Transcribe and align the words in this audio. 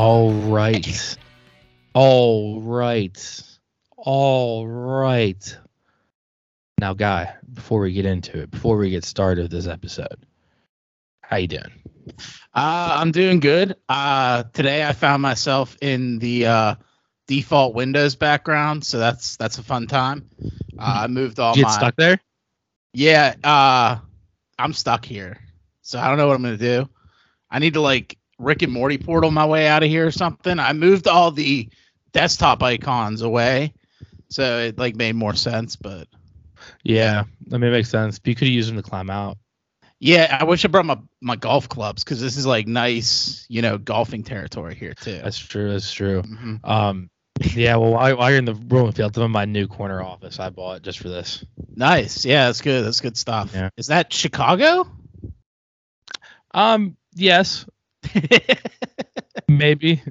All 0.00 0.32
right. 0.32 1.18
All 1.92 2.62
right. 2.62 3.42
All 3.98 4.66
right. 4.66 5.58
Now, 6.78 6.94
guy, 6.94 7.34
before 7.52 7.80
we 7.80 7.92
get 7.92 8.06
into 8.06 8.40
it, 8.40 8.50
before 8.50 8.78
we 8.78 8.88
get 8.88 9.04
started 9.04 9.42
with 9.42 9.50
this 9.50 9.66
episode, 9.66 10.16
how 11.20 11.36
you 11.36 11.48
doing? 11.48 11.70
Uh, 12.54 12.96
I'm 12.96 13.12
doing 13.12 13.40
good. 13.40 13.76
Uh, 13.90 14.44
today 14.54 14.86
I 14.86 14.94
found 14.94 15.20
myself 15.20 15.76
in 15.82 16.18
the 16.18 16.46
uh, 16.46 16.74
default 17.26 17.74
Windows 17.74 18.16
background, 18.16 18.86
so 18.86 18.98
that's 18.98 19.36
that's 19.36 19.58
a 19.58 19.62
fun 19.62 19.86
time. 19.86 20.30
Uh, 20.78 21.02
I 21.02 21.06
moved 21.08 21.38
all 21.38 21.52
Did 21.52 21.60
you 21.60 21.64
my 21.64 21.72
stuck 21.72 21.96
there? 21.96 22.18
yeah. 22.94 23.34
Uh, 23.44 23.98
I'm 24.58 24.72
stuck 24.72 25.04
here, 25.04 25.36
so 25.82 25.98
I 25.98 26.08
don't 26.08 26.16
know 26.16 26.26
what 26.26 26.36
I'm 26.36 26.42
gonna 26.42 26.56
do. 26.56 26.88
I 27.50 27.58
need 27.58 27.74
to 27.74 27.82
like 27.82 28.16
Rick 28.40 28.62
and 28.62 28.72
Morty 28.72 28.98
portal 28.98 29.30
my 29.30 29.46
way 29.46 29.68
out 29.68 29.82
of 29.82 29.88
here 29.88 30.06
or 30.06 30.10
something. 30.10 30.58
I 30.58 30.72
moved 30.72 31.06
all 31.06 31.30
the 31.30 31.68
desktop 32.12 32.62
icons 32.62 33.22
away, 33.22 33.72
so 34.28 34.58
it 34.60 34.78
like 34.78 34.96
made 34.96 35.14
more 35.14 35.34
sense. 35.34 35.76
But 35.76 36.08
Yeah, 36.82 37.24
I 37.52 37.58
mean, 37.58 37.68
it 37.70 37.72
makes 37.72 37.90
sense. 37.90 38.18
But 38.18 38.28
you 38.28 38.34
could 38.34 38.48
use 38.48 38.66
them 38.66 38.76
to 38.76 38.82
climb 38.82 39.10
out. 39.10 39.38
yeah, 40.00 40.38
I 40.40 40.44
wish 40.44 40.64
I 40.64 40.68
brought 40.68 40.86
my 40.86 40.98
my 41.20 41.36
golf 41.36 41.68
clubs 41.68 42.02
because 42.02 42.20
this 42.20 42.36
is 42.36 42.46
like 42.46 42.66
nice, 42.66 43.44
you 43.48 43.62
know, 43.62 43.76
golfing 43.78 44.24
territory 44.24 44.74
here 44.74 44.94
too. 44.94 45.20
That's 45.22 45.38
true. 45.38 45.70
That's 45.72 45.92
true. 45.92 46.22
Mhm. 46.22 46.60
Um, 46.68 47.10
yeah. 47.54 47.76
Well, 47.76 47.92
while, 47.92 48.16
while 48.16 48.30
you're 48.30 48.38
in 48.38 48.44
the 48.46 48.54
rolling 48.54 48.92
field, 48.92 49.16
I'm 49.16 49.24
in 49.24 49.30
my 49.30 49.44
new 49.44 49.66
corner 49.68 50.02
office. 50.02 50.38
I 50.40 50.50
bought 50.50 50.82
just 50.82 50.98
for 50.98 51.08
this. 51.08 51.44
Nice. 51.74 52.24
Yeah, 52.24 52.46
that's 52.46 52.60
good. 52.62 52.84
That's 52.84 53.00
good 53.00 53.16
stuff. 53.16 53.52
Yeah. 53.54 53.68
Is 53.76 53.86
that 53.88 54.12
Chicago? 54.12 54.86
Um, 56.52 56.96
yes, 57.14 57.64
maybe. 59.48 60.02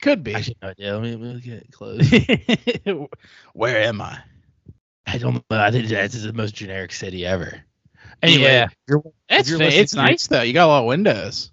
Could 0.00 0.22
be. 0.22 0.34
Actually, 0.34 0.56
no 0.62 0.68
idea. 0.68 0.92
Let 0.98 1.02
me, 1.02 1.16
let 1.16 1.34
me 1.34 1.40
get 1.40 1.72
close. 1.72 2.08
Where 3.54 3.82
am 3.82 4.00
I? 4.00 4.18
I 5.06 5.18
don't 5.18 5.34
know. 5.34 5.42
I 5.58 5.70
think 5.70 5.88
that's 5.88 6.22
the 6.22 6.32
most 6.32 6.54
generic 6.54 6.92
city 6.92 7.26
ever. 7.26 7.62
Anyway, 8.22 8.42
Yeah. 8.44 8.68
you're, 8.88 9.02
It's 9.28 9.50
you're 9.50 9.60
it's 9.62 9.94
nice 9.94 10.26
though. 10.26 10.42
You 10.42 10.52
got 10.52 10.66
a 10.66 10.68
lot 10.68 10.80
of 10.80 10.86
windows. 10.86 11.50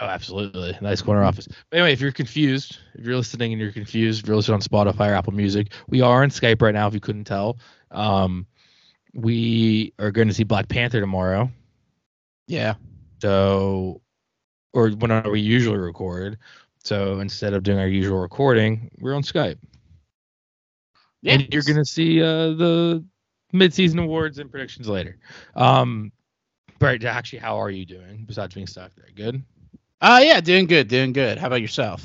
Oh, 0.00 0.06
absolutely. 0.06 0.78
Nice 0.80 1.02
corner 1.02 1.24
office. 1.24 1.48
But 1.70 1.78
anyway, 1.78 1.92
if 1.92 2.00
you're 2.00 2.12
confused, 2.12 2.78
if 2.94 3.04
you're 3.04 3.16
listening 3.16 3.52
and 3.52 3.60
you're 3.60 3.72
confused, 3.72 4.22
if 4.22 4.28
you're 4.28 4.36
listening 4.36 4.54
on 4.54 4.60
Spotify 4.60 5.10
or 5.10 5.14
Apple 5.14 5.32
Music, 5.34 5.72
we 5.88 6.02
are 6.02 6.22
on 6.22 6.30
Skype 6.30 6.62
right 6.62 6.72
now, 6.74 6.86
if 6.86 6.94
you 6.94 7.00
couldn't 7.00 7.24
tell. 7.24 7.58
Um, 7.90 8.46
we 9.12 9.92
are 9.98 10.12
going 10.12 10.28
to 10.28 10.34
see 10.34 10.44
Black 10.44 10.68
Panther 10.68 11.00
tomorrow. 11.00 11.50
Yeah. 12.46 12.74
So, 13.20 14.00
or 14.72 14.90
whenever 14.90 15.30
we 15.30 15.40
usually 15.40 15.78
record. 15.78 16.38
So 16.84 17.20
instead 17.20 17.54
of 17.54 17.62
doing 17.62 17.78
our 17.78 17.88
usual 17.88 18.18
recording, 18.18 18.90
we're 18.98 19.14
on 19.14 19.22
Skype. 19.22 19.58
Yeah. 21.22 21.32
And 21.34 21.52
you're 21.52 21.62
going 21.62 21.76
to 21.76 21.84
see 21.84 22.22
uh, 22.22 22.54
the 22.54 23.04
mid-season 23.52 23.98
awards 23.98 24.38
and 24.38 24.50
predictions 24.50 24.88
later. 24.88 25.18
Um, 25.56 26.12
but 26.78 27.04
actually, 27.04 27.40
how 27.40 27.60
are 27.60 27.70
you 27.70 27.84
doing 27.84 28.24
besides 28.26 28.54
being 28.54 28.66
stuck 28.66 28.94
there? 28.94 29.08
Good? 29.14 29.42
Uh 30.00 30.20
yeah, 30.22 30.40
doing 30.40 30.66
good, 30.66 30.86
doing 30.86 31.12
good. 31.12 31.38
How 31.38 31.48
about 31.48 31.60
yourself? 31.60 32.04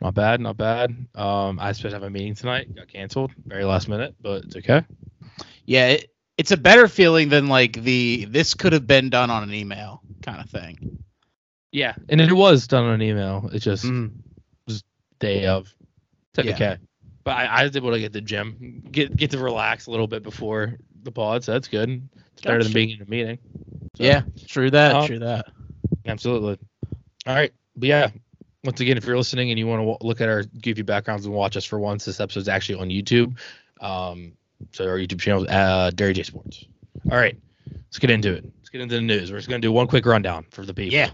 Not 0.00 0.14
bad, 0.14 0.40
not 0.40 0.56
bad. 0.56 0.90
Um, 1.16 1.58
I 1.58 1.72
supposed 1.72 1.90
to 1.90 1.96
have 1.96 2.02
a 2.04 2.10
meeting 2.10 2.36
tonight, 2.36 2.72
got 2.72 2.86
canceled 2.86 3.32
very 3.46 3.64
last 3.64 3.88
minute, 3.88 4.14
but 4.20 4.44
it's 4.44 4.54
okay. 4.54 4.84
Yeah, 5.66 5.88
it, 5.88 6.11
it's 6.38 6.50
a 6.50 6.56
better 6.56 6.88
feeling 6.88 7.28
than 7.28 7.48
like 7.48 7.74
the 7.74 8.24
this 8.26 8.54
could 8.54 8.72
have 8.72 8.86
been 8.86 9.10
done 9.10 9.30
on 9.30 9.42
an 9.42 9.52
email 9.54 10.00
kind 10.22 10.40
of 10.40 10.48
thing. 10.50 11.02
Yeah, 11.72 11.94
and 12.08 12.20
it 12.20 12.32
was 12.32 12.66
done 12.66 12.84
on 12.84 12.94
an 12.94 13.02
email. 13.02 13.48
It 13.52 13.60
just 13.60 13.84
Mm. 13.84 14.12
day 15.20 15.46
of. 15.46 15.72
It's 16.34 16.46
Yeah. 16.46 16.54
okay. 16.54 16.76
But 17.24 17.36
I, 17.36 17.44
I 17.46 17.62
was 17.64 17.76
able 17.76 17.92
to 17.92 18.00
get 18.00 18.12
the 18.12 18.20
gym, 18.20 18.82
get 18.90 19.14
get 19.16 19.30
to 19.30 19.38
relax 19.38 19.86
a 19.86 19.90
little 19.90 20.08
bit 20.08 20.22
before 20.22 20.76
the 21.04 21.12
pod, 21.12 21.44
so 21.44 21.52
that's 21.52 21.68
good. 21.68 22.08
It's 22.32 22.42
better 22.42 22.58
than 22.58 22.68
Gotcha. 22.68 22.74
being 22.74 22.90
in 22.90 23.02
a 23.02 23.06
meeting. 23.08 23.38
So, 23.96 24.04
Yeah, 24.04 24.22
true 24.46 24.70
that, 24.70 24.94
Um, 24.96 25.06
true 25.06 25.18
that. 25.20 25.46
absolutely. 26.06 26.58
All 27.26 27.34
right, 27.34 27.52
but 27.76 27.88
yeah. 27.88 28.10
Once 28.64 28.80
again, 28.80 28.96
if 28.96 29.04
you're 29.04 29.16
listening 29.16 29.50
and 29.50 29.58
you 29.58 29.66
want 29.66 29.80
to 29.80 29.86
w- 29.86 29.98
look 30.02 30.20
at 30.20 30.28
our 30.28 30.44
goofy 30.44 30.82
backgrounds 30.82 31.26
and 31.26 31.34
watch 31.34 31.56
us 31.56 31.64
for 31.64 31.78
once, 31.80 32.04
this 32.04 32.20
episode's 32.20 32.48
actually 32.48 32.78
on 32.80 32.88
YouTube. 32.90 33.36
Um, 33.80 34.32
so 34.72 34.86
our 34.88 34.96
YouTube 34.96 35.20
channel 35.20 35.44
is 35.44 35.50
uh, 35.50 35.90
Dirty 35.94 36.14
J 36.14 36.22
Sports. 36.22 36.64
All 37.10 37.18
right, 37.18 37.36
let's 37.74 37.98
get 37.98 38.10
into 38.10 38.32
it. 38.32 38.44
Let's 38.44 38.70
get 38.70 38.80
into 38.80 38.94
the 38.94 39.02
news. 39.02 39.30
We're 39.30 39.38
just 39.38 39.48
gonna 39.48 39.60
do 39.60 39.72
one 39.72 39.86
quick 39.86 40.06
rundown 40.06 40.46
for 40.50 40.64
the 40.64 40.74
people. 40.74 40.94
Yeah. 40.94 41.10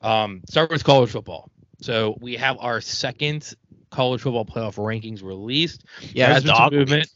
Um, 0.00 0.42
start 0.48 0.70
with 0.70 0.84
college 0.84 1.10
football. 1.10 1.50
So 1.80 2.16
we 2.20 2.36
have 2.36 2.56
our 2.60 2.80
second 2.80 3.54
college 3.90 4.22
football 4.22 4.44
playoff 4.44 4.76
rankings 4.76 5.22
released. 5.22 5.84
Yeah, 6.00 6.32
There's 6.32 6.44
that 6.44 6.48
been 6.48 6.56
some 6.56 6.64
dog 6.64 6.72
movement. 6.72 7.08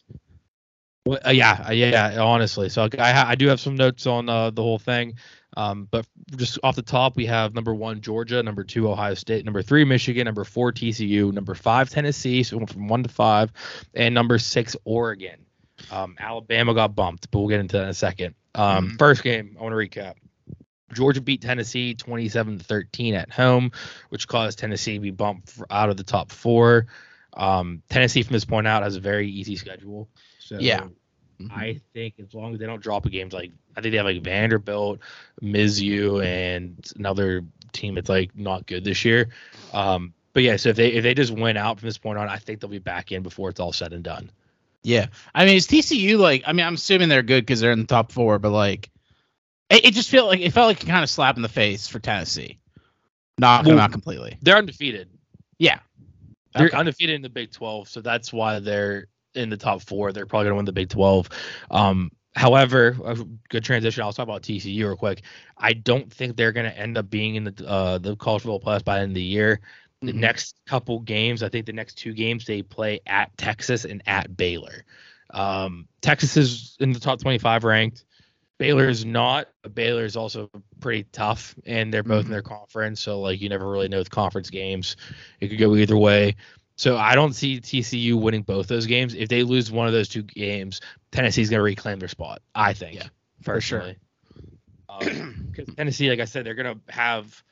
Well, 1.04 1.18
uh, 1.26 1.30
yeah, 1.30 1.64
uh, 1.68 1.72
yeah, 1.72 2.20
honestly. 2.20 2.68
So 2.68 2.88
I, 2.98 3.30
I 3.30 3.34
do 3.34 3.48
have 3.48 3.60
some 3.60 3.76
notes 3.76 4.06
on 4.06 4.28
uh, 4.28 4.50
the 4.50 4.62
whole 4.62 4.78
thing. 4.78 5.14
Um, 5.58 5.88
but 5.90 6.06
just 6.36 6.56
off 6.62 6.76
the 6.76 6.82
top, 6.82 7.16
we 7.16 7.26
have 7.26 7.52
number 7.52 7.74
one 7.74 8.00
Georgia, 8.00 8.40
number 8.44 8.62
two 8.62 8.88
Ohio 8.88 9.14
State, 9.14 9.44
number 9.44 9.60
three 9.60 9.84
Michigan, 9.84 10.26
number 10.26 10.44
four 10.44 10.70
TCU, 10.72 11.32
number 11.32 11.56
five 11.56 11.90
Tennessee, 11.90 12.44
so 12.44 12.56
we 12.56 12.60
went 12.60 12.70
from 12.70 12.86
one 12.86 13.02
to 13.02 13.08
five, 13.08 13.50
and 13.92 14.14
number 14.14 14.38
six 14.38 14.76
Oregon. 14.84 15.40
Um, 15.90 16.14
Alabama 16.20 16.74
got 16.74 16.94
bumped, 16.94 17.28
but 17.32 17.40
we'll 17.40 17.48
get 17.48 17.58
into 17.58 17.76
that 17.76 17.82
in 17.82 17.88
a 17.88 17.94
second. 17.94 18.36
Um, 18.54 18.90
Mhm. 18.90 18.98
First 19.00 19.24
game, 19.24 19.56
I 19.58 19.62
want 19.64 19.72
to 19.72 19.76
recap. 19.76 20.14
Georgia 20.94 21.20
beat 21.20 21.42
Tennessee 21.42 21.92
27 21.92 22.60
13 22.60 23.14
at 23.14 23.32
home, 23.32 23.72
which 24.10 24.28
caused 24.28 24.60
Tennessee 24.60 24.94
to 24.94 25.00
be 25.00 25.10
bumped 25.10 25.58
out 25.70 25.90
of 25.90 25.96
the 25.96 26.04
top 26.04 26.30
four. 26.30 26.86
Um, 27.34 27.82
Tennessee, 27.90 28.22
from 28.22 28.34
this 28.34 28.44
point 28.44 28.68
out, 28.68 28.84
has 28.84 28.94
a 28.94 29.00
very 29.00 29.28
easy 29.28 29.56
schedule. 29.56 30.08
So 30.38 30.58
Yeah. 30.60 30.86
I 31.50 31.80
think 31.92 32.14
as 32.18 32.34
long 32.34 32.54
as 32.54 32.58
they 32.60 32.66
don't 32.66 32.82
drop 32.82 33.06
a 33.06 33.10
game, 33.10 33.28
like 33.32 33.52
I 33.76 33.80
think 33.80 33.92
they 33.92 33.96
have 33.98 34.06
like 34.06 34.22
Vanderbilt, 34.22 34.98
Mizzou, 35.42 36.24
and 36.24 36.84
another 36.98 37.44
team 37.72 37.94
that's 37.94 38.08
like 38.08 38.36
not 38.36 38.66
good 38.66 38.84
this 38.84 39.04
year. 39.04 39.28
Um, 39.72 40.12
but 40.32 40.42
yeah, 40.42 40.56
so 40.56 40.70
if 40.70 40.76
they 40.76 40.88
if 40.92 41.02
they 41.02 41.14
just 41.14 41.32
win 41.32 41.56
out 41.56 41.78
from 41.78 41.88
this 41.88 41.98
point 41.98 42.18
on, 42.18 42.28
I 42.28 42.38
think 42.38 42.60
they'll 42.60 42.70
be 42.70 42.78
back 42.78 43.12
in 43.12 43.22
before 43.22 43.48
it's 43.50 43.60
all 43.60 43.72
said 43.72 43.92
and 43.92 44.02
done. 44.02 44.30
Yeah, 44.82 45.06
I 45.34 45.44
mean, 45.44 45.56
is 45.56 45.66
TCU 45.66 46.18
like? 46.18 46.42
I 46.46 46.52
mean, 46.52 46.66
I'm 46.66 46.74
assuming 46.74 47.08
they're 47.08 47.22
good 47.22 47.42
because 47.44 47.60
they're 47.60 47.72
in 47.72 47.80
the 47.80 47.86
top 47.86 48.10
four, 48.12 48.38
but 48.38 48.50
like, 48.50 48.90
it, 49.70 49.86
it 49.86 49.94
just 49.94 50.08
felt 50.10 50.28
like 50.28 50.40
it 50.40 50.52
felt 50.52 50.66
like 50.68 50.82
a 50.82 50.86
kind 50.86 51.02
of 51.02 51.10
slap 51.10 51.36
in 51.36 51.42
the 51.42 51.48
face 51.48 51.86
for 51.88 51.98
Tennessee, 51.98 52.58
them 53.36 53.62
Well- 53.64 53.80
out 53.80 53.92
completely. 53.92 54.38
They're 54.42 54.56
undefeated. 54.56 55.08
Yeah, 55.58 55.80
They're 56.54 56.66
Okay. 56.68 56.76
undefeated 56.76 57.16
in 57.16 57.22
the 57.22 57.28
Big 57.28 57.50
12, 57.52 57.88
so 57.88 58.00
that's 58.00 58.32
why 58.32 58.60
they're 58.60 59.06
in 59.34 59.50
the 59.50 59.56
top 59.56 59.82
four. 59.82 60.12
They're 60.12 60.26
probably 60.26 60.44
going 60.44 60.52
to 60.52 60.56
win 60.56 60.64
the 60.64 60.72
Big 60.72 60.88
12. 60.88 61.28
Um, 61.70 62.10
however, 62.34 62.96
a 63.04 63.16
good 63.48 63.64
transition. 63.64 64.02
I'll 64.02 64.12
talk 64.12 64.24
about 64.24 64.42
TCU 64.42 64.86
real 64.86 64.96
quick. 64.96 65.22
I 65.56 65.72
don't 65.72 66.12
think 66.12 66.36
they're 66.36 66.52
going 66.52 66.70
to 66.70 66.76
end 66.78 66.96
up 66.98 67.10
being 67.10 67.34
in 67.36 67.44
the 67.44 67.64
uh, 67.66 67.98
the 67.98 68.16
college 68.16 68.42
football 68.42 68.60
playoffs 68.60 68.84
by 68.84 68.96
the 68.96 69.02
end 69.02 69.10
of 69.12 69.14
the 69.16 69.22
year. 69.22 69.60
The 70.00 70.12
Mhm. 70.12 70.16
next 70.20 70.60
couple 70.64 71.00
games, 71.00 71.42
I 71.42 71.48
think 71.48 71.66
the 71.66 71.72
next 71.72 71.94
two 71.94 72.12
games 72.12 72.44
they 72.44 72.62
play 72.62 73.00
at 73.06 73.36
Texas 73.36 73.84
and 73.84 74.00
at 74.06 74.36
Baylor. 74.36 74.84
Um, 75.30 75.88
Texas 76.00 76.36
is 76.36 76.76
in 76.78 76.92
the 76.92 77.00
top 77.00 77.20
25 77.20 77.64
ranked. 77.64 78.04
Baylor 78.58 78.88
is 78.88 79.04
not. 79.04 79.48
Baylor 79.74 80.04
is 80.04 80.16
also 80.16 80.50
pretty 80.80 81.04
tough, 81.12 81.54
and 81.66 81.92
they're 81.92 82.02
both 82.02 82.22
in 82.22 82.26
Mhm. 82.28 82.30
their 82.30 82.42
conference. 82.42 83.00
So 83.00 83.20
like 83.20 83.40
you 83.40 83.48
never 83.48 83.68
really 83.68 83.88
know 83.88 83.98
with 83.98 84.10
conference 84.10 84.50
games. 84.50 84.96
It 85.40 85.48
could 85.48 85.58
go 85.58 85.74
either 85.76 85.96
way. 85.96 86.36
So 86.78 86.96
I 86.96 87.16
don't 87.16 87.34
see 87.34 87.60
TCU 87.60 88.14
winning 88.14 88.42
both 88.42 88.68
those 88.68 88.86
games. 88.86 89.14
If 89.14 89.28
they 89.28 89.42
lose 89.42 89.70
one 89.70 89.88
of 89.88 89.92
those 89.92 90.08
two 90.08 90.22
games, 90.22 90.80
Tennessee's 91.10 91.50
going 91.50 91.58
to 91.58 91.62
reclaim 91.64 91.98
their 91.98 92.08
spot. 92.08 92.40
I 92.54 92.72
think. 92.72 92.94
Yeah, 92.94 93.08
for 93.42 93.60
sure. 93.60 93.94
Because 95.00 95.66
Tennessee, 95.76 96.08
like 96.08 96.20
I 96.20 96.24
said, 96.24 96.46
they're 96.46 96.54
going 96.54 96.74
to 96.78 96.92
have 96.92 97.42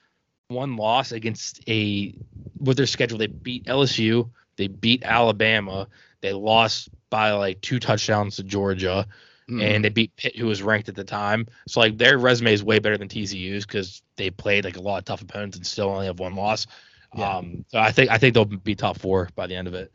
one 0.48 0.76
loss 0.76 1.10
against 1.10 1.60
a 1.68 2.14
with 2.60 2.76
their 2.76 2.86
schedule. 2.86 3.18
They 3.18 3.26
beat 3.26 3.64
LSU, 3.66 4.30
they 4.56 4.68
beat 4.68 5.02
Alabama, 5.02 5.88
they 6.20 6.32
lost 6.32 6.88
by 7.10 7.32
like 7.32 7.60
two 7.60 7.80
touchdowns 7.80 8.36
to 8.36 8.44
Georgia, 8.44 9.06
Mhm. 9.48 9.62
and 9.62 9.84
they 9.84 9.90
beat 9.90 10.14
Pitt, 10.16 10.36
who 10.36 10.46
was 10.46 10.60
ranked 10.62 10.88
at 10.88 10.94
the 10.96 11.04
time. 11.04 11.46
So 11.68 11.80
like 11.80 11.98
their 11.98 12.18
resume 12.18 12.52
is 12.52 12.64
way 12.64 12.78
better 12.80 12.98
than 12.98 13.08
TCU's 13.08 13.64
because 13.66 14.02
they 14.16 14.30
played 14.30 14.64
like 14.64 14.76
a 14.76 14.80
lot 14.80 14.98
of 14.98 15.04
tough 15.04 15.22
opponents 15.22 15.56
and 15.56 15.66
still 15.66 15.88
only 15.88 16.06
have 16.06 16.18
one 16.18 16.34
loss. 16.34 16.66
Yeah. 17.14 17.36
Um, 17.36 17.64
so 17.68 17.78
I 17.78 17.92
think 17.92 18.10
I 18.10 18.18
think 18.18 18.34
they'll 18.34 18.44
be 18.44 18.74
top 18.74 18.98
four 18.98 19.28
by 19.34 19.46
the 19.46 19.54
end 19.54 19.68
of 19.68 19.74
it. 19.74 19.92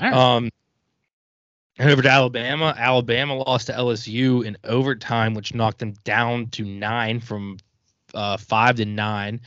Right. 0.00 0.12
Um, 0.12 0.50
and 1.78 1.90
over 1.90 2.02
to 2.02 2.10
Alabama. 2.10 2.74
Alabama 2.76 3.34
lost 3.34 3.68
to 3.68 3.72
LSU 3.72 4.44
in 4.44 4.56
overtime, 4.64 5.34
which 5.34 5.54
knocked 5.54 5.78
them 5.78 5.94
down 6.04 6.48
to 6.50 6.64
nine 6.64 7.20
from 7.20 7.58
uh, 8.14 8.36
five 8.36 8.76
to 8.76 8.84
nine. 8.84 9.40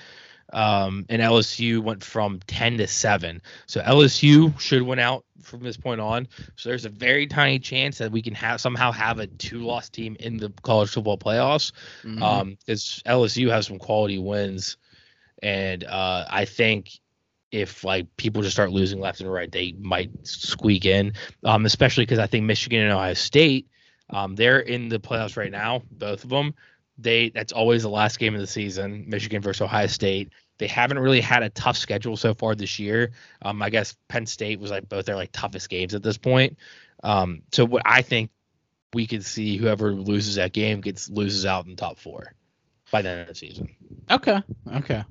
Um, 0.54 1.06
and 1.08 1.22
LSU 1.22 1.82
went 1.82 2.04
from 2.04 2.42
10 2.48 2.78
to 2.80 2.88
7. 2.88 3.42
So 3.68 3.82
LSU 3.82 4.58
should 4.60 4.82
win 4.82 5.00
out 5.00 5.24
from 5.42 5.62
this 5.62 5.78
point 5.78 6.02
on. 6.02 6.28
So 6.58 6.70
there's 6.70 6.84
a 6.84 6.90
very 6.90 7.26
tiny 7.26 7.58
chance 7.58 7.98
that 8.00 8.12
we 8.12 8.22
can 8.22 8.36
have 8.36 8.60
somehow 8.60 8.92
have 8.92 9.20
a 9.20 9.28
two 9.28 9.60
loss 9.66 9.90
team 9.90 10.18
in 10.20 10.38
the 10.38 10.52
college 10.62 10.90
football 10.90 11.18
playoffs. 11.18 11.72
Mhm. 12.04 12.22
Um, 12.22 12.58
because 12.60 13.02
LSU 13.06 13.50
has 13.50 13.68
some 13.68 13.80
quality 13.80 14.18
wins. 14.20 14.78
And 15.42 15.84
uh, 15.84 16.26
I 16.30 16.46
think 16.46 16.92
if 17.52 17.84
like 17.84 18.16
people 18.16 18.42
just 18.42 18.56
start 18.56 18.72
losing 18.72 19.00
left 19.00 19.22
and 19.22 19.32
right, 19.32 19.52
they 19.52 19.74
might 19.74 20.12
squeak 20.24 20.86
in. 20.86 21.14
Um, 21.44 21.66
especially 21.66 22.04
because 22.04 22.20
I 22.20 22.28
think 22.28 22.46
Michigan 22.46 22.82
and 22.82 22.92
Ohio 22.92 23.14
State, 23.14 23.68
um, 24.10 24.36
they're 24.36 24.60
in 24.60 24.90
the 24.90 25.00
playoffs 25.00 25.38
right 25.38 25.52
now, 25.52 25.82
both 25.92 26.24
of 26.24 26.30
them. 26.30 26.54
They 26.98 27.30
that's 27.30 27.54
always 27.54 27.82
the 27.84 27.90
last 27.90 28.20
game 28.20 28.36
of 28.36 28.42
the 28.42 28.48
season, 28.48 29.06
Michigan 29.08 29.42
versus 29.42 29.62
Ohio 29.62 29.88
State. 29.88 30.32
They 30.60 30.68
haven't 30.68 31.00
really 31.00 31.22
had 31.22 31.42
a 31.42 31.50
tough 31.50 31.78
schedule 31.78 32.16
so 32.16 32.34
far 32.36 32.54
this 32.54 32.78
year. 32.78 33.12
Um, 33.42 33.62
I 33.62 33.72
guess 33.72 33.96
Penn 34.08 34.28
State 34.28 34.60
was 34.60 34.70
like 34.70 34.88
both 34.88 35.06
their 35.06 35.16
like 35.16 35.32
toughest 35.32 35.70
games 35.70 35.96
at 35.96 36.04
this 36.04 36.18
point. 36.18 36.58
Um, 37.04 37.42
so 37.52 37.66
what 37.66 37.82
I 37.86 38.04
think 38.04 38.30
we 38.94 39.08
could 39.08 39.26
see 39.26 39.58
whoever 39.58 39.94
loses 39.94 40.36
that 40.36 40.54
game 40.54 40.82
gets 40.82 41.10
loses 41.10 41.46
out 41.46 41.66
in 41.66 41.76
top 41.76 41.98
four 41.98 42.34
by 42.92 43.02
the 43.02 43.10
end 43.10 43.22
of 43.22 43.28
the 43.28 43.36
season. 43.36 43.70
Okay. 44.10 44.42
Okay. 44.76 45.04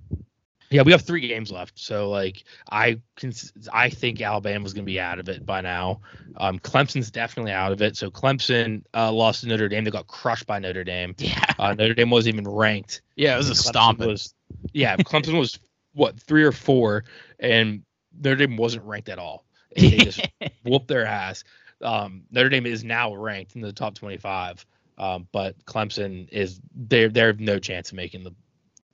Yeah, 0.70 0.82
we 0.82 0.92
have 0.92 1.02
three 1.02 1.26
games 1.26 1.50
left, 1.50 1.76
so 1.76 2.08
like 2.10 2.44
I 2.70 3.00
can, 3.16 3.32
I 3.72 3.90
think 3.90 4.20
Alabama's 4.20 4.72
gonna 4.72 4.84
be 4.84 5.00
out 5.00 5.18
of 5.18 5.28
it 5.28 5.44
by 5.44 5.60
now. 5.60 6.00
Um, 6.36 6.60
Clemson's 6.60 7.10
definitely 7.10 7.50
out 7.50 7.72
of 7.72 7.82
it. 7.82 7.96
So 7.96 8.08
Clemson 8.08 8.84
uh, 8.94 9.10
lost 9.10 9.40
to 9.40 9.48
Notre 9.48 9.68
Dame. 9.68 9.82
They 9.82 9.90
got 9.90 10.06
crushed 10.06 10.46
by 10.46 10.60
Notre 10.60 10.84
Dame. 10.84 11.16
Yeah. 11.18 11.44
Uh, 11.58 11.74
Notre 11.74 11.94
Dame 11.94 12.10
wasn't 12.10 12.36
even 12.36 12.48
ranked. 12.48 13.02
Yeah, 13.16 13.34
it 13.34 13.38
was 13.38 13.50
a 13.50 13.56
stomp. 13.56 13.98
Was, 13.98 14.32
yeah, 14.72 14.96
Clemson 14.96 15.36
was 15.36 15.58
what 15.94 16.20
three 16.20 16.44
or 16.44 16.52
four, 16.52 17.02
and 17.40 17.82
Notre 18.16 18.36
Dame 18.36 18.56
wasn't 18.56 18.84
ranked 18.84 19.08
at 19.08 19.18
all. 19.18 19.44
And 19.76 19.92
they 19.92 19.98
just 19.98 20.28
whooped 20.64 20.86
their 20.86 21.04
ass. 21.04 21.42
Um, 21.82 22.22
Notre 22.30 22.48
Dame 22.48 22.66
is 22.66 22.84
now 22.84 23.12
ranked 23.14 23.56
in 23.56 23.60
the 23.60 23.72
top 23.72 23.94
25, 23.94 24.64
um, 25.00 25.26
but 25.32 25.64
Clemson 25.64 26.28
is 26.28 26.60
they 26.76 27.08
they 27.08 27.20
have 27.20 27.40
no 27.40 27.58
chance 27.58 27.90
of 27.90 27.96
making 27.96 28.22
the 28.22 28.34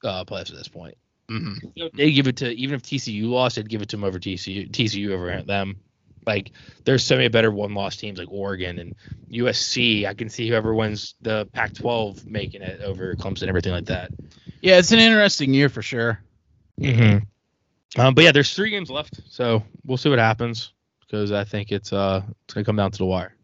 uh, 0.08 0.24
playoffs 0.24 0.50
at 0.50 0.56
this 0.56 0.68
point. 0.68 0.96
Mhm. 1.28 1.92
They 1.94 2.12
give 2.12 2.28
it 2.28 2.36
to 2.36 2.50
even 2.52 2.76
if 2.76 2.82
TCU 2.82 3.28
lost, 3.28 3.56
they'd 3.56 3.68
give 3.68 3.82
it 3.82 3.88
to 3.88 3.96
them 3.96 4.04
over 4.04 4.20
TCU. 4.20 4.70
TCU 4.70 5.10
over 5.10 5.42
them. 5.42 5.80
Like 6.24 6.52
there's 6.84 7.02
so 7.02 7.16
many 7.16 7.26
better 7.28 7.50
one 7.50 7.74
loss 7.74 7.96
teams 7.96 8.20
like 8.20 8.28
Oregon 8.30 8.78
and 8.78 8.94
USC. 9.32 10.06
I 10.06 10.14
can 10.14 10.28
see 10.28 10.48
whoever 10.48 10.72
wins 10.74 11.16
the 11.22 11.48
Pac-12 11.52 12.24
making 12.26 12.62
it 12.62 12.80
over 12.82 13.14
Clemson, 13.16 13.48
everything 13.48 13.72
like 13.72 13.86
that. 13.86 14.12
Yeah, 14.60 14.78
it's 14.78 14.92
an 14.92 15.00
interesting 15.00 15.52
year 15.52 15.68
for 15.68 15.82
sure. 15.82 16.20
Mm-hmm. 16.80 18.00
Um, 18.00 18.14
but 18.14 18.22
yeah, 18.22 18.32
there's 18.32 18.54
three 18.54 18.70
games 18.70 18.90
left, 18.90 19.20
so 19.28 19.64
we'll 19.84 19.96
see 19.96 20.10
what 20.10 20.18
happens 20.20 20.72
because 21.00 21.32
I 21.32 21.42
think 21.44 21.72
it's 21.72 21.92
uh 21.92 22.22
it's 22.44 22.54
gonna 22.54 22.64
come 22.64 22.76
down 22.76 22.92
to 22.92 22.98
the 22.98 23.06
wire. 23.06 23.34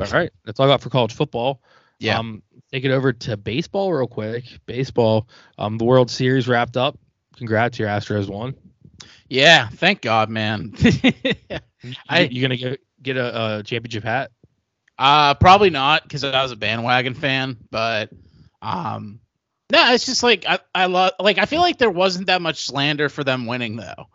All 0.00 0.06
right, 0.12 0.30
that's 0.44 0.58
all 0.60 0.66
I 0.66 0.72
got 0.72 0.80
for 0.82 0.90
college 0.90 1.14
football. 1.14 1.60
Yeah. 1.98 2.18
Um, 2.18 2.42
take 2.72 2.84
it 2.84 2.90
over 2.90 3.12
to 3.12 3.36
baseball 3.36 3.92
real 3.92 4.06
quick. 4.08 4.44
Baseball. 4.66 5.28
Um, 5.58 5.78
the 5.78 5.84
World 5.84 6.10
Series 6.10 6.48
wrapped 6.48 6.76
up. 6.76 6.98
Congrats, 7.36 7.78
your 7.78 7.88
Astros 7.88 8.28
won. 8.28 8.54
Yeah, 9.28 9.68
thank 9.68 10.00
God, 10.00 10.28
man. 10.28 10.74
I- 12.08 12.22
You, 12.30 12.42
gonna 12.42 12.56
get 12.56 12.80
get 13.02 13.16
a, 13.16 13.58
a 13.58 13.62
championship 13.62 14.04
hat? 14.04 14.30
uh 14.98 15.34
probably 15.34 15.70
not 15.70 16.02
because 16.02 16.22
I 16.22 16.42
was 16.42 16.52
a 16.52 16.56
bandwagon 16.56 17.14
fan, 17.14 17.56
but 17.70 18.10
um 18.60 19.20
no, 19.72 19.92
it's 19.94 20.04
just 20.04 20.22
like 20.22 20.44
I, 20.46 20.58
I 20.74 20.86
love 20.86 21.12
like 21.18 21.38
I 21.38 21.46
feel 21.46 21.60
like 21.62 21.78
there 21.78 21.90
wasn't 21.90 22.26
that 22.26 22.42
much 22.42 22.66
slander 22.66 23.08
for 23.08 23.24
them 23.24 23.46
winning 23.46 23.76
though. 23.76 24.06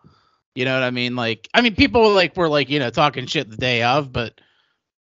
You 0.53 0.65
know 0.65 0.73
what 0.75 0.83
I 0.83 0.91
mean? 0.91 1.15
Like 1.15 1.49
I 1.53 1.61
mean 1.61 1.75
people 1.75 2.11
like 2.13 2.37
were 2.37 2.47
like, 2.47 2.69
you 2.69 2.79
know, 2.79 2.89
talking 2.91 3.25
shit 3.25 3.49
the 3.49 3.57
day 3.57 3.81
of, 3.83 4.11
but 4.13 4.39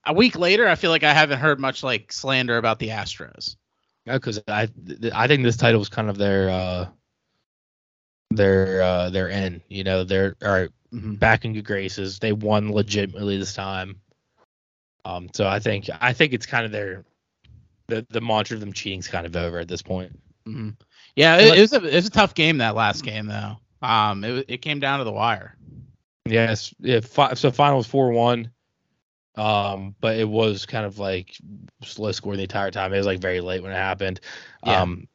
a 0.05 0.13
week 0.13 0.37
later 0.37 0.67
I 0.67 0.75
feel 0.75 0.91
like 0.91 1.03
I 1.03 1.13
haven't 1.13 1.39
heard 1.39 1.59
much 1.59 1.83
like 1.83 2.11
slander 2.11 2.57
about 2.57 2.79
the 2.79 2.89
Astros. 2.89 3.55
Yeah, 4.05 4.13
because 4.15 4.41
I 4.47 4.65
th- 4.67 5.13
I 5.13 5.27
think 5.27 5.43
this 5.43 5.57
title 5.57 5.79
was 5.79 5.89
kind 5.89 6.09
of 6.09 6.17
their 6.17 6.49
uh 6.49 6.87
their 8.31 8.81
uh 8.81 9.09
their 9.09 9.29
end. 9.29 9.61
You 9.69 9.83
know, 9.83 10.03
they're 10.03 10.35
all 10.43 10.51
right 10.51 10.69
Mhm. 10.93 11.17
back 11.19 11.43
in 11.45 11.53
good 11.53 11.65
graces. 11.65 12.19
They 12.19 12.33
won 12.33 12.71
legitimately 12.71 13.37
this 13.37 13.53
time. 13.53 13.99
Um, 15.05 15.29
so 15.33 15.47
I 15.47 15.59
think 15.59 15.89
I 16.01 16.13
think 16.13 16.33
it's 16.33 16.45
kind 16.45 16.65
of 16.65 16.71
their 16.71 17.03
the 17.87 18.05
the 18.09 18.21
mantra 18.21 18.55
of 18.55 18.61
them 18.61 18.73
cheating's 18.73 19.07
kind 19.07 19.25
of 19.25 19.35
over 19.35 19.59
at 19.59 19.67
this 19.67 19.81
point. 19.81 20.17
hmm 20.45 20.69
Yeah, 21.15 21.37
it, 21.37 21.57
it 21.57 21.61
was 21.61 21.73
a 21.73 21.83
it 21.83 21.95
was 21.95 22.07
a 22.07 22.11
tough 22.11 22.33
game 22.33 22.57
that 22.59 22.75
last 22.75 23.03
game 23.03 23.25
though. 23.27 23.57
Um, 23.81 24.23
it 24.23 24.45
it 24.47 24.57
came 24.61 24.79
down 24.79 24.99
to 24.99 25.05
the 25.05 25.11
wire. 25.11 25.57
Yes, 26.25 26.73
yeah. 26.79 27.01
Fi- 27.01 27.33
so 27.33 27.51
final 27.51 27.77
was 27.77 27.87
four 27.87 28.11
one. 28.11 28.49
Um, 29.35 29.95
but 29.99 30.17
it 30.17 30.27
was 30.27 30.65
kind 30.65 30.85
of 30.85 30.99
like 30.99 31.37
slow 31.83 32.11
score 32.11 32.35
the 32.35 32.43
entire 32.43 32.71
time. 32.71 32.93
It 32.93 32.97
was 32.97 33.05
like 33.05 33.19
very 33.19 33.41
late 33.41 33.61
when 33.63 33.71
it 33.71 33.75
happened. 33.75 34.19
Yeah. 34.63 34.81
Um, 34.81 35.07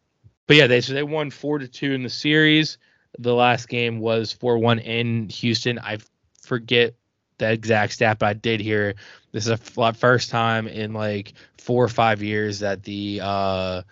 but 0.47 0.57
yeah, 0.57 0.67
they 0.67 0.81
so 0.81 0.93
they 0.95 1.03
won 1.03 1.31
four 1.31 1.59
to 1.59 1.69
two 1.69 1.93
in 1.93 2.03
the 2.03 2.09
series. 2.11 2.79
The 3.19 3.35
last 3.35 3.69
game 3.69 4.01
was 4.01 4.33
four 4.33 4.59
one 4.59 4.79
in 4.79 5.29
Houston. 5.29 5.79
I 5.79 5.99
forget 6.43 6.95
the 7.39 7.51
exact 7.53 7.93
stat, 7.93 8.19
but 8.19 8.27
I 8.27 8.33
did 8.33 8.61
hear 8.61 8.95
this 9.33 9.47
is 9.47 9.51
a 9.51 9.81
f- 9.81 9.97
first 9.97 10.31
time 10.31 10.67
in 10.67 10.93
like 10.93 11.35
four 11.59 11.85
or 11.85 11.89
five 11.89 12.23
years 12.23 12.61
that 12.61 12.83
the 12.83 13.21
uh, 13.23 13.83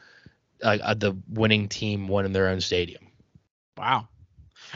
uh, 0.62 0.94
the 0.94 1.16
winning 1.28 1.68
team 1.68 2.08
won 2.08 2.24
in 2.24 2.32
their 2.32 2.48
own 2.48 2.60
stadium. 2.60 3.04
Wow. 3.78 4.08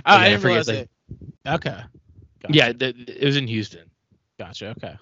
Oh, 0.07 0.13
Yeah, 0.13 0.15
I 0.15 0.25
I 0.25 0.29
didn't 0.29 0.41
forget 0.43 0.69
it. 0.69 0.91
Okay. 1.47 1.81
Gotcha. 2.43 2.55
Yeah, 2.55 2.73
th- 2.73 2.97
it 3.09 3.25
was 3.25 3.37
in 3.37 3.47
Houston. 3.49 3.91
Gotcha. 4.39 4.69
Okay. 4.71 4.97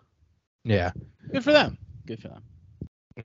Yeah. 0.69 0.93
Good 1.33 1.45
for 1.45 1.53
them. 1.53 1.79
Good 2.07 2.21
for 2.21 2.29
them. 2.29 2.43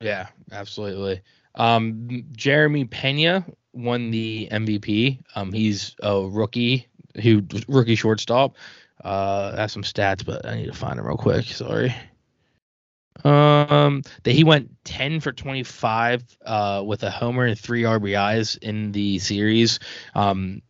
Yeah, 0.01 0.27
absolutely. 0.51 1.21
Um, 1.55 2.25
Jeremy 2.31 2.85
Pena 2.85 3.45
won 3.73 4.11
the 4.11 4.47
MVP. 4.49 5.19
Um, 5.35 5.51
he's 5.51 5.95
a 6.01 6.21
rookie 6.21 6.87
who 7.21 7.43
rookie 7.67 7.95
shortstop. 7.95 8.55
Uh, 9.03 9.53
I 9.57 9.61
have 9.61 9.71
some 9.71 9.83
stats, 9.83 10.25
but 10.25 10.45
I 10.45 10.55
need 10.55 10.67
to 10.67 10.73
find 10.73 10.97
them 10.97 11.05
real 11.05 11.17
quick. 11.17 11.45
Sorry. 11.45 11.93
Um, 13.23 14.01
that 14.23 14.31
he 14.31 14.43
went 14.43 14.71
10 14.85 15.19
for 15.19 15.31
25 15.31 16.23
uh, 16.45 16.83
with 16.85 17.03
a 17.03 17.11
homer 17.11 17.45
and 17.45 17.59
three 17.59 17.83
RBIs 17.83 18.57
in 18.59 18.91
the 18.93 19.19
series. 19.19 19.79
Um, 20.15 20.61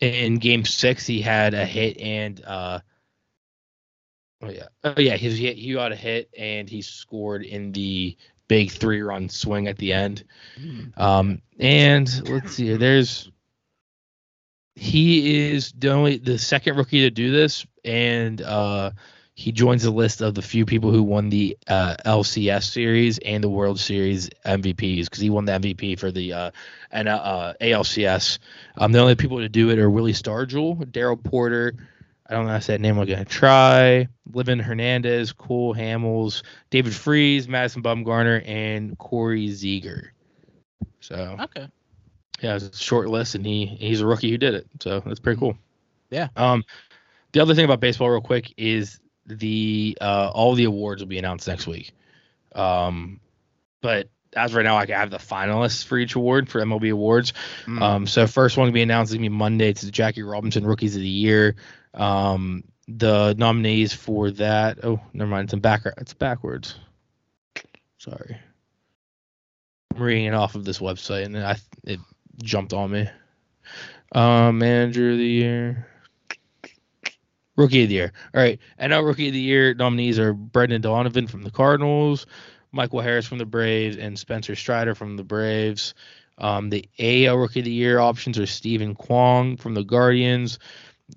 in 0.00 0.36
game 0.36 0.64
six, 0.64 1.06
he 1.06 1.20
had 1.20 1.54
a 1.54 1.64
hit 1.64 1.98
and 1.98 2.42
uh, 2.44 2.80
oh 4.42 4.50
yeah, 4.50 4.66
oh 4.84 4.94
yeah, 4.98 5.16
he 5.16 5.30
he 5.30 5.52
he 5.52 5.72
got 5.72 5.92
a 5.92 5.96
hit 5.96 6.30
and 6.36 6.68
he 6.68 6.82
scored 6.82 7.42
in 7.42 7.72
the 7.72 8.16
big 8.48 8.70
three 8.70 9.02
run 9.02 9.28
swing 9.28 9.66
at 9.66 9.78
the 9.78 9.92
end. 9.92 10.24
Um, 10.96 11.42
and 11.58 12.28
let's 12.28 12.54
see, 12.54 12.76
there's 12.76 13.30
he 14.74 15.46
is 15.46 15.72
the 15.72 15.90
only 15.90 16.18
the 16.18 16.38
second 16.38 16.76
rookie 16.76 17.00
to 17.00 17.10
do 17.10 17.30
this, 17.32 17.66
and 17.84 18.42
uh, 18.42 18.90
he 19.36 19.52
joins 19.52 19.82
the 19.82 19.90
list 19.90 20.20
of 20.20 20.34
the 20.34 20.42
few 20.42 20.64
people 20.64 20.90
who 20.90 21.02
won 21.02 21.28
the 21.28 21.56
uh, 21.66 21.96
LCS 22.04 22.64
series 22.64 23.18
and 23.18 23.44
the 23.44 23.48
World 23.48 23.80
Series 23.80 24.30
MVPs 24.44 25.04
because 25.04 25.20
he 25.20 25.30
won 25.30 25.46
the 25.46 25.52
MVP 25.52 25.98
for 25.98 26.10
the 26.10 26.32
uh, 26.32 26.50
and 26.90 27.08
uh, 27.08 27.54
ALCS. 27.60 28.38
Um, 28.78 28.92
the 28.92 28.98
only 28.98 29.14
people 29.14 29.38
to 29.38 29.48
do 29.48 29.70
it 29.70 29.78
are 29.78 29.90
Willie 29.90 30.12
Stargell, 30.12 30.90
Darrell 30.92 31.16
Porter. 31.16 31.74
I 32.28 32.34
don't 32.34 32.44
know 32.46 32.50
how 32.52 32.56
to 32.58 32.62
say 32.62 32.74
that 32.74 32.80
name. 32.80 32.98
I'm 32.98 33.06
gonna 33.06 33.24
try. 33.24 34.08
Livan 34.32 34.60
Hernandez, 34.60 35.32
Cole 35.32 35.74
Hamels, 35.74 36.42
David 36.70 36.94
Freese, 36.94 37.46
Madison 37.46 37.82
Bumgarner, 37.82 38.42
and 38.48 38.98
Corey 38.98 39.50
Seager. 39.52 40.12
So 41.00 41.36
Okay. 41.40 41.68
yeah, 42.40 42.56
it's 42.56 42.64
a 42.64 42.76
short 42.76 43.08
list, 43.08 43.36
and 43.36 43.46
he 43.46 43.66
he's 43.66 44.00
a 44.00 44.06
rookie 44.06 44.30
who 44.30 44.38
did 44.38 44.54
it. 44.54 44.66
So 44.80 45.00
that's 45.00 45.20
pretty 45.20 45.38
cool. 45.38 45.56
Yeah. 46.10 46.28
Um, 46.36 46.64
the 47.32 47.40
other 47.40 47.54
thing 47.54 47.64
about 47.64 47.80
baseball, 47.80 48.10
real 48.10 48.20
quick, 48.20 48.52
is 48.56 48.98
the 49.26 49.96
uh 50.00 50.30
all 50.34 50.54
the 50.54 50.64
awards 50.64 51.02
will 51.02 51.08
be 51.08 51.18
announced 51.18 51.46
next 51.46 51.66
week. 51.66 51.92
Um, 52.54 53.20
but 53.82 54.08
as 54.34 54.50
of 54.50 54.56
right 54.56 54.64
now, 54.64 54.76
I 54.76 54.86
have 54.86 55.10
the 55.10 55.18
finalists 55.18 55.84
for 55.84 55.96
each 55.98 56.14
award 56.14 56.48
for 56.48 56.60
MLB 56.60 56.90
awards. 56.90 57.32
Mm. 57.66 57.80
Um, 57.80 58.06
so 58.06 58.26
first 58.26 58.56
one 58.56 58.66
to 58.66 58.72
be 58.72 58.82
announced 58.82 59.10
is 59.10 59.14
gonna 59.16 59.24
be 59.24 59.28
Monday. 59.30 59.68
It's 59.70 59.82
the 59.82 59.90
Jackie 59.90 60.22
Robinson 60.22 60.66
Rookies 60.66 60.96
of 60.96 61.02
the 61.02 61.08
Year. 61.08 61.54
Um, 61.96 62.64
the 62.88 63.34
nominees 63.36 63.92
for 63.92 64.30
that. 64.32 64.84
Oh, 64.84 65.00
never 65.12 65.30
mind. 65.30 65.46
It's 65.46 65.54
in 65.54 65.60
back. 65.60 65.82
It's 65.98 66.14
backwards. 66.14 66.76
Sorry. 67.98 68.36
I'm 69.94 70.02
reading 70.02 70.26
it 70.26 70.34
off 70.34 70.54
of 70.54 70.64
this 70.64 70.78
website, 70.78 71.24
and 71.24 71.36
I 71.38 71.56
it 71.84 71.98
jumped 72.42 72.72
on 72.72 72.90
me. 72.92 73.08
Um, 74.12 74.58
manager 74.58 75.10
of 75.10 75.18
the 75.18 75.24
year. 75.24 75.88
Rookie 77.56 77.84
of 77.84 77.88
the 77.88 77.94
year. 77.94 78.12
All 78.34 78.40
right. 78.40 78.60
NL 78.80 79.04
Rookie 79.04 79.28
of 79.28 79.32
the 79.32 79.40
Year 79.40 79.74
nominees 79.74 80.18
are 80.18 80.34
Brendan 80.34 80.82
Donovan 80.82 81.26
from 81.26 81.42
the 81.42 81.50
Cardinals, 81.50 82.26
Michael 82.70 83.00
Harris 83.00 83.26
from 83.26 83.38
the 83.38 83.46
Braves, 83.46 83.96
and 83.96 84.18
Spencer 84.18 84.54
Strider 84.54 84.94
from 84.94 85.16
the 85.16 85.24
Braves. 85.24 85.94
Um, 86.38 86.68
the 86.68 86.86
AL 86.98 87.38
Rookie 87.38 87.60
of 87.60 87.64
the 87.64 87.72
Year 87.72 87.98
options 87.98 88.38
are 88.38 88.46
Steven 88.46 88.94
Kwan 88.94 89.56
from 89.56 89.72
the 89.72 89.84
Guardians, 89.84 90.58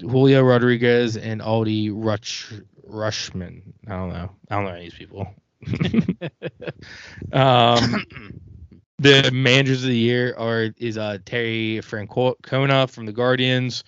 Julio 0.02 0.42
Rodriguez, 0.44 1.18
and 1.18 1.42
Aldi 1.42 1.92
Rush 1.94 2.52
Rutschman. 2.88 3.62
I 3.88 3.92
don't 3.92 4.10
know. 4.10 4.30
I 4.50 4.56
don't 4.56 4.66
know 4.66 4.72
any 4.72 4.88
of 4.88 4.92
these 4.92 5.00
people. 5.00 5.28
um, 7.34 8.06
The 9.00 9.32
managers 9.32 9.84
of 9.84 9.90
the 9.90 9.98
year 9.98 10.36
are 10.38 10.74
is 10.78 10.98
uh, 10.98 11.20
Terry 11.24 11.80
Francona 11.82 12.90
from 12.90 13.06
the 13.06 13.14
Guardians, 13.14 13.86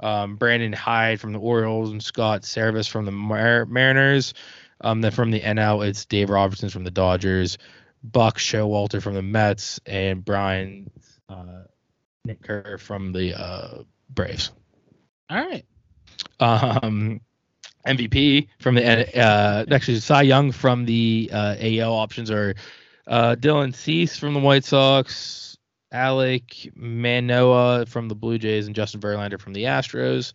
um, 0.00 0.36
Brandon 0.36 0.72
Hyde 0.74 1.18
from 1.18 1.32
the 1.32 1.38
Orioles, 1.38 1.90
and 1.92 2.02
Scott 2.02 2.42
Servais 2.42 2.88
from 2.88 3.06
the 3.06 3.10
Mar- 3.10 3.64
Mariners. 3.64 4.34
Um, 4.82 5.00
then 5.00 5.12
from 5.12 5.30
the 5.30 5.40
NL, 5.40 5.86
it's 5.86 6.04
Dave 6.04 6.28
Robertson 6.28 6.68
from 6.68 6.84
the 6.84 6.90
Dodgers, 6.90 7.56
Buck 8.04 8.38
Showalter 8.38 9.00
from 9.00 9.14
the 9.14 9.22
Mets, 9.22 9.80
and 9.86 10.22
Brian 10.22 10.90
uh, 11.30 11.62
Nick 12.26 12.42
Kerr 12.42 12.76
from 12.78 13.12
the 13.12 13.34
uh, 13.40 13.82
Braves. 14.10 14.52
All 15.30 15.36
right. 15.36 15.64
Um, 16.40 17.20
MVP 17.86 18.48
from 18.58 18.74
the 18.74 19.18
uh, 19.18 19.64
actually 19.70 20.00
Cy 20.00 20.22
Young 20.22 20.50
from 20.50 20.84
the 20.84 21.30
uh, 21.32 21.54
AL 21.60 21.92
options 21.94 22.30
are 22.30 22.54
uh, 23.06 23.36
Dylan 23.38 23.74
Cease 23.74 24.16
from 24.16 24.34
the 24.34 24.40
White 24.40 24.64
Sox, 24.64 25.56
Alek 25.94 26.74
Manoah 26.76 27.86
from 27.86 28.08
the 28.08 28.14
Blue 28.14 28.38
Jays, 28.38 28.66
and 28.66 28.74
Justin 28.74 29.00
Verlander 29.00 29.40
from 29.40 29.52
the 29.52 29.64
Astros. 29.64 30.32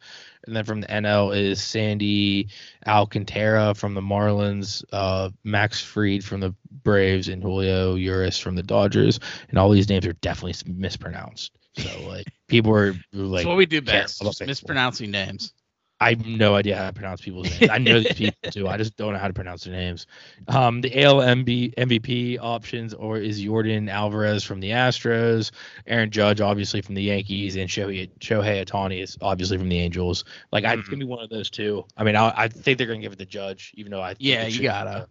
And 0.47 0.55
then 0.55 0.63
from 0.63 0.81
the 0.81 0.87
NL 0.87 1.35
is 1.35 1.61
Sandy 1.61 2.49
Alcantara 2.87 3.73
from 3.73 3.95
the 3.95 4.01
Marlins, 4.01 4.83
uh, 4.93 5.29
Max 5.43 5.81
Fried 5.81 6.23
from 6.23 6.39
the 6.39 6.55
Braves, 6.83 7.27
and 7.27 7.41
Julio 7.43 7.95
Urias 7.95 8.39
from 8.39 8.55
the 8.55 8.63
Dodgers. 8.63 9.19
And 9.49 9.57
all 9.57 9.71
these 9.71 9.89
names 9.89 10.05
are 10.05 10.13
definitely 10.13 10.71
mispronounced. 10.71 11.51
So 11.77 12.07
like 12.07 12.27
people 12.47 12.73
are 12.75 12.93
like, 13.13 13.43
That's 13.43 13.45
what 13.45 13.57
we 13.57 13.65
do 13.65 13.81
best. 13.81 14.23
mispronouncing 14.45 15.11
names. 15.11 15.53
I 16.01 16.09
have 16.09 16.25
no 16.25 16.55
idea 16.55 16.75
how 16.75 16.87
to 16.87 16.93
pronounce 16.93 17.21
people's 17.21 17.49
names. 17.57 17.71
I 17.71 17.77
know 17.77 18.01
these 18.01 18.11
people 18.17 18.51
too. 18.51 18.67
I 18.67 18.75
just 18.75 18.97
don't 18.97 19.13
know 19.13 19.19
how 19.19 19.29
to 19.29 19.33
pronounce 19.33 19.63
their 19.63 19.73
names. 19.73 20.07
Um, 20.49 20.81
the 20.81 21.03
AL 21.03 21.15
MB, 21.21 21.73
MVP 21.75 22.37
options 22.41 22.93
or 22.93 23.17
is 23.17 23.41
Jordan 23.41 23.87
Alvarez 23.87 24.43
from 24.43 24.59
the 24.59 24.71
Astros, 24.71 25.51
Aaron 25.87 26.11
Judge 26.11 26.41
obviously 26.41 26.81
from 26.81 26.95
the 26.95 27.03
Yankees, 27.03 27.55
and 27.55 27.69
Shohei 27.69 28.09
Shohei 28.19 28.65
Ohtani 28.65 29.01
is 29.01 29.17
obviously 29.21 29.57
from 29.57 29.69
the 29.69 29.79
Angels. 29.79 30.25
Like 30.51 30.65
I, 30.65 30.73
it's 30.73 30.89
gonna 30.89 30.99
be 30.99 31.05
one 31.05 31.23
of 31.23 31.29
those 31.29 31.49
two. 31.49 31.85
I 31.95 32.03
mean, 32.03 32.17
I, 32.17 32.33
I 32.35 32.47
think 32.49 32.77
they're 32.77 32.87
gonna 32.87 32.99
give 32.99 33.13
it 33.13 33.19
to 33.19 33.25
Judge, 33.25 33.71
even 33.75 33.89
though 33.91 34.01
I 34.01 34.09
think 34.15 34.17
Yeah, 34.19 34.47
you 34.47 34.63
gotta. 34.63 34.99
go- 34.99 35.05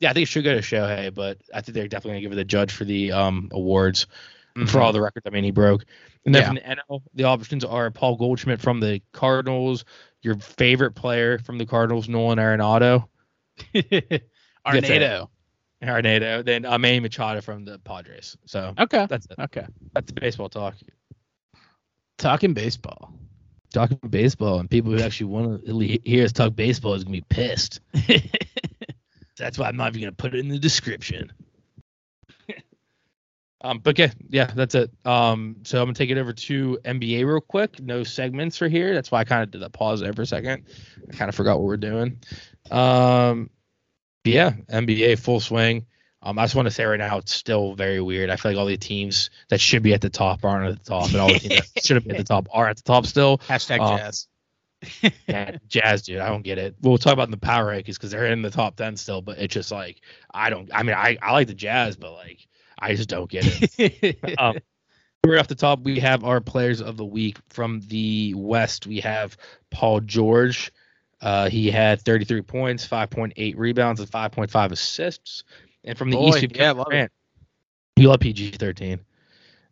yeah, 0.00 0.10
I 0.10 0.12
think 0.14 0.22
it 0.22 0.28
should 0.28 0.44
go 0.44 0.54
to 0.54 0.60
Shohei, 0.62 1.12
but 1.12 1.38
I 1.52 1.60
think 1.60 1.74
they're 1.74 1.86
definitely 1.86 2.12
gonna 2.12 2.22
give 2.22 2.32
it 2.32 2.36
to 2.36 2.44
Judge 2.44 2.72
for 2.72 2.84
the 2.86 3.12
um 3.12 3.50
awards 3.52 4.06
for 4.66 4.80
all 4.80 4.88
mm-hmm. 4.88 4.94
the 4.94 5.00
records. 5.02 5.26
I 5.26 5.30
mean, 5.30 5.44
he 5.44 5.50
broke. 5.50 5.84
And 6.24 6.34
then 6.34 6.42
Yeah. 6.42 6.46
from 6.48 6.54
the 6.56 6.60
NL, 6.60 7.02
the 7.14 7.24
options 7.24 7.64
are 7.64 7.90
Paul 7.90 8.16
Goldschmidt 8.16 8.60
from 8.60 8.80
the 8.80 9.00
Cardinals, 9.12 9.84
your 10.22 10.36
favorite 10.36 10.92
player 10.92 11.38
from 11.38 11.58
the 11.58 11.66
Cardinals, 11.66 12.08
Nolan 12.08 12.38
Arenado, 12.38 13.08
Arnado. 14.66 15.28
Arenado, 15.82 16.44
then 16.44 16.62
Manny 16.62 17.00
Machado 17.00 17.40
from 17.40 17.64
the 17.64 17.78
Padres. 17.78 18.36
So 18.46 18.74
Okay. 18.78 19.06
that's 19.08 19.26
it. 19.26 19.38
Okay. 19.38 19.66
That's 19.94 20.12
the 20.12 20.20
baseball 20.20 20.48
talk. 20.48 20.74
Talking 22.18 22.52
baseball. 22.52 23.12
Talking 23.72 23.98
baseball, 24.10 24.58
and 24.58 24.68
people 24.68 24.92
who 24.92 25.00
actually 25.00 25.26
want 25.26 25.64
to 25.66 25.98
hear 26.04 26.24
us 26.24 26.32
talk 26.32 26.56
baseball 26.56 26.94
is 26.94 27.04
gonna 27.04 27.18
be 27.18 27.24
pissed. 27.28 27.80
That's 29.38 29.56
why 29.58 29.68
I'm 29.68 29.76
not 29.76 29.90
even 29.90 30.00
gonna 30.00 30.12
put 30.12 30.34
it 30.34 30.40
in 30.40 30.48
the 30.48 30.58
description. 30.58 31.30
Um, 33.60 33.80
but 33.80 33.98
yeah, 33.98 34.10
yeah, 34.28 34.46
that's 34.54 34.74
it. 34.74 34.90
Um, 35.04 35.56
so 35.64 35.78
I'm 35.80 35.86
gonna 35.86 35.94
take 35.94 36.10
it 36.10 36.18
over 36.18 36.32
to 36.32 36.78
NBA 36.84 37.26
real 37.26 37.40
quick. 37.40 37.80
No 37.80 38.04
segments 38.04 38.56
for 38.56 38.68
here. 38.68 38.94
That's 38.94 39.10
why 39.10 39.20
I 39.20 39.24
kind 39.24 39.42
of 39.42 39.50
did 39.50 39.62
that 39.62 39.72
pause 39.72 40.00
there 40.00 40.12
for 40.12 40.22
a 40.22 40.26
second. 40.26 40.64
I 41.12 41.16
kind 41.16 41.28
of 41.28 41.34
forgot 41.34 41.58
what 41.58 41.66
we're 41.66 41.76
doing. 41.76 42.20
Um, 42.70 43.50
yeah, 44.24 44.52
NBA 44.70 45.18
full 45.18 45.40
swing. 45.40 45.86
Um, 46.22 46.38
I 46.38 46.44
just 46.44 46.54
want 46.56 46.66
to 46.66 46.70
say 46.70 46.84
right 46.84 46.98
now 46.98 47.18
it's 47.18 47.32
still 47.32 47.74
very 47.74 48.00
weird. 48.00 48.28
I 48.30 48.36
feel 48.36 48.50
like 48.52 48.58
all 48.58 48.66
the 48.66 48.76
teams 48.76 49.30
that 49.50 49.60
should 49.60 49.82
be 49.82 49.94
at 49.94 50.00
the 50.00 50.10
top 50.10 50.44
aren't 50.44 50.68
at 50.68 50.84
the 50.84 50.90
top, 50.90 51.06
and 51.06 51.16
all 51.16 51.28
the 51.28 51.38
teams 51.38 51.72
that 51.72 51.84
shouldn't 51.84 52.06
be 52.06 52.12
at 52.12 52.18
the 52.18 52.24
top 52.24 52.48
are 52.52 52.68
at 52.68 52.76
the 52.76 52.82
top 52.82 53.06
still. 53.06 53.38
Hashtag 53.38 53.80
Uh, 53.80 53.98
jazz. 53.98 54.26
Yeah, 55.26 55.56
Jazz, 55.66 56.02
dude, 56.02 56.20
I 56.20 56.28
don't 56.28 56.42
get 56.42 56.58
it. 56.58 56.76
We'll 56.80 56.98
talk 56.98 57.12
about 57.12 57.32
the 57.32 57.36
power 57.36 57.72
rankings 57.72 57.94
because 57.94 58.12
they're 58.12 58.26
in 58.26 58.42
the 58.42 58.50
top 58.50 58.76
ten 58.76 58.96
still, 58.96 59.20
but 59.20 59.38
it's 59.38 59.52
just 59.52 59.72
like 59.72 60.00
I 60.32 60.50
don't. 60.50 60.70
I 60.72 60.84
mean, 60.84 60.94
I 60.94 61.18
I 61.20 61.32
like 61.32 61.48
the 61.48 61.54
Jazz, 61.54 61.96
but 61.96 62.12
like 62.12 62.46
I 62.78 62.94
just 62.94 63.08
don't 63.08 63.30
get 63.30 63.44
it. 63.46 64.18
um, 64.38 64.58
Right 65.26 65.38
off 65.38 65.48
the 65.48 65.56
top, 65.56 65.80
we 65.80 65.98
have 65.98 66.24
our 66.24 66.40
players 66.40 66.80
of 66.80 66.96
the 66.96 67.04
week 67.04 67.38
from 67.50 67.80
the 67.88 68.34
West. 68.34 68.86
We 68.86 69.00
have 69.00 69.36
Paul 69.70 70.00
George. 70.00 70.72
Uh, 71.20 71.50
he 71.50 71.70
had 71.70 72.00
33 72.00 72.42
points, 72.42 72.86
5.8 72.86 73.54
rebounds, 73.56 74.00
and 74.00 74.08
5.5 74.08 74.70
assists. 74.72 75.42
And 75.84 75.98
from 75.98 76.10
the 76.10 76.16
Boy, 76.16 76.28
East, 76.28 76.40
have 76.42 76.52
yeah, 76.52 76.58
Kevin 76.58 76.76
love 76.78 76.86
it. 76.86 76.90
Durant. 76.90 77.12
You 77.96 78.08
love 78.08 78.20
PG 78.20 78.52
13. 78.52 79.00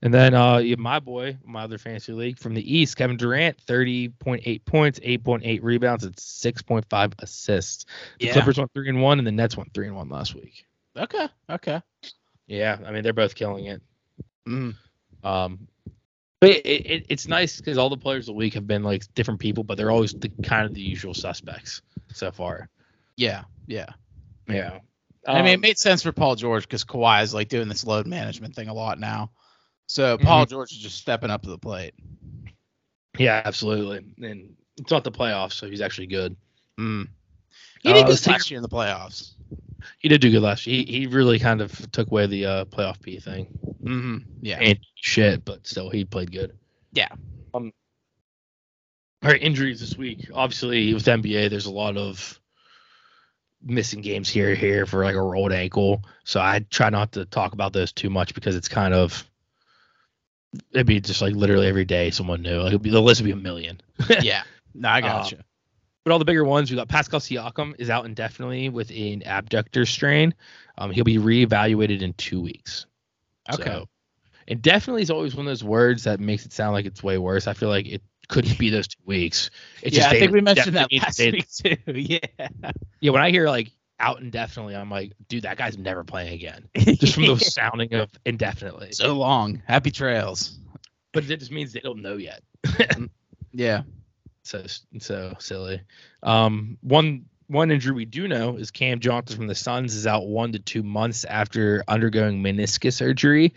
And 0.02 0.12
then 0.12 0.34
uh, 0.34 0.58
you 0.58 0.70
have 0.70 0.78
my 0.78 0.98
boy, 0.98 1.38
my 1.44 1.62
other 1.62 1.78
fantasy 1.78 2.12
league 2.12 2.38
from 2.38 2.52
the 2.52 2.76
East, 2.76 2.96
Kevin 2.96 3.16
Durant, 3.16 3.56
30.8 3.66 4.64
points, 4.64 5.00
8.8 5.00 5.60
rebounds, 5.62 6.04
and 6.04 6.14
6.5 6.14 7.12
assists. 7.22 7.86
The 8.18 8.26
Yeah. 8.26 8.32
Clippers 8.32 8.58
went 8.58 8.72
three 8.74 8.88
and 8.88 9.00
one, 9.00 9.18
and 9.18 9.26
the 9.26 9.32
Nets 9.32 9.56
went 9.56 9.72
three 9.72 9.86
and 9.86 9.96
one 9.96 10.08
last 10.08 10.34
week. 10.34 10.66
Okay. 10.96 11.28
Okay. 11.48 11.80
Yeah, 12.46 12.78
I 12.84 12.92
mean 12.92 13.02
they're 13.02 13.12
both 13.12 13.34
killing 13.34 13.66
it. 13.66 13.82
Mm. 14.48 14.74
Um, 15.24 15.66
but 16.40 16.50
it, 16.50 16.66
it, 16.66 17.06
it's 17.08 17.26
nice 17.26 17.56
because 17.56 17.78
all 17.78 17.88
the 17.88 17.96
players 17.96 18.24
of 18.24 18.34
the 18.34 18.38
week 18.38 18.54
have 18.54 18.66
been 18.66 18.82
like 18.82 19.02
different 19.14 19.40
people, 19.40 19.64
but 19.64 19.76
they're 19.76 19.90
always 19.90 20.12
the 20.12 20.28
kind 20.42 20.66
of 20.66 20.74
the 20.74 20.80
usual 20.80 21.14
suspects 21.14 21.82
so 22.12 22.30
far. 22.30 22.68
Yeah. 23.16 23.44
Yeah. 23.66 23.86
Yeah. 24.48 24.78
I 25.26 25.42
mean, 25.42 25.52
it 25.52 25.54
Um, 25.54 25.60
made 25.62 25.78
sense 25.78 26.02
for 26.02 26.12
Paul 26.12 26.36
George 26.36 26.62
because 26.64 26.84
Kawhi 26.84 27.22
is 27.22 27.34
like 27.34 27.48
doing 27.48 27.68
this 27.68 27.84
load 27.86 28.06
management 28.06 28.54
thing 28.54 28.68
a 28.68 28.74
lot 28.74 29.00
now. 29.00 29.30
So 29.88 30.18
Paul 30.18 30.46
George 30.46 30.70
is 30.72 30.78
just 30.78 30.98
stepping 30.98 31.30
up 31.30 31.42
to 31.42 31.50
the 31.50 31.58
plate. 31.58 31.94
yeah, 33.18 33.42
absolutely. 33.44 33.98
And 34.28 34.54
it's 34.76 34.90
not 34.90 35.04
the 35.04 35.10
playoffs, 35.12 35.54
so 35.54 35.68
he's 35.68 35.80
actually 35.80 36.08
good. 36.08 36.36
Mm. 36.78 37.08
He 37.82 37.88
Uh, 37.88 37.94
did 37.94 38.02
good 38.02 38.10
let's 38.10 38.26
last 38.26 38.50
year 38.50 38.58
in 38.58 38.62
the 38.62 38.68
playoffs. 38.68 39.32
He 39.98 40.08
did 40.08 40.20
do 40.20 40.30
good 40.30 40.42
last 40.42 40.66
year. 40.66 40.84
He, 40.84 41.00
he 41.00 41.06
really 41.06 41.38
kind 41.38 41.60
of 41.60 41.90
took 41.92 42.10
away 42.10 42.26
the 42.26 42.46
uh, 42.46 42.64
playoff 42.66 43.00
P 43.00 43.18
thing. 43.18 43.46
hmm 43.82 44.18
Yeah. 44.40 44.58
And 44.60 44.78
shit, 44.94 45.44
but 45.44 45.66
still, 45.66 45.90
he 45.90 46.04
played 46.04 46.32
good. 46.32 46.56
Yeah. 46.92 47.08
Um. 47.54 47.72
All 49.22 49.30
right, 49.30 49.42
injuries 49.42 49.80
this 49.80 49.96
week. 49.96 50.28
Obviously, 50.32 50.92
with 50.94 51.04
NBA, 51.04 51.50
there's 51.50 51.66
a 51.66 51.72
lot 51.72 51.96
of 51.96 52.38
missing 53.62 54.00
games 54.00 54.28
here 54.28 54.54
here 54.54 54.86
for 54.86 55.04
like 55.04 55.16
a 55.16 55.20
rolled 55.20 55.52
ankle. 55.52 56.04
So 56.24 56.40
I 56.40 56.64
try 56.70 56.90
not 56.90 57.12
to 57.12 57.24
talk 57.24 57.52
about 57.52 57.72
those 57.72 57.92
too 57.92 58.10
much 58.10 58.34
because 58.34 58.54
it's 58.54 58.68
kind 58.68 58.94
of 58.94 59.28
it'd 60.72 60.86
be 60.86 61.00
just 61.00 61.22
like 61.22 61.34
literally 61.34 61.66
every 61.66 61.84
day 61.84 62.10
someone 62.10 62.42
new. 62.42 62.58
Like 62.58 62.68
it'd 62.68 62.82
be, 62.82 62.90
the 62.90 63.00
list 63.02 63.20
would 63.20 63.26
be 63.26 63.32
a 63.32 63.36
million. 63.36 63.80
yeah. 64.20 64.42
No, 64.74 64.88
I 64.88 65.00
got 65.02 65.32
you. 65.32 65.38
But 66.06 66.12
all 66.12 66.20
the 66.20 66.24
bigger 66.24 66.44
ones, 66.44 66.70
we 66.70 66.76
got 66.76 66.86
Pascal 66.86 67.18
Siakam 67.18 67.74
is 67.80 67.90
out 67.90 68.04
indefinitely 68.04 68.68
with 68.68 68.90
an 68.90 69.24
adductor 69.26 69.84
strain. 69.84 70.34
Um, 70.78 70.92
he'll 70.92 71.02
be 71.02 71.16
reevaluated 71.16 72.00
in 72.00 72.12
two 72.12 72.40
weeks. 72.40 72.86
Okay. 73.52 73.64
So, 73.64 73.88
indefinitely 74.46 75.02
is 75.02 75.10
always 75.10 75.34
one 75.34 75.48
of 75.48 75.50
those 75.50 75.64
words 75.64 76.04
that 76.04 76.20
makes 76.20 76.46
it 76.46 76.52
sound 76.52 76.74
like 76.74 76.86
it's 76.86 77.02
way 77.02 77.18
worse. 77.18 77.48
I 77.48 77.54
feel 77.54 77.70
like 77.70 77.88
it 77.88 78.02
couldn't 78.28 78.56
be 78.56 78.70
those 78.70 78.86
two 78.86 79.02
weeks. 79.04 79.50
It's 79.82 79.96
yeah, 79.96 80.04
just 80.04 80.14
I 80.14 80.18
think 80.20 80.30
we 80.30 80.40
mentioned 80.42 80.76
that 80.76 80.92
last 80.92 81.18
week 81.18 81.48
too. 81.50 81.76
Yeah. 81.92 82.18
Yeah, 83.00 83.10
when 83.10 83.22
I 83.22 83.32
hear 83.32 83.48
like 83.48 83.72
out 83.98 84.20
indefinitely, 84.20 84.76
I'm 84.76 84.88
like, 84.88 85.12
dude, 85.26 85.42
that 85.42 85.56
guy's 85.56 85.76
never 85.76 86.04
playing 86.04 86.34
again. 86.34 86.68
Just 86.76 87.14
from 87.14 87.26
the 87.26 87.36
sounding 87.40 87.92
of 87.94 88.12
indefinitely. 88.24 88.92
so 88.92 89.12
long. 89.14 89.60
Happy 89.66 89.90
trails. 89.90 90.56
But 91.12 91.28
it 91.28 91.40
just 91.40 91.50
means 91.50 91.72
they 91.72 91.80
don't 91.80 92.00
know 92.00 92.16
yet. 92.16 92.44
Yeah. 93.52 93.82
So 94.46 94.64
so 94.98 95.34
silly. 95.38 95.82
Um, 96.22 96.78
one 96.80 97.26
one 97.48 97.70
injury 97.70 97.94
we 97.94 98.04
do 98.04 98.26
know 98.28 98.56
is 98.56 98.70
Cam 98.70 99.00
Johnson 99.00 99.36
from 99.36 99.46
the 99.46 99.54
Suns 99.54 99.94
is 99.94 100.06
out 100.06 100.26
one 100.26 100.52
to 100.52 100.58
two 100.58 100.82
months 100.82 101.24
after 101.24 101.84
undergoing 101.86 102.42
meniscus 102.42 102.94
surgery. 102.94 103.54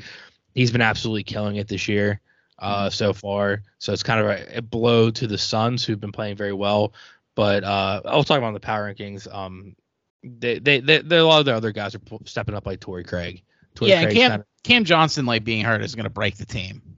He's 0.54 0.72
been 0.72 0.82
absolutely 0.82 1.24
killing 1.24 1.56
it 1.56 1.68
this 1.68 1.88
year 1.88 2.22
uh, 2.60 2.90
so 2.90 3.14
far. 3.14 3.64
So 3.78 3.94
it's 3.94 4.04
kind 4.04 4.20
of 4.20 4.28
a, 4.28 4.58
a 4.58 4.62
blow 4.62 5.10
to 5.12 5.28
the 5.28 5.38
Suns 5.38 5.86
who've 5.86 6.00
been 6.00 6.12
playing 6.12 6.36
very 6.36 6.54
well. 6.54 6.94
But 7.36 7.64
uh, 7.64 8.02
I'll 8.06 8.24
talk 8.24 8.38
about 8.38 8.54
the 8.54 8.60
power 8.60 8.94
rankings. 8.94 9.34
Um, 9.34 9.76
they 10.24 10.60
they, 10.60 10.80
they, 10.82 11.00
they 11.00 11.18
a 11.18 11.26
lot 11.26 11.40
of 11.40 11.46
the 11.46 11.56
other 11.56 11.72
guys 11.72 11.96
are 11.96 12.02
stepping 12.26 12.56
up 12.56 12.66
like 12.66 12.80
Torrey 12.80 13.04
Craig. 13.04 13.44
Torrey 13.76 13.92
yeah, 13.92 14.04
Craig's 14.04 14.16
Cam 14.16 14.32
kinda- 14.32 14.46
Cam 14.64 14.84
Johnson 14.84 15.26
like 15.26 15.44
being 15.44 15.64
hurt 15.64 15.82
is 15.82 15.96
gonna 15.96 16.10
break 16.10 16.38
the 16.38 16.46
team. 16.46 16.89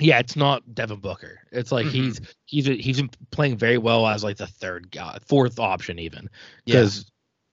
Yeah, 0.00 0.18
it's 0.18 0.34
not 0.36 0.74
Devin 0.74 1.00
Booker. 1.00 1.40
It's 1.52 1.70
like 1.70 1.86
Mhm. 1.86 1.90
he's 1.90 2.20
he's 2.46 2.66
he's 2.66 2.96
been 2.96 3.10
playing 3.30 3.56
very 3.58 3.78
well 3.78 4.06
as 4.06 4.24
like 4.24 4.36
the 4.38 4.46
third 4.46 4.90
guy, 4.90 5.18
fourth 5.28 5.58
option 5.58 5.98
even. 5.98 6.28
Yeah. 6.64 6.88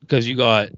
Because 0.02 0.28
you 0.28 0.36
got, 0.36 0.70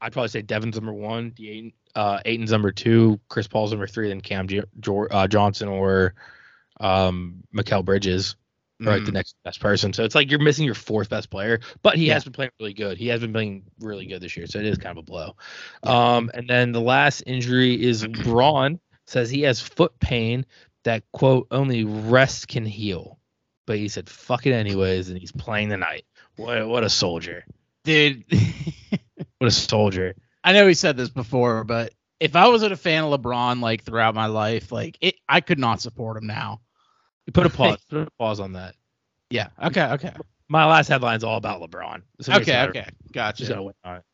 I'd 0.00 0.12
probably 0.12 0.28
say 0.28 0.42
Devin's 0.42 0.76
number 0.76 0.92
one, 0.92 1.32
the 1.36 1.72
uh, 1.94 2.20
Ayton's 2.24 2.50
number 2.50 2.72
two, 2.72 3.20
Chris 3.28 3.46
Paul's 3.46 3.70
number 3.70 3.86
three, 3.86 4.08
then 4.08 4.20
Cam 4.20 4.48
J- 4.48 4.62
Jor- 4.80 5.08
uh, 5.14 5.28
Johnson 5.28 5.68
or 5.68 6.14
um, 6.80 7.42
Mikal 7.54 7.84
Bridges. 7.84 8.36
or 8.84 8.86
like 8.86 9.04
the 9.04 9.12
Mhm. 9.12 9.14
next 9.14 9.36
best 9.44 9.60
person. 9.60 9.92
So 9.92 10.02
it's 10.02 10.16
like 10.16 10.28
you're 10.28 10.40
missing 10.40 10.64
your 10.64 10.74
fourth 10.74 11.08
best 11.08 11.30
player, 11.30 11.60
but 11.84 11.94
he 11.96 12.06
Yeah. 12.08 12.14
has 12.14 12.24
been 12.24 12.32
playing 12.32 12.50
really 12.58 12.74
good. 12.74 12.98
He 12.98 13.06
has 13.08 13.20
been 13.20 13.32
playing 13.32 13.62
really 13.78 14.06
good 14.06 14.20
this 14.20 14.36
year, 14.36 14.48
so 14.48 14.58
it 14.58 14.66
is 14.66 14.76
kind 14.76 14.98
of 14.98 15.02
a 15.02 15.04
blow. 15.04 15.36
Um, 15.84 16.32
and 16.34 16.48
then 16.48 16.72
the 16.72 16.80
last 16.80 17.22
injury 17.24 17.80
is 17.80 18.04
Braun 18.24 18.80
says 19.06 19.30
he 19.30 19.42
has 19.42 19.60
foot 19.60 19.92
pain 20.00 20.44
that 20.84 21.04
quote 21.12 21.46
only 21.50 21.84
rest 21.84 22.48
can 22.48 22.64
heal, 22.64 23.18
but 23.66 23.78
he 23.78 23.88
said 23.88 24.08
fuck 24.08 24.46
it 24.46 24.52
anyways, 24.52 25.08
and 25.08 25.18
he's 25.18 25.32
playing 25.32 25.70
tonight. 25.70 26.04
What 26.36 26.66
what 26.68 26.84
a 26.84 26.90
soldier! 26.90 27.44
dude. 27.84 28.24
What 29.38 29.48
a 29.48 29.50
soldier! 29.50 30.14
I 30.44 30.52
know 30.52 30.68
he 30.68 30.74
said 30.74 30.96
this 30.96 31.08
before, 31.08 31.64
but 31.64 31.92
if 32.20 32.36
I 32.36 32.46
wasn't 32.46 32.72
a 32.72 32.76
fan 32.76 33.02
of 33.02 33.20
LeBron 33.20 33.60
like 33.60 33.82
throughout 33.82 34.14
my 34.14 34.26
life, 34.26 34.70
like 34.70 34.96
it, 35.00 35.16
I 35.28 35.40
could 35.40 35.58
not 35.58 35.80
support 35.80 36.16
him 36.16 36.28
now. 36.28 36.60
Put 37.32 37.46
a 37.46 37.50
pause. 37.50 37.78
put 37.90 38.06
a 38.06 38.10
pause 38.20 38.38
on 38.38 38.52
that. 38.52 38.76
Yeah. 39.30 39.48
Okay. 39.60 39.82
Okay. 39.82 40.12
My 40.48 40.64
last 40.66 40.88
headline's 40.88 41.24
all 41.24 41.38
about 41.38 41.60
LeBron. 41.60 42.02
So 42.20 42.30
it 42.30 42.36
makes 42.36 42.48
it 42.48 42.68
Okay. 42.68 42.80
Okay. 42.80 42.90
Gotcha. 43.12 43.56
on 43.58 43.96
it. 43.96 44.04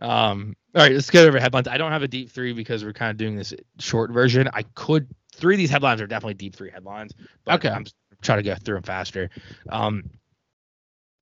Um, 0.00 0.54
all 0.74 0.82
right, 0.82 0.92
let's 0.92 1.08
get 1.08 1.26
over 1.26 1.40
headlines. 1.40 1.66
I 1.66 1.78
don't 1.78 1.92
have 1.92 2.02
a 2.02 2.08
deep 2.08 2.30
three 2.30 2.52
because 2.52 2.84
we're 2.84 2.92
kind 2.92 3.10
of 3.10 3.16
doing 3.16 3.36
this 3.36 3.54
short 3.78 4.10
version. 4.10 4.50
I 4.52 4.64
could 4.74 5.08
three 5.38 5.54
of 5.54 5.58
these 5.58 5.70
headlines 5.70 6.00
are 6.00 6.06
definitely 6.06 6.34
deep 6.34 6.54
three 6.54 6.70
headlines. 6.70 7.12
But 7.44 7.56
Okay. 7.56 7.70
I'm 7.70 7.86
trying 8.22 8.38
to 8.38 8.42
go 8.42 8.54
through 8.54 8.76
them 8.76 8.82
faster. 8.82 9.30
Um, 9.68 10.10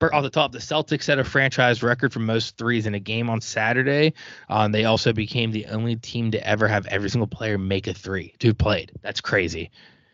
off 0.02 0.22
the 0.22 0.30
top, 0.30 0.52
the 0.52 0.58
Celtics 0.58 1.04
set 1.04 1.18
a 1.18 1.24
franchise 1.24 1.82
record 1.82 2.12
for 2.12 2.18
most 2.20 2.58
threes 2.58 2.86
in 2.86 2.94
a 2.94 3.00
game 3.00 3.30
on 3.30 3.40
Saturday. 3.40 4.12
Um, 4.48 4.70
they 4.72 4.84
also 4.84 5.12
became 5.12 5.52
the 5.52 5.66
only 5.66 5.96
team 5.96 6.30
to 6.32 6.46
ever 6.46 6.68
have 6.68 6.86
every 6.86 7.08
single 7.08 7.26
player 7.26 7.56
make 7.56 7.86
a 7.86 7.94
three 7.94 8.34
Dude 8.38 8.58
played. 8.58 8.92
That's 9.02 9.20
crazy. 9.20 9.70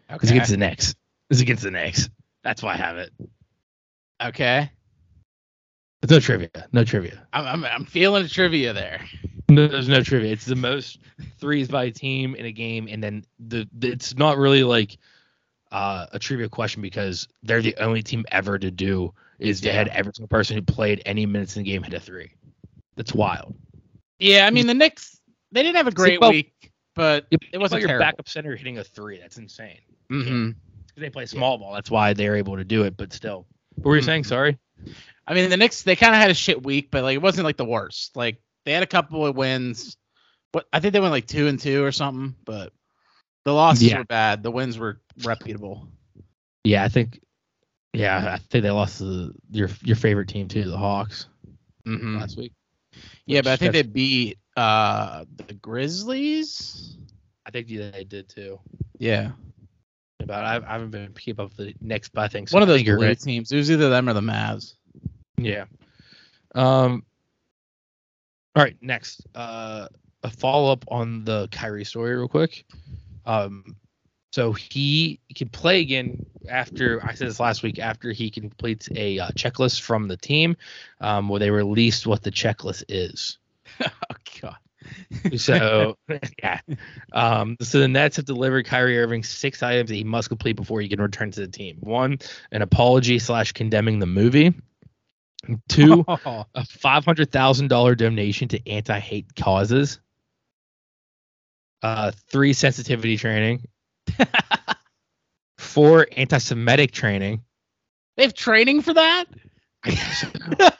It's 0.09 0.31
against 0.31 0.51
the 0.51 0.57
Knicks. 0.57 0.95
It's 1.31 1.41
against 1.41 1.63
the 1.63 1.71
Knicks. 1.71 2.11
That's 2.45 2.63
why 2.63 2.75
I 2.75 2.77
have 2.77 2.97
it. 2.99 3.11
Okay. 4.23 4.71
It's 6.03 6.13
no 6.13 6.21
trivia. 6.21 6.51
No 6.73 6.85
trivia. 6.85 7.27
I'm, 7.33 7.47
I'm 7.47 7.65
I'm 7.65 7.85
feeling 7.85 8.25
a 8.25 8.29
trivia 8.29 8.73
there. 8.73 9.05
No, 9.55 9.69
there's 9.69 9.89
no 9.89 10.03
trivia. 10.03 10.33
It's 10.33 10.45
the 10.45 10.57
most 10.57 10.99
threes 11.39 11.69
by 11.69 11.85
a 11.85 11.91
team 11.91 12.35
in 12.35 12.47
a 12.47 12.53
game, 12.53 12.89
and 12.91 13.03
then 13.03 13.25
the, 13.39 13.69
the 13.79 13.89
it's 13.89 14.17
not 14.17 14.39
really 14.39 14.65
like 14.65 14.97
uh, 15.71 16.07
a 16.13 16.19
trivia 16.19 16.49
question 16.49 16.83
because 16.83 17.29
they're 17.43 17.63
the 17.63 17.77
only 17.79 18.03
team 18.03 18.25
ever 18.31 18.59
to 18.59 18.71
do 18.71 19.13
is 19.39 19.61
they 19.61 19.73
had 19.73 19.89
every 19.89 20.13
single 20.15 20.29
person 20.29 20.57
who 20.57 20.63
played 20.63 21.03
any 21.07 21.27
minutes 21.27 21.57
in 21.57 21.63
the 21.65 21.71
game 21.71 21.83
hit 21.83 21.95
a 21.95 22.01
three. 22.01 22.31
That's 22.97 23.15
wild. 23.15 23.55
Yeah. 24.19 24.47
I 24.47 24.51
mean, 24.51 24.67
the 24.67 24.75
Knicks 24.75 25.19
they 25.51 25.63
didn't 25.63 25.77
have 25.77 25.87
a 25.89 25.93
great 25.93 26.19
about- 26.19 26.31
week, 26.33 26.71
but 26.95 27.27
It 27.31 27.59
wasn't 27.59 27.81
your 27.81 27.89
terrible. 27.89 28.05
backup 28.05 28.29
center 28.29 28.55
hitting 28.55 28.79
a 28.79 28.85
three. 28.85 29.19
That's 29.19 29.39
insane. 29.39 29.81
hmm 30.09 30.51
They 30.97 31.11
play 31.11 31.27
small 31.27 31.59
ball. 31.59 31.73
That's 31.75 31.91
why 31.91 32.13
they're 32.13 32.37
able 32.37 32.57
to 32.57 32.65
do 32.65 32.85
it. 32.85 32.97
But 32.97 33.13
still, 33.13 33.47
what 33.77 33.87
were 33.87 33.97
you 33.97 34.03
saying? 34.03 34.23
Mhm. 34.25 34.27
Sorry. 34.27 34.59
I 35.27 35.35
mean, 35.35 35.49
the 35.51 35.57
Knicks 35.57 35.83
they 35.83 35.97
kind 35.97 36.15
of 36.15 36.21
had 36.21 36.31
a 36.31 36.35
shit 36.35 36.63
week, 36.63 36.91
but 36.91 37.03
like 37.03 37.15
it 37.15 37.23
wasn't 37.23 37.45
like 37.45 37.57
the 37.57 37.65
worst. 37.65 38.15
Like 38.17 38.37
they 38.65 38.73
had 38.73 38.83
a 38.83 38.87
couple 38.87 39.27
of 39.27 39.37
wins. 39.37 39.97
What 40.53 40.67
I 40.73 40.81
think 40.81 40.93
they 40.93 41.01
went 41.01 41.13
like 41.13 41.27
two 41.27 41.47
and 41.49 41.59
two 41.59 41.85
or 41.85 41.93
something, 41.93 42.35
but 42.45 42.73
the 43.45 43.53
losses 43.53 43.91
Yeah. 43.91 43.99
were 43.99 44.05
bad. 44.05 44.43
The 44.43 44.51
wins 44.51 44.79
were 44.79 45.01
reputable. 45.23 45.89
Yeah, 46.65 46.85
I 46.85 46.89
think. 46.89 47.21
Yeah, 47.95 48.33
I 48.33 48.39
think 48.39 48.63
they 48.63 48.71
lost 48.71 48.99
to 48.99 49.35
your 49.51 49.69
your 49.83 49.97
favorite 49.97 50.29
team 50.29 50.49
too, 50.49 50.65
the 50.65 50.79
Hawks, 50.79 51.27
hmm 51.85 52.19
last 52.19 52.39
week. 52.39 52.53
Yeah, 53.27 53.43
but 53.43 53.53
I 53.53 53.57
think 53.57 53.73
they 53.73 53.83
beat 53.83 54.39
uh 54.57 55.25
the 55.47 55.55
Grizzlies. 55.55 56.97
I 57.45 57.51
think 57.51 57.69
they 57.69 58.05
did 58.05 58.29
too. 58.29 58.61
Yeah, 58.99 59.33
About 60.21 60.45
I, 60.45 60.57
I 60.67 60.73
haven't 60.73 60.91
been 60.91 61.13
keep 61.13 61.41
up 61.41 61.49
with 61.49 61.57
the 61.57 61.75
next, 61.81 62.11
but 62.11 62.23
I 62.23 62.29
think 62.29 62.49
so. 62.49 62.55
one 62.55 62.63
of 62.63 62.69
those 62.69 62.83
blue 62.83 62.97
right. 62.99 63.19
teams. 63.19 63.51
It 63.53 63.57
was 63.57 63.71
either 63.71 63.91
them 63.91 64.09
or 64.09 64.13
the 64.15 64.21
Mavs. 64.21 64.77
Yeah. 65.37 65.65
Um. 66.55 67.05
All 68.55 68.63
right. 68.63 68.77
Next, 68.81 69.27
uh, 69.35 69.89
a 70.23 70.31
follow 70.31 70.73
up 70.73 70.85
on 70.89 71.25
the 71.25 71.49
Kyrie 71.51 71.85
story, 71.85 72.17
real 72.17 72.29
quick. 72.29 72.65
Um, 73.25 73.77
so 74.33 74.53
he 74.53 75.21
can 75.35 75.49
play 75.51 75.81
again 75.81 76.25
after 76.49 77.05
I 77.05 77.15
said 77.15 77.29
this 77.29 77.41
last 77.41 77.63
week. 77.63 77.79
After 77.79 78.13
he 78.13 78.31
completes 78.31 78.89
a 78.95 79.19
uh, 79.19 79.29
checklist 79.31 79.83
from 79.83 80.09
the 80.09 80.17
team, 80.17 80.57
um, 81.01 81.29
where 81.29 81.39
they 81.39 81.51
released 81.51 82.07
what 82.07 82.23
the 82.23 82.31
checklist 82.31 82.85
is. 82.89 83.39
oh 83.85 84.17
god. 84.41 84.57
So 85.37 85.97
yeah. 86.43 86.61
Um, 87.13 87.57
so 87.61 87.79
the 87.79 87.89
Nets 87.89 88.17
have 88.17 88.25
delivered 88.25 88.67
Kyrie 88.67 88.99
Irving 88.99 89.23
six 89.23 89.63
items 89.63 89.91
that 89.91 89.97
he 89.97 90.05
must 90.05 90.29
complete 90.29 90.57
before 90.57 90.81
he 90.81 90.89
can 90.89 91.01
return 91.01 91.31
to 91.33 91.41
the 91.41 91.49
team. 91.49 91.77
One, 91.81 92.19
an 92.51 92.63
apology 92.63 93.19
slash 93.19 93.53
condemning 93.53 93.99
the 93.99 94.07
movie. 94.07 94.55
Two, 95.69 96.05
a 96.09 96.65
five 96.65 97.05
hundred 97.05 97.31
thousand 97.33 97.69
dollar 97.69 97.95
donation 97.95 98.49
to 98.49 98.69
anti 98.69 98.99
hate 98.99 99.35
causes. 99.35 99.99
Uh, 101.83 102.13
three 102.31 102.53
sensitivity 102.53 103.17
training. 103.17 103.65
Four 105.59 106.07
anti 106.17 106.39
Semitic 106.39 106.93
training. 106.93 107.43
they 108.17 108.23
have 108.25 108.35
training 108.35 108.83
for 108.83 108.95
that. 108.95 109.25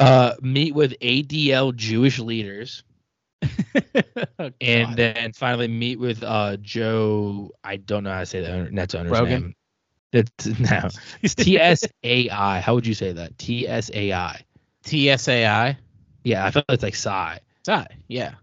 Uh, 0.00 0.34
meet 0.40 0.76
with 0.76 0.96
ADL 1.00 1.74
Jewish 1.74 2.20
leaders, 2.20 2.84
Oh, 4.38 4.50
and 4.60 4.96
then 4.96 5.32
finally 5.32 5.66
meet 5.66 5.98
with 5.98 6.22
uh 6.22 6.56
Joe. 6.58 7.50
I 7.64 7.78
don't 7.78 8.04
know 8.04 8.12
how 8.12 8.20
to 8.20 8.26
say 8.26 8.40
that. 8.42 8.72
Nets 8.72 8.94
owner's 8.94 9.10
Rogan? 9.10 9.42
name. 9.42 9.54
It's 10.12 10.46
no, 10.60 10.88
it's 11.22 11.34
TSAI. 11.34 12.60
How 12.60 12.74
would 12.74 12.86
you 12.86 12.94
say 12.94 13.12
that? 13.12 13.36
TSAI. 13.36 14.42
TSAI. 14.84 15.76
Yeah, 16.24 16.46
I 16.46 16.50
feel 16.50 16.62
like 16.68 16.74
it's 16.74 16.82
like 16.82 16.94
Psy. 16.94 17.38
Sai. 17.64 17.86
Yeah. 18.08 18.34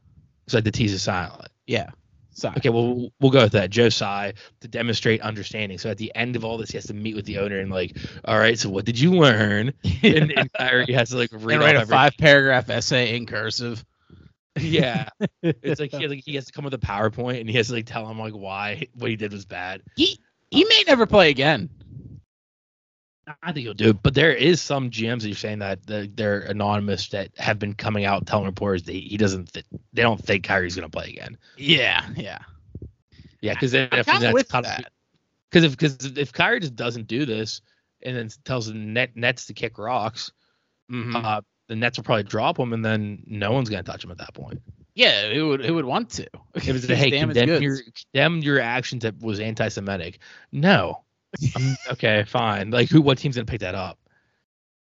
It's 0.45 0.53
like 0.53 0.63
the 0.63 0.71
T's 0.71 0.93
are 0.93 0.99
silent. 0.99 1.51
Yeah. 1.65 1.89
Sai. 2.31 2.53
Okay, 2.57 2.69
well 2.69 3.09
we'll 3.19 3.31
go 3.31 3.43
with 3.43 3.53
that. 3.53 3.69
Joe 3.69 3.89
Tsai 3.89 4.33
to 4.59 4.67
demonstrate 4.67 5.21
understanding. 5.21 5.77
So 5.77 5.89
at 5.89 5.97
the 5.97 6.11
end 6.15 6.35
of 6.35 6.43
all 6.43 6.57
this, 6.57 6.69
he 6.69 6.77
has 6.77 6.85
to 6.87 6.93
meet 6.93 7.15
with 7.15 7.25
the 7.25 7.39
owner 7.39 7.59
and 7.59 7.71
like, 7.71 7.97
all 8.25 8.37
right, 8.37 8.59
so 8.59 8.69
what 8.69 8.85
did 8.85 8.99
you 8.99 9.11
learn? 9.11 9.73
And, 10.03 10.31
and 10.31 10.53
Kyrie 10.53 10.93
has 10.93 11.09
to 11.09 11.17
like 11.17 11.29
read 11.31 11.59
write 11.59 11.75
a 11.75 11.85
five 11.85 12.13
paragraph 12.17 12.69
essay 12.69 13.15
in 13.15 13.25
cursive. 13.25 13.83
Yeah, 14.59 15.09
it's 15.41 15.79
like 15.79 15.91
he 15.91 16.01
has, 16.03 16.09
like 16.09 16.23
he 16.23 16.35
has 16.35 16.45
to 16.45 16.51
come 16.51 16.63
with 16.63 16.73
a 16.73 16.79
PowerPoint 16.79 17.39
and 17.39 17.49
he 17.49 17.57
has 17.57 17.67
to 17.67 17.73
like 17.73 17.85
tell 17.85 18.07
him 18.07 18.19
like 18.19 18.33
why 18.33 18.87
what 18.93 19.09
he 19.09 19.15
did 19.15 19.33
was 19.33 19.45
bad. 19.45 19.81
he 19.95 20.19
he 20.51 20.63
may 20.65 20.83
never 20.87 21.05
play 21.05 21.29
again. 21.29 21.69
I 23.41 23.51
think 23.51 23.63
he'll 23.63 23.73
do 23.73 23.89
it, 23.89 24.03
but 24.03 24.13
there 24.13 24.33
is 24.33 24.61
some 24.61 24.91
GMs 24.91 25.21
that 25.21 25.29
you're 25.29 25.35
saying 25.35 25.59
that 25.59 25.79
they're, 25.87 26.41
anonymous 26.41 27.09
that 27.09 27.31
have 27.37 27.57
been 27.57 27.73
coming 27.73 28.05
out 28.05 28.27
telling 28.27 28.45
reporters 28.45 28.83
that 28.83 28.91
he 28.93 29.17
doesn't 29.17 29.51
th- 29.51 29.65
they 29.93 30.03
don't 30.03 30.23
think 30.23 30.43
Kyrie's 30.43 30.75
gonna 30.75 30.89
play 30.89 31.09
again. 31.09 31.37
Yeah, 31.57 32.05
yeah. 32.15 32.39
Yeah, 33.41 33.53
because 33.53 33.73
if 33.73 33.89
kinda 33.89 34.31
that's 34.31 34.51
kind 34.51 34.65
that. 34.65 34.91
because 35.49 35.63
if 35.63 35.71
because 35.71 36.17
if 36.17 36.33
Kyrie 36.33 36.59
just 36.59 36.75
doesn't 36.75 37.07
do 37.07 37.25
this 37.25 37.61
and 38.03 38.15
then 38.15 38.29
tells 38.43 38.67
the 38.67 38.73
net 38.75 39.15
Nets 39.15 39.47
to 39.47 39.53
kick 39.53 39.79
rocks, 39.79 40.31
Mhm. 40.91 41.15
uh, 41.15 41.41
the 41.67 41.75
Nets 41.75 41.97
will 41.97 42.03
probably 42.03 42.23
drop 42.23 42.59
him, 42.59 42.73
and 42.73 42.85
then 42.85 43.23
no 43.25 43.51
one's 43.51 43.69
gonna 43.69 43.81
touch 43.83 44.03
him 44.03 44.11
at 44.11 44.19
that 44.19 44.35
point. 44.35 44.61
Yeah, 44.95 45.27
it 45.27 45.41
would 45.41 45.61
it 45.63 45.71
would 45.71 45.85
want 45.85 46.09
to. 46.11 46.27
He's 46.59 46.89
a 46.89 46.95
hey, 46.95 47.11
condemn 47.11 47.61
your 47.61 47.77
condemn 48.13 48.39
your 48.39 48.59
actions 48.59 49.03
that 49.03 49.21
was 49.21 49.39
anti-Semitic. 49.39 50.19
No, 50.51 51.03
Um, 51.55 51.75
okay, 51.91 52.23
fine. 52.27 52.71
Like 52.71 52.89
who? 52.89 53.01
What 53.01 53.17
team's 53.17 53.35
gonna 53.35 53.45
pick 53.45 53.61
that 53.61 53.75
up? 53.75 53.99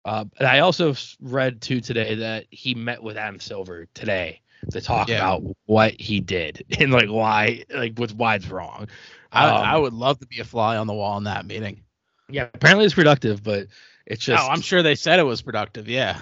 Uh, 0.04 0.26
and 0.40 0.48
I 0.48 0.60
also 0.60 0.96
read 1.22 1.62
too 1.62 1.80
today 1.80 2.16
that 2.16 2.46
he 2.50 2.74
met 2.74 3.04
with 3.04 3.18
Adam 3.18 3.40
Silver 3.40 3.86
today 3.94 4.42
to 4.72 4.82
talk 4.82 5.08
Yeah. 5.08 5.18
about 5.18 5.44
what 5.66 5.94
he 6.00 6.20
did 6.20 6.66
and 6.80 6.92
like 6.92 7.08
why, 7.10 7.64
like 7.74 7.94
what's 7.98 8.14
why 8.14 8.36
it's 8.36 8.48
wrong. 8.48 8.88
I, 9.32 9.48
Um, 9.48 9.64
I 9.64 9.78
would 9.78 9.94
love 9.94 10.20
to 10.20 10.26
be 10.28 10.40
a 10.40 10.44
fly 10.44 10.78
on 10.78 10.88
the 10.88 10.94
wall 10.94 11.18
in 11.20 11.26
that 11.26 11.46
meeting. 11.46 11.84
Yeah, 12.30 12.48
apparently 12.54 12.86
it's 12.86 12.96
productive, 12.96 13.44
but 13.44 13.68
it's 14.08 14.26
just 14.26 14.44
oh, 14.44 14.48
I'm 14.48 14.62
sure 14.62 14.82
they 14.82 14.96
said 14.96 15.20
it 15.20 15.24
was 15.24 15.42
productive. 15.44 15.88
Yeah. 15.88 16.20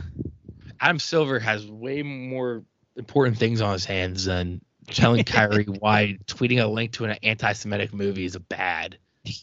Adam 0.82 1.00
Silver 1.00 1.39
has 1.39 1.65
way 1.65 2.04
more 2.04 2.63
important 2.99 3.38
things 3.38 3.62
on 3.62 3.73
his 3.73 3.85
hands 3.85 4.25
than 4.25 4.62
telling 4.88 5.23
Kyrie 5.23 5.63
why 5.79 6.17
tweeting 6.27 6.62
a 6.62 6.67
link 6.67 6.91
to 6.93 7.05
an 7.05 7.17
anti-Semitic 7.23 7.93
movie 7.93 8.25
is 8.25 8.35
a 8.35 8.39
bad. 8.39 8.97
it's 9.23 9.41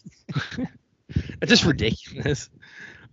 just 1.47 1.65
ridiculous. 1.65 2.49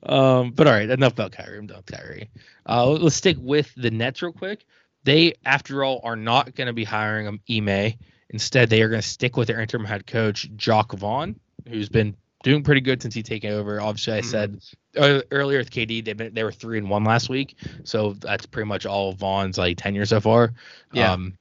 Um, 0.03 0.51
but 0.51 0.67
all 0.67 0.73
right, 0.73 0.89
enough 0.89 1.15
about 1.15 1.33
Kyrie. 1.33 1.59
I'm 1.59 1.67
done 1.67 1.79
with 1.79 1.87
Kyrie. 1.87 2.31
Uh, 2.67 2.91
let's 2.91 3.17
stick 3.17 3.39
with 3.41 3.73
the 3.75 3.91
Nets 3.91 4.23
real 4.23 4.33
quick. 4.33 4.65
They, 5.05 5.35
after 5.45 5.83
all, 5.85 6.01
are 6.05 6.17
not 6.17 6.55
going 6.55 6.67
to 6.67 6.73
be 6.73 6.85
hiring 6.85 7.27
um, 7.27 7.41
Ime. 7.51 7.95
Instead, 8.31 8.71
they 8.71 8.83
are 8.83 8.89
going 8.89 9.03
to 9.03 9.07
stick 9.09 9.37
with 9.37 9.49
their 9.49 9.61
interim 9.61 9.85
head 9.85 10.07
coach, 10.07 10.49
Jacque 10.57 10.93
Vaughn, 10.93 11.39
who's 11.69 11.89
been 11.89 12.17
doing 12.45 12.63
pretty 12.63 12.81
good 12.81 13.03
since 13.03 13.15
he 13.15 13.23
taken 13.25 13.51
over. 13.51 13.81
Obviously, 13.81 14.13
I 14.13 14.21
Mhm. 14.21 14.25
said 14.25 14.61
uh, 14.97 15.23
earlier 15.33 15.59
with 15.59 15.71
KD, 15.73 16.05
they've 16.05 16.17
been, 16.17 16.33
they 16.33 16.45
were 16.45 16.53
three 16.53 16.79
and 16.79 16.89
one 16.89 17.03
last 17.03 17.29
week, 17.29 17.57
so 17.83 18.13
that's 18.13 18.47
pretty 18.47 18.69
much 18.69 18.87
all 18.87 19.13
Vaughn's 19.13 19.59
like 19.59 19.79
tenure 19.79 20.07
so 20.07 20.21
far. 20.21 20.53
Yeah. 20.93 21.13
Um, 21.13 21.37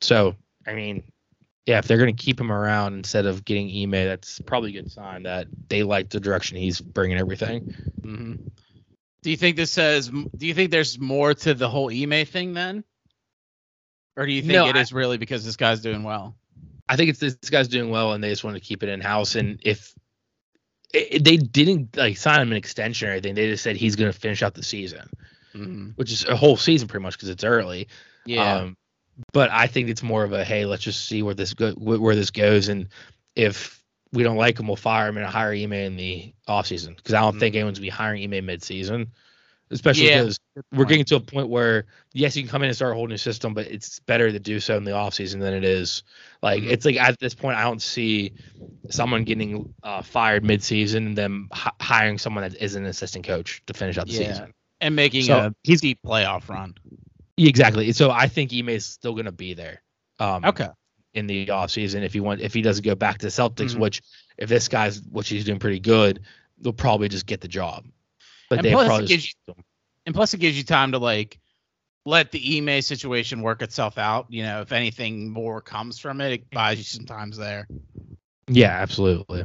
so 0.00 0.34
I 0.66 0.72
mean, 0.72 1.02
yeah, 1.66 1.78
if 1.78 1.86
they're 1.86 1.98
going 1.98 2.14
to 2.16 2.22
keep 2.24 2.40
him 2.40 2.50
around 2.50 2.94
instead 2.94 3.26
of 3.26 3.44
getting 3.44 3.68
Ime, 3.68 3.90
that's 4.06 4.38
probably 4.40 4.70
a 4.70 4.80
good 4.82 4.90
sign 4.90 5.24
that 5.24 5.46
they 5.68 5.82
like 5.82 6.08
the 6.08 6.20
direction 6.20 6.56
he's 6.56 6.80
bringing 6.80 7.18
everything. 7.18 7.74
hmm 8.02 8.34
Do 9.22 9.30
you 9.30 9.36
think 9.36 9.56
this 9.56 9.70
says? 9.70 10.08
Do 10.08 10.46
you 10.46 10.54
think 10.54 10.70
there's 10.70 10.98
more 10.98 11.34
to 11.34 11.52
the 11.54 11.68
whole 11.68 11.90
Ime 11.90 12.24
thing 12.26 12.54
then, 12.54 12.84
or 14.16 14.24
do 14.26 14.32
you 14.32 14.40
think 14.42 14.52
No, 14.54 14.68
it 14.68 14.76
I- 14.76 14.80
is 14.80 14.92
really 14.92 15.18
because 15.18 15.44
this 15.44 15.56
guy's 15.56 15.80
doing 15.80 16.02
well? 16.04 16.36
I 16.88 16.96
think 16.96 17.08
it's 17.10 17.18
this 17.18 17.34
guy's 17.50 17.68
doing 17.68 17.90
well, 17.90 18.12
and 18.12 18.22
they 18.22 18.28
just 18.30 18.44
want 18.44 18.56
to 18.56 18.60
keep 18.60 18.82
it 18.82 18.88
in 18.90 19.00
house. 19.00 19.34
And 19.36 19.58
if 19.62 19.94
it, 20.94 21.24
they 21.24 21.36
didn't 21.36 21.96
like 21.96 22.16
sign 22.16 22.40
him 22.40 22.50
an 22.52 22.56
extension 22.56 23.08
or 23.08 23.12
anything, 23.12 23.34
they 23.34 23.48
just 23.48 23.62
said 23.62 23.76
he's 23.76 23.96
going 23.96 24.10
to 24.12 24.18
finish 24.18 24.42
out 24.42 24.54
the 24.54 24.62
season, 24.62 25.08
Mm-hmm. 25.54 25.90
which 25.94 26.10
is 26.10 26.24
a 26.24 26.34
whole 26.34 26.56
season 26.56 26.88
pretty 26.88 27.04
much 27.04 27.14
because 27.14 27.28
it's 27.28 27.44
early. 27.44 27.86
Yeah. 28.26 28.56
Um, 28.56 28.76
but 29.32 29.50
I 29.52 29.68
think 29.68 29.88
it's 29.88 30.02
more 30.02 30.24
of 30.24 30.32
a 30.32 30.44
hey, 30.44 30.64
let's 30.66 30.82
just 30.82 31.06
see 31.06 31.22
where 31.22 31.34
this 31.34 31.54
go 31.54 31.72
where 31.72 32.16
this 32.16 32.30
goes, 32.30 32.68
and 32.68 32.88
if 33.36 33.80
we 34.12 34.24
don't 34.24 34.36
like 34.36 34.58
him, 34.58 34.66
we'll 34.66 34.76
fire 34.76 35.08
him 35.08 35.16
and 35.16 35.26
hire 35.26 35.52
Ime 35.52 35.72
in 35.72 35.96
the 35.96 36.34
offseason 36.48 36.96
because 36.96 37.14
I 37.14 37.20
don't 37.20 37.38
think 37.38 37.54
anyone's 37.54 37.78
gonna 37.78 37.86
be 37.86 37.90
hiring 37.90 38.24
Ime 38.24 38.46
mid-season, 38.46 39.12
especially 39.70 40.08
Yeah, 40.08 40.22
because 40.22 40.38
we're 40.72 40.84
getting 40.84 41.04
to 41.06 41.16
a 41.16 41.20
point 41.20 41.48
where 41.48 41.86
yes, 42.12 42.36
you 42.36 42.42
can 42.42 42.50
come 42.50 42.62
in 42.62 42.68
and 42.68 42.76
start 42.76 42.92
a 42.92 42.94
whole 42.94 43.06
new 43.06 43.16
system, 43.16 43.54
but 43.54 43.66
it's 43.66 43.98
better 44.00 44.30
to 44.30 44.38
do 44.38 44.60
so 44.60 44.76
in 44.76 44.84
the 44.84 44.90
offseason 44.92 45.40
than 45.40 45.54
it 45.54 45.64
is 45.64 46.02
like 46.42 46.62
Mhm. 46.62 46.70
it's 46.70 46.84
like 46.84 46.96
at 46.96 47.18
this 47.18 47.34
point 47.34 47.56
I 47.58 47.62
don't 47.62 47.82
see 47.82 48.32
someone 48.90 49.24
getting 49.24 49.72
uh, 49.82 50.02
fired 50.02 50.44
mid-season 50.44 51.06
and 51.08 51.18
then 51.18 51.48
hi- 51.52 51.72
hiring 51.80 52.18
someone 52.18 52.42
that 52.42 52.60
is 52.62 52.74
an 52.74 52.84
assistant 52.86 53.26
coach 53.26 53.62
to 53.66 53.74
finish 53.74 53.98
out 53.98 54.06
the 54.06 54.12
Yeah. 54.12 54.32
season. 54.32 54.54
and 54.80 54.94
making 54.96 55.22
So, 55.22 55.38
a 55.38 55.54
he's- 55.62 55.80
deep 55.80 55.98
playoff 56.04 56.48
run. 56.50 56.74
Exactly. 57.38 57.90
So 57.92 58.10
I 58.10 58.26
think 58.28 58.52
Ime 58.52 58.68
is 58.68 58.84
still 58.84 59.12
going 59.14 59.24
to 59.24 59.32
be 59.32 59.54
there. 59.54 59.82
Um, 60.20 60.44
Okay. 60.44 60.68
in 61.14 61.26
the 61.26 61.46
offseason 61.46 62.02
if 62.02 62.12
he 62.12 62.20
want 62.20 62.40
if 62.40 62.52
he 62.52 62.60
doesn't 62.60 62.84
go 62.84 62.94
back 62.94 63.18
to 63.18 63.26
the 63.26 63.30
Celtics, 63.32 63.74
Mhm. 63.74 63.78
which 63.78 64.02
if 64.36 64.48
this 64.48 64.68
guy's 64.68 65.00
which 65.10 65.28
he's 65.28 65.44
doing 65.44 65.58
pretty 65.58 65.80
good, 65.80 66.20
they'll 66.60 66.72
probably 66.72 67.08
just 67.08 67.24
get 67.26 67.40
the 67.40 67.48
job. 67.48 67.86
But 68.48 68.60
And 68.60 68.64
they 68.64 68.72
plus 68.72 68.86
it 68.86 68.88
probably 68.88 69.06
gives 69.06 69.24
just, 69.24 69.36
And 70.06 70.14
plus, 70.14 70.34
it 70.34 70.38
gives 70.38 70.56
you 70.56 70.64
time 70.64 70.92
to 70.92 70.98
like 70.98 71.38
let 72.04 72.30
the 72.32 72.58
Ime 72.58 72.82
situation 72.82 73.42
work 73.42 73.62
itself 73.62 73.98
out. 73.98 74.26
You 74.30 74.42
know, 74.44 74.60
if 74.60 74.72
anything 74.72 75.30
more 75.30 75.60
comes 75.60 75.98
from 75.98 76.20
it, 76.20 76.32
it 76.32 76.50
buys 76.50 76.78
you 76.78 76.84
some 76.84 77.06
times 77.06 77.36
there. 77.36 77.68
yeah, 78.48 78.70
absolutely. 78.70 79.44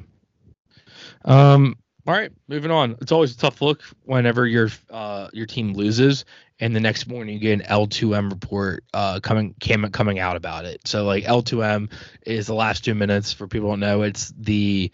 Um. 1.26 1.76
All 2.08 2.16
right, 2.16 2.32
moving 2.48 2.72
on. 2.72 2.98
It's 3.02 3.12
always 3.12 3.34
a 3.36 3.38
tough 3.38 3.62
look 3.62 3.84
whenever 4.04 4.48
your 4.48 4.70
uh 4.90 5.30
your 5.34 5.46
team 5.46 5.74
loses, 5.74 6.26
and 6.60 6.76
the 6.76 6.80
next 6.80 7.08
morning 7.08 7.36
you 7.36 7.40
get 7.40 7.60
an 7.60 7.66
L2M 7.68 8.32
report 8.32 8.84
uh 8.94 9.20
coming 9.22 9.54
came 9.60 9.84
coming 9.92 10.18
out 10.18 10.36
about 10.36 10.66
it. 10.66 10.82
So 10.88 11.06
like 11.06 11.26
L2M 11.26 11.92
is 12.26 12.48
the 12.48 12.56
last 12.56 12.84
two 12.84 12.96
minutes 12.96 13.32
for 13.34 13.48
people 13.48 13.70
don't 13.70 13.80
know. 13.80 14.02
It's 14.02 14.34
the 14.40 14.92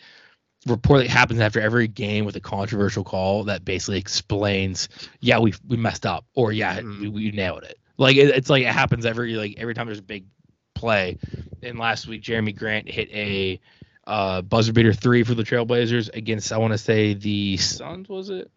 report 0.65 1.01
that 1.01 1.09
happens 1.09 1.39
after 1.39 1.59
every 1.61 1.87
game 1.87 2.25
with 2.25 2.35
a 2.35 2.39
controversial 2.39 3.03
call 3.03 3.43
that 3.45 3.63
basically 3.65 3.97
explains, 3.99 4.89
yeah, 5.19 5.39
we 5.39 5.53
we 5.67 5.77
messed 5.77 6.05
up, 6.05 6.25
or 6.33 6.51
yeah, 6.51 6.79
Mhm. 6.79 7.01
we, 7.01 7.07
we 7.09 7.31
nailed 7.31 7.63
it. 7.63 7.77
Like 7.97 8.17
it, 8.17 8.29
it's 8.29 8.49
like 8.49 8.63
it 8.63 8.73
happens 8.73 9.05
every 9.05 9.33
like 9.35 9.55
every 9.57 9.73
time 9.73 9.85
there's 9.87 9.99
a 9.99 10.03
big 10.03 10.25
play. 10.73 11.17
And 11.63 11.79
last 11.79 12.07
week, 12.07 12.21
Jerami 12.23 12.55
Grant 12.55 12.89
hit 12.89 13.09
a 13.11 13.59
uh, 14.07 14.41
buzzer 14.41 14.73
beater 14.73 14.93
three 14.93 15.23
for 15.23 15.33
the 15.33 15.43
Trailblazers 15.43 16.13
against 16.13 16.51
I 16.51 16.57
want 16.57 16.73
to 16.73 16.77
say 16.77 17.13
the 17.13 17.57
Suns 17.57 18.09
was 18.09 18.29
it? 18.29 18.51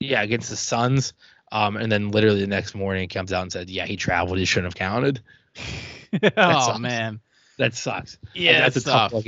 Yeah, 0.00 0.22
against 0.22 0.50
the 0.50 0.56
Suns. 0.56 1.12
Um, 1.52 1.76
and 1.76 1.90
then 1.90 2.10
literally 2.10 2.40
the 2.40 2.46
next 2.46 2.74
morning 2.74 3.02
he 3.02 3.06
comes 3.08 3.32
out 3.32 3.42
and 3.42 3.52
said, 3.52 3.70
yeah, 3.70 3.86
he 3.86 3.96
traveled. 3.96 4.38
He 4.38 4.44
shouldn't 4.44 4.72
have 4.72 4.74
counted. 4.74 5.20
oh 6.36 6.66
sucks. 6.66 6.78
man, 6.80 7.20
That 7.58 7.74
sucks. 7.74 8.18
yeah, 8.34 8.52
Like, 8.52 8.72
that's 8.72 8.76
a 8.76 8.90
tough. 8.90 9.12
tough. 9.12 9.24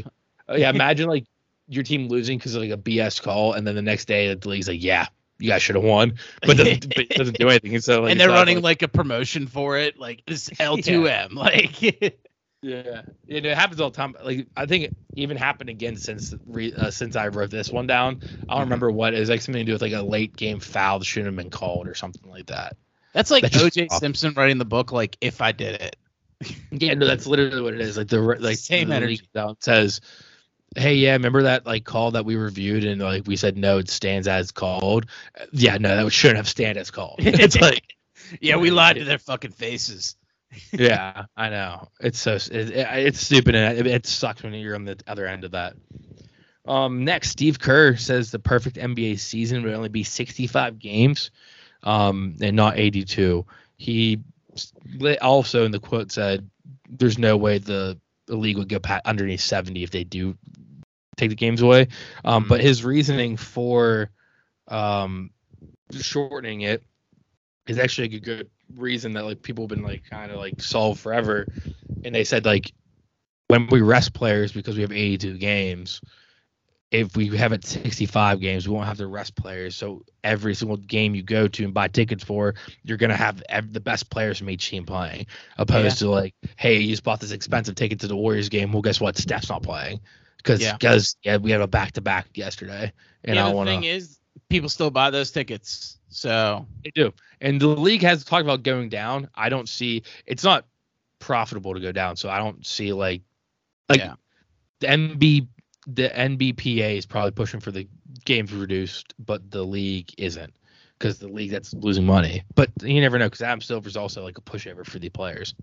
Like, 0.48 0.58
yeah, 0.58 0.70
imagine 0.70 1.08
like 1.08 1.24
your 1.68 1.82
team 1.82 2.08
losing 2.08 2.38
because 2.38 2.54
of 2.54 2.62
like 2.62 2.70
a 2.70 2.76
BS 2.76 3.20
call, 3.22 3.52
and 3.54 3.66
then 3.66 3.74
the 3.74 3.82
next 3.82 4.06
day 4.06 4.32
the 4.34 4.48
league's 4.48 4.68
like, 4.68 4.82
yeah, 4.82 5.06
you 5.38 5.48
guys 5.50 5.62
should 5.62 5.74
have 5.76 5.84
won, 5.84 6.14
but 6.42 6.56
doesn't, 6.56 6.94
but 6.96 7.08
doesn't 7.10 7.38
do 7.38 7.48
anything. 7.48 7.74
And 7.74 7.84
so 7.84 8.02
like, 8.02 8.12
and 8.12 8.20
they're 8.20 8.28
running 8.28 8.56
like- 8.56 8.64
like 8.64 8.82
a 8.82 8.88
promotion 8.88 9.46
for 9.46 9.76
it, 9.78 9.98
like 9.98 10.22
this 10.26 10.48
L2M, 10.60 11.34
like 11.34 11.82
Yeah, 11.82 12.10
yeah, 12.62 13.02
it 13.26 13.44
happens 13.44 13.80
all 13.80 13.90
the 13.90 13.96
time. 13.96 14.16
Like 14.24 14.46
I 14.56 14.66
think 14.66 14.84
it 14.84 14.96
even 15.14 15.36
happened 15.36 15.70
again 15.70 15.96
since 15.96 16.34
re, 16.46 16.72
uh, 16.72 16.90
since 16.90 17.14
I 17.14 17.28
wrote 17.28 17.50
this 17.50 17.70
one 17.70 17.86
down. 17.86 18.20
I 18.48 18.54
don't 18.54 18.60
Mhm. 18.62 18.64
remember 18.64 18.90
what 18.90 19.14
it 19.14 19.20
was 19.20 19.28
like 19.28 19.40
something 19.42 19.60
to 19.60 19.64
do 19.66 19.72
with 19.72 19.82
like 19.82 19.92
a 19.92 20.02
late 20.02 20.34
game 20.36 20.58
foul 20.60 20.98
that 20.98 21.04
shouldn't 21.04 21.26
have 21.26 21.36
been 21.36 21.50
called 21.50 21.86
or 21.86 21.94
something 21.94 22.28
like 22.30 22.46
that. 22.46 22.76
that's 23.12 23.30
like 23.30 23.42
That's 23.42 23.56
OJ. 23.56 23.90
Simpson 23.92 24.34
writing 24.34 24.58
the 24.58 24.64
book, 24.64 24.90
like 24.92 25.16
if 25.20 25.40
I 25.40 25.52
did 25.52 25.80
it. 25.80 25.96
Yeah, 26.70 26.94
no, 26.94 27.06
that's 27.06 27.26
literally 27.26 27.60
what 27.62 27.74
it 27.74 27.80
is. 27.80 27.96
Like 27.96 28.08
the 28.08 28.20
like 28.20 28.58
Same 28.58 28.88
the 28.88 28.94
energy. 28.96 29.20
down 29.34 29.56
says, 29.60 30.00
"Hey, 30.74 30.94
yeah, 30.94 31.12
remember 31.12 31.42
that 31.44 31.66
like 31.66 31.84
call 31.84 32.12
that 32.12 32.24
we 32.24 32.36
reviewed 32.36 32.84
and 32.84 33.00
like 33.00 33.26
we 33.26 33.36
said 33.36 33.56
no, 33.56 33.78
it 33.78 33.88
stands 33.90 34.28
as 34.28 34.50
called." 34.50 35.06
Yeah, 35.52 35.78
no, 35.78 36.04
that 36.04 36.10
shouldn't 36.10 36.38
have 36.38 36.48
stand 36.48 36.78
as 36.78 36.90
called. 36.90 37.16
it's 37.18 37.60
like 37.60 37.82
Yeah, 38.40 38.56
we 38.56 38.70
lied 38.70 38.96
to 38.96 39.04
their 39.04 39.18
fucking 39.18 39.52
faces. 39.52 40.16
yeah, 40.72 41.26
I 41.36 41.50
know. 41.50 41.88
It's 42.00 42.18
so 42.18 42.34
it- 42.34 42.50
it's 42.50 43.20
stupid 43.20 43.54
and 43.54 43.78
it, 43.78 43.86
it 43.86 44.06
sucks 44.06 44.42
when 44.42 44.54
you're 44.54 44.74
on 44.74 44.84
the 44.84 44.98
other 45.06 45.26
end 45.26 45.44
of 45.44 45.52
that. 45.52 45.74
Um, 46.66 47.04
next, 47.04 47.30
Steve 47.30 47.58
Kerr 47.58 47.96
says 47.96 48.30
the 48.30 48.38
perfect 48.38 48.76
NBA 48.76 49.18
season 49.18 49.62
would 49.62 49.74
only 49.74 49.88
be 49.88 50.02
65 50.02 50.78
games, 50.78 51.30
um, 51.84 52.34
and 52.40 52.56
not 52.56 52.78
82. 52.78 53.46
He 53.76 54.18
also 55.20 55.64
in 55.64 55.70
the 55.70 55.78
quote 55.78 56.10
said, 56.10 56.48
"There's 56.88 57.18
no 57.18 57.36
way 57.36 57.58
the, 57.58 57.98
the 58.26 58.36
league 58.36 58.58
would 58.58 58.68
go 58.68 58.78
pat 58.78 59.02
underneath 59.04 59.40
70 59.40 59.82
if 59.82 59.90
they 59.90 60.04
do 60.04 60.36
take 61.16 61.30
the 61.30 61.36
games 61.36 61.62
away." 61.62 61.88
Um, 62.24 62.44
Mhm. 62.44 62.48
but 62.48 62.60
his 62.60 62.84
reasoning 62.84 63.36
for 63.36 64.10
um, 64.68 65.30
shortening 65.92 66.62
it 66.62 66.82
is 67.66 67.78
actually 67.78 68.16
a 68.16 68.20
good 68.20 68.50
reason 68.76 69.12
that 69.12 69.24
like 69.24 69.42
people 69.42 69.64
have 69.64 69.70
been 69.70 69.82
like 69.82 70.02
kind 70.10 70.32
of 70.32 70.38
like 70.38 70.60
solved 70.60 71.00
forever 71.00 71.48
and 72.04 72.14
they 72.14 72.24
said 72.24 72.44
like 72.44 72.72
when 73.48 73.68
we 73.68 73.80
rest 73.80 74.12
players 74.12 74.52
because 74.52 74.76
we 74.76 74.82
have 74.82 74.92
82 74.92 75.38
games 75.38 76.02
if 76.92 77.16
we 77.16 77.28
have 77.36 77.52
it 77.52 77.64
65 77.64 78.40
games 78.40 78.68
we 78.68 78.74
won't 78.74 78.86
have 78.86 78.98
to 78.98 79.06
rest 79.08 79.34
players 79.34 79.74
so 79.76 80.04
every 80.22 80.54
single 80.54 80.76
game 80.76 81.14
you 81.14 81.22
go 81.22 81.48
to 81.48 81.64
and 81.64 81.74
buy 81.74 81.88
tickets 81.88 82.22
for 82.22 82.54
you're 82.84 82.96
going 82.96 83.10
to 83.10 83.16
have 83.16 83.42
ev- 83.48 83.72
the 83.72 83.80
best 83.80 84.08
players 84.08 84.38
from 84.38 84.48
each 84.50 84.68
team 84.70 84.84
playing 84.86 85.26
opposed 85.58 85.98
to 85.98 86.08
like 86.08 86.34
hey 86.56 86.78
you 86.78 86.88
just 86.90 87.02
bought 87.02 87.18
this 87.20 87.32
expensive 87.32 87.74
ticket 87.74 87.98
to 88.00 88.06
the 88.06 88.16
warriors 88.16 88.48
game 88.48 88.72
well 88.72 88.82
guess 88.82 89.00
what 89.00 89.16
steph's 89.18 89.48
not 89.48 89.62
playing 89.62 89.98
because 90.38 90.60
Yeah. 90.60 90.74
because 90.74 91.16
yeah 91.22 91.38
we 91.38 91.50
had 91.50 91.60
a 91.60 91.66
back-to-back 91.66 92.28
yesterday 92.34 92.92
and 93.24 93.34
yeah, 93.36 93.46
i 93.46 93.50
the 93.50 93.56
want 93.56 93.68
to 93.68 93.74
thing 93.74 93.84
is, 93.84 94.18
people 94.48 94.68
still 94.68 94.90
buy 94.90 95.10
those 95.10 95.30
tickets. 95.32 95.98
So 96.08 96.66
They 96.84 96.90
do. 96.94 97.12
And 97.40 97.60
the 97.60 97.66
league 97.66 98.02
has 98.02 98.24
talked 98.24 98.44
about 98.44 98.62
going 98.62 98.88
down. 98.88 99.28
I 99.34 99.48
don't 99.48 99.68
see 99.68 100.04
it's 100.24 100.44
not 100.44 100.66
profitable 101.18 101.74
to 101.74 101.80
go 101.80 101.90
down, 101.90 102.14
so 102.16 102.28
I 102.30 102.38
don't 102.38 102.64
see 102.64 102.92
like 102.92 103.22
like 103.88 103.98
Yeah. 103.98 104.14
the 104.80 104.86
NB 104.86 105.48
the 105.86 106.08
NBPA 106.08 106.96
is 106.96 107.06
probably 107.06 107.30
pushing 107.30 107.60
for 107.60 107.70
the 107.70 107.88
games 108.24 108.52
reduced, 108.52 109.14
but 109.18 109.50
the 109.50 109.62
league 109.62 110.12
isn't 110.18 110.52
because 110.98 111.18
the 111.18 111.28
league 111.28 111.50
that's 111.50 111.74
losing 111.74 112.04
money. 112.04 112.42
But 112.54 112.70
you 112.82 113.00
never 113.00 113.18
know 113.18 113.26
because 113.26 113.42
Adam 113.42 113.60
Silver's 113.60 113.96
also 113.96 114.22
like 114.22 114.38
a 114.38 114.42
pushover 114.42 114.84
for 114.84 114.98
the 114.98 115.08
players. 115.08 115.54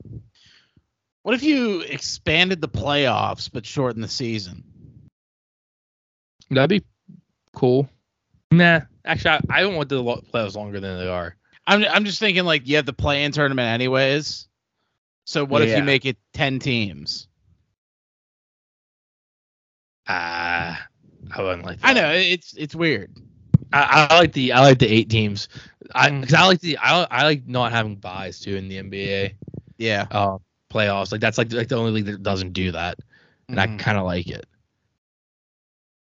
what 1.24 1.36
if 1.36 1.44
you 1.44 1.82
expanded 1.82 2.62
the 2.62 2.70
playoffs 2.70 3.50
but 3.52 3.66
shortened 3.66 4.04
the 4.04 4.10
season? 4.10 4.64
That'd 6.50 6.70
be 6.70 6.86
cool. 7.54 7.90
Nah, 8.52 8.82
actually, 9.06 9.32
I, 9.32 9.40
I 9.50 9.62
don't 9.62 9.76
want 9.76 9.90
the 9.90 10.02
lo- 10.02 10.24
playoffs 10.34 10.56
longer 10.56 10.80
than 10.80 11.00
they 11.00 11.08
are. 11.08 11.36
I'm 11.66 11.84
I'm 11.86 12.06
just 12.06 12.20
thinking 12.20 12.44
like 12.44 12.68
you 12.68 12.76
have 12.76 12.86
the 12.86 12.94
play-in 12.94 13.32
tournament 13.32 13.68
anyways. 13.68 14.48
So 15.26 15.46
what 15.46 15.62
if 15.62 15.76
you 15.78 15.84
make 15.84 16.06
it 16.06 16.18
ten 16.34 16.60
teams? 16.60 17.28
Ah, 20.08 20.88
I 21.36 21.42
wouldn't 21.42 21.66
like. 21.66 21.80
That. 21.80 21.88
I 21.88 21.94
know 21.94 22.12
it's 22.12 22.54
it's 22.54 22.76
weird. 22.76 23.12
I, 23.72 24.08
I 24.12 24.20
like 24.20 24.34
the 24.34 24.52
I 24.52 24.60
like 24.62 24.80
the 24.80 24.92
eight 24.92 25.10
teams. 25.10 25.48
I 25.96 26.10
Mm. 26.10 26.22
because 26.22 26.34
I 26.36 26.46
like 26.46 26.60
the 26.62 26.78
I, 26.78 27.04
I 27.10 27.24
like 27.24 27.48
not 27.48 27.72
having 27.72 27.96
buys 27.96 28.40
too 28.40 28.56
in 28.56 28.68
the 28.68 28.78
NBA 28.78 29.34
Yeah. 29.78 30.08
uh, 30.12 30.38
playoffs. 30.72 31.12
Like 31.12 31.22
that's 31.22 31.38
like 31.38 31.52
like 31.54 31.68
the 31.70 31.76
only 31.78 31.92
league 31.92 32.06
that 32.06 32.24
doesn't 32.24 32.54
do 32.54 32.72
that, 32.72 33.00
and 33.50 33.60
I 33.60 33.68
Mhm. 33.68 33.80
kind 33.80 33.98
of 33.98 34.06
like 34.06 34.28
it. 34.28 34.46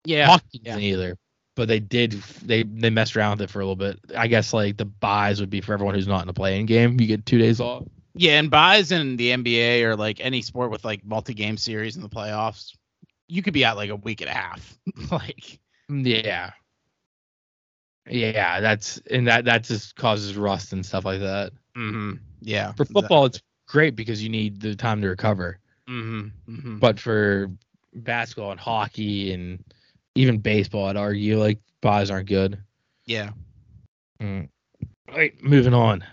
yeah. 0.05 0.27
Hockey 0.27 0.61
yeah. 0.63 0.77
either, 0.77 1.17
but 1.55 1.67
they 1.67 1.79
did 1.79 2.13
they 2.43 2.63
they 2.63 2.89
messed 2.89 3.15
around 3.17 3.31
with 3.39 3.49
it 3.49 3.49
for 3.49 3.59
a 3.59 3.63
little 3.65 3.75
bit. 3.75 3.99
I 4.17 4.27
guess 4.27 4.53
like 4.53 4.77
the 4.77 4.85
buys 4.85 5.39
would 5.39 5.49
be 5.49 5.61
for 5.61 5.73
everyone 5.73 5.95
who's 5.95 6.07
not 6.07 6.23
in 6.23 6.29
a 6.29 6.33
playing 6.33 6.65
game. 6.67 6.99
You 6.99 7.07
get 7.07 7.25
two 7.25 7.37
days 7.37 7.59
off. 7.59 7.83
Yeah, 8.15 8.39
and 8.39 8.49
buys 8.49 8.91
in 8.91 9.17
the 9.17 9.31
NBA 9.31 9.83
or 9.83 9.95
like 9.95 10.19
any 10.19 10.41
sport 10.41 10.71
with 10.71 10.83
like 10.83 11.05
multi-game 11.05 11.57
series 11.57 11.95
in 11.95 12.01
the 12.01 12.09
playoffs, 12.09 12.73
you 13.29 13.41
could 13.41 13.53
be 13.53 13.63
out 13.63 13.77
like 13.77 13.89
a 13.89 13.95
week 13.95 14.21
and 14.21 14.29
a 14.29 14.33
half. 14.33 14.77
like 15.11 15.59
Yeah. 15.87 16.51
Yeah, 18.09 18.59
that's 18.59 18.97
and 19.11 19.27
that 19.27 19.45
that 19.45 19.63
just 19.63 19.95
causes 19.95 20.35
rust 20.35 20.73
and 20.73 20.85
stuff 20.85 21.05
like 21.05 21.19
that. 21.19 21.51
mm-hmm. 21.77 22.13
yeah. 22.41 22.73
For 22.73 22.85
football, 22.85 23.25
it's 23.25 23.41
great 23.67 23.95
because 23.95 24.21
you 24.23 24.29
need 24.29 24.59
the 24.59 24.75
time 24.75 25.01
to 25.01 25.07
recover. 25.07 25.59
Mm-hmm. 25.87 26.51
mm-hmm. 26.51 26.79
But 26.79 26.99
for 26.99 27.51
basketball 27.93 28.51
and 28.51 28.59
hockey 28.59 29.31
and 29.31 29.63
even 30.15 30.39
baseball, 30.39 30.87
I'd 30.87 30.97
argue 30.97 31.39
like 31.39 31.59
buys 31.81 32.09
aren't 32.09 32.27
good. 32.27 32.57
yeah. 33.05 33.29
Mm. 34.19 34.49
All 35.09 35.17
right, 35.17 35.33
moving 35.41 35.73
on. 35.73 36.03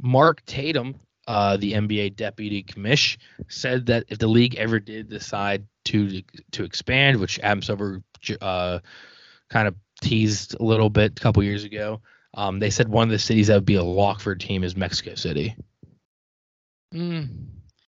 Mark 0.00 0.44
Tatum, 0.46 0.96
uh, 1.26 1.56
the 1.56 1.72
NBA 1.72 2.16
deputy 2.16 2.62
commish, 2.62 3.16
said 3.48 3.86
that 3.86 4.04
if 4.08 4.18
the 4.18 4.26
league 4.28 4.56
ever 4.56 4.78
did 4.80 5.08
decide 5.08 5.66
to 5.86 6.22
to 6.52 6.64
expand, 6.64 7.18
which 7.20 7.38
Adam 7.40 7.62
Silver 7.62 8.02
uh, 8.40 8.78
kind 9.50 9.68
of 9.68 9.74
teased 10.02 10.54
a 10.58 10.62
little 10.62 10.90
bit 10.90 11.12
a 11.18 11.22
couple 11.22 11.42
years 11.42 11.64
ago, 11.64 12.00
um, 12.34 12.58
they 12.58 12.70
said 12.70 12.88
one 12.88 13.08
of 13.08 13.12
the 13.12 13.18
cities 13.18 13.46
that 13.48 13.54
would 13.54 13.64
be 13.64 13.76
a 13.76 13.82
lock 13.84 14.20
for 14.20 14.32
a 14.32 14.38
team 14.38 14.64
is 14.64 14.76
Mexico 14.76 15.14
City. 15.14 15.54
Mm. 16.94 17.28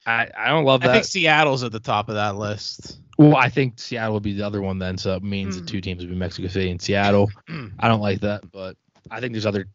I, 0.06 0.30
I 0.38 0.50
don't 0.50 0.66
love 0.66 0.82
that. 0.82 0.90
I 0.90 0.94
think 0.96 1.06
Seattle's 1.06 1.64
at 1.64 1.72
the 1.72 1.80
top 1.80 2.10
of 2.10 2.16
that 2.16 2.36
list. 2.36 3.00
well, 3.18 3.36
I 3.38 3.50
think 3.50 3.80
Seattle 3.80 4.14
would 4.16 4.24
be 4.24 4.34
the 4.34 4.46
other 4.46 4.62
one 4.62 4.78
then, 4.80 4.98
so 4.98 5.16
it 5.16 5.24
means 5.24 5.56
Hmm. 5.56 5.62
the 5.62 5.72
two 5.72 5.82
teams 5.82 6.02
would 6.02 6.10
be 6.10 6.16
Mexico 6.16 6.48
City 6.50 6.72
and 6.72 6.82
Seattle. 6.82 7.32
I 7.80 7.88
don't 7.88 8.02
like 8.02 8.20
that, 8.22 8.50
but 8.52 8.76
I 9.10 9.20
think 9.20 9.32
there's 9.34 9.46
other 9.46 9.66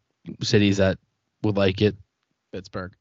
cities 0.43 0.77
that 0.77 0.99
would 1.43 1.57
like 1.57 1.81
it. 1.81 1.95
Pittsburgh. 2.51 2.93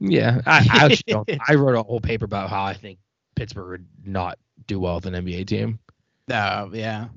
Yeah, 0.00 0.40
I, 0.46 0.96
I. 1.08 1.38
I 1.48 1.54
wrote 1.54 1.76
a 1.76 1.82
whole 1.82 2.00
paper 2.00 2.24
about 2.24 2.50
how 2.50 2.62
I 2.64 2.74
think 2.74 2.98
Pittsburgh 3.34 3.70
would 3.80 3.86
not 4.04 4.38
do 4.66 4.78
well 4.80 4.96
with 4.96 5.06
an 5.06 5.14
NBA 5.14 5.46
team 5.46 5.78
No, 6.28 6.70
yeah. 6.72 7.08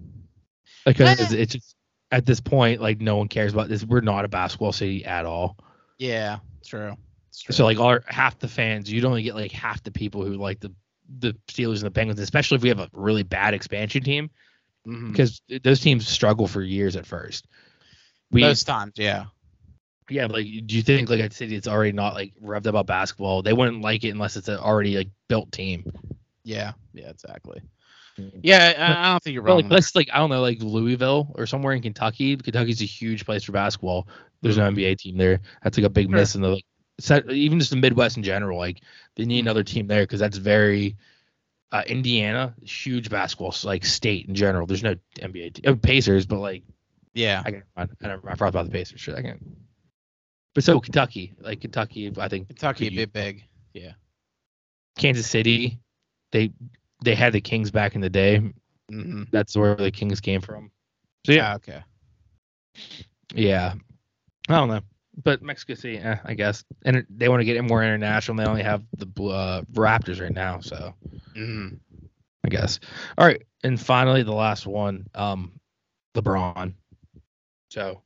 because 0.86 1.34
Eh. 1.34 1.38
it's 1.38 1.54
just 1.54 1.76
at 2.12 2.26
this 2.26 2.40
point 2.40 2.82
like 2.82 3.00
no 3.02 3.18
one 3.18 3.28
cares 3.28 3.54
about 3.54 3.68
this. 3.70 3.84
We're 3.84 4.02
not 4.02 4.26
a 4.26 4.28
basketball 4.28 4.72
city 4.72 5.06
at 5.06 5.26
all. 5.26 5.58
Yeah, 5.98 6.40
true. 6.66 6.96
True. 7.40 7.54
So 7.54 7.64
like 7.66 7.80
our 7.80 8.04
half 8.08 8.38
the 8.40 8.48
fans, 8.48 8.92
you'd 8.92 9.06
only 9.06 9.24
get 9.24 9.36
like 9.36 9.52
half 9.52 9.82
the 9.84 9.92
people 9.92 10.24
who 10.26 10.34
like 10.36 10.60
the 10.60 10.74
the 11.20 11.34
Steelers 11.48 11.78
and 11.78 11.84
the 11.86 11.92
Penguins, 11.92 12.20
especially 12.20 12.56
if 12.56 12.62
we 12.64 12.70
have 12.70 12.80
a 12.80 12.90
really 12.94 13.24
bad 13.24 13.54
expansion 13.54 14.04
team 14.04 14.30
because 14.86 15.42
those 15.64 15.80
teams 15.80 16.08
struggle 16.08 16.48
for 16.48 16.62
years 16.62 16.96
at 16.96 17.06
first. 17.06 17.46
We 18.32 18.42
most 18.42 18.64
times, 18.64 18.94
yeah. 18.96 19.26
Yeah, 20.12 20.26
like 20.28 20.46
do 20.66 20.76
you 20.76 20.82
think 20.82 21.10
like 21.10 21.20
a 21.20 21.32
city 21.34 21.56
that's 21.56 21.68
already 21.68 21.92
not 21.92 22.14
like 22.14 22.34
revved 22.44 22.68
up 22.68 22.68
about 22.68 22.88
basketball, 22.88 23.42
they 23.42 23.54
wouldn't 23.54 23.82
like 23.82 24.04
it 24.04 24.10
unless 24.10 24.36
it's 24.38 24.48
an 24.48 24.58
already 24.58 24.98
like 24.98 25.10
built 25.28 25.52
team. 25.52 25.92
Yeah, 26.44 26.74
yeah, 26.94 27.10
exactly. 27.10 27.62
Mhm. 28.20 28.40
Yeah, 28.44 28.74
I, 28.78 29.08
I 29.08 29.12
don't 29.14 29.24
think 29.24 29.34
you're 29.36 29.44
Well, 29.44 29.56
wrong. 29.56 29.64
like 29.64 29.72
let's 29.72 29.96
like 29.96 30.10
I 30.14 30.18
don't 30.18 30.30
know, 30.30 30.42
like 30.42 30.62
Louisville 30.62 31.32
or 31.36 31.46
somewhere 31.46 31.74
in 31.74 31.82
Kentucky. 31.82 32.36
Kentucky's 32.36 32.82
a 32.82 32.86
huge 32.86 33.26
place 33.26 33.44
for 33.44 33.54
basketball. 33.54 34.08
There's 34.42 34.58
no 34.58 34.70
NBA 34.70 34.98
team 34.98 35.18
there. 35.18 35.40
That's 35.64 35.78
like 35.78 35.86
a 35.86 35.90
big 35.90 36.08
Sure. 36.10 36.16
miss 36.18 36.36
in 36.36 36.42
the 36.42 36.50
like 36.50 36.66
set, 37.00 37.30
even 37.32 37.60
just 37.60 37.72
the 37.72 37.78
Midwest 37.78 38.18
in 38.18 38.24
general. 38.24 38.58
Like 38.58 38.82
they 39.16 39.26
need 39.26 39.40
another 39.40 39.64
team 39.64 39.88
there 39.88 40.04
because 40.04 40.20
that's 40.20 40.38
very 40.38 40.98
uh, 41.72 41.84
Indiana, 41.88 42.54
huge 42.64 43.10
basketball 43.10 43.56
like 43.64 43.86
state 43.86 44.28
in 44.28 44.36
general. 44.36 44.68
There's 44.68 44.84
no 44.84 44.96
NBA 45.20 45.54
team. 45.54 45.72
Uh, 45.74 45.76
Pacers, 45.76 46.26
but 46.26 46.40
like 46.40 46.64
yeah, 47.14 47.42
I 47.46 47.52
can 47.52 47.64
I, 47.78 47.84
I 47.84 48.36
forgot 48.36 48.50
about 48.50 48.66
the 48.66 48.72
Pacers 48.72 49.02
for 49.02 49.12
a 49.12 49.16
second. 49.16 49.56
But 50.54 50.64
so 50.64 50.80
Kentucky, 50.80 51.34
like 51.40 51.62
Kentucky, 51.62 52.12
I 52.18 52.28
think 52.28 52.48
Kentucky 52.48 52.88
a 52.88 52.92
bit 52.92 53.14
big. 53.14 53.44
Yeah. 53.74 53.94
Kansas 54.98 55.28
City, 55.28 55.80
they 56.32 56.52
they 57.04 57.16
had 57.16 57.34
the 57.34 57.42
Kings 57.42 57.72
back 57.72 57.96
in 57.96 58.02
the 58.02 58.10
day. 58.10 58.42
Mm-hmm. 58.92 59.24
That's 59.32 59.56
where 59.56 59.76
the 59.76 59.92
Kings 59.92 60.20
came 60.20 60.42
from. 60.42 60.72
So 61.26 61.32
yeah, 61.32 61.56
okay. 61.56 61.84
Yeah, 63.34 63.74
I 64.50 64.54
don't 64.54 64.68
know, 64.68 64.82
but 65.24 65.42
Mexico 65.42 65.76
City, 65.76 65.98
eh, 65.98 66.18
I 66.26 66.34
guess, 66.34 66.66
and 66.84 67.06
they 67.10 67.30
want 67.30 67.40
to 67.40 67.46
get 67.46 67.56
it 67.56 67.62
more 67.62 67.84
international. 67.84 68.36
They 68.38 68.46
only 68.46 68.64
have 68.64 68.84
the 68.98 69.08
uh, 69.24 69.62
Raptors 69.74 70.22
right 70.22 70.34
now, 70.34 70.60
so 70.60 70.94
Mm-hmm. 71.36 71.76
I 72.44 72.50
guess. 72.50 72.80
All 73.18 73.26
right, 73.26 73.42
and 73.64 73.80
finally 73.80 74.24
the 74.24 74.34
last 74.34 74.66
one, 74.66 75.08
um, 75.16 75.54
LeBron. 76.16 76.74
So, 77.70 78.02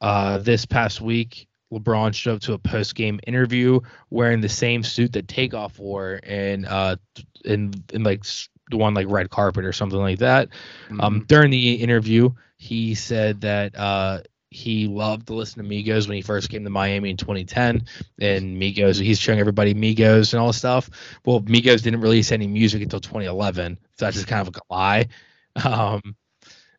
uh, 0.00 0.38
this 0.38 0.64
past 0.64 1.00
week, 1.00 1.46
LeBron 1.74 2.14
showed 2.14 2.36
up 2.36 2.40
to 2.42 2.52
a 2.52 2.58
post 2.58 2.94
game 2.94 3.20
interview 3.26 3.80
wearing 4.10 4.40
the 4.40 4.48
same 4.48 4.82
suit 4.82 5.12
that 5.14 5.28
Takeoff 5.28 5.78
wore, 5.78 6.20
and 6.22 6.66
uh, 6.66 6.96
in 7.44 7.72
in 7.92 8.04
like 8.04 8.24
the 8.70 8.76
one 8.76 8.94
like 8.94 9.06
red 9.08 9.30
carpet 9.30 9.64
or 9.64 9.72
something 9.72 9.98
like 9.98 10.20
that. 10.20 10.48
Mm-hmm. 10.86 11.00
Um, 11.00 11.24
during 11.26 11.50
the 11.50 11.74
interview, 11.74 12.30
he 12.56 12.94
said 12.94 13.42
that 13.42 13.76
uh, 13.76 14.20
he 14.50 14.86
loved 14.86 15.26
to 15.26 15.34
listen 15.34 15.62
to 15.62 15.68
Migos 15.68 16.06
when 16.06 16.16
he 16.16 16.22
first 16.22 16.48
came 16.48 16.64
to 16.64 16.70
Miami 16.70 17.10
in 17.10 17.16
2010, 17.16 17.84
and 18.20 18.56
Migos. 18.56 19.00
He's 19.00 19.18
showing 19.18 19.40
everybody 19.40 19.74
Migos 19.74 20.32
and 20.32 20.40
all 20.40 20.48
this 20.48 20.58
stuff. 20.58 20.88
Well, 21.24 21.40
Migos 21.40 21.82
didn't 21.82 22.00
release 22.00 22.32
any 22.32 22.46
music 22.46 22.82
until 22.82 23.00
2011, 23.00 23.78
so 23.96 24.04
that's 24.04 24.16
just 24.16 24.28
kind 24.28 24.46
of 24.46 24.54
a 24.54 24.72
lie. 24.72 25.06
Um, 25.64 26.16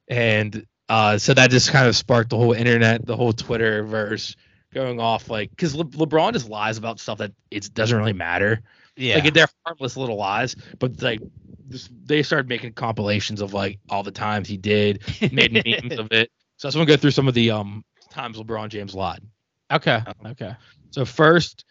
and 0.08 0.66
uh, 0.90 1.18
so 1.18 1.34
that 1.34 1.50
just 1.50 1.72
kind 1.72 1.88
of 1.88 1.96
sparked 1.96 2.30
the 2.30 2.38
whole 2.38 2.54
internet, 2.54 3.06
the 3.06 3.16
whole 3.16 3.34
Twitter 3.34 3.84
verse 3.84 4.36
going 4.76 5.00
off, 5.00 5.30
like 5.30 5.50
because 5.50 5.74
Le- 5.74 5.86
LeBron 5.86 6.34
just 6.34 6.50
lies 6.50 6.78
about 6.78 7.00
stuff 7.00 7.18
that 7.18 7.32
it 7.50 7.74
doesn't 7.74 7.98
really 7.98 8.14
matter. 8.14 8.62
yeah. 8.96 9.16
Like 9.16 9.34
they're 9.34 9.48
harmless 9.66 9.98
little 9.98 10.18
lies, 10.18 10.56
but 10.78 11.02
like 11.02 11.22
this, 11.68 11.90
they 12.04 12.22
started 12.22 12.48
making 12.48 12.74
compilations 12.74 13.42
of 13.42 13.54
like 13.54 13.80
all 13.90 14.04
the 14.04 14.12
times 14.12 14.48
he 14.48 14.58
did, 14.58 15.02
made 15.32 15.54
memes 15.54 15.98
of 15.98 16.12
it. 16.12 16.30
So 16.58 16.68
I 16.68 16.70
just 16.70 16.78
want 16.78 16.88
to 16.90 16.94
go 16.96 16.98
through 17.02 17.12
some 17.12 17.28
of 17.28 17.34
the 17.34 17.50
um 17.50 17.84
times 18.12 18.38
LeBron 18.38 18.70
James 18.70 18.94
lied. 18.94 19.22
okay. 19.72 20.02
Okay. 20.26 20.56
So 20.92 21.06
first, 21.06 21.66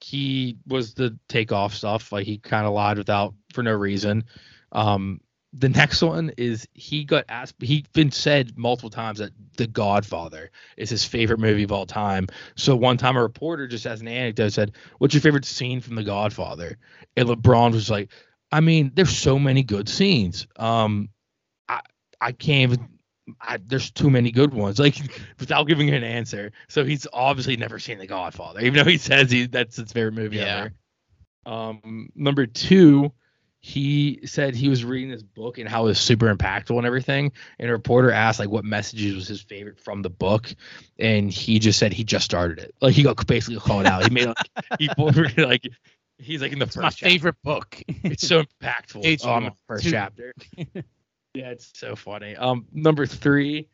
he 0.00 0.56
was 0.66 0.94
the 0.94 1.16
takeoff 1.28 1.74
stuff. 1.74 2.10
Like 2.10 2.26
he 2.26 2.38
kind 2.38 2.66
of 2.66 2.72
lied 2.72 2.98
without 2.98 3.34
for 3.52 3.62
no 3.62 3.72
reason. 3.72 4.24
Um, 4.72 5.20
the 5.58 5.68
next 5.68 6.02
one 6.02 6.32
is 6.36 6.68
he 6.74 7.04
got 7.04 7.24
asked. 7.28 7.54
he's 7.60 7.86
been 7.92 8.10
said 8.10 8.56
multiple 8.58 8.90
times 8.90 9.18
that 9.18 9.32
The 9.56 9.66
Godfather 9.66 10.50
is 10.76 10.90
his 10.90 11.04
favorite 11.04 11.40
movie 11.40 11.62
of 11.62 11.72
all 11.72 11.86
time. 11.86 12.26
So 12.56 12.76
one 12.76 12.96
time 12.96 13.16
a 13.16 13.22
reporter 13.22 13.66
just 13.66 13.86
as 13.86 14.00
an 14.00 14.08
anecdote 14.08 14.50
said, 14.52 14.72
"What's 14.98 15.14
your 15.14 15.20
favorite 15.20 15.44
scene 15.44 15.80
from 15.80 15.94
The 15.96 16.04
Godfather?" 16.04 16.76
And 17.16 17.28
LeBron 17.28 17.72
was 17.72 17.90
like, 17.90 18.10
"I 18.52 18.60
mean, 18.60 18.92
there's 18.94 19.16
so 19.16 19.38
many 19.38 19.62
good 19.62 19.88
scenes. 19.88 20.46
Um, 20.56 21.08
I 21.68 21.80
I 22.20 22.32
can't 22.32 22.72
even." 22.72 22.88
I, 23.40 23.56
there's 23.56 23.90
too 23.90 24.08
many 24.08 24.30
good 24.30 24.54
ones. 24.54 24.78
Like 24.78 24.96
without 25.40 25.66
giving 25.66 25.90
an 25.90 26.04
answer. 26.04 26.52
So 26.68 26.84
he's 26.84 27.08
obviously 27.12 27.56
never 27.56 27.80
seen 27.80 27.98
The 27.98 28.06
Godfather, 28.06 28.60
even 28.60 28.74
though 28.74 28.88
he 28.90 28.98
says 28.98 29.30
he 29.32 29.46
that's 29.46 29.76
his 29.76 29.90
favorite 29.92 30.14
movie 30.14 30.36
Yeah. 30.36 30.68
ever. 30.68 30.72
Um, 31.44 32.10
number 32.14 32.46
two, 32.46 33.12
he 33.66 34.20
said 34.24 34.54
he 34.54 34.68
was 34.68 34.84
reading 34.84 35.10
this 35.10 35.24
book 35.24 35.58
and 35.58 35.68
how 35.68 35.82
it 35.82 35.86
was 35.86 35.98
super 35.98 36.32
impactful 36.32 36.76
and 36.76 36.86
everything. 36.86 37.32
And 37.58 37.68
a 37.68 37.72
reporter 37.72 38.12
asked 38.12 38.38
like 38.38 38.48
what 38.48 38.64
messages 38.64 39.16
was 39.16 39.26
his 39.26 39.40
favorite 39.42 39.80
from 39.80 40.02
the 40.02 40.08
book, 40.08 40.54
and 41.00 41.32
he 41.32 41.58
just 41.58 41.76
said 41.76 41.92
he 41.92 42.04
just 42.04 42.24
started 42.24 42.60
it. 42.60 42.76
Like 42.80 42.94
he 42.94 43.02
got 43.02 43.26
basically 43.26 43.58
called 43.58 43.86
out. 43.86 44.04
He 44.04 44.10
made 44.10 44.26
like 44.28 44.36
he 44.78 44.88
like 45.42 45.66
he's 46.18 46.40
like 46.42 46.52
in 46.52 46.60
the 46.60 46.66
It's 46.66 46.76
first 46.76 46.76
my 46.76 46.90
chapter. 46.90 47.06
favorite 47.06 47.42
book. 47.42 47.82
It's 48.04 48.28
so 48.28 48.44
impactful. 48.44 49.02
Page 49.02 49.22
oh, 49.24 49.32
I'm 49.32 49.38
in 49.38 49.42
the 49.46 49.50
one, 49.50 49.56
first 49.66 49.84
two. 49.84 49.90
chapter. 49.90 50.32
yeah, 51.34 51.50
it's 51.50 51.72
so 51.74 51.96
funny. 51.96 52.36
Um, 52.36 52.66
number 52.72 53.04
three. 53.04 53.68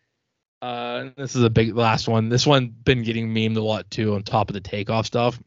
Uh, 0.63 1.11
this 1.19 1.37
is 1.37 1.43
a 1.43 1.51
big 1.51 1.77
last 1.77 2.09
one. 2.09 2.31
This 2.31 2.47
one 2.47 2.69
been 2.69 3.03
getting 3.03 3.29
memed 3.35 3.59
a 3.59 3.61
lot 3.61 3.91
too. 3.91 4.15
On 4.15 4.23
top 4.23 4.49
of 4.49 4.55
the 4.55 4.61
takeoff 4.61 5.05
stuff, 5.07 5.39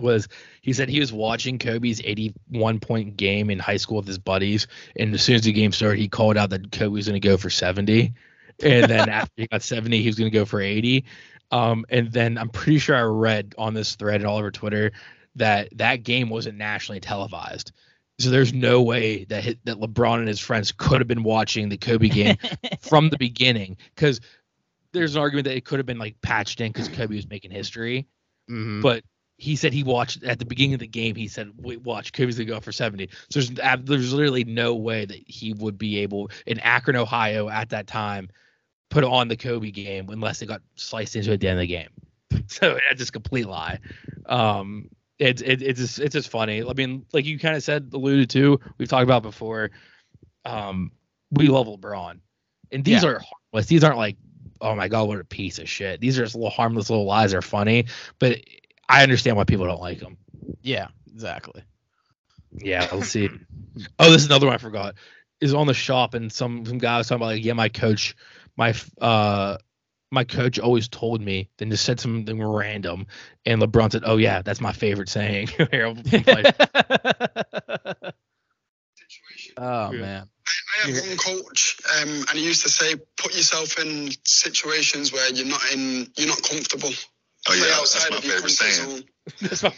was 0.00 0.28
he 0.62 0.72
said 0.72 0.88
he 0.88 1.00
was 1.00 1.12
watching 1.12 1.58
Kobe's 1.58 2.00
81 2.04 2.80
point 2.80 3.16
game 3.16 3.50
in 3.50 3.58
high 3.58 3.76
school 3.76 3.98
with 3.98 4.06
his 4.06 4.18
buddies, 4.18 4.66
and 4.96 5.14
as 5.14 5.22
soon 5.22 5.36
as 5.36 5.42
the 5.42 5.52
game 5.52 5.72
started, 5.72 5.98
he 5.98 6.08
called 6.08 6.36
out 6.36 6.50
that 6.50 6.72
Kobe 6.72 6.92
was 6.92 7.06
going 7.06 7.20
to 7.20 7.28
go 7.28 7.36
for 7.36 7.50
70, 7.50 8.12
and 8.62 8.90
then 8.90 9.08
after 9.08 9.32
he 9.36 9.46
got 9.46 9.62
70, 9.62 10.00
he 10.00 10.06
was 10.06 10.16
going 10.16 10.30
to 10.30 10.38
go 10.38 10.44
for 10.44 10.60
80. 10.60 11.04
Um, 11.50 11.84
and 11.90 12.10
then 12.10 12.38
I'm 12.38 12.48
pretty 12.48 12.78
sure 12.78 12.96
I 12.96 13.02
read 13.02 13.54
on 13.58 13.74
this 13.74 13.94
thread 13.94 14.16
and 14.16 14.26
all 14.26 14.38
over 14.38 14.50
Twitter 14.50 14.92
that 15.36 15.68
that 15.76 16.02
game 16.02 16.30
wasn't 16.30 16.56
nationally 16.56 17.00
televised. 17.00 17.72
So 18.18 18.30
there's 18.30 18.54
no 18.54 18.82
way 18.82 19.24
that 19.24 19.42
hit, 19.42 19.58
that 19.64 19.78
LeBron 19.78 20.18
and 20.18 20.28
his 20.28 20.40
friends 20.40 20.72
could 20.72 21.00
have 21.00 21.08
been 21.08 21.22
watching 21.22 21.68
the 21.68 21.76
Kobe 21.76 22.08
game 22.08 22.36
from 22.80 23.10
the 23.10 23.18
beginning 23.18 23.76
because 23.94 24.20
there's 24.92 25.16
an 25.16 25.20
argument 25.22 25.46
that 25.46 25.56
it 25.56 25.64
could 25.64 25.78
have 25.78 25.86
been 25.86 25.98
like 25.98 26.20
patched 26.22 26.60
in 26.60 26.70
because 26.72 26.88
Kobe 26.88 27.16
was 27.16 27.28
making 27.28 27.50
history. 27.50 28.06
Mhm. 28.50 28.82
But 28.82 29.04
he 29.42 29.56
said 29.56 29.72
he 29.72 29.82
watched 29.82 30.22
at 30.22 30.38
the 30.38 30.44
beginning 30.44 30.74
of 30.74 30.80
the 30.80 30.86
game. 30.86 31.16
He 31.16 31.26
said, 31.26 31.50
"Wait, 31.58 31.82
watch 31.82 32.12
Kobe's 32.12 32.36
gonna 32.36 32.46
go 32.46 32.60
for 32.60 32.70
70." 32.70 33.08
So 33.28 33.40
there's 33.40 33.80
there's 33.82 34.12
literally 34.14 34.44
no 34.44 34.76
way 34.76 35.04
that 35.04 35.18
he 35.26 35.52
would 35.52 35.76
be 35.76 35.98
able 35.98 36.30
in 36.46 36.60
Akron, 36.60 36.96
Ohio, 36.96 37.48
at 37.48 37.70
that 37.70 37.88
time, 37.88 38.28
put 38.88 39.02
on 39.02 39.26
the 39.26 39.36
Kobe 39.36 39.72
game 39.72 40.10
unless 40.10 40.42
it 40.42 40.46
got 40.46 40.62
sliced 40.76 41.16
into 41.16 41.32
at 41.32 41.40
the 41.40 41.48
end 41.48 41.58
of 41.58 41.62
the 41.62 41.66
game. 41.66 41.88
So 42.46 42.74
that's 42.88 42.98
just 42.98 43.10
a 43.10 43.12
complete 43.12 43.46
lie. 43.46 43.78
Um, 44.26 44.88
it's 45.18 45.42
it, 45.42 45.60
it's 45.60 45.80
just 45.80 45.98
it's 45.98 46.12
just 46.14 46.28
funny. 46.28 46.62
I 46.62 46.72
mean, 46.74 47.04
like 47.12 47.24
you 47.24 47.38
kind 47.38 47.56
of 47.56 47.62
said, 47.64 47.90
alluded 47.92 48.30
to, 48.30 48.60
we've 48.78 48.88
talked 48.88 49.02
about 49.02 49.22
before. 49.22 49.70
Um, 50.44 50.92
we 51.32 51.48
love 51.48 51.66
LeBron, 51.66 52.20
and 52.70 52.84
these 52.84 53.02
Yeah. 53.02 53.10
are 53.10 53.20
harmless. 53.52 53.66
These 53.66 53.84
aren't 53.84 53.98
like, 53.98 54.16
oh 54.60 54.74
my 54.74 54.88
god, 54.88 55.08
what 55.08 55.18
a 55.20 55.24
piece 55.24 55.58
of 55.58 55.68
shit. 55.68 56.00
These 56.00 56.18
are 56.18 56.22
just 56.24 56.34
little 56.34 56.50
harmless 56.50 56.90
little 56.90 57.06
lies. 57.06 57.32
They're 57.32 57.42
funny, 57.42 57.86
but 58.18 58.38
I 58.88 59.02
understand 59.02 59.36
why 59.36 59.44
people 59.44 59.66
don't 59.66 59.80
like 59.80 60.00
them. 60.00 60.18
yeah, 60.62 60.88
exactly. 61.12 61.62
Yeah, 62.58 62.88
let's 62.92 63.08
see. 63.08 63.28
Oh, 63.98 64.10
this 64.10 64.22
is 64.22 64.26
another 64.26 64.46
one 64.46 64.54
I 64.54 64.58
forgot. 64.58 64.94
Is 65.40 65.54
on 65.54 65.66
the 65.66 65.74
shop 65.74 66.14
and 66.14 66.32
some 66.32 66.64
some 66.66 66.78
guy 66.78 66.98
was 66.98 67.08
talking 67.08 67.22
about 67.22 67.34
like, 67.34 67.44
yeah, 67.44 67.54
my 67.54 67.68
coach, 67.68 68.14
my 68.56 68.74
uh 69.00 69.56
my 70.12 70.24
coach 70.24 70.58
always 70.58 70.88
told 70.88 71.22
me, 71.22 71.48
then 71.56 71.70
just 71.70 71.84
said 71.84 71.98
something 71.98 72.40
random, 72.42 73.06
and 73.46 73.60
LeBron 73.62 73.90
said, 73.90 74.02
"Oh 74.04 74.18
yeah, 74.18 74.42
that's 74.42 74.60
my 74.60 74.72
favorite 74.72 75.08
saying." 75.08 75.46
Here, 75.70 75.86
I'll 75.86 75.94
play. 75.96 76.44
oh 79.56 79.92
Yeah. 79.92 79.98
man. 79.98 80.28
I 80.74 80.86
have 80.86 81.00
one 81.00 81.16
coach, 81.16 81.76
um, 82.00 82.08
and 82.08 82.38
he 82.38 82.44
used 82.44 82.62
to 82.62 82.68
say, 82.68 82.94
"Put 83.16 83.34
yourself 83.34 83.78
in 83.78 84.10
situations 84.24 85.12
where 85.12 85.32
you're 85.32 85.46
not 85.46 85.62
in, 85.72 86.10
you're 86.16 86.28
not 86.28 86.42
comfortable. 86.42 86.90
Oh 87.48 87.54
yeah, 87.54 87.64
that's 87.64 88.10
my 88.10 88.16
of 88.16 88.24
your 88.24 88.34
favorite 88.34 88.50
saying. 88.50 89.04
that's 89.40 89.62
my 89.62 89.72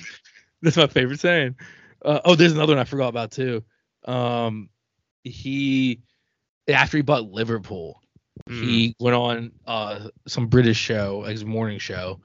that's 0.62 0.77
my 0.77 0.87
favorite 0.87 1.20
saying. 1.20 1.57
Uh, 2.05 2.20
oh, 2.24 2.35
there's 2.35 2.53
another 2.53 2.74
one 2.74 2.81
I 2.81 2.85
forgot 2.85 3.09
about 3.09 3.31
too. 3.31 3.64
Um, 4.05 4.68
he 5.22 6.00
after 6.68 6.98
he 6.98 7.03
bought 7.03 7.31
Liverpool, 7.31 8.03
he 8.48 8.94
went 8.98 9.16
on 9.16 9.53
uh 9.66 10.09
some 10.27 10.48
British 10.48 10.77
show, 10.77 11.20
like 11.24 11.33
his 11.33 11.44
morning 11.44 11.79
show, 11.79 12.20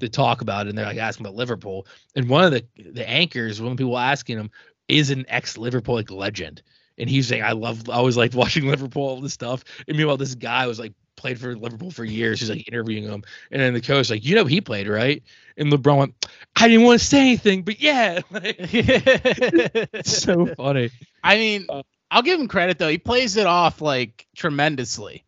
to 0.00 0.08
talk 0.08 0.40
about 0.40 0.66
it. 0.66 0.70
And 0.70 0.78
they're 0.78 0.86
like 0.86 0.98
asking 0.98 1.26
about 1.26 1.36
Liverpool, 1.36 1.86
and 2.14 2.28
one 2.28 2.44
of 2.44 2.52
the 2.52 2.64
the 2.92 3.08
anchors, 3.08 3.60
one 3.60 3.72
of 3.72 3.76
the 3.76 3.82
people 3.82 3.98
asking 3.98 4.38
him, 4.38 4.50
is 4.88 5.10
an 5.10 5.24
ex 5.28 5.58
Liverpool 5.58 5.96
like 5.96 6.10
legend, 6.10 6.62
and 6.98 7.10
he's 7.10 7.26
saying, 7.26 7.42
"I 7.42 7.52
love, 7.52 7.88
I 7.88 7.94
always 7.94 8.16
liked 8.16 8.34
watching 8.36 8.68
Liverpool, 8.68 9.02
all 9.02 9.20
this 9.20 9.32
stuff." 9.32 9.64
And 9.88 9.96
meanwhile, 9.96 10.16
this 10.16 10.34
guy 10.36 10.66
was 10.66 10.78
like 10.78 10.92
played 11.24 11.40
for 11.40 11.56
Liverpool 11.56 11.90
for 11.90 12.04
years. 12.04 12.40
He's 12.40 12.50
like 12.50 12.68
interviewing 12.68 13.04
him, 13.04 13.22
and 13.50 13.62
then 13.62 13.72
the 13.72 13.80
coach 13.80 14.10
like, 14.10 14.26
"You 14.26 14.34
know, 14.34 14.44
he 14.44 14.60
played 14.60 14.86
right?" 14.88 15.22
And 15.56 15.72
LeBron 15.72 15.96
went, 15.96 16.26
"I 16.54 16.68
didn't 16.68 16.84
want 16.84 17.00
to 17.00 17.06
say 17.06 17.20
anything, 17.20 17.62
but 17.62 17.80
yeah." 17.80 18.20
Like, 18.30 18.56
it's 18.58 20.18
so 20.22 20.44
funny. 20.54 20.90
I 21.22 21.36
mean, 21.38 21.66
I'll 22.10 22.20
give 22.22 22.38
him 22.38 22.46
credit 22.46 22.78
though. 22.78 22.88
He 22.90 22.98
plays 22.98 23.38
it 23.38 23.46
off 23.46 23.80
like 23.80 24.26
tremendously. 24.36 25.24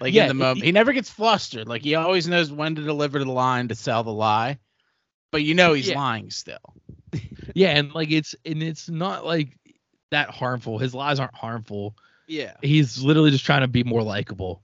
Like 0.00 0.14
Yeah, 0.14 0.22
in 0.24 0.28
the 0.30 0.34
he- 0.34 0.38
moment. 0.38 0.64
He 0.64 0.72
never 0.72 0.92
gets 0.92 1.10
flustered. 1.10 1.68
Like 1.68 1.82
he 1.82 1.94
always 1.94 2.26
knows 2.26 2.50
when 2.50 2.74
to 2.74 2.82
deliver 2.82 3.20
the 3.20 3.30
line 3.30 3.68
to 3.68 3.76
sell 3.76 4.02
the 4.02 4.12
lie. 4.12 4.58
But 5.30 5.44
you 5.44 5.54
know 5.54 5.74
he's 5.74 5.88
Yeah. 5.90 5.98
lying 5.98 6.30
still. 6.30 6.74
Yeah, 7.54 7.70
and 7.70 7.92
like 7.94 8.10
it's 8.10 8.34
and 8.44 8.62
it's 8.62 8.88
not 8.88 9.24
like 9.24 9.56
that 10.10 10.30
harmful. 10.30 10.78
His 10.78 10.92
lies 10.94 11.20
aren't 11.20 11.34
harmful. 11.34 11.96
Yeah. 12.28 12.54
He's 12.62 13.02
literally 13.02 13.30
just 13.32 13.44
trying 13.44 13.62
to 13.62 13.68
be 13.68 13.82
more 13.84 14.02
likable. 14.02 14.62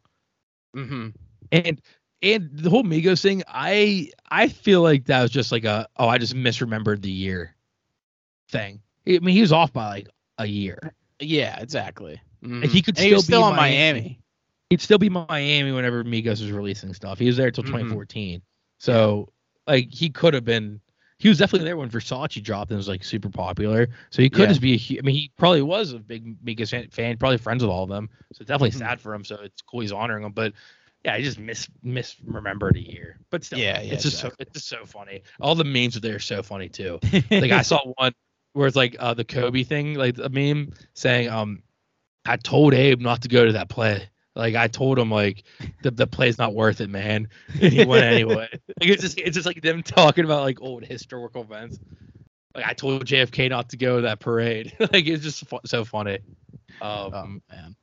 Mm-hmm. 0.77 1.09
And 1.53 1.81
and 2.23 2.51
the 2.53 2.71
whole 2.71 2.83
Migos 2.85 3.23
thing, 3.23 3.43
I 3.49 4.11
I 4.31 4.49
feel 4.49 4.83
like 4.83 5.07
that 5.07 5.23
was 5.23 5.31
just 5.31 5.53
like 5.53 5.65
a 5.65 5.87
oh 5.97 6.09
I 6.09 6.19
just 6.19 6.35
misremembered 6.35 7.03
the 7.03 7.11
year 7.11 7.55
thing. 8.51 8.81
I 9.07 9.19
mean 9.21 9.35
he 9.35 9.41
was 9.41 9.53
off 9.53 9.73
by 9.73 9.89
like 9.89 10.09
a 10.39 10.47
year. 10.47 10.95
Yeah, 11.21 11.59
exactly. 11.61 12.21
Mhm. 12.45 12.63
Like, 12.63 12.71
he 12.71 12.83
could 12.83 12.97
And 12.99 13.05
he 13.05 13.11
still 13.11 13.23
still 13.23 13.43
be 13.43 13.51
in 13.51 13.57
Miami. 13.57 14.01
Miami. 14.01 14.21
He'd 14.71 14.81
still 14.81 14.99
be 14.99 15.09
Miami 15.09 15.73
whenever 15.73 16.05
Migos 16.05 16.41
was 16.43 16.51
releasing 16.53 16.93
stuff. 16.93 17.19
He 17.19 17.27
was 17.27 17.37
there 17.37 17.51
till 17.51 17.65
Mhm. 17.65 17.69
2014. 17.69 18.43
So 18.79 19.33
like 19.67 19.93
he 19.93 20.11
could 20.11 20.35
have 20.35 20.45
been 20.45 20.81
he 21.19 21.29
was 21.29 21.39
definitely 21.39 21.67
there 21.67 21.77
when 21.77 21.89
Versace 21.91 22.43
dropped 22.43 22.71
and 22.71 22.77
was 22.77 22.89
like 22.89 23.03
super 23.05 23.31
popular. 23.31 23.89
So 24.11 24.23
he 24.23 24.29
could 24.31 24.41
Yeah. 24.43 24.47
just 24.49 24.61
be 24.61 24.75
a 24.75 24.99
I 24.99 25.03
mean 25.03 25.15
he 25.15 25.31
probably 25.37 25.63
was 25.63 25.93
a 25.93 25.99
big 25.99 26.43
Migos 26.45 26.71
fan, 26.71 26.89
fan 26.91 27.17
probably 27.17 27.39
friends 27.39 27.63
with 27.63 27.71
all 27.71 27.85
of 27.85 27.89
them. 27.89 28.11
So 28.33 28.43
it's 28.43 28.49
definitely 28.49 28.73
Mhm. 28.79 28.79
sad 28.79 29.01
for 29.01 29.15
him. 29.15 29.25
So 29.25 29.37
it's 29.37 29.63
cool 29.63 29.81
he's 29.81 29.93
honoring 29.93 30.23
them. 30.23 30.33
But 30.33 30.53
yeah, 31.05 31.15
I 31.15 31.23
just 31.23 31.39
mis 31.39 31.69
misremembered 31.85 32.77
a 32.77 32.81
year. 32.93 33.19
But 33.31 33.45
still, 33.45 33.59
Yeah, 33.59 33.81
yeah, 33.81 33.95
it's 33.95 34.03
just 34.03 34.17
exactly. 34.17 34.31
so 34.31 34.35
it's 34.41 34.53
just 34.55 34.69
so 34.69 34.85
funny. 34.85 35.23
All 35.41 35.55
the 35.55 35.65
memes 35.65 35.97
are 35.97 36.01
there 36.01 36.17
are 36.17 36.21
so 36.21 36.43
funny 36.43 36.69
too. 36.69 36.99
Like 37.31 37.51
I 37.53 37.63
saw 37.63 37.81
one 37.97 38.13
where 38.53 38.67
it's 38.67 38.77
like 38.77 38.97
uh, 38.99 39.15
the 39.15 39.25
Kobe 39.25 39.63
thing, 39.63 39.95
like 39.95 40.19
a 40.19 40.29
meme 40.29 40.73
saying, 40.95 41.29
um, 41.29 41.63
I 42.27 42.37
told 42.37 42.75
Abe 42.75 43.01
not 43.01 43.23
to 43.23 43.29
go 43.29 43.45
to 43.47 43.53
that 43.53 43.69
play. 43.69 44.09
Like 44.37 44.55
I 44.55 44.69
told 44.69 44.99
him 44.99 45.11
like 45.11 45.45
the 45.83 45.91
the 45.91 46.07
play's 46.07 46.39
not 46.39 46.55
worth 46.55 46.81
it, 46.81 46.91
man. 46.91 47.29
And 47.61 47.73
he 47.73 47.85
went 47.85 48.05
anyway. 48.05 48.49
Like 48.81 48.91
it's 48.91 49.03
just 49.03 49.19
it's 49.19 49.35
just 49.35 49.47
like 49.47 49.63
them 49.63 49.83
talking 49.83 50.25
about 50.27 50.43
like 50.43 50.61
old 50.61 50.85
historical 50.85 51.43
events. 51.43 51.79
Like 52.55 52.67
I 52.67 52.75
told 52.75 53.05
JFK 53.07 53.49
not 53.49 53.71
to 53.71 53.77
go 53.79 53.97
to 53.97 54.03
that 54.03 54.21
parade. 54.21 54.75
like 54.81 55.07
it's 55.07 55.23
just 55.23 55.47
fu- 55.49 55.59
so 55.65 55.85
funny. 55.85 56.19
Um, 56.83 57.15
oh 57.15 57.23
man. 57.51 57.77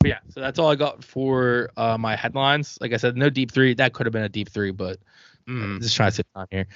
but 0.00 0.08
yeah, 0.08 0.18
so 0.30 0.40
that's 0.40 0.58
all 0.58 0.68
I 0.70 0.74
got 0.74 1.04
for 1.04 1.70
uh, 1.76 1.96
my 1.96 2.16
headlines. 2.16 2.76
Like 2.80 2.92
I 2.92 2.96
said, 2.96 3.16
no 3.16 3.30
deep 3.30 3.52
three. 3.52 3.74
That 3.74 3.92
could 3.92 4.06
have 4.06 4.12
been 4.12 4.24
a 4.24 4.28
deep 4.28 4.48
three, 4.50 4.72
but 4.72 4.98
Mm. 5.48 5.80
just 5.82 5.96
trying 5.96 6.10
to 6.10 6.14
sit 6.14 6.26
down 6.36 6.46
here. 6.52 6.66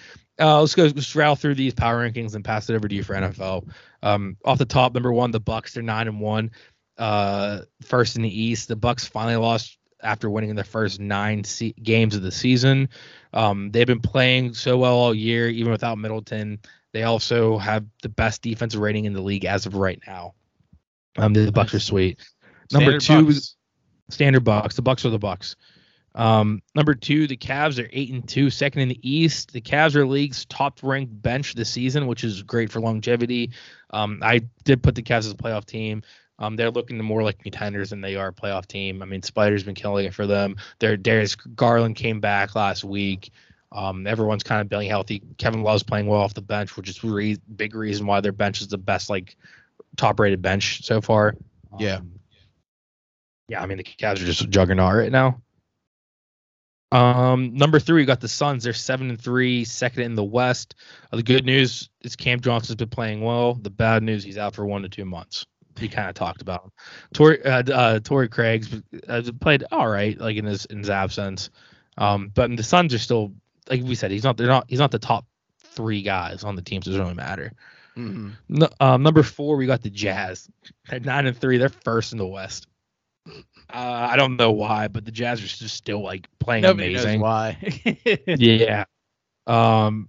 Uh, 0.40 0.58
let's 0.58 0.74
go 0.74 0.82
let's 0.86 1.14
rattle 1.14 1.36
through 1.36 1.54
these 1.54 1.72
power 1.72 2.04
rankings 2.04 2.34
and 2.34 2.44
pass 2.44 2.68
it 2.68 2.74
over 2.74 2.88
to 2.88 2.94
you 2.96 3.04
for 3.04 3.14
NFL. 3.14 3.68
Um, 4.02 4.36
off 4.44 4.58
the 4.58 4.64
top, 4.64 4.92
number 4.92 5.12
one, 5.12 5.30
the 5.30 5.38
Bucks. 5.38 5.74
They're 5.74 5.84
nine 5.84 6.08
and 6.08 6.20
one, 6.20 6.50
uh, 6.98 7.60
first 7.82 8.16
in 8.16 8.22
the 8.22 8.42
East. 8.42 8.68
The 8.68 8.76
Bucks 8.76 9.06
finally 9.06 9.36
lost 9.36 9.78
after 10.02 10.30
winning 10.30 10.54
the 10.54 10.64
first 10.64 11.00
nine 11.00 11.42
se- 11.44 11.74
games 11.82 12.14
of 12.14 12.22
the 12.22 12.30
season. 12.32 12.88
Um, 13.32 13.70
they've 13.70 13.86
been 13.86 14.00
playing 14.00 14.54
so 14.54 14.78
well 14.78 14.94
all 14.94 15.14
year, 15.14 15.48
even 15.48 15.72
without 15.72 15.98
Middleton. 15.98 16.60
They 16.92 17.02
also 17.02 17.58
have 17.58 17.84
the 18.02 18.08
best 18.08 18.42
defensive 18.42 18.80
rating 18.80 19.04
in 19.04 19.12
the 19.12 19.20
league 19.20 19.44
as 19.44 19.66
of 19.66 19.74
right 19.74 20.00
now. 20.06 20.34
Um, 21.18 21.32
the 21.32 21.52
Bucks 21.52 21.74
are 21.74 21.80
sweet. 21.80 22.18
Number 22.72 23.00
Standard 23.00 23.26
two, 23.26 23.34
Bucks. 23.34 23.56
standard 24.10 24.44
Bucks. 24.44 24.76
The 24.76 24.82
Bucks 24.82 25.04
are 25.04 25.10
the 25.10 25.18
Bucks. 25.18 25.56
Um, 26.14 26.62
number 26.74 26.94
two, 26.94 27.26
the 27.26 27.36
Cavs 27.36 27.82
are 27.82 27.90
eight 27.92 28.10
and 28.10 28.26
two, 28.26 28.48
second 28.48 28.80
in 28.80 28.88
the 28.88 29.00
East. 29.08 29.52
The 29.52 29.60
Cavs 29.60 29.94
are 29.94 30.06
league's 30.06 30.46
top 30.46 30.80
ranked 30.82 31.20
bench 31.20 31.54
this 31.54 31.68
season, 31.68 32.06
which 32.06 32.24
is 32.24 32.42
great 32.42 32.72
for 32.72 32.80
longevity. 32.80 33.50
Um, 33.90 34.20
I 34.22 34.40
did 34.64 34.82
put 34.82 34.94
the 34.94 35.02
Cavs 35.02 35.18
as 35.18 35.32
a 35.32 35.36
playoff 35.36 35.66
team. 35.66 36.02
Um, 36.38 36.56
they're 36.56 36.70
looking 36.70 36.98
more 36.98 37.22
like 37.22 37.42
contenders 37.42 37.90
than 37.90 38.00
they 38.00 38.16
are 38.16 38.28
a 38.28 38.32
playoff 38.32 38.66
team. 38.66 39.02
I 39.02 39.06
mean, 39.06 39.22
Spider's 39.22 39.64
been 39.64 39.74
killing 39.74 40.04
it 40.06 40.14
for 40.14 40.26
them. 40.26 40.56
Their 40.80 40.96
Darius 40.96 41.34
Garland 41.34 41.96
came 41.96 42.20
back 42.20 42.54
last 42.54 42.84
week. 42.84 43.30
Um, 43.72 44.06
everyone's 44.06 44.42
kind 44.42 44.60
of 44.60 44.68
being 44.68 44.88
healthy. 44.88 45.22
Kevin 45.38 45.62
Love's 45.62 45.82
playing 45.82 46.06
well 46.06 46.20
off 46.20 46.34
the 46.34 46.42
bench, 46.42 46.76
which 46.76 46.88
is 46.88 47.02
re- 47.02 47.38
big 47.56 47.74
reason 47.74 48.06
why 48.06 48.20
their 48.20 48.32
bench 48.32 48.60
is 48.60 48.68
the 48.68 48.78
best, 48.78 49.10
like 49.10 49.36
top 49.96 50.20
rated 50.20 50.42
bench 50.42 50.84
so 50.84 51.00
far. 51.00 51.34
Yeah. 51.78 51.96
Um, 51.96 52.12
yeah, 53.48 53.62
I 53.62 53.66
mean 53.66 53.78
the 53.78 53.84
Cavs 53.84 54.14
are 54.14 54.26
just 54.26 54.40
a 54.40 54.46
juggernaut 54.46 54.94
right 54.94 55.12
now. 55.12 55.40
Um, 56.92 57.54
number 57.54 57.78
three, 57.78 58.02
we 58.02 58.04
got 58.04 58.20
the 58.20 58.28
Suns. 58.28 58.64
They're 58.64 58.72
seven 58.72 59.10
and 59.10 59.20
three, 59.20 59.64
second 59.64 60.02
in 60.02 60.14
the 60.14 60.24
West. 60.24 60.74
Uh, 61.12 61.16
the 61.16 61.22
good 61.22 61.44
news 61.44 61.90
is 62.02 62.16
Cam 62.16 62.40
Johnson's 62.40 62.76
been 62.76 62.88
playing 62.88 63.20
well. 63.22 63.54
The 63.54 63.70
bad 63.70 64.02
news, 64.02 64.24
he's 64.24 64.38
out 64.38 64.54
for 64.54 64.64
one 64.64 64.82
to 64.82 64.88
two 64.88 65.04
months. 65.04 65.46
We 65.80 65.88
kind 65.88 66.08
of 66.08 66.14
talked 66.14 66.42
about 66.42 66.64
him. 66.64 66.70
Torrey, 67.14 67.44
uh, 67.44 67.62
uh, 67.72 68.00
Torrey 68.00 68.28
Craig's 68.28 68.68
uh, 69.08 69.22
played 69.40 69.64
all 69.72 69.88
right, 69.88 70.18
like 70.18 70.36
in 70.36 70.44
his 70.44 70.64
in 70.66 70.78
his 70.78 70.90
absence. 70.90 71.50
Um, 71.98 72.30
but 72.34 72.54
the 72.56 72.62
Suns 72.62 72.92
are 72.94 72.98
still, 72.98 73.32
like 73.68 73.82
we 73.82 73.94
said, 73.94 74.10
he's 74.10 74.24
not. 74.24 74.36
They're 74.36 74.46
not. 74.46 74.66
He's 74.68 74.78
not 74.78 74.90
the 74.90 74.98
top 74.98 75.26
three 75.62 76.02
guys 76.02 76.44
on 76.44 76.56
the 76.56 76.62
team, 76.62 76.82
so 76.82 76.88
it 76.90 76.92
doesn't 76.92 77.02
really 77.04 77.14
matter. 77.14 77.52
Mhm. 77.96 78.32
No, 78.48 78.68
um, 78.80 79.02
number 79.02 79.22
four, 79.22 79.56
we 79.56 79.66
got 79.66 79.82
the 79.82 79.90
Jazz 79.90 80.48
at 80.90 81.04
nine 81.04 81.26
and 81.26 81.36
three. 81.36 81.56
They're 81.58 81.68
first 81.70 82.12
in 82.12 82.18
the 82.18 82.26
West. 82.26 82.66
Uh, 83.26 83.32
I 84.10 84.16
don't 84.16 84.36
know 84.36 84.52
why, 84.52 84.88
but 84.88 85.04
the 85.04 85.10
Jazz 85.10 85.40
are 85.42 85.46
just 85.46 85.74
still 85.74 86.02
like 86.02 86.28
playing 86.38 86.62
Nobody 86.62 86.94
amazing. 86.94 87.20
knows 87.20 87.22
why. 87.22 87.58
Yeah. 88.26 88.84
Um, 89.46 90.08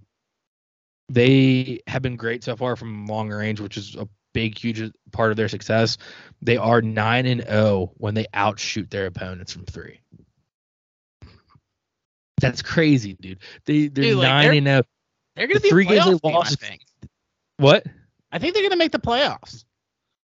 they 1.08 1.80
have 1.86 2.02
been 2.02 2.16
great 2.16 2.44
so 2.44 2.54
far 2.56 2.76
from 2.76 3.06
long 3.06 3.30
range, 3.30 3.60
which 3.60 3.76
is 3.76 3.96
a 3.96 4.06
big, 4.32 4.56
huge 4.58 4.92
part 5.12 5.30
of 5.30 5.36
their 5.36 5.48
success. 5.48 5.98
They 6.42 6.56
are 6.56 6.80
nine 6.82 7.26
and 7.26 7.42
zero 7.42 7.92
when 7.96 8.14
they 8.14 8.26
outshoot 8.34 8.90
their 8.90 9.06
opponents 9.06 9.52
from 9.52 9.64
three. 9.64 10.00
That's 12.40 12.62
crazy, 12.62 13.14
dude. 13.20 13.38
They 13.64 13.88
they're 13.88 14.04
Dude, 14.04 14.16
like, 14.18 14.28
nine 14.28 14.44
they're- 14.44 14.52
and 14.58 14.66
zero. 14.66 14.82
They're 15.36 15.46
gonna 15.46 15.60
The 15.60 15.62
be 15.64 15.70
three 15.70 15.84
games 15.84 16.04
they 16.04 16.10
team, 16.12 16.20
I 16.24 16.28
lost- 16.30 16.60
think. 16.60 16.82
What? 17.58 17.86
I 18.32 18.38
think 18.38 18.54
they're 18.54 18.62
gonna 18.62 18.76
make 18.76 18.92
the 18.92 18.98
playoffs. 18.98 19.64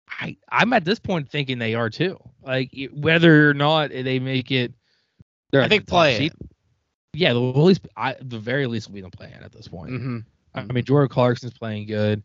I 0.10 0.38
I'm 0.50 0.74
at 0.74 0.86
this 0.86 1.00
point 1.00 1.30
thinking 1.30 1.60
they 1.60 1.76
are 1.76 1.90
too. 1.90 2.18
Like 2.42 2.72
whether 2.92 3.50
or 3.50 3.54
not 3.54 3.90
they 3.90 4.20
make 4.20 4.52
it, 4.52 4.74
they're 5.52 5.62
I 5.62 5.68
think 5.70 5.86
the 5.86 5.90
play 5.92 6.30
Yeah, 7.14 7.34
they'll 7.34 7.50
at 7.52 7.58
least 7.58 7.88
I 7.96 8.16
the 8.22 8.40
very 8.40 8.68
least 8.68 8.88
will 8.88 8.96
be 8.96 9.02
the 9.02 9.10
play 9.10 9.32
in 9.36 9.44
at 9.44 9.52
this 9.52 9.68
point. 9.68 9.92
Mm-hmm. 9.92 10.18
I 10.56 10.64
mean, 10.66 10.84
Jordan 10.84 11.10
Clarkson's 11.10 11.58
playing 11.58 11.88
good. 11.88 12.22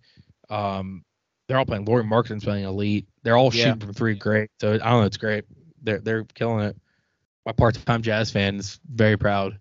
Um, 0.51 1.05
they're 1.49 1.59
all 1.59 1.65
playing. 1.67 1.85
Lauri 1.87 2.05
Markkanen's 2.05 2.45
playing 2.45 2.65
elite. 2.65 3.09
They're 3.23 3.37
all 3.37 3.53
Yeah. 3.53 3.65
shooting 3.65 3.81
from 3.81 3.93
three 3.95 4.15
great. 4.15 4.51
So 4.61 4.75
I 4.75 4.79
don't 4.79 5.01
know. 5.01 5.03
It's 5.03 5.17
great. 5.17 5.45
They're 5.83 5.99
they're 6.01 6.25
killing 6.35 6.65
it. 6.67 6.77
My 7.47 7.53
part-time 7.53 8.03
Jazz 8.03 8.31
fan 8.31 8.57
is 8.57 8.79
very 8.93 9.17
proud. 9.17 9.59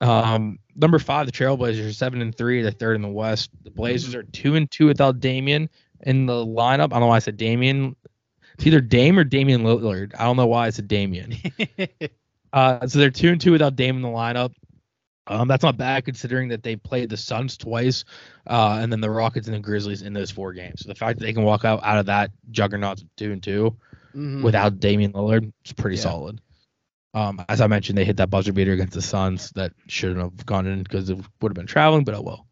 Um, 0.00 0.58
number 0.76 0.98
five, 0.98 1.26
the 1.26 1.32
Trailblazers 1.32 1.88
are 1.88 1.92
seven 1.92 2.22
and 2.22 2.34
three. 2.34 2.62
They're 2.62 2.70
third 2.70 2.94
in 2.96 3.02
the 3.02 3.08
West. 3.08 3.50
The 3.64 3.70
Blazers 3.70 4.14
are 4.14 4.22
two 4.22 4.54
and 4.54 4.70
two 4.70 4.86
without 4.86 5.20
Damian 5.20 5.68
in 6.02 6.26
the 6.26 6.32
lineup. 6.46 6.84
I 6.84 6.86
don't 6.86 7.00
know 7.00 7.06
why 7.08 7.16
I 7.16 7.20
said 7.20 7.36
Damian. 7.36 7.96
It's 8.54 8.66
either 8.66 8.80
Dame 8.80 9.18
or 9.18 9.24
Damian 9.24 9.62
Lillard. 9.62 10.14
I 10.18 10.24
don't 10.24 10.36
know 10.36 10.46
why 10.46 10.66
I 10.66 10.70
said 10.70 10.88
Damian. 10.88 11.34
Uh, 12.52 12.84
so 12.84 12.98
they're 12.98 13.12
two 13.12 13.28
and 13.28 13.40
two 13.40 13.52
without 13.52 13.76
Dame 13.76 13.94
in 13.94 14.02
the 14.02 14.08
lineup. 14.08 14.52
Um, 15.30 15.46
that's 15.46 15.62
not 15.62 15.76
bad 15.76 16.04
considering 16.04 16.48
that 16.48 16.64
they 16.64 16.74
played 16.74 17.08
the 17.08 17.16
Suns 17.16 17.56
twice, 17.56 18.04
uh, 18.48 18.78
and 18.82 18.90
then 18.92 19.00
the 19.00 19.10
Rockets 19.10 19.46
and 19.46 19.54
the 19.54 19.60
Grizzlies 19.60 20.02
in 20.02 20.12
those 20.12 20.30
four 20.30 20.52
games. 20.52 20.82
So 20.82 20.88
the 20.88 20.94
fact 20.96 21.18
that 21.18 21.24
they 21.24 21.32
can 21.32 21.44
walk 21.44 21.64
out 21.64 21.84
out 21.84 21.98
of 21.98 22.06
that 22.06 22.32
juggernaut 22.50 23.02
two 23.16 23.30
and 23.30 23.42
2 23.42 23.76
Mhm. 24.14 24.42
without 24.42 24.80
Damian 24.80 25.12
Lillard 25.12 25.52
is 25.64 25.72
pretty 25.72 25.96
Yeah. 25.96 26.02
solid. 26.02 26.40
Um, 27.14 27.44
as 27.48 27.60
I 27.60 27.68
mentioned, 27.68 27.96
they 27.96 28.04
hit 28.04 28.16
that 28.16 28.28
buzzer 28.30 28.52
beater 28.52 28.72
against 28.72 28.94
the 28.94 29.02
Suns 29.02 29.50
that 29.52 29.72
shouldn't 29.86 30.20
have 30.20 30.44
gone 30.46 30.66
in 30.66 30.82
because 30.82 31.10
it 31.10 31.16
would 31.40 31.50
have 31.50 31.54
been 31.54 31.66
traveling, 31.66 32.02
but 32.04 32.14
oh 32.16 32.22
well. 32.22 32.46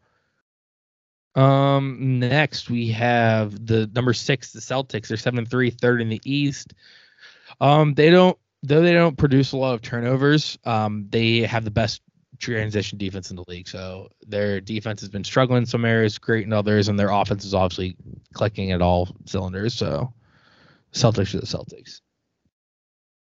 Um, 1.35 2.19
next 2.19 2.71
we 2.71 2.89
have 2.89 3.67
the 3.67 3.89
number 3.95 4.13
six, 4.13 4.53
the 4.53 4.61
Celtics. 4.61 5.09
They're 5.09 5.17
seven 5.17 5.39
and 5.39 5.51
three, 5.51 5.71
third 5.71 6.01
in 6.01 6.09
the 6.09 6.21
East. 6.25 6.75
Um, 7.61 7.95
they 7.95 8.11
don't 8.11 8.39
though 8.63 8.83
they 8.83 8.93
don't 8.93 9.17
produce 9.17 9.53
a 9.53 9.57
lot 9.57 9.75
of 9.75 9.83
turnovers. 9.83 10.59
Um, 10.65 11.07
they 11.11 11.41
have 11.41 11.65
the 11.65 11.71
best 11.71 12.03
transition 12.39 12.99
defense 12.99 13.31
in 13.31 13.37
the 13.37 13.45
league. 13.49 13.69
So 13.69 14.09
their 14.27 14.61
defense 14.61 15.01
has 15.01 15.11
been 15.11 15.25
struggling 15.25 15.63
in 15.63 15.67
some 15.67 15.85
areas, 15.85 16.19
great 16.19 16.47
in 16.47 16.53
others, 16.53 16.89
and 16.89 16.99
their 16.99 17.11
offense 17.11 17.45
is 17.45 17.55
obviously 17.55 17.97
clicking 18.33 18.73
at 18.73 18.83
all 18.83 19.09
cylinders. 19.27 19.75
So 19.75 20.13
Celtics 20.93 21.35
are 21.35 21.41
the 21.41 21.47
Celtics. 21.47 22.01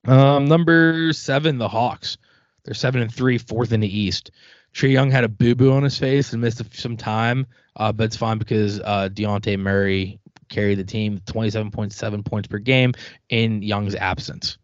Um, 0.07 0.45
number 0.45 1.11
seven, 1.13 1.57
the 1.57 1.67
Hawks. 1.67 2.17
They're 2.63 2.73
seven 2.73 3.01
and 3.01 3.13
three, 3.13 3.37
fourth 3.37 3.71
in 3.71 3.79
the 3.79 3.99
East. 3.99 4.31
Trae 4.73 4.91
Young 4.91 5.09
had 5.09 5.23
a 5.23 5.29
boo 5.29 5.55
boo 5.55 5.71
on 5.73 5.83
his 5.83 5.97
face 5.97 6.31
and 6.33 6.41
missed 6.41 6.61
some 6.75 6.95
time, 6.95 7.47
uh, 7.75 7.91
but 7.91 8.03
it's 8.05 8.17
fine 8.17 8.37
because 8.37 8.79
uh, 8.81 9.09
Dejounte 9.11 9.57
Murray 9.59 10.19
carried 10.49 10.75
the 10.75 10.83
team 10.83 11.19
27.7 11.25 12.25
points 12.25 12.47
per 12.47 12.59
game 12.59 12.93
in 13.29 13.61
Young's 13.61 13.95
absence. 13.95 14.57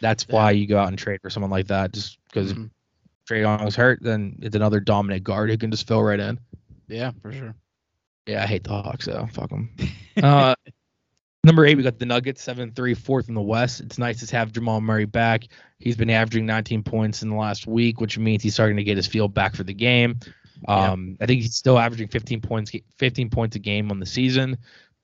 That's 0.00 0.26
why 0.28 0.50
you 0.50 0.66
go 0.66 0.78
out 0.78 0.88
and 0.88 0.98
trade 0.98 1.20
for 1.22 1.30
someone 1.30 1.50
like 1.50 1.68
that, 1.68 1.92
just 1.92 2.18
because 2.28 2.52
Mhm. 2.52 2.70
Trae 3.28 3.40
Young's 3.40 3.76
hurt, 3.76 4.00
then 4.02 4.38
it's 4.42 4.56
another 4.56 4.80
dominant 4.80 5.24
guard 5.24 5.50
who 5.50 5.56
can 5.56 5.70
just 5.70 5.86
fill 5.86 6.02
right 6.02 6.20
in. 6.20 6.38
Yeah, 6.88 7.12
for 7.22 7.32
sure. 7.32 7.54
Yeah, 8.26 8.42
I 8.42 8.46
hate 8.46 8.64
the 8.64 8.70
Hawks, 8.70 9.06
so 9.06 9.26
fuck 9.32 9.50
them. 9.50 9.70
Uh, 10.22 10.54
number 11.42 11.66
eight, 11.66 11.76
we 11.76 11.82
got 11.82 11.98
the 11.98 12.06
Nuggets, 12.06 12.40
seven 12.40 12.70
three, 12.70 12.94
fourth 12.94 13.28
in 13.28 13.34
the 13.34 13.42
West. 13.42 13.80
It's 13.80 13.98
nice 13.98 14.24
to 14.24 14.36
have 14.36 14.52
Jamal 14.52 14.80
Murray 14.80 15.06
back. 15.06 15.48
He's 15.80 15.96
been 15.96 16.08
averaging 16.08 16.46
19 16.46 16.84
points 16.84 17.24
in 17.24 17.30
the 17.30 17.34
last 17.34 17.66
week, 17.66 18.00
which 18.00 18.16
means 18.16 18.40
he's 18.40 18.54
starting 18.54 18.76
to 18.76 18.84
get 18.84 18.96
his 18.96 19.08
feel 19.08 19.26
back 19.26 19.56
for 19.56 19.64
the 19.64 19.74
game. 19.74 20.20
Yeah. 20.68 20.92
Um, 20.92 21.16
I 21.20 21.26
think 21.26 21.42
he's 21.42 21.56
still 21.56 21.80
averaging 21.80 22.06
15 22.06 22.40
points, 22.42 22.70
15 22.96 23.28
points 23.28 23.56
a 23.56 23.58
game 23.58 23.90
on 23.90 23.98
the 23.98 24.06
season, 24.06 24.56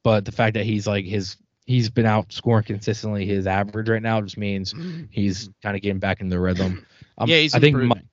but 0.05 0.25
the 0.25 0.33
fact 0.33 0.55
that 0.55 0.65
he's 0.65 0.87
like 0.87 1.05
his, 1.05 1.37
he's 1.67 1.91
been 1.91 2.07
out 2.07 2.33
scoring 2.33 2.63
consistently 2.63 3.27
his 3.27 3.49
average 3.49 3.89
right 3.89 4.01
now 4.01 4.21
just 4.21 4.39
means 4.39 4.73
he's 5.11 5.51
kind 5.61 5.75
of 5.75 5.83
getting 5.83 5.99
back 5.99 6.21
in 6.21 6.29
the 6.29 6.39
rhythm. 6.39 6.87
Um, 7.19 7.29
yeah, 7.29 7.37
he's 7.37 7.55
I 7.55 7.61
think, 7.61 7.75
improving. 7.75 8.09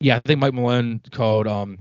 Yeah, 0.00 0.16
I 0.16 0.20
think 0.20 0.40
Mike 0.40 0.54
Malone 0.54 1.00
called 1.10 1.46
um, 1.46 1.78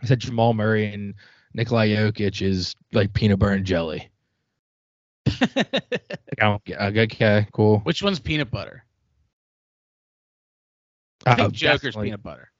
he 0.00 0.06
said 0.06 0.20
Jamal 0.20 0.54
Murray 0.54 0.92
and 0.92 1.14
Nikolai 1.54 1.88
Jokic 1.88 2.42
is 2.42 2.74
like 2.92 3.12
peanut 3.12 3.38
butter 3.38 3.52
and 3.52 3.64
jelly. 3.66 4.10
Like, 5.40 6.40
I 6.40 6.44
don't 6.44 6.64
get. 6.64 6.80
Okay, 6.80 7.46
cool. 7.52 7.80
Which 7.80 8.02
one's 8.02 8.20
peanut 8.20 8.50
butter? 8.50 8.84
Uh, 11.26 11.30
I 11.30 11.34
think 11.36 11.52
Joker's 11.52 11.80
definitely- 11.80 12.06
peanut 12.08 12.22
butter. 12.22 12.50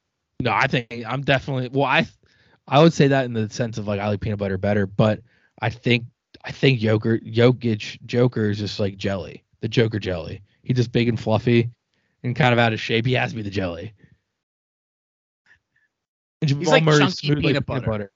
No, 0.43 0.53
I 0.53 0.66
think 0.66 0.86
I'm 1.07 1.20
definitely. 1.22 1.68
Well, 1.68 1.84
I 1.86 2.07
I 2.66 2.82
would 2.82 2.95
say 2.95 3.09
that 3.09 3.26
in 3.26 3.34
the 3.34 3.51
sense 3.51 3.76
of 3.76 3.86
like 3.86 4.01
I 4.01 4.09
like 4.09 4.20
peanut 4.20 4.38
butter 4.38 4.57
better, 4.57 4.86
but 4.86 5.20
I 5.61 5.68
think 5.68 6.07
I 6.45 6.51
think 6.51 6.80
Joker 6.80 7.18
Jokic 7.18 8.05
Joker 8.07 8.49
is 8.49 8.59
just 8.59 8.80
like 8.80 8.97
jelly, 8.97 9.45
the 9.61 9.68
Joker 9.68 9.99
jelly. 9.99 10.41
He's 10.62 10.76
just 10.76 10.93
big 10.93 11.09
and 11.09 11.20
fluffy 11.20 11.70
and 12.22 12.34
kind 12.34 12.53
of 12.55 12.59
out 12.59 12.72
of 12.72 12.80
shape. 12.80 13.05
He 13.05 13.12
has 13.14 13.30
to 13.30 13.36
be 13.36 13.43
the 13.43 13.51
jelly. 13.51 13.93
And 16.41 16.49
Jamal 16.49 16.72
like 16.72 16.84
Murray's 16.84 16.99
chunky 17.01 17.26
smooth 17.26 17.45
like 17.45 17.66
peanut 17.66 17.66
butter. 17.66 18.12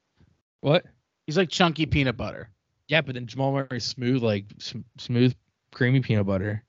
What? 0.61 0.85
He's 1.27 1.37
like 1.37 1.51
chunky 1.51 1.87
peanut 1.87 2.17
butter. 2.17 2.51
Yeah, 2.89 3.01
but 3.01 3.15
then 3.15 3.27
Jamal 3.27 3.53
Murray's 3.53 3.85
smooth 3.85 4.23
like 4.23 4.47
sm- 4.59 4.81
smooth, 4.99 5.35
creamy 5.73 6.01
peanut 6.01 6.27
butter. 6.27 6.65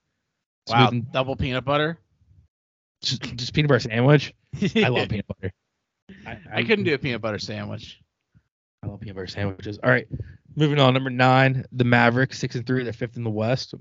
Wow, 0.68 0.90
Smooth 0.90 1.12
double 1.12 1.36
peanut 1.36 1.64
butter. 1.64 2.00
just, 3.02 3.22
just 3.36 3.54
peanut 3.54 3.70
butter 3.70 3.80
sandwich. 3.82 4.34
I 4.76 4.88
love 4.88 5.10
peanut 5.10 5.28
butter. 5.28 5.54
I, 6.26 6.40
I 6.52 6.64
couldn't 6.64 6.86
do 6.86 6.94
a 6.94 6.98
peanut 6.98 7.22
butter 7.22 7.40
sandwich. 7.40 8.02
I 8.84 8.88
love 8.88 9.00
peanut 9.00 9.16
butter 9.16 9.28
sandwiches. 9.28 9.78
All 9.84 9.90
right, 9.90 10.08
moving 10.56 10.80
on. 10.80 10.94
Number 10.94 11.10
nine, 11.10 11.66
the 11.72 11.84
Mavericks, 11.84 12.40
six 12.40 12.56
and 12.56 12.66
three. 12.66 12.84
They're 12.84 12.94
fifth 12.94 13.18
in 13.18 13.24
the 13.24 13.30
West. 13.30 13.74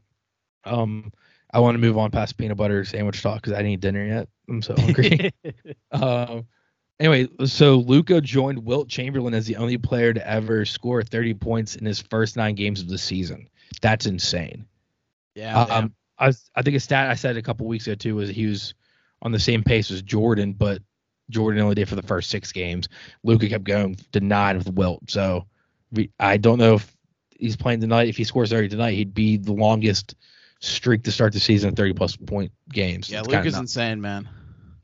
Um, 0.64 1.12
I 1.52 1.60
want 1.60 1.74
to 1.76 1.78
move 1.78 1.96
on 1.96 2.10
past 2.10 2.36
peanut 2.36 2.56
butter 2.56 2.84
sandwich 2.84 3.22
talk 3.22 3.36
because 3.36 3.52
I 3.52 3.58
didn't 3.58 3.72
eat 3.72 3.80
dinner 3.80 4.04
yet. 4.04 4.28
I'm 4.48 4.60
so 4.60 4.74
hungry. 4.76 5.32
um, 5.92 6.46
anyway, 7.00 7.28
so 7.46 7.76
Luka 7.76 8.20
joined 8.20 8.64
Wilt 8.64 8.88
Chamberlain 8.88 9.34
as 9.34 9.46
the 9.46 9.56
only 9.56 9.78
player 9.78 10.12
to 10.12 10.28
ever 10.28 10.64
score 10.64 11.02
30 11.02 11.34
points 11.34 11.76
in 11.76 11.84
his 11.84 12.00
first 12.00 12.36
nine 12.36 12.54
games 12.54 12.80
of 12.80 12.88
the 12.88 12.98
season. 12.98 13.48
That's 13.82 14.06
insane. 14.06 14.66
yeah. 15.34 15.60
Um, 15.60 15.94
I, 16.18 16.32
I 16.54 16.62
think 16.62 16.76
a 16.76 16.80
stat 16.80 17.10
I 17.10 17.14
said 17.14 17.36
a 17.36 17.42
couple 17.42 17.66
weeks 17.66 17.86
ago 17.86 17.96
too 17.96 18.14
was 18.14 18.28
he 18.28 18.46
was 18.46 18.74
on 19.22 19.32
the 19.32 19.38
same 19.38 19.62
pace 19.62 19.90
as 19.90 20.00
Jordan, 20.02 20.52
but 20.52 20.80
Jordan 21.30 21.60
only 21.60 21.74
did 21.74 21.88
for 21.88 21.96
the 21.96 22.02
first 22.02 22.30
six 22.30 22.52
games. 22.52 22.88
Luka 23.24 23.48
kept 23.48 23.64
going 23.64 23.96
to 24.12 24.20
nine 24.20 24.58
with 24.58 24.72
Wilt. 24.72 25.10
So 25.10 25.46
we, 25.90 26.10
I 26.20 26.36
don't 26.36 26.58
know 26.58 26.74
if 26.74 26.96
he's 27.36 27.56
playing 27.56 27.80
tonight. 27.80 28.08
If 28.08 28.16
he 28.16 28.24
scores 28.24 28.50
30 28.50 28.68
tonight, 28.68 28.92
he'd 28.92 29.14
be 29.14 29.36
the 29.36 29.52
longest 29.52 30.14
streak 30.60 31.02
to 31.04 31.12
start 31.12 31.32
the 31.32 31.40
season 31.40 31.70
at 31.70 31.76
30 31.76 31.94
plus 31.94 32.16
point 32.16 32.52
games. 32.72 33.10
yeah, 33.10 33.22
is 33.48 33.58
insane, 33.58 34.00
man. 34.00 34.28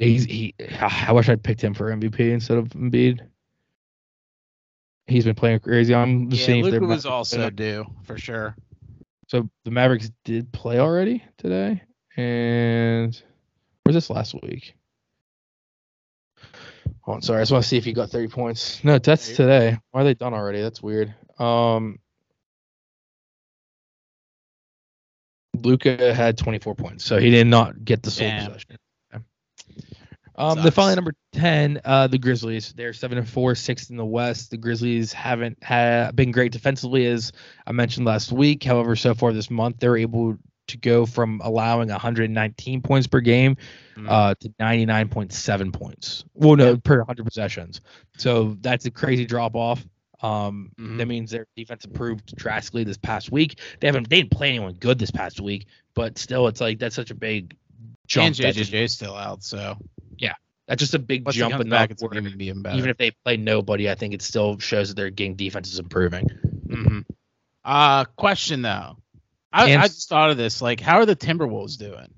He's 0.00 0.24
he. 0.24 0.54
I 0.80 1.12
wish 1.12 1.28
I'd 1.28 1.42
picked 1.42 1.62
him 1.62 1.74
for 1.74 1.90
MVP 1.90 2.20
instead 2.20 2.56
of 2.56 2.68
Embiid. 2.70 3.20
He's 5.06 5.24
been 5.24 5.34
playing 5.34 5.60
crazy. 5.60 5.94
I'm 5.94 6.30
just 6.30 6.40
Yeah, 6.40 6.46
seeing 6.46 6.70
they're 6.70 6.80
was 6.80 7.04
also 7.04 7.50
due 7.50 7.84
for 8.04 8.16
sure. 8.16 8.56
So 9.28 9.48
the 9.64 9.70
Mavericks 9.70 10.10
did 10.24 10.50
play 10.52 10.78
already 10.78 11.22
today, 11.36 11.82
and 12.16 13.22
where's 13.82 13.94
this 13.94 14.08
last 14.08 14.34
week? 14.42 14.74
Oh, 17.06 17.12
I'm 17.12 17.20
sorry. 17.20 17.40
I 17.40 17.42
just 17.42 17.52
want 17.52 17.64
to 17.64 17.68
see 17.68 17.76
if 17.76 17.84
he 17.84 17.92
got 17.92 18.08
30 18.10 18.28
points. 18.28 18.82
No, 18.82 18.98
that's 18.98 19.36
today. 19.36 19.78
Why 19.90 20.00
are 20.00 20.04
they 20.04 20.14
done 20.14 20.32
already? 20.32 20.62
That's 20.62 20.82
weird. 20.82 21.14
Um, 21.38 21.98
Luka 25.54 26.14
had 26.14 26.38
24 26.38 26.74
points, 26.74 27.04
so 27.04 27.18
he 27.18 27.30
did 27.30 27.46
not 27.46 27.84
get 27.84 28.02
the 28.02 28.10
sole 28.10 28.28
Damn. 28.28 28.46
possession. 28.46 28.76
Um, 30.40 30.62
the 30.62 30.70
finally 30.72 30.96
number 30.96 31.12
10, 31.32 31.80
uh, 31.84 32.06
the 32.06 32.18
Grizzlies. 32.18 32.72
They're 32.72 32.92
seven 32.92 33.18
and 33.18 33.28
four, 33.28 33.54
sixth 33.54 33.90
in 33.90 33.96
the 33.96 34.04
West. 34.04 34.50
The 34.50 34.56
Grizzlies 34.56 35.12
haven't 35.12 35.62
ha- 35.62 36.10
been 36.14 36.30
great 36.30 36.52
defensively, 36.52 37.06
as 37.06 37.32
I 37.66 37.72
mentioned 37.72 38.06
last 38.06 38.32
week. 38.32 38.64
However, 38.64 38.96
so 38.96 39.14
far 39.14 39.32
this 39.32 39.50
month, 39.50 39.76
they're 39.78 39.96
able 39.96 40.36
to 40.68 40.78
go 40.78 41.04
from 41.04 41.40
allowing 41.42 41.88
119 41.88 42.80
points 42.82 43.06
per 43.08 43.20
game 43.20 43.56
Mm. 43.96 44.06
uh, 44.08 44.34
to 44.40 44.48
99.7 44.60 45.72
points. 45.72 46.24
Well, 46.34 46.56
no, 46.56 46.76
per 46.76 46.98
100 47.00 47.24
possessions. 47.26 47.80
So 48.16 48.56
that's 48.60 48.86
a 48.86 48.90
crazy 48.90 49.26
drop 49.26 49.54
off. 49.56 49.84
Um, 50.22 50.70
Mhm. 50.78 50.98
That 50.98 51.06
means 51.08 51.30
their 51.30 51.46
defense 51.56 51.84
improved 51.84 52.36
drastically 52.36 52.84
this 52.84 52.98
past 52.98 53.32
week. 53.32 53.58
They 53.80 53.88
haven't 53.88 54.08
they 54.08 54.18
didn't 54.20 54.30
play 54.32 54.48
anyone 54.50 54.74
good 54.74 54.98
this 54.98 55.10
past 55.10 55.40
week, 55.40 55.66
but 55.94 56.18
still, 56.18 56.46
it's 56.46 56.60
like 56.60 56.78
that's 56.78 56.94
such 56.94 57.10
a 57.10 57.14
big 57.14 57.56
jump. 58.10 58.26
and 58.26 58.36
JJJ's 58.36 58.92
still 58.92 59.14
out, 59.14 59.42
so 59.42 59.76
yeah, 60.18 60.34
that's 60.66 60.80
just 60.80 60.94
a 60.94 60.98
big 60.98 61.24
once 61.24 61.36
jump 61.36 61.54
in 61.60 61.68
back, 61.68 61.90
it's 61.90 62.02
going 62.02 62.24
to 62.24 62.36
be 62.36 62.46
even 62.46 62.62
better. 62.62 62.76
even 62.78 62.90
if 62.90 62.96
they 62.96 63.12
play 63.24 63.36
nobody, 63.36 63.88
I 63.90 63.94
think 63.94 64.14
it 64.14 64.22
still 64.22 64.58
shows 64.58 64.88
that 64.88 64.94
their 64.96 65.10
game 65.10 65.34
defense 65.34 65.72
is 65.72 65.78
improving. 65.78 66.28
hmm 66.68 67.00
Uh, 67.64 68.04
question 68.16 68.62
though. 68.62 68.96
I, 69.52 69.70
And- 69.70 69.82
I 69.82 69.88
just 69.88 70.08
thought 70.08 70.30
of 70.30 70.36
this. 70.36 70.60
Like, 70.62 70.80
how 70.80 70.98
are 70.98 71.06
the 71.06 71.16
Timberwolves 71.16 71.76
doing? 71.78 72.08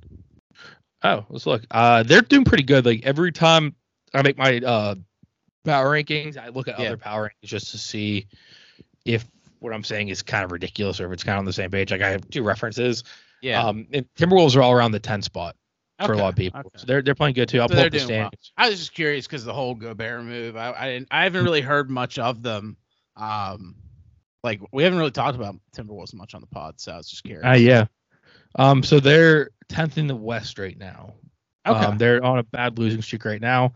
Oh, 1.02 1.24
let's 1.30 1.46
look. 1.46 1.62
Uh, 1.70 2.02
they're 2.04 2.20
doing 2.20 2.44
pretty 2.44 2.62
good. 2.62 2.84
Like 2.86 3.02
every 3.04 3.32
time 3.32 3.74
I 4.14 4.22
make 4.22 4.38
my 4.38 4.58
uh 4.58 4.94
power 5.64 5.90
rankings, 5.90 6.36
I 6.36 6.48
look 6.48 6.68
at 6.68 6.78
Yeah. 6.78 6.86
other 6.86 6.96
power 6.96 7.28
rankings 7.30 7.48
just 7.48 7.70
to 7.72 7.78
see 7.78 8.26
if 9.04 9.26
what 9.58 9.72
I'm 9.72 9.82
saying 9.84 10.08
is 10.08 10.22
kind 10.22 10.44
of 10.44 10.52
ridiculous 10.52 11.00
or 11.00 11.06
if 11.06 11.12
it's 11.12 11.24
kind 11.24 11.34
of 11.36 11.40
on 11.40 11.44
the 11.44 11.52
same 11.52 11.70
page. 11.70 11.90
Like 11.90 12.02
I 12.02 12.10
have 12.10 12.28
two 12.30 12.42
references. 12.42 13.02
Yeah, 13.40 13.64
Um, 13.64 13.86
and 13.92 14.06
Timberwolves 14.16 14.54
are 14.56 14.62
all 14.62 14.72
around 14.72 14.92
the 14.92 15.00
10 15.00 15.22
spot 15.22 15.56
for 16.06 16.12
a 16.12 16.18
lot 16.18 16.28
of 16.30 16.36
people. 16.36 16.60
okay. 16.60 16.68
So 16.76 16.86
they're 16.86 17.02
they're 17.02 17.14
playing 17.14 17.34
good 17.34 17.48
too. 17.48 17.60
I'll 17.60 17.68
So 17.68 17.74
pull 17.74 17.84
up 17.84 17.92
the 17.92 17.98
doing 17.98 18.20
well. 18.20 18.30
I 18.56 18.68
was 18.68 18.78
just 18.78 18.94
curious 18.94 19.26
because 19.26 19.44
the 19.44 19.52
whole 19.54 19.74
Gobert 19.74 20.24
move. 20.24 20.56
I 20.56 20.72
I, 20.72 20.88
didn't, 20.90 21.08
I 21.10 21.24
haven't 21.24 21.44
really 21.44 21.60
heard 21.60 21.90
much 21.90 22.18
of 22.18 22.42
them. 22.42 22.76
Um, 23.16 23.76
like 24.42 24.60
we 24.72 24.82
haven't 24.82 24.98
really 24.98 25.10
talked 25.10 25.36
about 25.36 25.56
Timberwolves 25.76 26.14
much 26.14 26.34
on 26.34 26.40
the 26.40 26.46
pod, 26.46 26.80
so 26.80 26.92
I 26.92 26.96
was 26.96 27.08
just 27.08 27.24
curious. 27.24 27.46
Uh, 27.46 27.52
yeah. 27.52 27.84
Um, 28.56 28.82
so 28.82 29.00
they're 29.00 29.50
10th 29.68 29.96
in 29.96 30.06
the 30.06 30.16
West 30.16 30.58
right 30.58 30.76
now. 30.76 31.14
Okay. 31.66 31.84
Um, 31.84 31.98
they're 31.98 32.22
on 32.22 32.38
a 32.38 32.42
bad 32.42 32.78
losing 32.78 33.02
streak 33.02 33.24
right 33.24 33.40
now. 33.40 33.72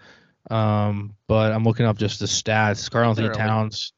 Um, 0.51 1.15
but 1.29 1.53
I'm 1.53 1.65
looking 1.65 1.87
up 1.87 1.97
just 1.97 2.21
the 2.21 2.27
stats. 2.27 2.91
Carl 2.91 3.11
Anthony. 3.11 3.31
Towns, 3.31 3.93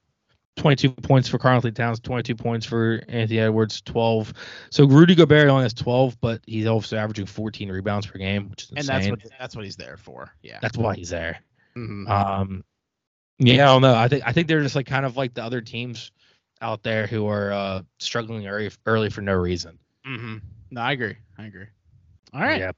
22 0.58 0.90
points 0.90 1.28
for 1.28 1.38
Carl 1.38 1.56
Anthony 1.56 1.72
Towns, 1.72 2.00
22 2.00 2.34
points 2.34 2.66
for 2.66 3.02
Anthony 3.08 3.38
Edwards, 3.38 3.80
12. 3.82 4.32
So 4.70 4.86
Rudy 4.86 5.14
Gobert 5.14 5.48
only 5.48 5.62
has 5.62 5.74
12, 5.74 6.20
but 6.20 6.42
he's 6.46 6.66
also 6.66 6.96
averaging 6.96 7.26
14 7.26 7.70
rebounds 7.70 8.06
per 8.06 8.18
game, 8.18 8.50
which 8.50 8.64
is 8.64 8.70
and 8.76 8.86
that's 8.86 9.08
what 9.08 9.20
that's 9.38 9.56
what 9.56 9.64
he's 9.64 9.76
there 9.76 9.96
for. 9.96 10.34
Yeah. 10.42 10.58
That's 10.60 10.76
why 10.76 10.94
he's 10.94 11.10
there. 11.10 11.40
Mhm. 11.76 12.08
Um, 12.08 12.64
yeah, 13.38 13.64
I 13.64 13.72
don't 13.72 13.82
know. 13.82 13.94
I 13.94 14.08
think 14.08 14.24
I 14.26 14.32
think 14.32 14.48
they're 14.48 14.62
just 14.62 14.74
like 14.76 14.86
kind 14.86 15.06
of 15.06 15.16
like 15.16 15.34
the 15.34 15.44
other 15.44 15.60
teams 15.60 16.10
out 16.60 16.82
there 16.82 17.06
who 17.06 17.28
are 17.28 17.52
uh, 17.52 17.82
struggling 17.98 18.46
early 18.48 18.70
early 18.84 19.10
for 19.10 19.22
no 19.22 19.34
reason. 19.34 19.78
Mhm. 20.06 20.42
No, 20.70 20.80
I 20.80 20.92
agree. 20.92 21.16
I 21.38 21.46
agree. 21.46 21.66
All 22.34 22.40
right. 22.40 22.58
Yeah. 22.58 22.72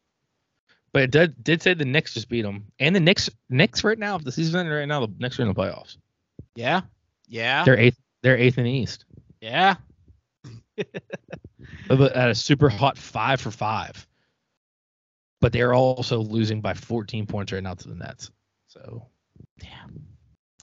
But 0.93 1.03
it 1.05 1.11
did 1.13 1.43
did 1.43 1.63
say 1.63 1.75
the 1.75 1.85
Knicks 1.85 2.15
just 2.15 2.29
beat 2.29 2.43
them, 2.43 2.67
and 2.79 2.95
the 2.95 3.01
Knicks 3.01 3.31
Knicks 3.49 3.85
right 3.85 3.99
now, 3.99 4.17
if 4.17 4.25
the 4.25 4.33
season 4.33 4.61
ended 4.61 4.75
right 4.75 4.87
now, 4.89 5.07
the 5.07 5.13
Knicks 5.19 5.39
are 5.39 5.43
in 5.43 5.49
the 5.49 5.55
playoffs. 5.55 5.97
Yeah. 6.55 6.83
Yeah. 7.31 7.65
They're 7.65 7.79
eighth. 7.79 7.99
They're 8.23 8.37
eighth 8.37 8.59
in 8.59 8.65
the 8.65 8.71
East, 8.71 9.07
Yeah. 9.41 9.77
but 11.89 12.13
at 12.13 12.29
a 12.29 12.35
super 12.35 12.69
hot 12.69 12.99
five 12.99 13.41
for 13.41 13.51
five. 13.51 14.07
But 15.41 15.53
they're 15.55 15.73
also 15.73 16.19
losing 16.21 16.61
by 16.61 16.75
14 16.75 17.27
points 17.27 17.53
right 17.53 17.63
now 17.63 17.73
to 17.73 17.89
the 17.89 17.95
Nets. 17.95 18.31
So, 18.69 19.07
Damn. 19.59 20.05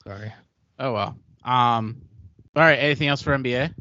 sorry. 0.04 0.32
Oh 0.78 0.94
well. 0.94 1.18
Um. 1.44 2.02
All 2.56 2.62
right. 2.64 2.76
Anything 2.78 3.08
else 3.08 3.22
for 3.24 3.36
NBA? 3.36 3.74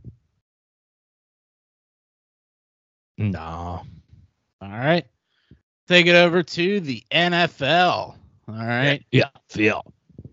No. 3.19 3.83
All 4.63 4.69
right. 4.69 5.05
Take 5.89 6.07
it 6.07 6.15
over 6.15 6.43
to 6.43 6.81
the 6.81 7.03
NFL. 7.11 8.17
All 8.49 8.55
right. 8.55 9.05
Yeah. 9.11 9.29
Feel. 9.49 9.83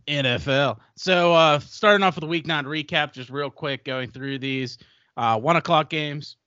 NFL. 0.08 0.80
So 0.96 1.34
uh 1.34 1.60
starting 1.60 2.04
off 2.04 2.16
with 2.16 2.24
a 2.24 2.28
week 2.28 2.48
nine 2.48 2.66
recap, 2.66 3.14
just 3.14 3.30
real 3.30 3.50
quick 3.50 3.86
going 3.86 4.10
through 4.10 4.40
these. 4.40 4.78
Uh 5.18 5.40
one 5.40 5.56
o'clock 5.56 5.90
games. 5.90 6.38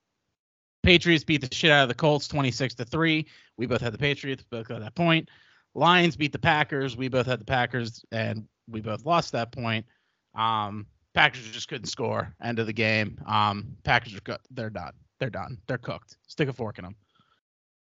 Patriots 0.82 1.24
beat 1.24 1.40
the 1.40 1.54
shit 1.54 1.70
out 1.70 1.82
of 1.82 1.88
the 1.88 1.94
Colts 1.94 2.28
26 2.28 2.74
to 2.76 2.84
3. 2.84 3.26
We 3.56 3.66
both 3.66 3.80
had 3.80 3.92
the 3.92 3.98
Patriots, 3.98 4.44
both 4.48 4.68
got 4.68 4.80
that 4.80 4.94
point. 4.94 5.28
Lions 5.74 6.16
beat 6.16 6.32
the 6.32 6.38
Packers. 6.38 6.96
We 6.96 7.08
both 7.08 7.26
had 7.26 7.40
the 7.40 7.44
Packers 7.44 8.04
and 8.12 8.46
we 8.68 8.80
both 8.80 9.04
lost 9.04 9.32
that 9.32 9.52
point. 9.52 9.86
Um 10.34 10.86
Packers 11.14 11.48
just 11.50 11.68
couldn't 11.68 11.88
score. 11.88 12.34
End 12.42 12.58
of 12.58 12.66
the 12.66 12.72
game. 12.72 13.18
Um 13.26 13.76
Packers 13.84 14.14
are 14.14 14.20
co- 14.20 14.38
they're 14.50 14.70
done. 14.70 14.92
They're 15.18 15.30
done. 15.30 15.58
They're 15.66 15.78
cooked. 15.78 16.16
Stick 16.26 16.48
a 16.48 16.52
fork 16.52 16.78
in 16.78 16.84
them. 16.84 16.96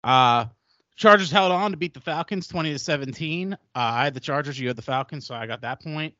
Uh 0.02 0.46
Chargers 0.98 1.30
held 1.30 1.52
on 1.52 1.70
to 1.70 1.76
beat 1.76 1.94
the 1.94 2.00
Falcons 2.00 2.48
20 2.48 2.72
to 2.72 2.78
17. 2.78 3.52
Uh, 3.52 3.56
I 3.74 4.04
had 4.04 4.14
the 4.14 4.20
Chargers, 4.20 4.58
you 4.58 4.66
had 4.66 4.76
the 4.76 4.82
Falcons, 4.82 5.26
so 5.26 5.34
I 5.34 5.46
got 5.46 5.60
that 5.60 5.80
point. 5.80 6.12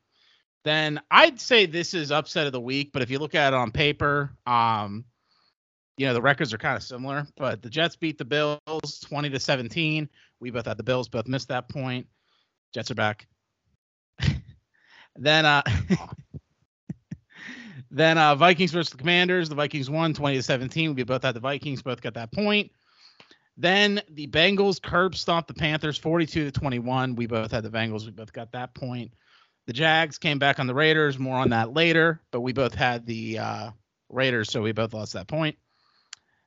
Then 0.65 1.01
I'd 1.11 1.41
say 1.41 1.67
this 1.67 1.95
is 1.95 2.13
upset 2.13 2.47
of 2.47 2.53
the 2.53 2.61
week, 2.61 2.91
but 2.93 3.03
if 3.03 3.11
you 3.11 3.19
look 3.19 3.35
at 3.35 3.53
it 3.53 3.57
on 3.57 3.73
paper, 3.73 4.31
um, 4.47 5.05
you 5.97 6.07
know, 6.07 6.15
the 6.15 6.23
records 6.23 6.55
are 6.55 6.59
kind 6.59 6.77
of 6.77 6.85
similar. 6.85 7.27
But 7.37 7.61
the 7.61 7.69
Jets 7.69 7.97
beat 7.97 8.19
the 8.19 8.25
Bills 8.25 9.01
20 9.05 9.31
to 9.31 9.41
17. 9.41 10.09
We 10.39 10.51
both 10.53 10.67
had 10.67 10.77
the 10.77 10.85
Bills, 10.85 11.09
both 11.09 11.27
missed 11.27 11.49
that 11.49 11.69
point. 11.69 12.07
Jets 12.73 12.93
are 12.93 12.95
back. 12.95 13.27
then 15.17 15.45
uh 15.45 15.63
then 17.91 18.17
uh 18.17 18.37
Vikings 18.37 18.71
versus 18.71 18.91
the 18.91 18.99
Commanders. 18.99 19.49
The 19.49 19.57
Vikings 19.57 19.91
won 19.91 20.15
20 20.15 20.37
to 20.37 20.43
17. 20.43 20.95
We 20.95 21.03
both 21.03 21.25
had 21.25 21.35
the 21.35 21.41
Vikings, 21.41 21.83
both 21.83 22.01
got 22.01 22.15
that 22.15 22.31
point. 22.31 22.71
Then 23.61 24.01
the 24.11 24.29
Bengals 24.29 24.81
curb 24.81 25.17
stomped 25.17 25.49
the 25.49 25.55
Panthers 25.55 25.99
42 25.99 26.45
to 26.45 26.53
21. 26.53 27.17
We 27.17 27.27
both 27.27 27.51
had 27.51 27.65
the 27.65 27.71
Bengals. 27.71 28.05
We 28.05 28.13
both 28.13 28.33
got 28.33 28.53
that 28.53 28.73
point. 28.73 29.13
The 29.67 29.73
Jags 29.73 30.17
came 30.17 30.39
back 30.39 30.61
on 30.61 30.69
the 30.69 30.75
Raiders. 30.75 31.19
More 31.19 31.37
on 31.37 31.51
that 31.51 31.75
later, 31.75 32.23
but 32.31 32.41
we 32.41 32.53
both 32.53 32.73
had 32.73 33.05
the 33.05 33.41
uh, 33.41 33.71
Raiders, 34.09 34.51
so 34.51 34.63
we 34.63 34.71
both 34.71 34.95
lost 34.95 35.13
that 35.15 35.27
point. 35.27 35.57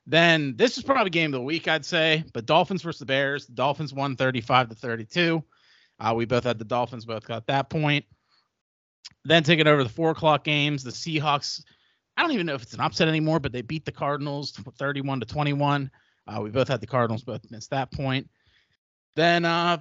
Then 0.06 0.56
this 0.56 0.78
is 0.78 0.84
probably 0.84 1.10
game 1.10 1.32
of 1.34 1.38
the 1.38 1.44
week, 1.44 1.68
I'd 1.68 1.84
say. 1.84 2.24
But 2.32 2.46
Dolphins 2.46 2.82
versus 2.82 3.00
the 3.00 3.06
Bears. 3.06 3.46
The 3.46 3.52
Dolphins 3.52 3.92
won 3.92 4.16
35 4.16 4.70
to 4.70 4.74
32. 4.74 5.44
Uh, 6.00 6.14
we 6.16 6.24
both 6.24 6.44
had 6.44 6.58
the 6.58 6.64
Dolphins, 6.64 7.04
both 7.04 7.26
got 7.26 7.46
that 7.46 7.68
point. 7.68 8.06
Then 9.26 9.44
taking 9.44 9.66
over 9.66 9.84
the 9.84 9.90
four 9.90 10.10
o'clock 10.10 10.44
games, 10.44 10.82
the 10.82 10.90
Seahawks. 10.90 11.62
I 12.16 12.22
don't 12.22 12.32
even 12.32 12.46
know 12.46 12.54
if 12.54 12.62
it's 12.62 12.74
an 12.74 12.80
upset 12.80 13.06
anymore, 13.06 13.38
but 13.38 13.52
they 13.52 13.62
beat 13.62 13.84
the 13.84 13.92
Cardinals 13.92 14.52
31 14.78 15.20
to 15.20 15.26
21. 15.26 15.90
Uh, 16.26 16.40
we 16.40 16.50
both 16.50 16.68
had 16.68 16.80
the 16.80 16.86
Cardinals, 16.86 17.22
both 17.22 17.50
missed 17.50 17.70
that 17.70 17.90
point. 17.92 18.28
Then 19.16 19.44
uh, 19.44 19.78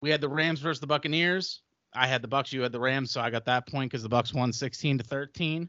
we 0.00 0.10
had 0.10 0.20
the 0.20 0.28
Rams 0.28 0.60
versus 0.60 0.80
the 0.80 0.86
Buccaneers. 0.86 1.62
I 1.94 2.06
had 2.06 2.22
the 2.22 2.28
Bucks, 2.28 2.52
you 2.52 2.62
had 2.62 2.72
the 2.72 2.80
Rams, 2.80 3.10
so 3.10 3.20
I 3.20 3.30
got 3.30 3.44
that 3.46 3.66
point 3.66 3.90
because 3.90 4.02
the 4.02 4.08
Bucks 4.08 4.32
won 4.32 4.52
16 4.52 4.98
to 4.98 5.04
13. 5.04 5.68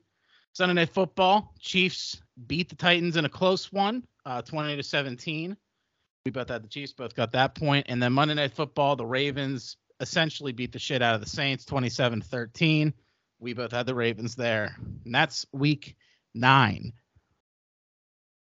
Sunday 0.53 0.73
Night 0.73 0.89
Football, 0.89 1.53
Chiefs 1.59 2.21
beat 2.47 2.69
the 2.69 2.75
Titans 2.75 3.17
in 3.17 3.25
a 3.25 3.29
close 3.29 3.71
one, 3.71 4.03
uh, 4.25 4.41
20 4.41 4.75
to 4.75 4.83
17. 4.83 5.55
We 6.25 6.31
both 6.31 6.49
had 6.49 6.63
the 6.63 6.67
Chiefs, 6.67 6.93
both 6.93 7.15
got 7.15 7.31
that 7.31 7.55
point. 7.55 7.87
And 7.89 8.01
then 8.01 8.13
Monday 8.13 8.35
Night 8.35 8.53
Football, 8.53 8.95
the 8.95 9.05
Ravens 9.05 9.77
essentially 9.99 10.51
beat 10.51 10.71
the 10.71 10.79
shit 10.79 11.01
out 11.01 11.15
of 11.15 11.21
the 11.21 11.29
Saints, 11.29 11.65
27 11.65 12.21
to 12.21 12.27
13. 12.27 12.93
We 13.39 13.53
both 13.53 13.71
had 13.71 13.85
the 13.85 13.95
Ravens 13.95 14.35
there. 14.35 14.75
And 15.05 15.15
that's 15.15 15.45
week 15.51 15.95
nine. 16.35 16.93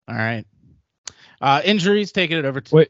All 0.07 0.15
right. 0.15 0.45
Uh, 1.41 1.61
injuries, 1.65 2.11
taking 2.11 2.37
it 2.37 2.45
over 2.45 2.61
to. 2.61 2.75
Wait. 2.75 2.89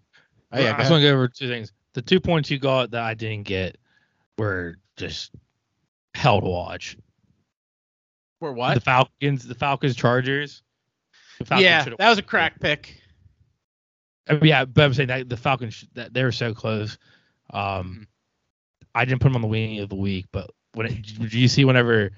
Oh, 0.52 0.60
yeah, 0.60 0.76
I 0.76 0.80
just 0.80 0.91
want 0.91 1.02
to 1.02 1.08
go 1.08 1.14
over 1.14 1.28
two 1.28 1.47
things. 1.47 1.72
The 1.93 2.02
two 2.02 2.20
points 2.20 2.52
you 2.52 2.60
got 2.60 2.91
that 2.91 3.02
I 3.02 3.14
didn't 3.14 3.43
get 3.43 3.78
were 4.38 4.76
just 4.97 5.32
hell 6.14 6.41
to 6.41 6.47
watch. 6.47 6.97
For 8.39 8.52
what? 8.52 8.74
The 8.76 8.82
Falcons, 8.82 9.47
the 9.47 9.56
Falcons, 9.56 9.95
Chargers. 9.95 10.64
The 11.39 11.45
Falcons 11.45 11.64
yeah, 11.64 11.86
that 11.97 12.10
was 12.10 12.18
a 12.18 12.24
crack 12.24 12.60
pick. 12.60 13.02
Uh, 14.30 14.39
yeah, 14.41 14.66
but 14.66 14.84
I'm 14.84 14.93
saying 14.93 15.08
that 15.08 15.30
the 15.30 15.38
Falcons 15.38 15.86
that 15.93 16.14
they 16.14 16.24
were 16.24 16.32
so 16.32 16.54
close. 16.54 16.97
Um, 17.52 18.08
I 18.93 19.06
didn't 19.06 19.22
put 19.22 19.30
them 19.30 19.36
on 19.36 19.41
the 19.41 19.47
wing 19.47 19.80
of 19.80 19.89
the 19.89 19.95
week, 19.95 20.26
but 20.32 20.49
when 20.74 20.88
it, 20.88 21.02
did 21.02 21.34
you 21.34 21.47
see 21.47 21.66
whenever 21.66 22.12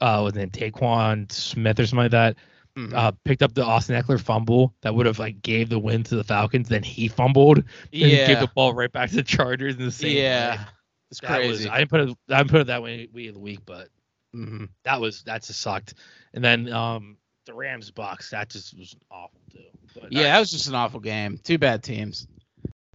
uh 0.00 0.20
was 0.24 0.36
it 0.36 0.52
Taquan 0.52 1.30
Smith 1.30 1.80
or 1.80 1.86
something 1.86 2.04
like 2.04 2.10
that 2.12 2.36
Mhm. 2.78 2.94
uh 2.94 3.12
picked 3.24 3.42
up 3.42 3.54
the 3.54 3.64
Austin 3.64 4.00
Ekeler 4.00 4.20
fumble 4.20 4.74
that 4.82 4.94
would 4.94 5.06
have 5.06 5.18
like 5.18 5.42
gave 5.42 5.68
the 5.68 5.78
win 5.78 6.04
to 6.04 6.16
the 6.16 6.24
Falcons, 6.24 6.68
then 6.68 6.82
he 6.82 7.08
fumbled 7.08 7.58
and 7.58 7.66
gave 7.92 8.38
the 8.40 8.50
ball 8.54 8.72
right 8.72 8.92
back 8.92 9.10
to 9.10 9.16
the 9.16 9.22
Chargers 9.22 9.74
in 9.76 9.84
the 9.84 9.90
same 9.90 10.16
yeah, 10.16 10.64
it's 11.10 11.20
That 11.20 11.40
was 11.40 11.58
crazy. 11.58 11.68
I 11.68 11.78
didn't 11.78 11.90
put 11.90 12.00
it 12.02 12.16
I 12.30 12.38
didn't 12.38 12.50
put 12.50 12.60
it 12.60 12.66
that 12.68 12.82
way 12.82 13.08
week 13.12 13.28
of 13.28 13.34
the 13.34 13.40
week, 13.40 13.60
but 13.66 13.88
Mhm. 14.34 14.68
that 14.84 15.00
was 15.00 15.22
that 15.24 15.42
just 15.42 15.60
sucked. 15.60 15.94
And 16.34 16.44
then 16.44 16.72
um 16.72 17.16
the 17.46 17.54
Rams 17.54 17.90
box 17.90 18.30
that 18.30 18.50
just 18.50 18.76
was 18.78 18.94
awful 19.10 19.40
too. 19.50 19.58
But 20.00 20.12
Yeah, 20.12 20.24
that 20.24 20.38
was 20.38 20.50
just 20.50 20.68
an 20.68 20.74
awful 20.74 21.00
game. 21.00 21.38
Two 21.42 21.58
bad 21.58 21.82
teams. 21.82 22.26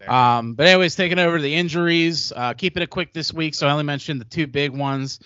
Um, 0.08 0.56
but 0.56 0.68
anyways, 0.68 0.96
taking 0.96 1.18
over 1.18 1.40
the 1.40 1.56
injuries. 1.56 2.34
Uh, 2.36 2.54
keeping 2.54 2.84
it 2.84 2.90
quick 2.90 3.14
this 3.14 3.34
week, 3.34 3.56
so 3.56 3.68
I 3.68 3.72
only 3.72 3.86
mentioned 3.86 4.20
the 4.20 4.26
two 4.26 4.48
big 4.48 4.72
ones. 4.72 5.20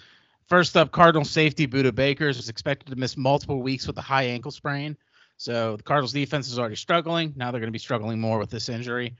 First 0.47 0.77
up, 0.77 0.91
Cardinal 0.91 1.25
safety 1.25 1.67
Budda 1.67 1.93
Bakers 1.93 2.39
is 2.39 2.47
expected 2.49 2.89
to 2.89 2.95
miss 2.95 3.17
multiple 3.17 3.61
weeks 3.61 3.85
with 3.85 3.97
a 3.97 4.01
high 4.01 4.23
ankle 4.23 4.51
sprain. 4.51 4.97
So 5.35 5.75
the 5.77 5.83
Cardinals 5.83 6.13
defense 6.13 6.49
is 6.49 6.57
already 6.57 6.75
struggling. 6.75 7.33
Now 7.35 7.51
they're 7.51 7.59
going 7.59 7.67
to 7.67 7.73
be 7.73 7.79
struggling 7.79 8.19
more 8.19 8.39
with 8.39 8.49
this 8.49 8.69
injury. 8.69 9.15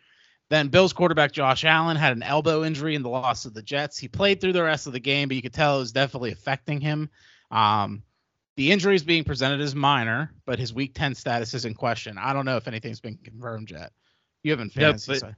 Then 0.50 0.70
Bills 0.70 0.94
quarterback 0.94 1.34
Josh 1.34 1.66
Allen 1.66 1.98
had 1.98 2.14
an 2.14 2.24
elbow 2.24 2.64
injury 2.64 2.96
in 2.96 3.04
the 3.04 3.10
loss 3.10 3.46
of 3.46 3.54
the 3.54 3.62
Jets. 3.62 3.98
He 3.98 4.08
played 4.08 4.40
through 4.40 4.54
the 4.54 4.64
rest 4.64 4.88
of 4.88 4.94
the 4.94 5.00
game, 5.00 5.28
but 5.28 5.36
you 5.36 5.42
could 5.42 5.54
tell 5.54 5.76
it 5.76 5.80
was 5.80 5.92
definitely 5.92 6.32
affecting 6.32 6.80
him. 6.80 7.10
Um, 7.52 8.04
the 8.56 8.72
injury 8.72 8.96
is 8.96 9.04
being 9.04 9.26
presented 9.26 9.60
as 9.60 9.76
minor, 9.76 10.34
but 10.46 10.58
his 10.58 10.74
Week 10.74 10.94
10 10.96 11.14
status 11.16 11.54
is 11.54 11.66
in 11.66 11.74
question. 11.74 12.18
I 12.18 12.32
don't 12.34 12.46
know 12.46 12.56
if 12.56 12.68
anything's 12.68 13.02
been 13.02 13.18
confirmed 13.18 13.70
yet. 13.70 13.92
You 14.44 14.52
haven't 14.52 14.72
fantasy, 14.72 15.06
so- 15.20 15.36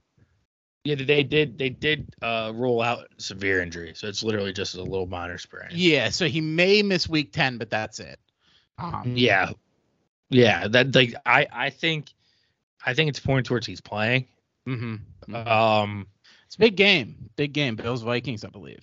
Yeah, 0.84 0.94
they 0.94 1.22
did. 1.22 1.58
They 1.58 1.68
did 1.68 2.14
uh, 2.22 2.52
rule 2.54 2.80
out 2.80 3.06
severe 3.18 3.60
injury, 3.60 3.92
so 3.94 4.06
it's 4.08 4.22
literally 4.22 4.52
just 4.52 4.74
a 4.76 4.82
little 4.82 5.06
minor 5.06 5.36
sprain. 5.36 5.68
Yeah, 5.72 6.08
so 6.08 6.26
he 6.26 6.40
may 6.40 6.82
miss 6.82 7.08
Week 7.08 7.32
10, 7.32 7.58
but 7.58 7.68
that's 7.68 8.00
it. 8.00 8.18
Um, 8.78 9.12
yeah, 9.14 9.50
yeah. 10.30 10.68
That 10.68 10.94
like 10.94 11.14
I 11.26 11.46
I 11.52 11.70
think 11.70 12.14
I 12.84 12.94
think 12.94 13.10
it's 13.10 13.20
pointing 13.20 13.44
towards 13.44 13.66
he's 13.66 13.82
playing. 13.82 14.26
Mm-hmm. 14.66 15.34
Um, 15.36 16.06
It's 16.46 16.56
a 16.56 16.58
big 16.58 16.76
game. 16.76 17.28
Big 17.36 17.52
game. 17.52 17.76
Bills 17.76 18.00
Vikings, 18.02 18.42
I 18.44 18.48
believe. 18.48 18.80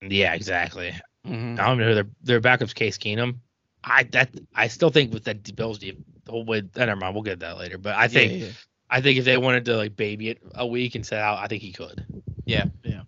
yeah, 0.00 0.32
exactly. 0.34 0.94
Mhm. 1.26 1.58
I 1.58 1.66
don't 1.66 1.78
know 1.78 1.94
their 1.94 2.06
their 2.22 2.40
backup's 2.40 2.72
Case 2.74 2.96
Keenum. 2.96 3.36
I 3.82 4.04
that 4.04 4.30
I 4.54 4.68
still 4.68 4.90
think 4.90 5.12
with 5.12 5.24
that 5.24 5.54
Bills 5.54 5.78
the 5.80 5.96
whole 6.28 6.44
way. 6.46 6.62
Never 6.74 6.96
mind, 6.96 7.14
we'll 7.14 7.22
get 7.24 7.40
that 7.40 7.58
later. 7.58 7.76
But 7.76 7.96
I 7.96 8.08
think 8.08 8.32
Yeah, 8.32 8.38
yeah, 8.46 8.52
I 8.94 9.00
think 9.00 9.18
if 9.18 9.24
they 9.24 9.36
wanted 9.36 9.64
to 9.64 9.76
like 9.76 9.96
baby 9.96 10.28
it 10.28 10.38
a 10.54 10.64
week 10.64 10.94
and 10.94 11.04
set 11.04 11.18
out, 11.18 11.38
I 11.38 11.48
think 11.48 11.62
he 11.62 11.72
could. 11.72 12.06
yeah. 12.46 12.66
yeah. 12.84 13.02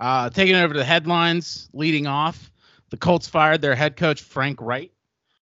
Uh, 0.00 0.28
taking 0.28 0.56
it 0.56 0.58
over 0.58 0.74
to 0.74 0.80
the 0.80 0.84
headlines, 0.84 1.68
leading 1.72 2.08
off, 2.08 2.50
the 2.90 2.96
Colts 2.96 3.28
fired 3.28 3.60
their 3.60 3.76
head 3.76 3.96
coach 3.96 4.22
Frank 4.22 4.60
Wright. 4.60 4.90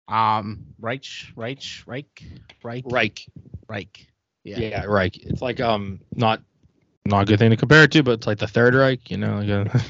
Um, 0.07 0.67
Reich, 0.79 1.05
Reich, 1.35 1.83
Reich, 1.85 2.23
Reich, 2.63 2.85
Reich. 2.87 3.27
Reich. 3.67 4.07
Yeah. 4.45 4.59
Yeah. 4.59 4.85
Reich. 4.85 5.17
It's 5.17 5.41
like 5.41 5.59
um 5.59 5.99
not 6.15 6.41
not 7.03 7.23
a 7.23 7.25
good 7.25 7.37
thing 7.39 7.49
to 7.49 7.57
compare 7.57 7.83
it 7.83 7.91
to, 7.91 8.03
but 8.03 8.11
it's 8.11 8.27
like 8.27 8.39
the 8.39 8.47
third 8.47 8.73
Reich. 8.73 9.11
You 9.11 9.17
know, 9.17 9.39
like 9.39 9.49
a, 9.49 9.83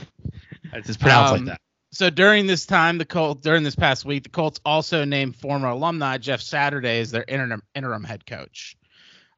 it's 0.73 0.97
pronounced 0.97 1.33
Um, 1.33 1.45
like 1.45 1.53
that. 1.53 1.61
So 1.91 2.09
during 2.09 2.47
this 2.47 2.65
time, 2.65 2.97
the 2.97 3.05
Colts 3.05 3.41
during 3.41 3.61
this 3.61 3.75
past 3.75 4.05
week, 4.05 4.23
the 4.23 4.29
Colts 4.29 4.59
also 4.65 5.05
named 5.05 5.35
former 5.35 5.67
alumni 5.67 6.17
Jeff 6.17 6.41
Saturday 6.41 6.99
as 6.99 7.11
their 7.11 7.25
interim 7.27 7.61
interim 7.75 8.03
head 8.03 8.25
coach. 8.25 8.75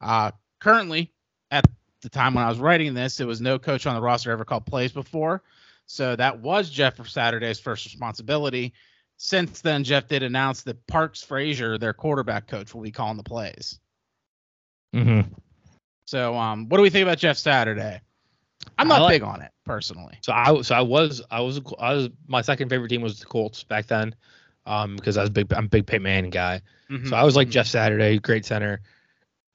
Uh, 0.02 0.32
currently, 0.60 1.12
at 1.52 1.66
the 2.02 2.10
time 2.10 2.34
when 2.34 2.44
I 2.44 2.50
was 2.50 2.60
writing 2.60 2.94
this, 2.94 3.18
there 3.18 3.28
was 3.28 3.42
no 3.42 3.60
coach 3.60 3.86
on 3.86 3.96
the 3.96 4.02
roster 4.02 4.32
ever 4.32 4.46
called 4.46 4.66
plays 4.66 4.92
before. 4.92 5.44
So 5.86 6.16
that 6.16 6.40
was 6.40 6.70
Jeff 6.70 7.06
Saturday's 7.08 7.60
first 7.60 7.86
responsibility. 7.86 8.74
Since 9.18 9.62
then, 9.62 9.84
Jeff 9.84 10.08
did 10.08 10.24
announce 10.24 10.62
that 10.64 10.86
Parks 10.88 11.22
Frazier, 11.24 11.78
their 11.78 11.94
quarterback 11.94 12.48
coach, 12.48 12.74
will 12.74 12.84
be 12.84 12.92
calling 12.92 13.18
the 13.18 13.24
plays. 13.24 13.80
Mm-hmm. 14.96 15.34
So, 16.06 16.36
um, 16.36 16.70
what 16.70 16.78
do 16.78 16.84
we 16.84 16.90
think 16.90 17.04
about 17.04 17.18
Jeff 17.18 17.38
Saturday? 17.38 18.02
I'm 18.78 18.88
not 18.88 19.02
like- 19.02 19.16
big 19.22 19.24
on 19.24 19.42
it 19.42 19.52
personally. 19.66 20.18
So 20.22 20.34
I 20.34 20.62
so 20.62 20.76
I 20.76 20.82
was 20.82 21.22
I 21.32 21.42
was 21.42 21.62
I 21.80 21.94
was 21.94 22.10
my 22.28 22.42
second 22.42 22.70
favorite 22.70 22.90
team 22.90 23.02
was 23.02 23.20
the 23.20 23.26
Colts 23.26 23.64
back 23.64 23.86
then, 23.88 24.16
um 24.66 24.96
because 24.96 25.18
I 25.18 25.22
was 25.22 25.30
big 25.30 25.52
I'm 25.54 25.66
a 25.66 25.70
big 25.70 25.86
Peyton 25.88 26.04
Manning 26.04 26.32
guy. 26.32 26.62
So 27.06 27.16
I 27.16 27.24
was 27.24 27.36
like 27.36 27.50
Mhm. 27.50 27.52
Jeff 27.52 27.68
Saturday, 27.68 28.20
great 28.20 28.46
center. 28.46 28.82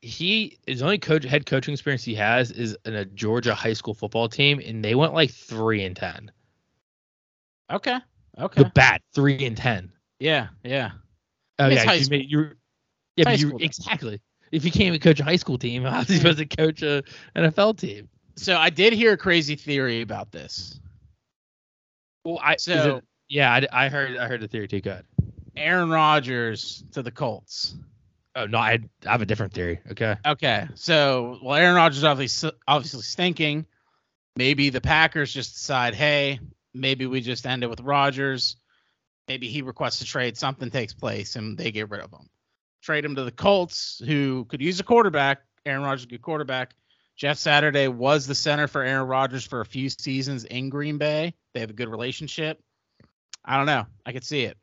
He 0.05 0.59
his 0.67 0.83
only 0.83 0.99
coach 0.99 1.25
head 1.25 1.47
coaching 1.47 1.73
experience 1.73 2.05
he 2.05 2.15
has 2.17 2.51
is 2.51 2.77
in 2.85 2.95
a 2.95 3.05
Georgia 3.07 3.55
high 3.55 3.73
school 3.73 3.95
football 3.95 4.29
team, 4.29 4.61
and 4.65 4.85
they 4.85 4.95
went 4.95 5.15
like 5.15 5.31
three 5.31 5.83
and 5.85 5.97
ten. 5.97 6.31
okay, 7.73 7.99
okay, 8.39 8.63
The 8.65 8.71
bat 8.75 9.01
three 9.15 9.45
and 9.47 9.57
ten. 9.57 9.91
yeah, 10.21 10.49
yeah. 10.63 10.91
Oh 11.59 11.69
It's 11.69 11.85
yeah, 11.85 11.93
you 11.95 12.07
made, 12.11 12.31
you're 12.31 12.57
yeah, 13.17 13.25
High 13.29 13.35
you 13.35 13.57
exactly. 13.61 14.21
If 14.53 14.65
you 14.65 14.71
can't 14.71 14.89
even 14.89 15.01
coach 15.01 15.21
a 15.21 15.25
high 15.25 15.37
school 15.37 15.57
team, 15.57 15.83
how's 15.85 16.09
he 16.09 16.17
supposed 16.19 16.39
to 16.39 16.47
coach 16.47 16.83
a 16.83 17.03
NFL 17.35 17.79
team? 17.79 18.09
So 18.37 18.57
I 18.57 18.69
did 18.71 18.93
hear 18.93 19.13
a 19.13 19.17
crazy 19.17 19.57
theory 19.57 20.03
about 20.03 20.33
this. 20.33 20.81
Well, 22.25 22.39
I 22.43 22.57
So- 22.57 22.97
it- 22.97 23.05
yeah, 23.29 23.53
I, 23.55 23.87
I 23.87 23.89
heard 23.89 24.19
I 24.19 24.29
heard 24.29 24.41
the 24.43 24.49
theory 24.49 24.69
too. 24.69 24.83
Good. 24.83 25.05
Aaron 25.57 25.89
Rodgers 25.89 26.85
to 26.93 27.03
the 27.03 27.11
Colts. 27.11 27.77
Oh 28.37 28.47
no, 28.47 28.59
I, 28.59 28.81
I 29.07 29.13
have 29.13 29.23
a 29.23 29.27
different 29.27 29.53
theory. 29.53 29.81
Okay. 29.93 30.17
Okay, 30.27 30.67
so 30.75 31.39
well, 31.43 31.57
Aaron 31.57 31.77
Rodgers 31.77 31.99
is 31.99 32.05
obviously 32.05 32.53
obviously 32.67 33.03
stinking. 33.03 33.67
Maybe 34.37 34.71
the 34.71 34.81
Packers 34.81 35.33
just 35.33 35.55
decide, 35.55 35.95
hey, 35.95 36.41
maybe 36.75 37.07
we 37.07 37.21
just 37.21 37.47
end 37.47 37.63
it 37.63 37.71
with 37.71 37.81
Rodgers. 37.81 38.57
Maybe 39.29 39.49
he 39.49 39.63
requests 39.63 40.03
a 40.03 40.05
trade, 40.05 40.37
something 40.37 40.71
takes 40.71 40.93
place, 40.93 41.37
and 41.37 41.57
they 41.57 41.71
get 41.71 41.91
rid 41.91 42.01
of 42.01 42.11
him. 42.11 42.29
Trade 42.83 43.05
him 43.05 43.15
to 43.15 43.25
the 43.25 43.31
Colts, 43.31 44.03
who 44.05 44.45
could 44.47 44.61
use 44.61 44.81
a 44.81 44.83
quarterback. 44.83 45.43
Aaron 45.65 45.83
Rodgers, 45.83 46.01
is 46.01 46.07
a 46.07 46.09
good 46.09 46.23
quarterback. 46.23 46.75
Jeff 47.17 47.39
Saturday 47.39 47.89
was 47.89 48.27
the 48.27 48.35
center 48.35 48.67
for 48.67 48.83
Aaron 48.83 49.07
Rodgers 49.07 49.45
for 49.45 49.61
a 49.61 49.65
few 49.65 49.89
seasons 49.89 50.45
in 50.45 50.69
Green 50.69 50.99
Bay. 50.99 51.35
They 51.55 51.61
have 51.61 51.71
a 51.71 51.75
good 51.75 51.89
relationship. 51.89 52.61
I 53.45 53.57
don't 53.57 53.67
know. 53.67 53.87
I 54.05 54.13
could 54.13 54.25
see 54.25 54.43
it. 54.43 54.59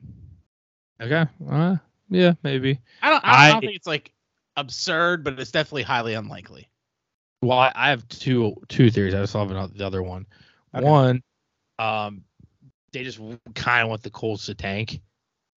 Okay. 1.01 1.25
Uh, 1.49 1.77
yeah, 2.11 2.33
maybe. 2.43 2.79
I 3.01 3.09
don't. 3.09 3.25
I, 3.25 3.51
don't 3.51 3.61
think 3.61 3.75
it's 3.75 3.87
like 3.87 4.11
absurd, 4.57 5.23
but 5.23 5.39
it's 5.39 5.51
definitely 5.51 5.83
highly 5.83 6.13
unlikely. 6.13 6.69
Well, 7.41 7.57
I, 7.57 7.71
I 7.73 7.89
have 7.89 8.07
two 8.09 8.55
two 8.67 8.91
theories. 8.91 9.15
I 9.15 9.21
just 9.21 9.33
have 9.33 9.49
another, 9.49 9.73
the 9.73 9.85
other 9.87 10.03
one. 10.03 10.27
Okay. 10.75 10.85
One, 10.85 11.23
um, 11.79 12.23
they 12.91 13.03
just 13.03 13.19
kind 13.55 13.83
of 13.83 13.89
want 13.89 14.03
the 14.03 14.09
Colts 14.09 14.45
to 14.47 14.55
tank, 14.55 15.01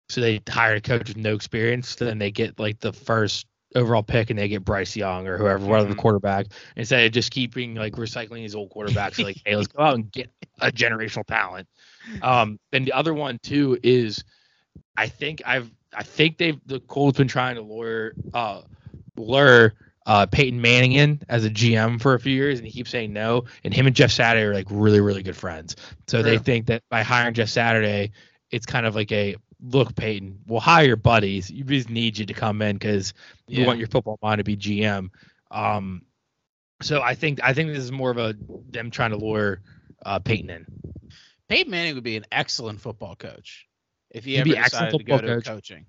so 0.08 0.20
they 0.20 0.40
hire 0.48 0.76
a 0.76 0.80
coach 0.80 1.08
with 1.08 1.16
no 1.16 1.34
experience. 1.34 1.96
Then 1.96 2.18
they 2.18 2.30
get 2.30 2.58
like 2.58 2.78
the 2.78 2.92
first 2.92 3.46
overall 3.74 4.04
pick, 4.04 4.30
and 4.30 4.38
they 4.38 4.46
get 4.46 4.64
Bryce 4.64 4.94
Young 4.94 5.26
or 5.26 5.36
whoever, 5.36 5.66
whatever 5.66 5.88
the 5.88 5.96
quarterback, 5.96 6.46
instead 6.76 7.04
of 7.04 7.10
just 7.10 7.32
keeping 7.32 7.74
like 7.74 7.94
recycling 7.94 8.42
these 8.42 8.54
old 8.54 8.70
quarterbacks. 8.70 9.22
like, 9.22 9.42
hey, 9.44 9.56
let's 9.56 9.68
go 9.68 9.82
out 9.82 9.96
and 9.96 10.10
get 10.12 10.30
a 10.60 10.70
generational 10.70 11.26
talent. 11.26 11.66
Um, 12.22 12.60
and 12.72 12.86
the 12.86 12.92
other 12.92 13.12
one 13.12 13.40
too 13.42 13.76
is, 13.82 14.22
I 14.96 15.08
think 15.08 15.42
I've 15.44 15.68
I 15.96 16.02
think 16.02 16.38
they've 16.38 16.58
the 16.66 16.80
Colts 16.80 17.18
been 17.18 17.28
trying 17.28 17.56
to 17.56 17.62
lure 17.62 18.14
uh 18.32 18.62
lure 19.16 19.74
uh 20.06 20.26
Peyton 20.26 20.60
Manning 20.60 20.92
in 20.92 21.20
as 21.28 21.44
a 21.44 21.50
GM 21.50 22.00
for 22.00 22.14
a 22.14 22.20
few 22.20 22.34
years 22.34 22.58
and 22.58 22.66
he 22.66 22.72
keeps 22.72 22.90
saying 22.90 23.12
no. 23.12 23.44
And 23.64 23.72
him 23.72 23.86
and 23.86 23.96
Jeff 23.96 24.10
Saturday 24.10 24.44
are 24.44 24.54
like 24.54 24.66
really, 24.70 25.00
really 25.00 25.22
good 25.22 25.36
friends. 25.36 25.76
So 26.06 26.22
they 26.22 26.38
think 26.38 26.66
that 26.66 26.82
by 26.90 27.02
hiring 27.02 27.34
Jeff 27.34 27.48
Saturday, 27.48 28.12
it's 28.50 28.66
kind 28.66 28.86
of 28.86 28.94
like 28.94 29.12
a 29.12 29.36
look, 29.62 29.94
Peyton, 29.94 30.40
we'll 30.46 30.60
hire 30.60 30.84
your 30.86 30.96
buddies. 30.96 31.50
You 31.50 31.64
just 31.64 31.88
need 31.88 32.18
you 32.18 32.26
to 32.26 32.34
come 32.34 32.60
in 32.62 32.76
because 32.76 33.14
you 33.48 33.60
Yeah. 33.60 33.66
want 33.66 33.78
your 33.78 33.88
football 33.88 34.18
mind 34.22 34.38
to 34.38 34.44
be 34.44 34.56
GM. 34.56 35.10
Um 35.50 36.02
so 36.82 37.00
I 37.00 37.14
think 37.14 37.40
I 37.42 37.54
think 37.54 37.70
this 37.70 37.78
is 37.84 37.92
more 37.92 38.10
of 38.10 38.18
a 38.18 38.34
them 38.70 38.90
trying 38.90 39.10
to 39.10 39.16
lure 39.16 39.62
uh 40.04 40.18
Peyton 40.18 40.50
in. 40.50 40.66
Peyton 41.48 41.70
Manning 41.70 41.94
would 41.94 42.04
be 42.04 42.16
an 42.16 42.26
excellent 42.32 42.80
football 42.80 43.16
coach 43.16 43.66
if 44.14 44.24
he 44.24 44.32
He'd 44.32 44.38
ever 44.40 44.50
be 44.50 44.54
decided 44.56 44.98
to 44.98 45.04
go 45.04 45.18
to 45.20 45.26
coach. 45.26 45.44
coaching. 45.44 45.84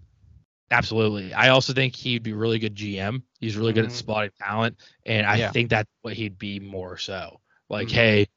Absolutely. 0.71 1.33
I 1.33 1.49
also 1.49 1.73
think 1.73 1.95
he'd 1.95 2.23
be 2.23 2.33
really 2.33 2.57
good 2.59 2.75
GM. 2.75 3.21
He's 3.39 3.55
really 3.55 3.71
good 3.71 3.85
Mhm. 3.85 3.89
at 3.89 3.93
spotting 3.93 4.31
talent, 4.39 4.79
and 5.05 5.25
I 5.27 5.37
Yeah. 5.37 5.51
think 5.51 5.69
that's 5.69 5.89
what 6.01 6.13
he'd 6.13 6.37
be 6.39 6.59
more 6.59 6.97
so. 6.97 7.39
Like, 7.69 7.87
Mhm. 7.89 7.91
hey, 7.91 8.27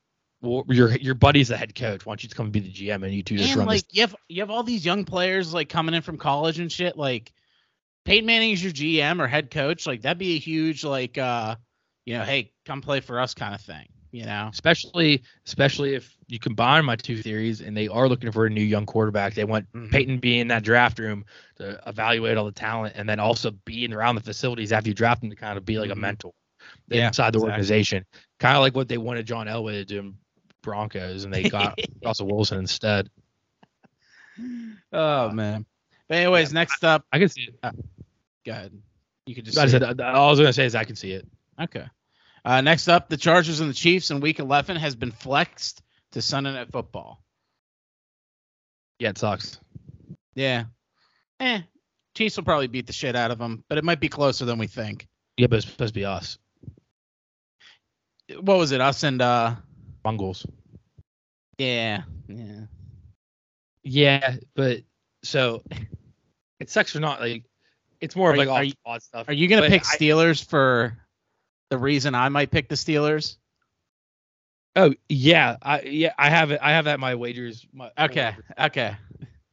well, 0.42 0.64
your 0.68 0.94
your 0.98 1.14
buddy's 1.14 1.48
the 1.48 1.56
head 1.56 1.74
coach. 1.74 2.04
Why 2.06 2.12
don't 2.12 2.22
you 2.22 2.28
come 2.28 2.46
and 2.46 2.52
be 2.52 2.60
the 2.60 2.70
GM 2.70 3.02
and 3.02 3.12
you 3.14 3.22
two 3.22 3.38
just 3.38 3.50
And 3.50 3.58
run 3.60 3.66
like 3.66 3.80
this? 3.88 3.94
you 3.96 4.00
have 4.02 4.14
you 4.28 4.42
have 4.42 4.50
all 4.50 4.62
these 4.62 4.84
young 4.84 5.04
players 5.06 5.52
like 5.54 5.68
coming 5.70 5.94
in 5.94 6.02
from 6.02 6.18
college 6.18 6.58
and 6.60 6.70
shit. 6.70 6.96
Like 6.96 7.32
Peyton 8.04 8.26
Manning 8.26 8.50
is 8.52 8.62
your 8.62 8.72
GM 8.72 9.20
or 9.20 9.26
head 9.26 9.50
coach. 9.50 9.86
Like 9.86 10.02
that'd 10.02 10.18
be 10.18 10.36
a 10.36 10.38
huge 10.38 10.84
like 10.84 11.16
uh 11.18 11.56
you 12.04 12.16
know 12.18 12.24
hey 12.24 12.52
come 12.66 12.82
play 12.82 13.00
for 13.00 13.18
us 13.20 13.34
kind 13.34 13.54
of 13.54 13.60
thing. 13.62 13.88
You 14.10 14.24
know. 14.24 14.48
Especially, 14.50 15.22
especially 15.46 15.94
if 15.94 16.16
you 16.28 16.38
combine 16.38 16.84
my 16.84 16.96
two 16.96 17.22
theories 17.22 17.60
and 17.60 17.76
they 17.76 17.88
are 17.88 18.08
looking 18.08 18.32
for 18.32 18.46
a 18.46 18.50
new 18.50 18.62
young 18.62 18.86
quarterback. 18.86 19.34
They 19.34 19.44
want 19.44 19.70
Mhm. 19.72 19.90
Peyton 19.90 20.18
be 20.18 20.38
in 20.40 20.48
that 20.48 20.62
draft 20.62 20.98
room 20.98 21.24
to 21.56 21.80
evaluate 21.86 22.36
all 22.38 22.46
the 22.46 22.52
talent, 22.52 22.94
and 22.96 23.08
then 23.08 23.20
also 23.20 23.50
being 23.64 23.92
around 23.92 24.14
the 24.14 24.22
facilities 24.22 24.72
after 24.72 24.88
you 24.88 24.94
draft 24.94 25.20
them 25.20 25.30
to 25.30 25.36
kind 25.36 25.58
of 25.58 25.64
be 25.64 25.78
like 25.78 25.90
Mhm. 25.90 25.94
a 25.94 25.96
mentor 25.96 26.32
Yeah, 26.88 27.08
inside 27.08 27.32
the 27.32 27.38
exactly. 27.38 27.50
organization. 27.50 28.06
Kind 28.38 28.56
of 28.56 28.62
like 28.62 28.74
what 28.74 28.88
they 28.88 28.98
wanted 28.98 29.26
John 29.26 29.46
Elway 29.46 29.72
to 29.72 29.84
do 29.84 29.98
in 29.98 30.18
Broncos, 30.62 31.24
and 31.24 31.32
they 31.32 31.42
got 31.44 31.78
Russell 32.02 32.28
Wilson 32.28 32.58
instead. 32.58 33.10
Oh 34.92 35.30
man. 35.32 35.66
But 36.08 36.18
anyways, 36.18 36.52
next 36.52 36.84
up, 36.84 37.04
I 37.12 37.18
can 37.18 37.28
see 37.28 37.42
it. 37.42 37.60
go 38.44 38.52
ahead. 38.52 38.72
You 39.26 39.34
could 39.34 39.44
just 39.44 39.58
I 39.58 39.66
said 39.66 39.82
it. 39.82 40.00
all 40.00 40.28
I 40.28 40.30
was 40.30 40.38
gonna 40.40 40.52
say 40.52 40.64
is 40.64 40.74
I 40.74 40.84
can 40.84 40.96
see 40.96 41.12
it. 41.12 41.26
Okay. 41.60 41.84
Uh, 42.44 42.60
next 42.60 42.88
up, 42.88 43.08
the 43.08 43.16
Chargers 43.16 43.60
and 43.60 43.68
the 43.70 43.74
Chiefs 43.74 44.10
in 44.10 44.20
Week 44.20 44.38
11 44.38 44.76
has 44.76 44.94
been 44.94 45.10
flexed 45.12 45.82
to 46.12 46.22
Sunday 46.22 46.52
Night 46.52 46.70
Football. 46.72 47.22
Yeah, 48.98 49.10
it 49.10 49.18
sucks. 49.18 49.60
Yeah. 50.34 50.64
Eh. 51.40 51.60
Chiefs 52.16 52.36
will 52.36 52.44
probably 52.44 52.66
beat 52.66 52.86
the 52.86 52.92
shit 52.92 53.14
out 53.14 53.30
of 53.30 53.38
them, 53.38 53.64
but 53.68 53.78
it 53.78 53.84
might 53.84 54.00
be 54.00 54.08
closer 54.08 54.44
than 54.44 54.58
we 54.58 54.66
think. 54.66 55.06
Yeah, 55.36 55.46
but 55.46 55.56
it's 55.58 55.68
supposed 55.70 55.94
to 55.94 56.00
be 56.00 56.04
us, 56.04 56.36
What 58.40 58.58
was 58.58 58.72
it? 58.72 58.80
Us 58.80 59.02
and 59.04 59.22
uh 59.22 59.54
Bungles. 60.02 60.44
yeah. 61.58 62.02
Yeah. 62.28 62.60
Yeah, 63.84 64.36
but 64.54 64.80
so 65.22 65.62
it 66.60 66.70
sucks 66.70 66.92
for 66.92 67.00
not 67.00 67.20
like 67.20 67.44
it's 68.00 68.16
more 68.16 68.30
Are 68.30 68.34
you- 68.34 68.38
like 68.40 68.48
are 68.48 68.60
off 68.60 68.66
you- 68.66 68.72
odd 68.84 69.02
stuff. 69.02 69.28
Are 69.28 69.32
you 69.32 69.46
gonna 69.48 69.62
But 69.62 69.70
pick 69.70 69.82
I- 69.86 69.96
Steelers 69.96 70.44
for 70.44 70.98
the 71.70 71.78
reason 71.78 72.14
I 72.14 72.28
might 72.28 72.50
pick 72.50 72.68
the 72.68 72.74
Steelers? 72.74 73.36
Oh 74.76 74.94
yeah, 75.08 75.56
I 75.62 75.80
yeah 75.82 76.12
I 76.18 76.30
have 76.30 76.50
it. 76.50 76.60
I 76.62 76.72
have 76.72 76.84
that 76.86 77.00
my 77.00 77.14
wagers. 77.14 77.66
My, 77.72 77.90
Okay. 77.98 78.34
Okay. 78.58 78.96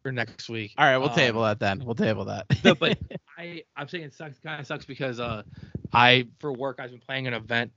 for 0.03 0.11
next 0.11 0.49
week. 0.49 0.73
All 0.77 0.85
right, 0.85 0.97
we'll 0.97 1.09
Um, 1.09 1.15
table 1.15 1.43
that 1.43 1.59
then. 1.59 1.83
We'll 1.83 1.95
table 1.95 2.25
that. 2.25 2.45
no, 2.63 2.75
but 2.75 2.97
I 3.37 3.63
I'm 3.75 3.87
saying 3.87 4.03
it 4.03 4.13
sucks. 4.13 4.37
Kind 4.39 4.59
of 4.61 4.67
sucks 4.67 4.85
because 4.85 5.19
uh, 5.19 5.43
I 5.91 6.27
for 6.39 6.53
work 6.53 6.79
I've 6.79 6.91
been 6.91 6.99
playing 6.99 7.27
an 7.27 7.33
event 7.33 7.71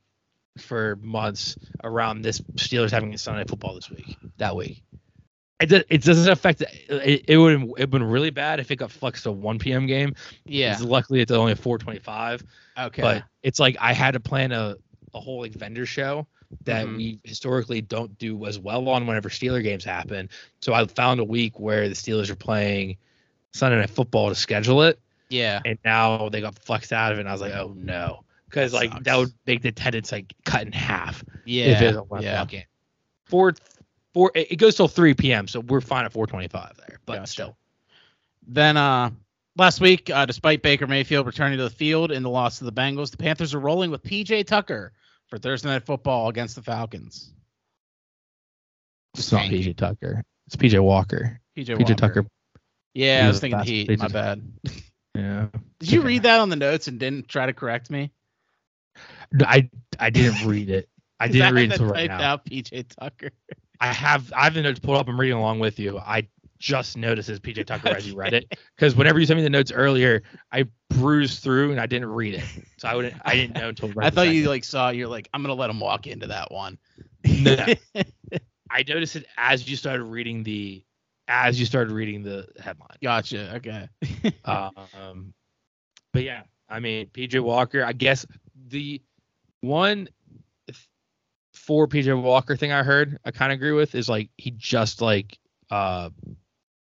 for 0.59 0.97
months 0.97 1.57
around 1.85 2.23
this 2.23 2.41
Steelers 2.57 2.91
having 2.91 3.15
a 3.15 3.19
Sunday 3.19 3.45
football 3.49 3.75
this 3.75 3.89
week. 3.91 4.17
That 4.39 4.55
week, 4.55 4.83
it 5.61 5.67
does, 5.67 5.85
it 5.89 6.03
doesn't 6.03 6.31
affect. 6.31 6.61
It, 6.61 7.25
it 7.29 7.37
would 7.39 7.79
have 7.79 7.91
been 7.91 8.05
really 8.05 8.31
bad 8.31 8.61
if 8.61 8.71
it 8.71 8.77
got 8.77 8.91
flexed 8.91 9.23
to 9.25 9.33
1 9.33 9.59
p.m. 9.59 9.87
game. 9.87 10.15
Yeah. 10.45 10.77
Luckily, 10.83 11.21
it's 11.21 11.33
only 11.33 11.55
4:25. 11.55 12.43
Okay. 12.79 13.03
But 13.03 13.25
it's 13.43 13.59
like 13.59 13.77
I 13.81 13.93
had 13.93 14.13
to 14.13 14.21
plan 14.21 14.53
a 14.53 14.77
a 15.15 15.21
whole 15.21 15.41
like 15.41 15.53
vendor 15.53 15.87
show 15.87 16.27
that 16.65 16.87
Mhm. 16.87 16.97
we 16.97 17.19
historically 17.25 17.81
don't 17.81 18.17
do 18.19 18.47
as 18.47 18.59
well 18.59 18.89
on 18.89 19.07
whenever 19.07 19.29
Steeler 19.29 19.63
games 19.63 19.85
happen. 19.85 20.29
So 20.63 20.73
I 20.75 20.87
found 20.87 21.21
a 21.21 21.25
week 21.25 21.59
where 21.59 21.89
the 21.89 21.95
Steelers 21.95 22.31
are 22.31 22.37
playing 22.37 22.97
Sunday 23.53 23.79
Night 23.79 23.91
Football 23.91 24.29
to 24.31 24.35
schedule 24.35 24.83
it 24.83 24.99
yeah. 25.31 25.61
and 25.65 25.79
now 25.85 26.29
they 26.29 26.41
got 26.41 26.59
flexed 26.59 26.93
out 26.93 27.13
of 27.13 27.19
it. 27.19 27.23
And 27.23 27.29
I 27.29 27.33
was 27.33 27.41
like, 27.41 27.53
oh 27.55 27.75
no, 27.77 28.25
because 28.49 28.73
like 28.73 28.91
sucks. 28.93 29.05
that 29.05 29.17
would 29.17 29.33
make 29.47 29.63
the 29.63 29.69
attendance 29.71 30.13
like 30.13 30.33
cut 30.45 30.63
in 30.67 30.73
half 30.73 31.25
Yeah. 31.45 31.67
if 31.67 31.83
it's 31.83 31.97
a 31.99 32.03
one 32.03 32.23
yeah. 32.23 32.33
o'clock 32.35 32.49
game. 32.49 32.65
Four, 33.25 33.55
four, 34.15 34.31
it 34.35 34.57
goes 34.57 34.75
till 34.77 34.89
three 34.89 35.15
p.m. 35.15 35.49
So 35.49 35.61
we're 35.61 35.81
fine 35.81 36.05
at 36.05 36.13
four 36.13 36.27
twenty-five 36.27 36.77
there, 36.79 36.99
but 37.07 37.15
Gotcha. 37.17 37.27
still, 37.31 37.57
Then 38.47 38.77
uh 38.77 39.11
last 39.59 39.81
week, 39.81 40.09
uh, 40.11 40.25
despite 40.25 40.63
Baker 40.63 40.87
Mayfield 40.87 41.27
returning 41.27 41.59
to 41.59 41.65
the 41.65 41.71
field 41.71 42.13
in 42.13 42.23
the 42.23 42.31
loss 42.31 42.59
to 42.59 42.65
the 42.65 42.73
Bengals, 42.73 43.11
the 43.11 43.17
Panthers 43.17 43.55
are 43.55 43.61
rolling 43.61 43.91
with 43.91 44.03
PJ 44.03 44.47
Tucker 44.47 44.93
for 45.27 45.39
Thursday 45.39 45.69
night 45.69 45.85
football 45.85 46.29
against 46.29 46.57
the 46.57 46.63
Falcons. 46.63 47.33
it's 49.17 49.33
not 49.33 49.43
PJ 49.43 49.77
Tucker, 49.77 50.25
it's 50.47 50.57
PJ 50.57 50.83
Walker. 50.83 51.41
PJ, 51.57 51.67
PJ 51.67 51.79
Walker. 51.81 51.95
Tucker, 51.95 52.27
Yeah, 52.95 53.25
I 53.25 53.29
was 53.29 53.41
thinking 53.41 53.61
Heat. 53.61 53.99
My 53.99 54.09
bad. 54.09 54.43
yeah. 55.15 55.47
Did 55.81 55.93
you 55.93 56.03
read 56.03 56.23
that 56.23 56.41
on 56.41 56.49
the 56.49 56.57
notes 56.57 56.89
and 56.89 56.99
didn't 56.99 57.29
try 57.29 57.47
to 57.47 57.53
correct 57.53 57.91
me? 57.91 58.13
No, 59.33 59.45
I 59.47 59.69
I 59.99 60.11
didn't 60.11 60.47
read 60.49 60.71
it. 60.71 60.89
I 61.21 61.29
didn't 61.29 61.55
read 61.55 61.71
it 61.71 61.73
until 61.73 61.87
right 61.89 62.09
typed 62.09 62.21
now. 62.21 62.33
out 62.33 62.45
PJ 62.47 62.89
Tucker. 62.99 63.31
I 63.81 63.93
have 63.93 64.33
I 64.33 64.45
have 64.45 64.55
the 64.55 64.63
notes 64.63 64.81
pulled 64.81 64.97
up. 64.97 65.09
I'm 65.09 65.19
reading 65.21 65.37
along 65.37 65.61
with 65.61 65.79
you. 65.79 65.99
I 65.99 66.29
just 66.59 66.97
noticed 66.97 67.29
as 67.29 67.41
PJ 67.41 67.67
Tucker 67.67 67.89
as 67.89 68.07
you 68.07 68.15
read 68.17 68.35
it 68.35 68.59
because 68.77 68.95
whenever 68.97 69.19
you 69.19 69.27
sent 69.27 69.39
me 69.39 69.45
the 69.45 69.51
notes 69.51 69.73
earlier, 69.73 70.23
I 70.53 70.67
bruised 70.91 71.43
through 71.43 71.71
and 71.71 71.81
I 71.81 71.87
didn't 71.87 72.09
read 72.11 72.35
it, 72.35 72.45
so 72.77 72.89
I 72.89 72.95
wouldn't 72.95 73.15
I 73.25 73.35
didn't 73.37 73.57
know 73.57 73.69
until. 73.69 73.89
Right 73.91 74.07
I 74.07 74.11
thought 74.11 74.29
you 74.29 74.49
like 74.49 74.65
saw. 74.65 74.91
You're 74.91 75.09
like, 75.09 75.29
I'm 75.33 75.43
gonna 75.43 75.55
let 75.55 75.71
him 75.71 75.81
walk 75.81 76.07
into 76.07 76.27
that 76.29 76.51
one. 76.53 76.79
No. 77.25 77.67
I 78.71 78.85
noticed 78.87 79.17
it 79.17 79.27
as 79.37 79.69
you 79.69 79.77
started 79.77 80.05
reading 80.05 80.43
the 80.43 80.85
as 81.27 81.59
you 81.61 81.67
started 81.67 81.93
reading 81.93 82.23
the 82.23 82.49
headline. 82.61 82.97
gotcha. 83.03 83.57
Okay. 83.57 83.89
Um, 84.45 85.35
but 86.13 86.23
yeah, 86.23 86.43
I 86.69 86.81
mean 86.81 87.07
PJ 87.09 87.41
Walker. 87.41 87.85
I 87.85 87.93
guess 87.93 88.27
the 88.69 89.03
one 89.61 90.09
f- 90.69 90.89
for 91.53 91.87
PJ 91.87 92.21
Walker 92.21 92.57
thing 92.57 92.73
I 92.73 92.83
heard 92.83 93.19
I 93.25 93.31
kind 93.31 93.53
of 93.53 93.57
agree 93.57 93.73
with 93.73 93.95
is 93.95 94.09
like 94.09 94.31
he 94.37 94.51
just 94.53 95.01
like 95.03 95.39
uh 95.71 96.11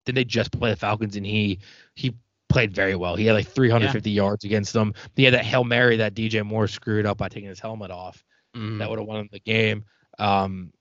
did 0.06 0.14
they 0.14 0.24
just 0.24 0.50
play 0.52 0.70
the 0.70 0.76
Falcons 0.76 1.16
and 1.16 1.26
he 1.26 1.58
he 1.94 2.14
played 2.48 2.74
very 2.74 2.94
well. 2.96 3.14
He 3.16 3.26
had 3.26 3.34
like 3.34 3.46
350 3.48 4.10
yards 4.10 4.44
against 4.44 4.72
them. 4.72 4.94
He 5.14 5.24
had 5.24 5.34
that 5.34 5.44
hail 5.44 5.62
mary 5.64 5.98
that 5.98 6.14
DJ 6.14 6.44
Moore 6.44 6.66
screwed 6.66 7.06
up 7.06 7.18
by 7.18 7.28
taking 7.28 7.48
his 7.48 7.60
helmet 7.60 7.90
off 7.90 8.24
Mm. 8.56 8.78
that 8.80 8.90
would 8.90 8.98
have 8.98 9.06
won 9.06 9.18
them 9.18 9.28
the 9.30 9.38
game. 9.38 9.84
Um, 10.18 10.72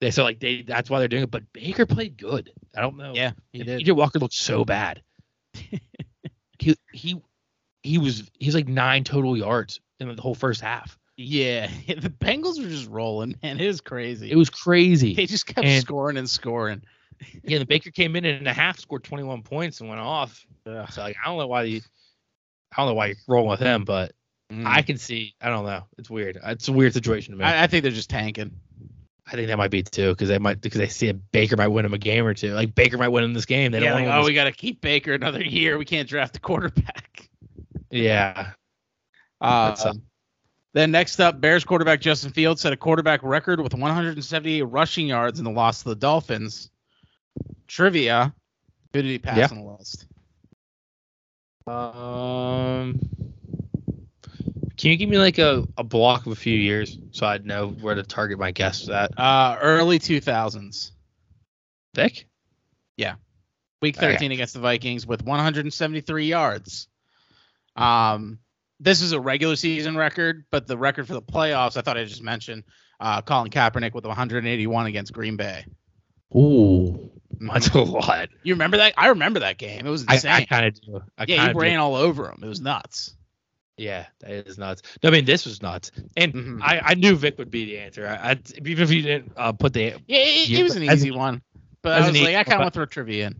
they 0.00 0.12
so 0.12 0.22
like 0.22 0.38
they 0.38 0.62
that's 0.62 0.88
why 0.88 1.00
they're 1.00 1.08
doing 1.08 1.24
it. 1.24 1.30
But 1.32 1.52
Baker 1.52 1.86
played 1.86 2.16
good. 2.16 2.52
I 2.76 2.80
don't 2.82 2.96
know. 2.96 3.12
Yeah, 3.14 3.32
he 3.52 3.64
did. 3.64 3.80
PJ 3.80 3.96
Walker 3.96 4.20
looked 4.20 4.34
so 4.34 4.64
bad. 4.64 5.02
he 6.58 6.76
he 6.92 7.20
he 7.82 7.98
was 7.98 8.30
he's 8.38 8.54
like 8.54 8.68
nine 8.68 9.04
total 9.04 9.36
yards 9.36 9.80
in 10.00 10.14
the 10.14 10.20
whole 10.22 10.34
first 10.34 10.60
half. 10.60 10.98
Yeah, 11.16 11.68
the 11.86 12.10
Bengals 12.10 12.60
were 12.62 12.68
just 12.68 12.88
rolling, 12.88 13.36
man. 13.42 13.58
It 13.60 13.66
was 13.66 13.80
crazy. 13.80 14.30
It 14.30 14.36
was 14.36 14.50
crazy. 14.50 15.14
they 15.14 15.26
just 15.26 15.46
kept 15.46 15.66
and- 15.66 15.82
scoring 15.82 16.16
and 16.16 16.28
scoring. 16.28 16.82
Yeah, 17.42 17.58
the 17.58 17.66
Baker 17.66 17.90
came 17.90 18.16
in 18.16 18.24
and 18.24 18.48
a 18.48 18.52
half, 18.52 18.78
scored 18.78 19.04
21 19.04 19.42
points 19.42 19.80
and 19.80 19.88
went 19.88 20.00
off. 20.00 20.46
Ugh. 20.66 20.90
So 20.90 21.02
like 21.02 21.16
I 21.22 21.28
don't 21.28 21.38
know 21.38 21.46
why 21.46 21.62
you 21.64 21.80
I 22.72 22.82
don't 22.82 22.88
know 22.88 22.94
why 22.94 23.06
you're 23.06 23.16
rolling 23.28 23.50
with 23.50 23.60
him, 23.60 23.84
but 23.84 24.12
Mm. 24.52 24.66
I 24.66 24.82
can 24.82 24.98
see. 24.98 25.34
I 25.40 25.48
don't 25.48 25.64
know. 25.64 25.84
It's 25.98 26.10
weird. 26.10 26.38
It's 26.44 26.68
a 26.68 26.72
weird 26.72 26.92
situation 26.92 27.32
to 27.32 27.38
me. 27.38 27.44
I, 27.44 27.64
I, 27.64 27.66
think 27.66 27.82
they're 27.82 27.92
just 27.92 28.10
tanking. 28.10 28.52
I 29.26 29.32
think 29.32 29.48
that 29.48 29.56
might 29.56 29.70
be 29.70 29.82
too 29.82 30.10
because 30.10 30.28
they 30.28 30.38
might 30.38 30.60
because 30.60 30.78
they 30.78 30.88
see 30.88 31.08
a 31.08 31.14
Baker 31.14 31.56
might 31.56 31.68
win 31.68 31.86
him 31.86 31.94
a 31.94 31.98
game 31.98 32.26
or 32.26 32.34
two. 32.34 32.52
Like 32.52 32.74
Baker 32.74 32.98
might 32.98 33.08
win 33.08 33.24
in 33.24 33.32
this 33.32 33.46
game. 33.46 33.72
They 33.72 33.80
yeah, 33.80 33.90
don't 33.90 34.04
like, 34.04 34.14
oh, 34.14 34.24
we 34.24 34.34
got 34.34 34.44
to 34.44 34.52
keep 34.52 34.82
Baker 34.82 35.14
another 35.14 35.42
year. 35.42 35.78
We 35.78 35.86
can't 35.86 36.08
draft 36.08 36.36
a 36.36 36.40
quarterback. 36.40 37.28
yeah. 37.90 38.50
Uh, 39.40 39.74
uh, 39.78 39.94
then 40.74 40.90
next 40.90 41.20
up, 41.20 41.40
Bears 41.40 41.64
quarterback 41.64 42.00
Justin 42.00 42.32
Fields 42.32 42.60
set 42.60 42.72
a 42.72 42.76
quarterback 42.76 43.22
record 43.22 43.60
with 43.60 43.72
178 43.72 44.62
rushing 44.62 45.06
yards 45.06 45.38
in 45.38 45.44
the 45.44 45.50
loss 45.50 45.82
to 45.82 45.88
the 45.88 45.96
Dolphins. 45.96 46.70
Trivia: 47.66 48.34
Who 48.92 49.02
did 49.02 49.10
he 49.10 49.18
pass 49.18 49.36
Yeah. 49.38 49.48
on 49.50 49.64
the 49.64 49.70
list? 49.72 50.06
Um, 51.66 53.00
can 54.76 54.90
you 54.90 54.96
give 54.96 55.08
me 55.08 55.18
like 55.18 55.38
a, 55.38 55.66
a 55.78 55.84
block 55.84 56.26
of 56.26 56.32
a 56.32 56.36
few 56.36 56.56
years 56.56 56.98
so 57.12 57.26
I'd 57.26 57.46
know 57.46 57.68
where 57.68 57.94
to 57.94 58.02
target 58.02 58.38
my 58.38 58.50
guess 58.50 58.88
at? 58.88 59.18
Uh, 59.18 59.56
early 59.60 59.98
2000s. 59.98 60.90
Vic? 61.94 62.26
Yeah. 62.96 63.14
Week 63.80 63.96
Okay. 63.96 64.12
13 64.12 64.32
against 64.32 64.54
the 64.54 64.60
Vikings 64.60 65.06
with 65.06 65.22
173 65.24 66.26
yards. 66.26 66.88
Um, 67.76 68.38
this 68.80 69.00
is 69.00 69.12
a 69.12 69.20
regular 69.20 69.56
season 69.56 69.96
record, 69.96 70.44
but 70.50 70.66
the 70.66 70.76
record 70.76 71.06
for 71.06 71.14
the 71.14 71.22
playoffs, 71.22 71.76
I 71.76 71.80
thought 71.80 71.96
I 71.96 72.04
just 72.04 72.22
mentioned, 72.22 72.64
uh, 73.00 73.22
Colin 73.22 73.50
Kaepernick 73.50 73.94
with 73.94 74.04
181 74.04 74.86
against 74.86 75.12
Green 75.12 75.36
Bay. 75.36 75.64
Ooh, 76.34 77.10
that's 77.40 77.68
a 77.70 77.80
lot. 77.80 78.28
You 78.42 78.54
remember 78.54 78.76
that? 78.78 78.94
I 78.96 79.08
remember 79.08 79.40
that 79.40 79.58
game. 79.58 79.86
It 79.86 79.90
was 79.90 80.02
insane. 80.02 80.30
I 80.30 80.44
kind 80.44 80.66
of 80.66 80.80
do. 80.80 81.02
I 81.18 81.24
yeah, 81.26 81.52
do. 81.52 81.58
ran 81.58 81.78
all 81.78 81.94
over 81.94 82.28
him. 82.30 82.40
It 82.42 82.46
was 82.46 82.60
nuts. 82.60 83.14
Yeah, 83.76 84.06
that 84.20 84.30
is 84.46 84.58
nuts. 84.58 84.82
No, 85.02 85.08
I 85.08 85.12
mean, 85.12 85.24
this 85.24 85.44
was 85.44 85.60
nuts. 85.62 85.90
And 86.16 86.32
Mhm. 86.32 86.60
I, 86.62 86.80
I 86.84 86.94
knew 86.94 87.16
Vic 87.16 87.38
would 87.38 87.50
be 87.50 87.64
the 87.66 87.78
answer. 87.78 88.06
I, 88.06 88.32
I, 88.32 88.38
even 88.64 88.84
if 88.84 88.90
you 88.90 89.02
didn't 89.02 89.32
uh, 89.36 89.52
put 89.52 89.72
the 89.72 89.94
Yeah, 90.06 90.18
it, 90.18 90.50
it 90.58 90.62
was 90.62 90.76
an 90.76 90.82
as 90.86 91.02
easy 91.02 91.10
one. 91.10 91.42
But 91.82 92.00
I 92.00 92.06
was 92.06 92.20
like, 92.20 92.36
I 92.36 92.44
kind 92.44 92.54
of 92.54 92.62
want 92.62 92.74
to 92.74 92.78
throw 92.78 92.86
trivia 92.86 93.26
in. 93.28 93.36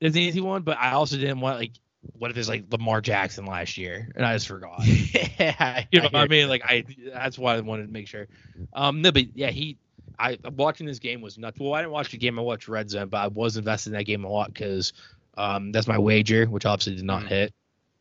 it's 0.00 0.16
an 0.16 0.22
easy 0.22 0.40
one, 0.40 0.62
but 0.62 0.76
I 0.78 0.92
also 0.92 1.16
didn't 1.16 1.40
want 1.40 1.58
like 1.58 1.72
what 2.18 2.30
if 2.30 2.36
it's 2.36 2.48
like 2.48 2.64
Lamar 2.70 3.00
Jackson 3.00 3.44
last 3.46 3.76
year 3.78 4.08
and 4.16 4.24
I 4.24 4.34
just 4.34 4.48
forgot. 4.48 4.82
yeah, 5.38 5.84
You 5.92 6.00
know 6.00 6.08
what 6.10 6.16
I 6.22 6.26
mean? 6.28 6.48
Like 6.48 6.62
I 6.64 6.84
that's 7.12 7.38
why 7.38 7.56
I 7.56 7.60
wanted 7.60 7.86
to 7.86 7.92
make 7.92 8.08
sure. 8.08 8.26
Um 8.72 9.02
no, 9.02 9.12
but 9.12 9.36
yeah, 9.36 9.50
he 9.50 9.78
I 10.20 10.38
watching 10.50 10.86
this 10.86 10.98
game 10.98 11.20
was 11.20 11.38
nuts. 11.38 11.58
Well, 11.58 11.74
I 11.74 11.80
didn't 11.80 11.92
watch 11.92 12.10
the 12.10 12.18
game, 12.18 12.38
I 12.38 12.42
watched 12.42 12.68
Red 12.68 12.90
Zone, 12.90 13.08
but 13.08 13.18
I 13.18 13.26
was 13.28 13.56
invested 13.56 13.90
in 13.90 13.98
that 13.98 14.04
game 14.04 14.24
a 14.24 14.28
lot 14.28 14.52
because 14.52 14.92
um 15.36 15.72
that's 15.72 15.86
my 15.88 15.98
wager, 15.98 16.46
which 16.46 16.66
obviously 16.66 16.96
did 16.96 17.04
not 17.04 17.22
Mm. 17.24 17.28
hit. 17.28 17.54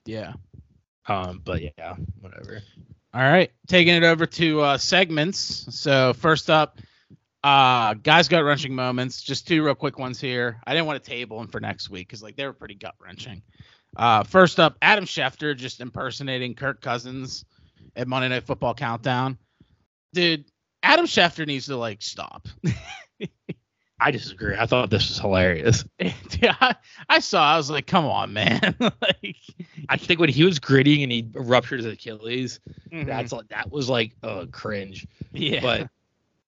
Yeah. 0.06 0.34
Um, 1.08 1.42
but 1.44 1.62
yeah, 1.62 1.96
whatever. 2.20 2.62
All 3.14 3.22
right, 3.22 3.52
taking 3.68 3.96
it 3.96 4.04
over 4.04 4.26
to 4.28 4.62
uh, 4.62 4.78
segments. 4.78 5.66
So 5.76 6.14
first 6.14 6.50
up, 6.52 6.78
uh, 7.44 7.96
guys 7.96 8.28
gut 8.28 8.44
wrenching 8.44 8.76
moments. 8.76 9.24
Just 9.24 9.48
two 9.48 9.64
real 9.64 9.74
quick 9.74 9.98
ones 9.98 10.20
here. 10.22 10.60
I 10.68 10.74
didn't 10.74 10.86
want 10.86 11.04
to 11.04 11.10
table 11.10 11.40
them 11.40 11.48
for 11.48 11.60
next 11.60 11.90
week 11.90 12.08
because 12.08 12.22
like 12.22 12.36
they 12.36 12.46
were 12.46 12.54
pretty 12.54 12.76
gut 12.76 12.94
wrenching. 13.02 13.42
Uh, 13.96 14.24
first 14.24 14.60
up, 14.60 14.78
Adam 14.84 15.06
Schefter 15.06 15.56
just 15.58 15.82
impersonating 15.82 16.54
Kirk 16.54 16.82
Cousins 16.82 17.46
at 17.96 18.08
Monday 18.08 18.28
Night 18.30 18.44
Football 18.44 18.76
Countdown. 18.76 19.38
Dude, 20.14 20.46
Adam 20.84 21.06
Schefter 21.06 21.46
needs 21.46 21.66
to 21.68 21.78
like 21.78 22.02
stop. 22.02 22.48
I 24.02 24.12
disagree. 24.12 24.56
I 24.58 24.66
thought 24.66 24.90
this 24.90 25.10
was 25.10 25.20
hilarious. 25.20 25.84
Dude, 26.00 26.56
I, 26.62 26.76
I 27.10 27.20
saw. 27.20 27.44
I 27.44 27.58
was 27.58 27.70
like, 27.70 27.86
come 27.86 28.06
on, 28.06 28.32
man. 28.32 28.76
like, 28.80 29.36
I 29.90 29.98
think 29.98 30.20
when 30.22 30.30
he 30.30 30.44
was 30.46 30.60
gritting 30.60 31.04
and 31.04 31.12
he 31.12 31.28
ruptured 31.34 31.80
his 31.80 31.86
Achilles, 31.94 32.62
mhm. 32.92 33.06
that's 33.06 33.32
like 33.32 33.50
that 33.50 33.72
was 33.72 33.90
like 33.90 34.14
uh 34.24 34.46
cringe. 34.52 35.06
yeah. 35.34 35.60
But 35.62 35.90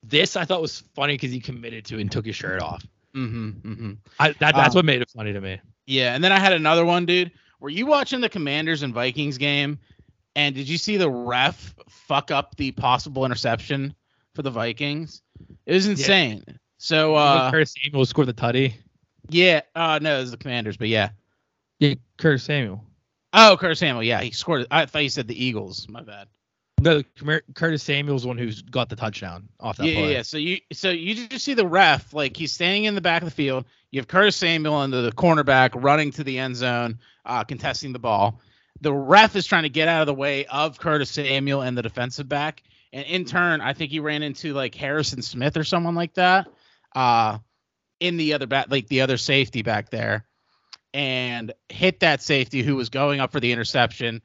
this 0.04 0.36
I 0.38 0.46
thought 0.46 0.62
was 0.62 0.80
funny 0.96 1.16
because 1.16 1.32
he 1.32 1.40
committed 1.42 1.86
to 1.86 2.00
and 2.00 2.12
took 2.12 2.26
his 2.26 2.36
shirt 2.36 2.62
off. 2.62 2.84
hmm 3.14 3.50
hmm 3.50 3.94
I, 4.20 4.30
that, 4.34 4.56
that's 4.56 4.70
Um, 4.74 4.80
what 4.80 4.86
made 4.86 5.02
it 5.02 5.10
funny 5.10 5.34
to 5.34 5.42
me. 5.42 5.60
Yeah, 5.86 6.16
and 6.16 6.24
then 6.24 6.32
I 6.32 6.40
had 6.40 6.54
another 6.54 6.86
one, 6.86 7.06
dude. 7.06 7.32
Were 7.60 7.70
you 7.70 7.86
watching 7.86 8.22
the 8.22 8.30
Commanders 8.30 8.82
and 8.82 8.94
Vikings 8.94 9.38
game? 9.38 9.78
And 10.36 10.56
did 10.56 10.70
you 10.70 10.78
see 10.78 10.96
the 10.96 11.10
ref 11.10 11.76
fuck 11.90 12.32
up 12.32 12.56
the 12.56 12.72
possible 12.72 13.26
interception 13.26 13.94
for 14.36 14.42
the 14.42 14.52
Vikings? 14.52 15.22
It 15.66 15.74
was 15.74 15.88
insane. 15.88 16.44
So 16.78 17.16
uh 17.16 17.52
Curtis 17.52 17.76
Samuel 17.82 18.06
scored 18.06 18.28
the 18.28 18.34
tutty. 18.34 18.74
yeah, 19.30 19.62
uh 19.76 20.00
no, 20.02 20.18
it 20.18 20.22
was 20.22 20.32
the 20.32 20.38
Commanders, 20.38 20.78
but 20.78 20.88
yeah. 20.88 21.10
Yeah, 21.80 21.96
Curtis 22.18 22.44
Samuel. 22.44 22.84
Oh, 23.34 23.56
Curtis 23.60 23.80
Samuel, 23.80 24.04
yeah, 24.04 24.22
he 24.22 24.32
scored. 24.32 24.68
I 24.72 24.86
thought 24.86 25.04
you 25.04 25.10
said 25.10 25.28
the 25.28 25.44
Eagles. 25.46 25.88
My 25.90 26.02
bad. 26.02 26.28
No, 26.82 27.04
Curtis 27.54 27.84
Samuel's 27.84 28.24
the 28.24 28.28
one 28.28 28.38
who's 28.40 28.62
got 28.64 28.90
the 28.90 28.96
touchdown 28.96 29.48
off 29.60 29.78
that 29.78 29.86
Yeah, 29.86 29.92
yeah, 29.94 30.00
play. 30.00 30.14
yeah. 30.14 30.22
So 30.24 30.38
you 30.38 30.58
so 30.74 30.90
you 30.90 31.28
just 31.28 31.46
see 31.46 31.54
the 31.54 31.66
ref 31.68 32.14
like 32.14 32.36
he's 32.36 32.52
standing 32.52 32.86
in 32.86 32.96
the 32.96 33.02
back 33.02 33.22
of 33.22 33.26
the 33.28 33.34
field. 33.36 33.66
You 33.92 34.00
have 34.00 34.08
Curtis 34.08 34.36
Samuel 34.36 34.82
and 34.82 34.92
the 34.92 35.12
cornerback 35.12 35.72
running 35.76 36.12
to 36.12 36.24
the 36.24 36.40
end 36.40 36.56
zone, 36.56 36.98
uh, 37.26 37.44
contesting 37.44 37.94
the 37.94 38.00
ball. 38.00 38.42
The 38.82 38.92
ref 38.94 39.36
is 39.36 39.46
trying 39.46 39.64
to 39.64 39.70
get 39.70 39.88
out 39.88 40.02
of 40.02 40.08
the 40.08 40.14
way 40.16 40.46
of 40.48 40.80
Curtis 40.80 41.12
Samuel 41.12 41.62
and 41.62 41.78
the 41.78 41.84
defensive 41.84 42.28
back. 42.28 42.64
And 42.94 43.06
in 43.06 43.26
turn, 43.26 43.62
I 43.62 43.74
think 43.74 43.92
he 43.92 44.00
ran 44.00 44.24
into 44.24 44.54
like 44.54 44.76
Harrison 44.76 45.22
Smith 45.22 45.58
or 45.58 45.64
someone 45.64 45.96
like 45.96 46.14
that. 46.16 46.48
Uh 46.94 47.40
in 48.00 48.18
the 48.18 48.34
other 48.34 48.48
back 48.48 48.68
like 48.70 48.88
the 48.88 49.02
other 49.02 49.18
safety 49.18 49.62
back 49.62 49.92
there 49.92 50.26
and 50.94 51.54
hit 51.70 52.02
that 52.02 52.22
safety 52.22 52.64
who 52.64 52.76
was 52.76 52.90
going 52.90 53.20
up 53.20 53.32
for 53.32 53.40
the 53.40 53.52
interception. 53.52 54.22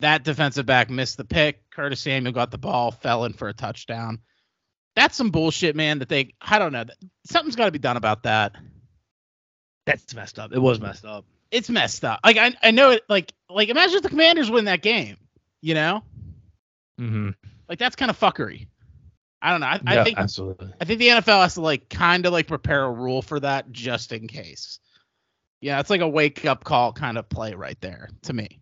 That 0.00 0.24
defensive 0.24 0.66
back 0.66 0.90
missed 0.90 1.16
the 1.16 1.24
pick. 1.24 1.70
Curtis 1.70 2.00
Samuel 2.00 2.32
got 2.32 2.50
the 2.50 2.58
ball, 2.58 2.90
fell 2.90 3.24
in 3.24 3.32
for 3.32 3.48
a 3.48 3.54
touchdown. 3.54 4.18
That's 4.94 5.16
some 5.16 5.30
bullshit, 5.30 5.74
man. 5.76 6.00
That 6.00 6.08
they, 6.08 6.34
I 6.40 6.58
don't 6.58 6.72
know. 6.72 6.84
Something's 7.24 7.56
got 7.56 7.66
to 7.66 7.70
be 7.70 7.78
done 7.78 7.96
about 7.96 8.24
that. 8.24 8.56
That's 9.86 10.14
messed 10.14 10.38
up. 10.38 10.52
It 10.52 10.58
was 10.58 10.80
messed 10.80 11.04
up. 11.04 11.24
It's 11.50 11.70
messed 11.70 12.04
up. 12.04 12.20
Like 12.24 12.36
I, 12.36 12.52
I 12.62 12.72
know 12.72 12.90
it. 12.90 13.04
Like, 13.08 13.32
like 13.48 13.68
imagine 13.68 13.96
if 13.96 14.02
the 14.02 14.08
Commanders 14.08 14.50
win 14.50 14.66
that 14.66 14.82
game. 14.82 15.16
You 15.60 15.74
know, 15.74 16.02
Mm-hmm. 17.00 17.30
Like 17.72 17.78
that's 17.78 17.96
kind 17.96 18.10
of 18.10 18.20
fuckery. 18.20 18.68
I 19.40 19.50
don't 19.50 19.60
know. 19.60 19.66
I, 19.66 19.80
I 19.86 20.04
think 20.04 20.18
absolutely. 20.18 20.74
I 20.78 20.84
think 20.84 20.98
the 21.00 21.08
NFL 21.08 21.40
has 21.42 21.54
to 21.54 21.62
like 21.62 21.88
kind 21.88 22.26
of 22.26 22.32
like 22.34 22.46
prepare 22.46 22.84
a 22.84 22.90
rule 22.92 23.22
for 23.22 23.40
that 23.40 23.72
just 23.72 24.12
in 24.12 24.28
case. 24.28 24.78
Yeah, 25.62 25.80
it's 25.80 25.88
like 25.88 26.02
a 26.02 26.08
wake 26.08 26.44
up 26.44 26.64
call 26.64 26.92
kind 26.92 27.16
of 27.16 27.30
play 27.30 27.54
right 27.54 27.80
there 27.80 28.10
to 28.24 28.34
me. 28.34 28.60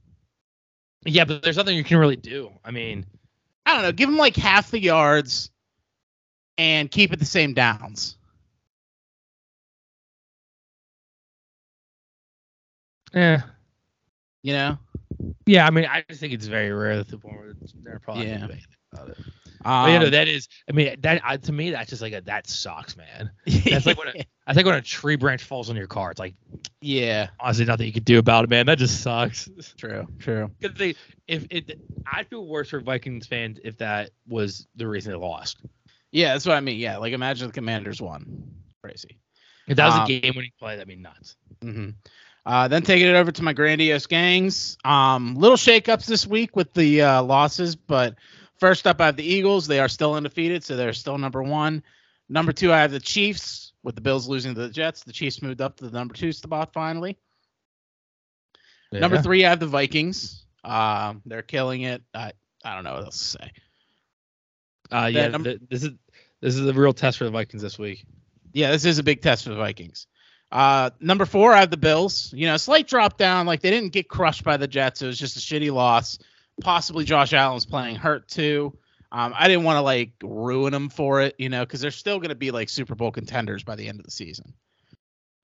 Yeah, 1.05 1.25
but 1.25 1.43
there's 1.43 1.57
nothing 1.57 1.77
you 1.77 1.83
can 1.83 1.99
really 1.99 2.15
do. 2.15 2.53
I 2.65 2.71
mean, 2.71 3.05
I 3.67 3.75
don't 3.75 3.83
know. 3.83 3.91
Give 3.91 4.09
them 4.09 4.17
like 4.17 4.37
half 4.37 4.71
the 4.71 4.79
yards 4.79 5.51
and 6.57 6.89
keep 6.89 7.13
it 7.13 7.19
the 7.19 7.25
same 7.25 7.53
downs. 7.53 8.17
yeah, 13.13 13.43
You 14.45 14.53
know, 14.53 14.79
Yeah, 15.47 15.67
I 15.67 15.71
mean, 15.71 15.85
I 15.87 16.05
just 16.09 16.21
think 16.21 16.33
it's 16.33 16.47
very 16.47 16.71
rare 16.71 16.99
that 16.99 17.09
the 17.09 17.19
point 17.19 17.37
where 17.39 17.55
they're 17.83 17.99
probably 17.99 18.29
Yeah. 18.29 18.47
yeah. 18.49 18.57
About 18.93 19.11
it. 19.11 19.19
Um, 19.65 19.85
But, 19.85 19.93
you 19.93 19.99
know, 19.99 20.11
that 20.11 20.29
is, 20.29 20.49
I 20.69 20.73
mean, 20.73 20.97
that 21.01 21.21
I, 21.25 21.37
to 21.37 21.53
me, 21.53 21.71
that's 21.71 21.91
just 21.91 22.01
like 22.03 22.13
a 22.15 22.21
that 22.23 22.47
sucks, 22.49 22.97
man. 22.97 23.31
That's 23.47 23.85
like 23.87 23.99
when 23.99 24.09
a, 24.09 24.25
I 24.47 24.55
think 24.55 24.67
when 24.67 24.75
a 24.75 24.81
tree 24.83 25.17
branch 25.17 25.43
falls 25.45 25.69
on 25.71 25.77
your 25.77 25.87
car, 25.87 26.11
it's 26.11 26.19
like 26.21 26.35
yeah, 26.81 27.29
honestly 27.39 27.67
nothing 27.67 27.87
you 27.87 27.93
can 27.93 28.03
do 28.05 28.19
about 28.19 28.45
it, 28.45 28.51
man. 28.51 28.67
That 28.67 28.79
just 28.79 29.03
sucks. 29.03 29.51
true, 29.77 30.07
true. 30.19 30.51
Because 30.59 30.79
they, 30.79 30.95
if 31.29 31.47
it, 31.51 31.79
I'd 32.11 32.27
feel 32.29 32.47
worse 32.47 32.71
for 32.71 32.81
Vikings 32.81 33.27
fans 33.27 33.59
if 33.63 33.77
that 33.79 34.11
was 34.27 34.67
the 34.77 34.89
reason 34.89 35.13
they 35.13 35.19
lost. 35.19 35.59
Yeah, 36.11 36.33
that's 36.33 36.47
what 36.47 36.57
I 36.57 36.61
mean. 36.61 36.79
Yeah, 36.79 36.97
like 36.97 37.13
imagine 37.13 37.47
the 37.49 37.53
Commanders 37.53 38.01
won. 38.01 38.51
Crazy. 38.83 39.19
If 39.69 39.77
that 39.77 39.87
was 39.87 39.95
Um, 39.97 40.03
a 40.05 40.07
game-winning 40.07 40.51
play, 40.59 40.75
that'd 40.77 40.89
be 40.89 40.97
nuts. 40.97 41.37
hmm 41.63 41.91
Uh, 42.47 42.67
then 42.67 42.83
taking 42.83 43.07
it 43.07 43.15
over 43.15 43.31
to 43.31 43.43
my 43.43 43.53
grandiose 43.53 44.07
gangs. 44.07 44.79
Um, 44.85 45.35
little 45.37 45.59
shakeups 45.59 46.07
this 46.07 46.27
week 46.27 46.57
with 46.57 46.73
the 46.73 47.03
uh, 47.03 47.23
losses, 47.23 47.77
but 47.77 48.17
first 48.61 48.87
up 48.87 49.01
I 49.01 49.07
have 49.07 49.17
the 49.17 49.25
Eagles. 49.25 49.67
They 49.67 49.81
are 49.81 49.89
still 49.89 50.15
undefeated, 50.15 50.63
so 50.63 50.77
they're 50.77 50.93
still 50.93 51.19
number 51.19 51.43
one. 51.43 51.83
Number 52.29 52.53
two, 52.53 52.73
I 52.73 52.79
have 52.81 52.93
the 52.93 53.01
Chiefs. 53.01 53.73
With 53.83 53.95
the 53.95 54.03
Bills 54.03 54.29
losing 54.29 54.55
to 54.55 54.61
the 54.61 54.69
Jets, 54.69 55.05
the 55.05 55.13
Chiefs 55.13 55.41
moved 55.41 55.63
up 55.63 55.79
to 55.79 55.87
the 55.89 55.91
number 55.91 56.13
two 56.13 56.33
spot 56.33 56.75
finally. 56.75 57.17
Number 58.93 59.17
three, 59.23 59.45
I 59.47 59.51
have 59.51 59.61
the 59.61 59.67
Vikings. 59.67 60.45
Um, 60.63 61.23
they're 61.25 61.41
killing 61.43 61.83
it. 61.83 62.03
I 62.13 62.33
I 62.63 62.75
don't 62.75 62.85
know 62.85 62.95
what 62.95 63.05
else 63.05 63.19
to 63.19 63.39
say. 63.39 63.53
uh, 64.93 65.07
yeah, 65.07 65.29
th- 65.45 65.61
this 65.71 65.83
is 65.85 65.91
this 66.43 66.57
is 66.57 66.67
a 66.67 66.73
real 66.75 66.93
test 66.93 67.17
for 67.19 67.25
the 67.25 67.31
Vikings 67.31 67.63
this 67.63 67.79
week. 67.79 68.05
Yeah, 68.53 68.71
this 68.71 68.85
is 68.85 68.99
a 68.99 69.03
big 69.03 69.23
test 69.23 69.45
for 69.45 69.51
the 69.51 69.57
Vikings. 69.57 70.07
Uh, 70.53 70.91
number 71.01 71.25
four, 71.25 71.55
I 71.55 71.61
have 71.61 71.71
the 71.71 71.77
Bills. 71.77 72.35
You 72.37 72.49
know, 72.49 72.57
slight 72.59 72.89
drop 72.89 73.17
down. 73.17 73.47
Like 73.47 73.61
they 73.61 73.71
didn't 73.71 73.93
get 73.93 74.09
crushed 74.09 74.45
by 74.45 74.57
the 74.57 74.69
Jets. 74.69 75.01
It 75.01 75.07
was 75.07 75.19
just 75.19 75.37
a 75.37 75.41
shitty 75.41 75.73
loss. 75.73 76.19
Possibly 76.61 77.05
Josh 77.05 77.33
Allen's 77.33 77.67
playing 77.67 77.97
hurt 77.97 78.29
too. 78.29 78.77
Um, 79.13 79.35
I 79.37 79.49
didn't 79.49 79.65
want 79.65 79.77
to 79.77 79.83
like 79.83 80.13
ruin 80.23 80.73
them 80.73 80.89
for 80.89 81.21
it, 81.23 81.35
you 81.39 81.49
know, 81.49 81.65
because 81.65 81.81
they're 81.81 81.91
still 81.91 82.19
going 82.19 82.29
to 82.29 82.35
be 82.37 82.51
like 82.53 82.69
Super 82.69 82.95
Bowl 82.95 83.11
contenders 83.11 83.65
by 83.65 83.75
the 83.75 83.89
end 83.89 83.99
of 83.99 84.05
the 84.05 84.11
season. 84.11 84.55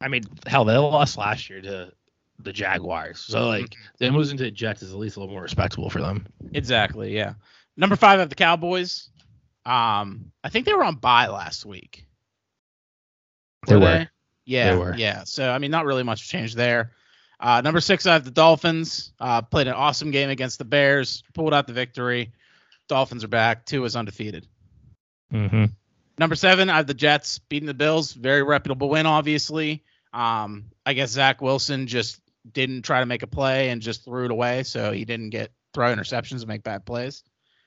I 0.01 0.09
mean, 0.09 0.23
hell, 0.47 0.65
they 0.65 0.77
lost 0.77 1.19
last 1.19 1.51
year 1.51 1.61
to 1.63 1.93
the 2.39 2.53
Jaguars, 2.53 3.19
so 3.19 3.47
like 3.49 3.75
them 3.99 4.15
losing 4.15 4.37
to 4.39 4.45
the 4.45 4.51
Jets 4.51 4.83
is 4.83 4.93
at 4.93 4.99
least 4.99 5.17
a 5.17 5.21
little 5.21 5.33
more 5.33 5.43
respectable 5.43 5.91
for 5.91 6.01
them. 6.01 6.27
Exactly. 6.53 7.15
Yeah. 7.17 7.35
Number 7.77 7.97
five, 7.97 8.21
of 8.21 8.29
the 8.29 8.35
Cowboys. 8.35 9.09
Um, 9.65 10.31
I 10.45 10.49
think 10.49 10.65
they 10.67 10.75
were 10.75 10.85
on 10.85 10.97
bye 10.97 11.27
last 11.27 11.67
week. 11.67 12.07
They 13.67 13.77
were. 13.77 14.09
Yeah, 14.45 14.71
They 14.73 14.79
were. 14.79 14.95
yeah. 14.97 15.25
So 15.25 15.51
I 15.51 15.59
mean, 15.59 15.71
not 15.73 15.87
really 15.87 16.05
much 16.05 16.29
change 16.29 16.55
there. 16.55 16.93
Uh, 17.39 17.61
number 17.61 17.81
six, 17.81 18.07
I 18.07 18.15
have 18.15 18.25
the 18.25 18.31
Dolphins. 18.31 19.13
Uh, 19.21 19.43
played 19.43 19.67
an 19.67 19.75
awesome 19.75 20.11
game 20.11 20.31
against 20.31 20.59
the 20.59 20.65
Bears, 20.65 21.23
pulled 21.35 21.53
out 21.53 21.67
the 21.67 21.73
victory. 21.73 22.33
Dolphins 22.89 23.25
are 23.25 23.29
back. 23.29 23.67
Two 23.67 23.85
is 23.85 23.97
undefeated. 23.97 24.47
Mm-hmm. 25.33 25.67
Number 26.19 26.35
seven, 26.35 26.71
I 26.71 26.77
have 26.77 26.87
the 26.87 26.95
Jets 26.95 27.39
beating 27.39 27.67
the 27.67 27.75
Bills. 27.75 28.13
Very 28.13 28.43
reputable 28.43 28.89
win, 28.89 29.07
obviously. 29.07 29.85
Um, 30.15 30.67
I 30.87 30.95
guess 30.95 31.11
Zach 31.11 31.43
Wilson 31.43 31.87
just 31.87 32.21
didn't 32.53 32.83
try 32.83 33.01
to 33.01 33.07
make 33.07 33.23
a 33.23 33.27
play 33.27 33.69
and 33.69 33.83
just 33.83 34.05
threw 34.05 34.25
it 34.25 34.31
away, 34.31 34.63
so 34.63 34.93
he 34.93 35.05
didn't 35.05 35.31
get 35.31 35.51
throw 35.75 35.95
interceptions 35.95 36.39
and 36.39 36.47
make 36.47 36.63
bad 36.63 36.87
plays. 36.87 37.23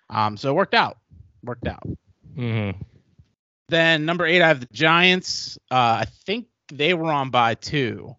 Um, 0.10 0.36
so 0.36 0.50
it 0.50 0.54
worked 0.54 0.74
out. 0.74 0.98
Worked 1.44 1.68
out. 1.68 1.88
Mm-hmm. 2.36 2.82
Then 3.68 4.06
number 4.06 4.26
eight, 4.26 4.42
I 4.42 4.48
have 4.48 4.62
the 4.62 4.68
Giants. 4.72 5.60
Uh, 5.70 6.02
I 6.02 6.06
think 6.26 6.48
they 6.72 6.96
were 6.96 7.12
on 7.12 7.30
bye 7.30 7.54
too. 7.54 8.16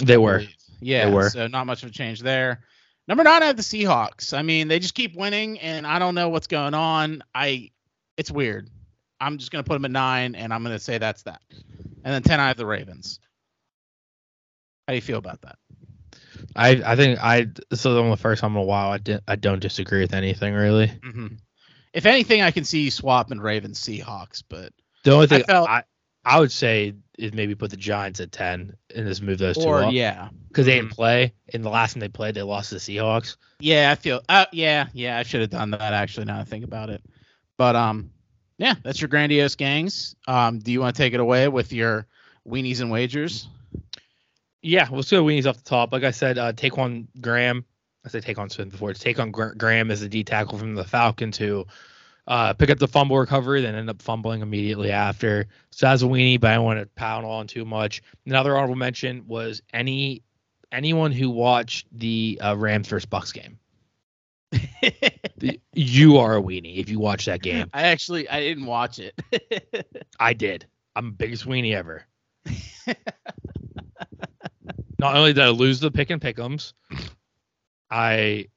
They 0.00 0.18
were. 0.18 0.44
Yeah, 0.80 1.10
so 1.28 1.46
not 1.46 1.66
much 1.66 1.82
of 1.82 1.90
a 1.90 1.92
change 1.92 2.20
there. 2.20 2.60
Number 3.06 3.24
nine, 3.24 3.42
I 3.42 3.46
have 3.46 3.56
the 3.56 3.62
Seahawks. 3.62 4.36
I 4.36 4.42
mean, 4.42 4.68
they 4.68 4.78
just 4.78 4.94
keep 4.94 5.16
winning, 5.16 5.58
and 5.60 5.86
I 5.86 5.98
don't 5.98 6.14
know 6.14 6.28
what's 6.28 6.46
going 6.46 6.74
on. 6.74 7.22
I, 7.34 7.70
it's 8.16 8.30
weird. 8.30 8.68
I'm 9.20 9.38
just 9.38 9.50
gonna 9.50 9.64
put 9.64 9.74
them 9.74 9.84
at 9.86 9.90
nine, 9.90 10.34
and 10.34 10.52
I'm 10.52 10.62
gonna 10.62 10.78
say 10.78 10.98
that's 10.98 11.22
that. 11.22 11.40
And 12.04 12.14
then 12.14 12.22
ten, 12.22 12.38
I 12.40 12.48
have 12.48 12.56
the 12.56 12.66
Ravens. 12.66 13.18
How 14.86 14.92
do 14.92 14.96
you 14.96 15.02
feel 15.02 15.18
about 15.18 15.40
that? 15.42 15.56
I 16.54 16.80
I 16.84 16.96
think 16.96 17.18
I 17.22 17.46
this 17.70 17.80
is 17.80 17.82
the 17.82 18.16
first 18.18 18.40
time 18.40 18.52
in 18.52 18.62
a 18.62 18.64
while 18.64 18.90
I 18.90 18.98
did 18.98 19.20
I 19.26 19.36
don't 19.36 19.60
disagree 19.60 20.00
with 20.00 20.14
anything 20.14 20.54
really. 20.54 20.86
hmm 21.02 21.26
If 21.92 22.06
anything, 22.06 22.42
I 22.42 22.50
can 22.52 22.64
see 22.64 22.82
you 22.82 22.90
swapping 22.90 23.40
Ravens 23.40 23.80
Seahawks, 23.80 24.42
but 24.48 24.72
The 25.04 25.12
only 25.12 25.26
thing 25.26 25.42
I 25.42 25.44
felt- 25.46 25.68
I, 25.68 25.82
I 26.28 26.38
would 26.38 26.52
say 26.52 26.94
is 27.18 27.32
maybe 27.32 27.54
put 27.54 27.70
the 27.70 27.76
Giants 27.76 28.20
at 28.20 28.32
ten 28.32 28.76
and 28.94 29.06
just 29.06 29.22
move 29.22 29.38
those 29.38 29.56
two 29.56 29.64
or 29.64 29.82
up 29.82 29.92
yeah, 29.92 30.28
because 30.48 30.66
they 30.66 30.74
didn't 30.74 30.92
play. 30.92 31.32
And 31.52 31.64
the 31.64 31.70
last 31.70 31.94
time 31.94 32.00
they 32.00 32.08
played, 32.08 32.34
they 32.34 32.42
lost 32.42 32.68
to 32.68 32.74
the 32.76 32.80
Seahawks. 32.80 33.36
yeah, 33.60 33.90
I 33.90 33.94
feel. 33.94 34.20
Uh, 34.28 34.46
yeah, 34.52 34.88
yeah, 34.92 35.18
I 35.18 35.22
should 35.22 35.40
have 35.40 35.50
done 35.50 35.70
that 35.70 35.80
actually. 35.80 36.26
Now 36.26 36.38
I 36.38 36.44
think 36.44 36.64
about 36.64 36.90
it, 36.90 37.02
but 37.56 37.74
um, 37.76 38.10
yeah, 38.58 38.74
that's 38.82 39.00
your 39.00 39.08
grandiose 39.08 39.54
gangs. 39.54 40.14
Um, 40.26 40.58
do 40.58 40.70
you 40.70 40.80
want 40.80 40.94
to 40.94 41.02
take 41.02 41.14
it 41.14 41.20
away 41.20 41.48
with 41.48 41.72
your 41.72 42.06
weenies 42.46 42.80
and 42.80 42.90
wagers? 42.90 43.48
Yeah, 44.60 44.88
we'll 44.90 45.02
see 45.02 45.16
what 45.16 45.32
weenies 45.32 45.46
off 45.46 45.56
the 45.56 45.62
top. 45.62 45.92
Like 45.92 46.04
I 46.04 46.10
said, 46.10 46.36
uh, 46.36 46.52
take 46.52 46.76
on 46.76 47.08
Graham. 47.20 47.64
I 48.04 48.20
say 48.20 48.34
on 48.34 48.48
Smith 48.48 48.70
before. 48.70 48.90
It's 48.90 49.02
Taquan 49.02 49.32
Gra- 49.32 49.54
Graham 49.56 49.90
as 49.90 50.00
the 50.00 50.08
D 50.08 50.24
tackle 50.24 50.58
from 50.58 50.74
the 50.74 50.84
Falcons 50.84 51.36
who 51.36 51.66
uh, 52.28 52.52
pick 52.52 52.68
up 52.70 52.78
the 52.78 52.86
fumble 52.86 53.18
recovery, 53.18 53.62
then 53.62 53.74
end 53.74 53.88
up 53.88 54.02
fumbling 54.02 54.42
immediately 54.42 54.92
after. 54.92 55.46
So 55.70 55.86
that's 55.86 56.02
a 56.02 56.04
weenie, 56.04 56.38
but 56.38 56.50
I 56.50 56.56
don't 56.56 56.64
want 56.64 56.78
to 56.78 56.86
pound 56.86 57.24
on 57.26 57.46
too 57.46 57.64
much. 57.64 58.02
Another 58.26 58.54
honorable 58.54 58.76
mention 58.76 59.26
was 59.26 59.62
any 59.72 60.22
anyone 60.70 61.10
who 61.10 61.30
watched 61.30 61.86
the 61.90 62.38
uh, 62.44 62.54
Rams 62.54 62.86
versus 62.86 63.06
Bucks 63.06 63.32
game. 63.32 63.58
You 65.72 66.18
are 66.18 66.36
a 66.36 66.42
weenie 66.42 66.78
if 66.78 66.90
you 66.90 66.98
watch 66.98 67.26
that 67.26 67.40
game. 67.40 67.70
I 67.72 67.82
actually 67.82 68.28
I 68.28 68.40
didn't 68.40 68.66
watch 68.66 68.98
it. 68.98 69.14
I 70.20 70.32
did. 70.32 70.66
I'm 70.96 71.10
the 71.10 71.12
biggest 71.12 71.46
weenie 71.46 71.76
ever. 71.76 72.04
Not 74.98 75.14
only 75.14 75.34
did 75.34 75.44
I 75.44 75.50
lose 75.50 75.78
the 75.78 75.92
pick 75.92 76.10
and 76.10 76.20
pickums, 76.20 76.72
I 77.88 78.48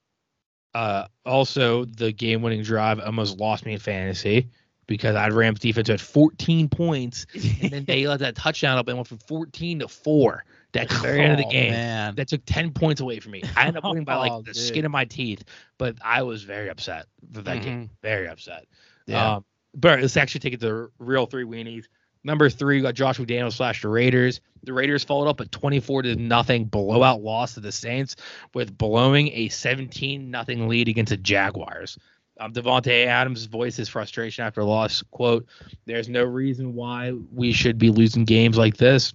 uh 0.73 1.05
also 1.25 1.85
the 1.85 2.11
game 2.11 2.41
winning 2.41 2.63
drive 2.63 2.99
almost 2.99 3.39
lost 3.39 3.65
me 3.65 3.73
in 3.73 3.79
fantasy 3.79 4.49
because 4.87 5.15
I 5.15 5.23
had 5.23 5.33
Rams 5.33 5.59
defense 5.59 5.89
at 5.89 5.99
14 6.01 6.67
points 6.69 7.25
and 7.61 7.71
then 7.71 7.85
they 7.85 8.07
let 8.07 8.19
that 8.19 8.35
touchdown 8.35 8.77
up 8.77 8.87
and 8.87 8.97
went 8.97 9.07
from 9.07 9.19
14 9.19 9.79
to 9.79 9.87
4 9.87 10.43
at 10.73 10.89
the 10.89 10.95
very 10.95 11.21
end 11.21 11.33
of 11.33 11.37
the 11.37 11.45
Oh, 11.45 11.49
game. 11.51 11.71
Man. 11.71 12.15
That 12.15 12.27
took 12.27 12.41
10 12.45 12.71
points 12.71 12.99
away 13.01 13.19
from 13.19 13.31
me. 13.33 13.43
I 13.55 13.67
ended 13.67 13.77
up 13.83 13.89
winning 13.89 14.03
by 14.05 14.15
like 14.17 14.31
Oh, 14.31 14.37
the 14.41 14.53
dude. 14.53 14.55
skin 14.57 14.85
of 14.85 14.91
my 14.91 15.05
teeth, 15.05 15.43
but 15.77 15.95
I 16.03 16.23
was 16.23 16.43
very 16.43 16.69
upset 16.69 17.05
for 17.33 17.41
that 17.41 17.61
game. 17.61 17.89
Very 18.01 18.27
upset. 18.27 18.65
Yeah. 19.05 19.35
Um, 19.35 19.45
but 19.73 20.01
let's 20.01 20.17
actually 20.17 20.39
take 20.39 20.53
it 20.53 20.59
to 20.61 20.65
the 20.67 20.89
real 20.99 21.25
three 21.25 21.45
weenies. 21.45 21.85
Number 22.23 22.49
three, 22.49 22.77
we 22.77 22.81
got 22.81 22.93
Josh 22.93 23.17
McDaniels 23.17 23.53
slash 23.53 23.81
the 23.81 23.89
Raiders. 23.89 24.41
The 24.63 24.73
Raiders 24.73 25.03
followed 25.03 25.27
up 25.27 25.39
a 25.39 25.45
24 25.45 26.03
to 26.03 26.15
nothing 26.15 26.65
blowout 26.65 27.21
loss 27.21 27.55
to 27.55 27.59
the 27.59 27.71
Saints 27.71 28.15
with 28.53 28.77
blowing 28.77 29.29
a 29.29 29.49
17 29.49 30.29
nothing 30.29 30.67
lead 30.67 30.87
against 30.87 31.09
the 31.09 31.17
Jaguars. 31.17 31.97
Um, 32.39 32.53
Davante 32.53 33.05
Adams 33.05 33.45
voiced 33.45 33.77
his 33.77 33.89
frustration 33.89 34.45
after 34.45 34.63
loss. 34.63 35.03
Quote, 35.11 35.45
There's 35.85 36.09
no 36.09 36.23
reason 36.23 36.75
why 36.75 37.11
we 37.11 37.53
should 37.53 37.77
be 37.77 37.89
losing 37.89 38.25
games 38.25 38.57
like 38.57 38.77
this. 38.77 39.13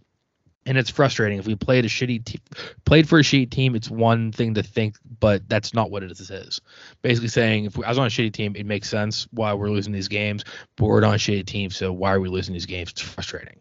And 0.67 0.77
it's 0.77 0.91
frustrating. 0.91 1.39
If 1.39 1.47
we 1.47 1.55
played 1.55 1.85
a 1.85 1.89
shitty 1.89 2.25
te- 2.25 2.41
played 2.85 3.09
for 3.09 3.21
a 3.21 3.23
shitty 3.23 3.51
team, 3.51 3.77
it's 3.77 3.89
one 3.89 4.33
thing 4.33 4.55
to 4.55 4.63
think, 4.65 4.97
but 5.21 5.49
that's 5.49 5.73
not 5.73 5.91
what 5.93 6.03
it 6.03 6.11
is. 6.11 6.29
is. 6.29 6.61
Basically 7.03 7.29
saying 7.29 7.67
if 7.67 7.77
we, 7.79 7.85
I 7.85 7.89
was 7.89 7.99
on 7.99 8.07
a 8.07 8.11
shitty 8.11 8.33
team, 8.33 8.57
it 8.57 8.67
makes 8.67 8.91
sense 8.91 9.29
why 9.31 9.55
we're 9.55 9.71
losing 9.71 9.93
these 9.93 10.09
games, 10.09 10.45
but 10.77 10.87
we're 10.87 11.01
not 11.01 11.15
a 11.15 11.19
shitty 11.19 11.47
team, 11.47 11.71
so 11.71 11.93
why 11.93 12.13
are 12.13 12.21
we 12.21 12.29
losing 12.29 12.53
these 12.53 12.67
games? 12.67 12.91
It's 12.91 13.01
frustrating. 13.01 13.61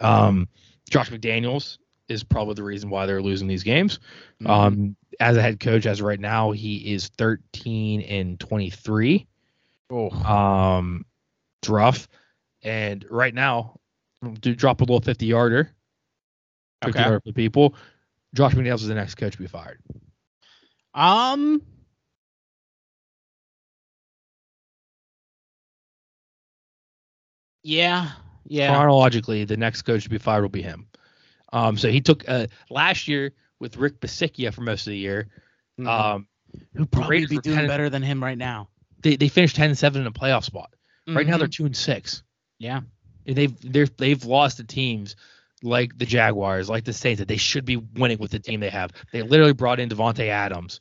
Um, 0.00 0.48
Josh 0.88 1.10
McDaniels 1.10 1.78
is 2.08 2.22
probably 2.22 2.54
the 2.54 2.62
reason 2.62 2.88
why 2.88 3.06
they're 3.06 3.22
losing 3.22 3.48
these 3.48 3.64
games. 3.64 3.98
Mhm. 4.42 4.48
Um, 4.48 4.96
as 5.20 5.36
a 5.36 5.42
head 5.42 5.58
coach, 5.60 5.86
as 5.86 6.00
of 6.00 6.06
right 6.06 6.20
now, 6.20 6.52
he 6.52 6.92
is 6.92 7.08
13 7.18 8.00
and 8.02 8.38
23. 8.38 9.26
Oh. 9.90 10.10
Um, 10.10 11.04
it's 11.62 11.68
rough. 11.68 12.08
And 12.62 13.04
right 13.10 13.34
now, 13.34 13.80
do 14.40 14.54
drop 14.54 14.80
a 14.80 14.84
little 14.84 15.00
50 15.00 15.26
yarder. 15.26 15.70
50 16.84 17.00
Okay. 17.02 17.32
people. 17.32 17.74
Josh 18.34 18.54
McDaniels 18.54 18.76
is 18.82 18.88
the 18.88 18.94
next 18.94 19.14
coach 19.16 19.32
to 19.32 19.38
be 19.38 19.46
fired. 19.46 19.80
Um. 20.94 21.62
Yeah. 27.62 28.10
Yeah. 28.46 28.74
Chronologically, 28.74 29.44
the 29.44 29.56
next 29.56 29.82
coach 29.82 30.04
to 30.04 30.10
be 30.10 30.18
fired 30.18 30.42
will 30.42 30.48
be 30.48 30.62
him. 30.62 30.86
Um, 31.52 31.76
so 31.76 31.88
he 31.88 32.00
took 32.00 32.24
uh, 32.28 32.46
last 32.70 33.08
year 33.08 33.32
with 33.60 33.76
Rich 33.76 33.94
Bisaccia 34.00 34.52
for 34.52 34.60
most 34.62 34.86
of 34.86 34.90
the 34.90 34.98
year. 34.98 35.28
Mhm. 35.80 35.86
Um, 35.88 36.28
Who 36.74 36.86
probably 36.86 37.26
be 37.26 37.38
doing 37.38 37.56
10 37.56 37.66
better 37.68 37.88
than 37.88 38.02
him 38.02 38.22
right 38.22 38.38
now? 38.38 38.68
they, 39.02 39.16
they 39.16 39.28
finished 39.28 39.56
10 39.56 39.74
7 39.74 40.00
in 40.00 40.06
a 40.06 40.12
playoff 40.12 40.44
spot. 40.44 40.74
Right 41.06 41.26
now, 41.26 41.36
they're 41.36 41.46
Mhm. 41.48 41.52
two 41.52 41.66
and 41.66 41.76
six. 41.76 42.22
yeah. 42.58 42.80
And 43.26 43.36
they've 43.36 43.72
they're, 43.72 43.86
they've 43.86 44.22
lost 44.24 44.58
to 44.58 44.64
teams 44.64 45.16
like 45.64 45.96
the 45.98 46.06
Jaguars, 46.06 46.68
like 46.68 46.84
the 46.84 46.92
Saints, 46.92 47.18
that 47.18 47.28
they 47.28 47.36
should 47.36 47.64
be 47.64 47.76
winning 47.76 48.18
with 48.18 48.30
the 48.30 48.38
team 48.38 48.60
they 48.60 48.70
have. 48.70 48.92
They 49.12 49.22
literally 49.22 49.52
brought 49.54 49.80
in 49.80 49.88
Davante 49.88 50.28
Adams 50.28 50.80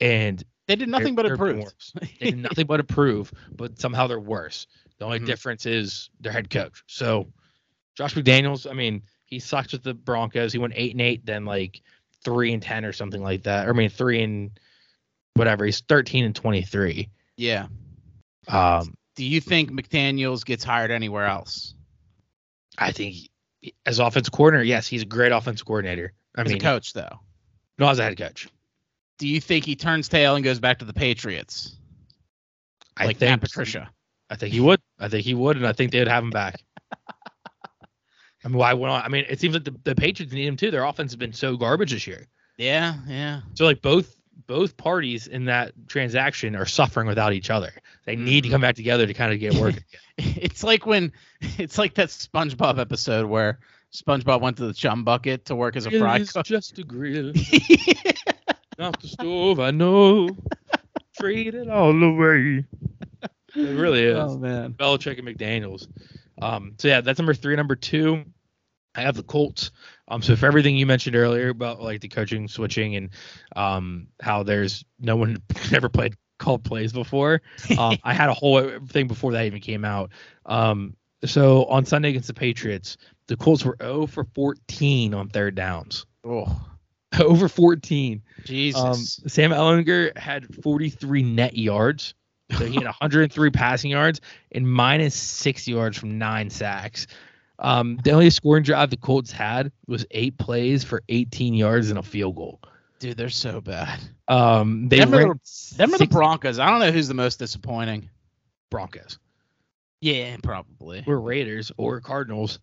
and 0.00 0.42
They 0.66 0.76
did 0.76 0.88
nothing 0.88 1.14
they're- 1.16 1.24
but 1.24 1.32
improve. 1.32 1.72
they 2.20 2.30
did 2.30 2.38
nothing 2.38 2.66
but 2.66 2.80
improve, 2.80 3.32
but 3.50 3.80
somehow 3.80 4.06
they're 4.06 4.20
worse. 4.20 4.66
The 4.98 5.04
only 5.06 5.20
Mhm. 5.20 5.26
difference 5.26 5.64
is 5.66 6.10
their 6.20 6.32
head 6.32 6.50
coach. 6.50 6.82
So 6.86 7.32
Josh 7.96 8.14
McDaniels, 8.14 8.70
I 8.70 8.74
mean, 8.74 9.02
he 9.24 9.38
sucks 9.38 9.72
with 9.72 9.82
the 9.82 9.94
Broncos. 9.94 10.52
He 10.52 10.58
went 10.58 10.74
eight 10.76 10.92
and 10.92 11.00
eight, 11.00 11.24
then 11.24 11.44
like 11.44 11.80
three 12.24 12.52
and 12.52 12.62
ten 12.62 12.84
or 12.84 12.92
something 12.92 13.22
like 13.22 13.44
that. 13.44 13.66
Or 13.66 13.70
I 13.70 13.72
mean 13.76 13.88
three 13.90 14.22
and 14.22 14.50
whatever. 15.34 15.64
He's 15.64 15.80
thirteen 15.80 16.24
and 16.24 16.34
twenty 16.36 16.62
three. 16.62 17.08
Yeah. 17.36 17.68
Um, 18.48 18.94
Do 19.16 19.24
you 19.24 19.40
think 19.40 19.70
McDaniel's 19.70 20.44
gets 20.44 20.62
hired 20.64 20.90
anywhere 20.90 21.26
else? 21.26 21.74
I 22.76 22.92
think 22.92 23.16
as 23.86 23.98
offense 23.98 24.28
coordinator, 24.28 24.64
yes, 24.64 24.86
he's 24.86 25.02
a 25.02 25.06
great 25.06 25.32
offense 25.32 25.62
coordinator. 25.62 26.12
I 26.36 26.42
As 26.42 26.48
mean, 26.48 26.56
a 26.56 26.60
coach, 26.60 26.92
though. 26.92 27.18
not 27.78 27.92
as 27.92 27.98
a 27.98 28.04
head 28.04 28.16
coach. 28.16 28.48
Do 29.18 29.26
you 29.26 29.40
think 29.40 29.64
he 29.64 29.74
turns 29.74 30.08
tail 30.08 30.36
and 30.36 30.44
goes 30.44 30.60
back 30.60 30.78
to 30.78 30.84
the 30.84 30.92
Patriots? 30.92 31.76
I 32.96 33.06
like 33.06 33.16
think 33.18 33.30
Matt 33.30 33.40
Patricia. 33.40 33.90
I 34.30 34.36
think 34.36 34.52
he 34.52 34.60
would. 34.60 34.80
I 34.98 35.08
think 35.08 35.24
he 35.24 35.34
would, 35.34 35.56
and 35.56 35.66
I 35.66 35.72
think 35.72 35.90
they 35.92 35.98
would 35.98 36.08
have 36.08 36.22
him 36.22 36.30
back. 36.30 36.62
I 38.44 38.48
mean, 38.48 38.56
why 38.58 38.72
would 38.72 38.88
I 38.88 39.08
mean, 39.08 39.24
it 39.28 39.40
seems 39.40 39.54
like 39.54 39.64
the, 39.64 39.74
the 39.84 39.94
Patriots 39.94 40.32
need 40.32 40.46
him 40.46 40.56
too. 40.56 40.70
Their 40.70 40.84
offense 40.84 41.10
has 41.12 41.16
been 41.16 41.32
so 41.32 41.56
garbage 41.56 41.92
this 41.92 42.06
year. 42.06 42.26
Yeah, 42.56 42.94
yeah. 43.06 43.40
So 43.54 43.64
like 43.64 43.82
both 43.82 44.17
both 44.48 44.76
parties 44.76 45.26
in 45.28 45.44
that 45.44 45.72
transaction 45.86 46.56
are 46.56 46.66
suffering 46.66 47.06
without 47.06 47.32
each 47.32 47.50
other. 47.50 47.70
They 48.06 48.16
need 48.16 48.42
to 48.42 48.48
Mhm. 48.48 48.52
come 48.52 48.60
back 48.62 48.74
together 48.74 49.06
to 49.06 49.14
kind 49.14 49.32
of 49.32 49.38
get 49.38 49.54
working. 49.54 49.84
It's 50.18 50.64
like 50.64 50.84
when 50.84 51.12
it's 51.58 51.78
like 51.78 51.94
that 51.94 52.08
SpongeBob 52.08 52.80
episode 52.80 53.26
where 53.26 53.60
SpongeBob 53.94 54.40
went 54.40 54.56
to 54.56 54.66
the 54.66 54.74
chum 54.74 55.04
bucket 55.04 55.44
to 55.44 55.54
work 55.54 55.76
as 55.76 55.86
a 55.86 55.90
fry 55.96 56.24
cook. 56.24 56.44
just 56.44 56.76
a 56.80 56.82
grill, 56.82 57.32
not 58.78 59.00
the 59.00 59.06
stove. 59.08 59.60
I 59.60 59.70
know. 59.70 60.28
Trade 61.20 61.54
it 61.54 61.68
all 61.68 61.90
away. 62.02 62.64
It 63.54 63.78
really 63.78 64.04
is. 64.04 64.16
oh 64.18 64.38
man. 64.38 64.72
Belichick 64.72 65.18
and 65.18 65.28
McDaniels. 65.28 65.86
Um, 66.42 66.74
so 66.78 66.88
yeah, 66.88 67.00
that's 67.00 67.18
number 67.18 67.34
three. 67.34 67.54
Number 67.56 67.76
two, 67.76 68.24
I 68.94 69.02
have 69.02 69.16
the 69.16 69.22
Colts. 69.22 69.70
Um, 70.08 70.22
so 70.22 70.36
for 70.36 70.46
everything 70.46 70.76
you 70.76 70.86
mentioned 70.86 71.16
earlier 71.16 71.50
about 71.50 71.80
like 71.80 72.00
the 72.00 72.08
coaching 72.08 72.48
switching 72.48 72.96
and 72.96 73.10
um 73.54 74.08
how 74.20 74.42
there's 74.42 74.84
no 74.98 75.16
one 75.16 75.42
never 75.70 75.88
played 75.88 76.14
called 76.38 76.64
plays 76.64 76.92
before. 76.92 77.42
Um, 77.76 77.98
I 78.04 78.14
had 78.14 78.28
a 78.28 78.34
whole 78.34 78.70
thing 78.86 79.08
before 79.08 79.32
that 79.32 79.44
even 79.44 79.60
came 79.60 79.84
out. 79.84 80.10
Um, 80.46 80.94
so 81.24 81.64
on 81.64 81.84
Sunday 81.84 82.10
against 82.10 82.28
the 82.28 82.34
Patriots, 82.34 82.96
the 83.26 83.36
Colts 83.36 83.64
were 83.64 83.76
0 83.82 84.06
for 84.06 84.24
14 84.34 85.14
on 85.14 85.28
third 85.28 85.54
downs. 85.54 86.06
Oh, 86.24 86.64
Over 87.20 87.48
14. 87.48 88.22
Jesus. 88.44 88.80
Um, 88.80 89.28
Sam 89.28 89.50
Ehlinger 89.50 90.16
had 90.16 90.54
43 90.62 91.22
net 91.22 91.56
yards. 91.56 92.14
So 92.56 92.64
he 92.64 92.76
had 92.76 92.84
103 92.84 93.50
passing 93.50 93.90
yards 93.90 94.22
and 94.52 94.70
minus 94.70 95.14
six 95.14 95.68
yards 95.68 95.98
from 95.98 96.16
nine 96.18 96.48
sacks. 96.48 97.06
Um, 97.58 97.98
the 98.04 98.12
only 98.12 98.30
scoring 98.30 98.62
drive 98.62 98.90
the 98.90 98.96
Colts 98.96 99.32
had 99.32 99.72
was 99.86 100.06
eight 100.10 100.38
plays 100.38 100.84
for 100.84 101.02
18 101.08 101.54
yards 101.54 101.90
and 101.90 101.98
a 101.98 102.02
field 102.02 102.36
goal. 102.36 102.60
Dude, 103.00 103.16
they're 103.16 103.28
so 103.28 103.60
bad. 103.60 104.00
Um, 104.26 104.88
they 104.88 104.98
Them 104.98 105.14
are 105.14 105.38
Them 105.76 105.94
are 105.94 105.98
the 105.98 106.06
Broncos. 106.06 106.58
I 106.58 106.70
don't 106.70 106.80
know 106.80 106.90
who's 106.90 107.08
the 107.08 107.14
most 107.14 107.38
disappointing. 107.38 108.10
Broncos. 108.70 109.18
Yeah, 110.00 110.36
probably. 110.42 111.02
We're 111.06 111.18
Raiders 111.18 111.72
or 111.76 112.00
Cardinals. 112.00 112.60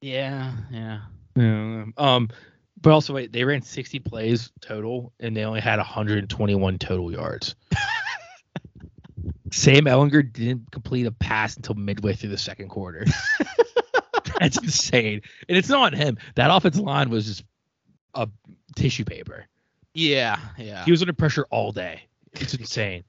Yeah, 0.00 0.52
yeah. 0.70 1.00
Um, 1.36 2.28
but 2.80 2.92
also 2.92 3.14
wait, 3.14 3.32
they 3.32 3.44
ran 3.44 3.62
60 3.62 3.98
plays 4.00 4.52
total 4.60 5.12
and 5.20 5.36
they 5.36 5.44
only 5.44 5.60
had 5.60 5.78
121 5.78 6.78
total 6.78 7.12
yards. 7.12 7.54
Sam 9.52 9.84
Ehlinger 9.84 10.32
didn't 10.32 10.70
complete 10.70 11.06
a 11.06 11.12
pass 11.12 11.56
until 11.56 11.74
midway 11.74 12.14
through 12.14 12.30
the 12.30 12.38
second 12.38 12.68
quarter. 12.68 13.04
That's 14.40 14.58
insane. 14.58 15.22
And 15.48 15.56
it's 15.56 15.68
not 15.68 15.94
him. 15.94 16.18
That 16.34 16.50
offensive 16.54 16.82
line 16.82 17.10
was 17.10 17.26
just 17.26 17.44
a 18.14 18.28
tissue 18.74 19.04
paper. 19.04 19.46
Yeah, 19.94 20.38
yeah. 20.58 20.84
He 20.84 20.90
was 20.90 21.00
under 21.02 21.12
pressure 21.12 21.46
all 21.50 21.72
day. 21.72 22.02
It's 22.34 22.54
insane. 22.54 23.04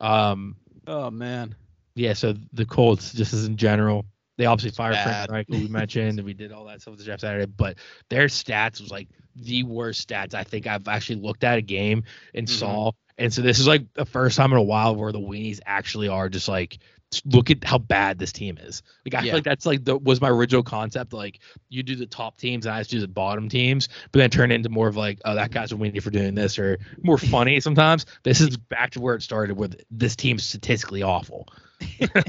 Um, 0.00 0.56
oh 0.86 1.10
man. 1.10 1.54
yeah, 1.94 2.12
so 2.12 2.34
the 2.52 2.64
Colts, 2.66 3.12
just 3.12 3.32
as 3.32 3.46
in 3.46 3.56
general, 3.56 4.04
they 4.36 4.44
obviously 4.46 4.70
fired 4.70 4.96
Frank 4.96 5.30
Reich, 5.30 5.46
who 5.48 5.58
we 5.58 5.68
mentioned, 5.68 6.18
and 6.18 6.24
we 6.26 6.34
did 6.34 6.52
all 6.52 6.64
that 6.66 6.80
stuff 6.80 6.92
with 6.92 7.00
the 7.00 7.06
Jeff 7.06 7.20
Saturday. 7.20 7.46
But 7.46 7.78
their 8.08 8.26
stats 8.26 8.80
was 8.80 8.90
like 8.90 9.08
the 9.34 9.62
worst 9.64 10.08
stats 10.08 10.34
I 10.34 10.44
think 10.44 10.66
I've 10.66 10.86
actually 10.86 11.20
looked 11.20 11.44
at 11.44 11.58
a 11.58 11.62
game 11.62 12.04
and 12.34 12.46
Mhm. 12.46 12.50
saw. 12.50 12.92
And 13.16 13.32
so 13.34 13.42
this 13.42 13.58
is 13.58 13.66
like 13.66 13.92
the 13.94 14.04
first 14.04 14.36
time 14.36 14.52
in 14.52 14.58
a 14.58 14.62
while 14.62 14.94
where 14.94 15.10
the 15.10 15.18
weenies 15.18 15.58
actually 15.66 16.06
are 16.08 16.28
just 16.28 16.46
like, 16.48 16.78
look 17.24 17.50
at 17.50 17.64
how 17.64 17.78
bad 17.78 18.18
this 18.18 18.32
team 18.32 18.58
is. 18.58 18.82
Like 19.04 19.14
I 19.14 19.18
Yeah. 19.24 19.30
feel 19.30 19.38
like 19.38 19.44
that's 19.44 19.66
like 19.66 19.84
the 19.84 19.96
was 19.96 20.20
my 20.20 20.28
original 20.28 20.62
concept. 20.62 21.12
Like 21.12 21.40
you 21.68 21.82
do 21.82 21.96
the 21.96 22.06
top 22.06 22.36
teams 22.36 22.66
and 22.66 22.74
I 22.74 22.80
just 22.80 22.90
do 22.90 23.00
the 23.00 23.08
bottom 23.08 23.48
teams, 23.48 23.88
but 24.12 24.18
then 24.18 24.30
turn 24.30 24.50
it 24.50 24.56
into 24.56 24.68
more 24.68 24.88
of 24.88 24.96
like, 24.96 25.20
oh, 25.24 25.34
that 25.34 25.50
guy's 25.50 25.72
a 25.72 25.76
weenie 25.76 26.02
for 26.02 26.10
doing 26.10 26.34
this, 26.34 26.58
or 26.58 26.78
more 27.02 27.18
funny 27.18 27.60
sometimes. 27.60 28.06
This 28.24 28.40
is 28.40 28.56
back 28.56 28.90
to 28.92 29.00
where 29.00 29.14
it 29.14 29.22
started 29.22 29.56
with 29.56 29.80
this 29.90 30.16
team's 30.16 30.44
statistically 30.44 31.02
awful. 31.02 31.48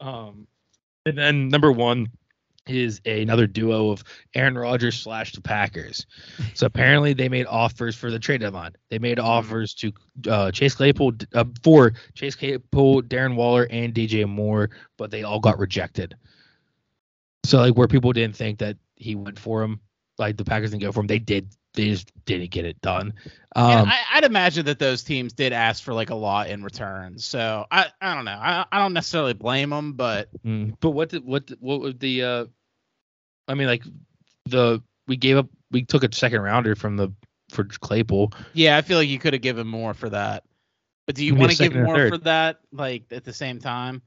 Um, 0.00 0.46
and 1.04 1.16
then 1.16 1.48
number 1.48 1.70
one 1.70 2.08
is 2.76 3.00
another 3.06 3.46
duo 3.46 3.90
of 3.90 4.02
Aaron 4.34 4.56
Rodgers 4.56 4.98
slash 5.00 5.32
the 5.32 5.40
Packers. 5.40 6.06
So 6.54 6.66
apparently 6.66 7.12
they 7.12 7.28
made 7.28 7.46
offers 7.46 7.96
for 7.96 8.10
the 8.10 8.18
trade 8.18 8.40
deadline. 8.40 8.72
They 8.90 8.98
made 8.98 9.18
offers 9.18 9.74
to 9.74 9.92
uh, 10.28 10.50
Chase 10.50 10.74
Claypool 10.74 11.12
uh, 11.34 11.44
for 11.62 11.92
Chase 12.14 12.34
Claypool, 12.36 13.02
Darren 13.02 13.34
Waller, 13.36 13.66
and 13.70 13.94
DJ 13.94 14.28
Moore, 14.28 14.70
but 14.96 15.10
they 15.10 15.22
all 15.22 15.40
got 15.40 15.58
rejected. 15.58 16.16
So 17.44 17.58
like 17.58 17.76
where 17.76 17.88
people 17.88 18.12
didn't 18.12 18.36
think 18.36 18.58
that 18.58 18.76
he 18.96 19.14
went 19.14 19.38
for 19.38 19.62
him, 19.62 19.80
like 20.18 20.36
the 20.36 20.44
Packers 20.44 20.70
didn't 20.70 20.82
go 20.82 20.92
for 20.92 21.00
him, 21.00 21.06
they 21.06 21.18
did. 21.18 21.48
They 21.74 21.84
just 21.86 22.10
didn't 22.24 22.50
get 22.50 22.64
it 22.64 22.80
done. 22.80 23.14
Um, 23.54 23.88
I, 23.88 24.00
I'd 24.14 24.24
imagine 24.24 24.66
that 24.66 24.80
those 24.80 25.04
teams 25.04 25.32
did 25.32 25.52
ask 25.52 25.84
for 25.84 25.94
like 25.94 26.10
a 26.10 26.16
lot 26.16 26.50
in 26.50 26.64
return. 26.64 27.16
So 27.16 27.64
I, 27.70 27.86
I 28.00 28.16
don't 28.16 28.24
know. 28.24 28.32
I, 28.32 28.66
I 28.72 28.80
don't 28.80 28.92
necessarily 28.92 29.34
blame 29.34 29.70
them, 29.70 29.92
but 29.92 30.28
Mm, 30.44 30.74
but 30.80 30.90
what 30.90 31.10
did 31.10 31.24
what 31.24 31.46
did- 31.46 31.58
what 31.60 31.80
would 31.80 32.00
the 32.00 32.24
uh 32.24 32.46
I 33.50 33.54
mean 33.54 33.66
like 33.66 33.82
the 34.46 34.82
we 35.08 35.16
gave 35.16 35.36
up 35.36 35.48
we 35.70 35.82
took 35.84 36.04
a 36.04 36.14
second 36.14 36.40
rounder 36.42 36.74
from 36.76 36.96
the 36.96 37.12
for 37.50 37.64
Claypool. 37.64 38.32
yeah, 38.54 38.76
I 38.76 38.82
feel 38.82 38.96
like 38.98 39.08
you 39.08 39.18
could 39.18 39.32
have 39.32 39.42
given 39.42 39.66
more 39.66 39.92
for 39.94 40.08
that. 40.10 40.44
But 41.06 41.16
do 41.16 41.24
you 41.24 41.32
Give 41.32 41.38
me 41.38 41.44
a 41.44 41.46
want 41.48 41.56
to 41.56 41.68
give 41.68 41.82
more 41.82 42.08
for 42.08 42.18
that? 42.18 42.60
Like 42.72 43.04
at 43.10 43.24
the 43.24 43.32
same 43.32 43.58
time? 43.58 44.02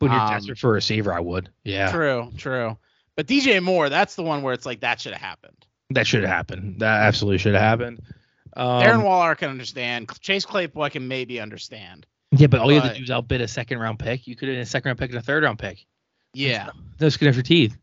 When 0.00 0.10
you're 0.10 0.20
Um, 0.20 0.30
desperate 0.30 0.58
for 0.58 0.70
a 0.70 0.72
receiver, 0.74 1.12
I 1.12 1.20
would. 1.20 1.48
Yeah. 1.64 1.90
True, 1.92 2.32
true. 2.36 2.76
But 3.16 3.26
DJ 3.26 3.62
Moore, 3.62 3.88
that's 3.88 4.14
the 4.16 4.22
one 4.24 4.42
where 4.42 4.52
it's 4.54 4.66
like 4.66 4.80
that 4.80 5.00
should 5.00 5.12
have 5.12 5.20
happened. 5.22 5.64
That 5.90 6.06
should 6.06 6.22
have 6.22 6.30
happened. 6.30 6.80
That 6.80 7.02
absolutely 7.02 7.38
should 7.38 7.54
have 7.54 7.62
happened. 7.62 8.00
Um, 8.56 8.82
Darren 8.82 9.04
Waller 9.04 9.34
can 9.36 9.50
understand. 9.50 10.10
Chase 10.20 10.44
Claypool 10.44 10.82
I 10.82 10.88
can 10.88 11.06
maybe 11.06 11.40
understand. 11.40 12.06
yeah, 12.32 12.46
but 12.48 12.60
all 12.60 12.70
you 12.72 12.80
have 12.80 12.88
but- 12.90 12.92
to 12.94 12.98
do 12.98 13.04
is 13.04 13.10
outbid 13.10 13.40
a 13.40 13.48
second 13.48 13.78
round 13.78 13.98
pick. 14.00 14.26
You 14.26 14.34
could 14.36 14.48
have 14.48 14.58
a 14.58 14.66
second 14.66 14.88
round 14.88 14.98
pick 14.98 15.10
and 15.10 15.18
a 15.18 15.22
third 15.22 15.44
round 15.44 15.58
pick. 15.60 15.86
Yeah. 16.34 16.70
Those 16.98 17.16
could 17.16 17.26
have 17.26 17.36
your 17.36 17.42
teeth. 17.44 17.76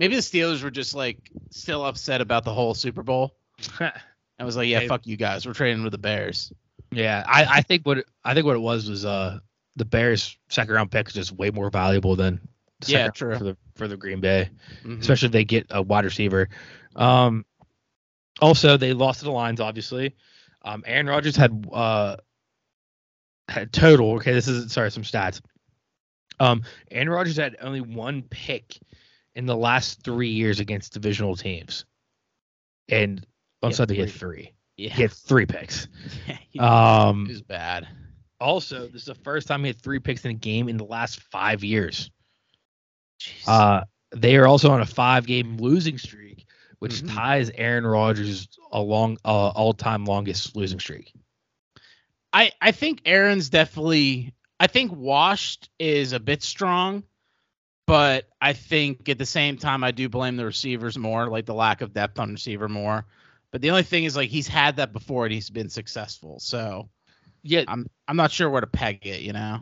Maybe 0.00 0.16
the 0.16 0.22
Steelers 0.22 0.62
were 0.64 0.70
just 0.70 0.94
like 0.94 1.30
still 1.50 1.84
upset 1.84 2.20
about 2.20 2.44
the 2.44 2.52
whole 2.54 2.74
Super 2.74 3.02
Bowl. 3.04 3.36
I 3.80 4.44
was 4.44 4.56
like, 4.56 4.66
yeah, 4.68 4.88
fuck 4.88 5.06
you 5.06 5.16
guys. 5.18 5.46
We're 5.46 5.52
trading 5.52 5.82
with 5.84 5.92
the 5.92 5.98
Bears. 5.98 6.52
yeah, 6.90 7.22
I, 7.28 7.44
I 7.58 7.60
think 7.60 7.84
what 7.86 7.98
it, 7.98 8.06
I 8.24 8.32
think 8.34 8.46
what 8.46 8.56
it 8.56 8.60
was 8.60 8.88
was 8.88 9.04
uh 9.04 9.38
the 9.76 9.84
Bears 9.84 10.36
second 10.48 10.74
round 10.74 10.90
pick 10.90 11.06
is 11.08 11.12
just 11.14 11.32
way 11.32 11.50
more 11.50 11.70
valuable 11.70 12.16
than 12.16 12.40
the 12.80 12.92
Yeah, 12.92 13.08
true. 13.10 13.36
for 13.36 13.44
the 13.44 13.56
for 13.76 13.86
the 13.88 13.96
Green 13.98 14.20
Bay. 14.20 14.48
Mhm. 14.84 15.00
especially 15.00 15.26
if 15.26 15.32
they 15.32 15.44
get 15.44 15.66
a 15.70 15.82
wide 15.82 16.04
receiver. 16.06 16.48
Um, 16.96 17.44
also, 18.40 18.78
they 18.78 18.94
lost 18.94 19.18
to 19.20 19.26
the 19.26 19.30
Lions, 19.30 19.60
obviously. 19.60 20.16
Um, 20.62 20.82
Aaron 20.86 21.06
Rodgers 21.06 21.36
had 21.36 21.66
uh, 21.70 22.16
had 23.48 23.70
total. 23.72 24.12
Okay, 24.14 24.32
this 24.32 24.48
is 24.48 24.72
sorry, 24.72 24.90
some 24.90 25.02
stats. 25.02 25.40
Um, 26.40 26.62
Aaron 26.90 27.10
Rodgers 27.10 27.36
had 27.36 27.56
only 27.60 27.82
one 27.82 28.22
pick 28.22 28.78
in 29.34 29.46
the 29.46 29.56
last 29.56 30.02
three 30.02 30.30
years 30.30 30.60
against 30.60 30.92
divisional 30.92 31.36
teams, 31.36 31.84
and 32.88 33.24
on 33.62 33.72
Sunday 33.72 33.94
he 33.94 34.00
had 34.00 34.10
three. 34.10 34.52
Yeah. 34.76 34.94
He 34.94 35.02
had 35.02 35.12
three 35.12 35.46
picks. 35.46 35.88
he 36.50 36.58
Um, 36.58 37.26
was 37.28 37.42
bad. 37.42 37.86
also, 38.40 38.86
this 38.86 39.02
is 39.02 39.06
the 39.06 39.14
first 39.14 39.46
time 39.48 39.60
he 39.60 39.68
had 39.68 39.80
three 39.80 39.98
picks 39.98 40.24
in 40.24 40.30
a 40.30 40.34
game 40.34 40.68
in 40.68 40.76
the 40.78 40.84
last 40.84 41.20
five 41.20 41.62
years. 41.62 42.10
Jeez. 43.20 43.46
Uh, 43.46 43.84
they 44.12 44.36
are 44.36 44.46
also 44.46 44.70
on 44.70 44.80
a 44.80 44.86
five-game 44.86 45.58
losing 45.58 45.98
streak, 45.98 46.46
which 46.78 47.02
Mhm. 47.02 47.14
ties 47.14 47.50
Aaron 47.54 47.86
Rodgers 47.86 48.48
along 48.72 49.18
uh, 49.24 49.48
all-time 49.50 50.04
longest 50.06 50.56
losing 50.56 50.80
streak. 50.80 51.12
I 52.32 52.52
I 52.60 52.72
think 52.72 53.02
Aaron's 53.04 53.50
definitely. 53.50 54.32
I 54.58 54.66
think 54.66 54.92
washed 54.92 55.70
is 55.78 56.12
a 56.12 56.20
bit 56.20 56.42
strong, 56.42 57.02
but 57.90 58.28
I 58.40 58.52
think 58.52 59.08
at 59.08 59.18
the 59.18 59.26
same 59.26 59.56
time 59.56 59.82
I 59.82 59.90
do 59.90 60.08
blame 60.08 60.36
the 60.36 60.44
receivers 60.44 60.96
more, 60.96 61.28
like 61.28 61.44
the 61.44 61.54
lack 61.54 61.80
of 61.80 61.92
depth 61.92 62.20
on 62.20 62.30
receiver 62.30 62.68
more. 62.68 63.04
But 63.50 63.62
the 63.62 63.70
only 63.70 63.82
thing 63.82 64.04
is 64.04 64.14
like 64.14 64.30
he's 64.30 64.46
had 64.46 64.76
that 64.76 64.92
before 64.92 65.24
and 65.24 65.34
he's 65.34 65.50
been 65.50 65.68
successful. 65.68 66.38
So 66.38 66.88
Yeah, 67.42 67.64
I'm 67.66 67.90
I'm 68.06 68.14
not 68.14 68.30
sure 68.30 68.48
where 68.48 68.60
to 68.60 68.68
peg 68.68 69.04
it, 69.08 69.22
you 69.22 69.32
know. 69.32 69.58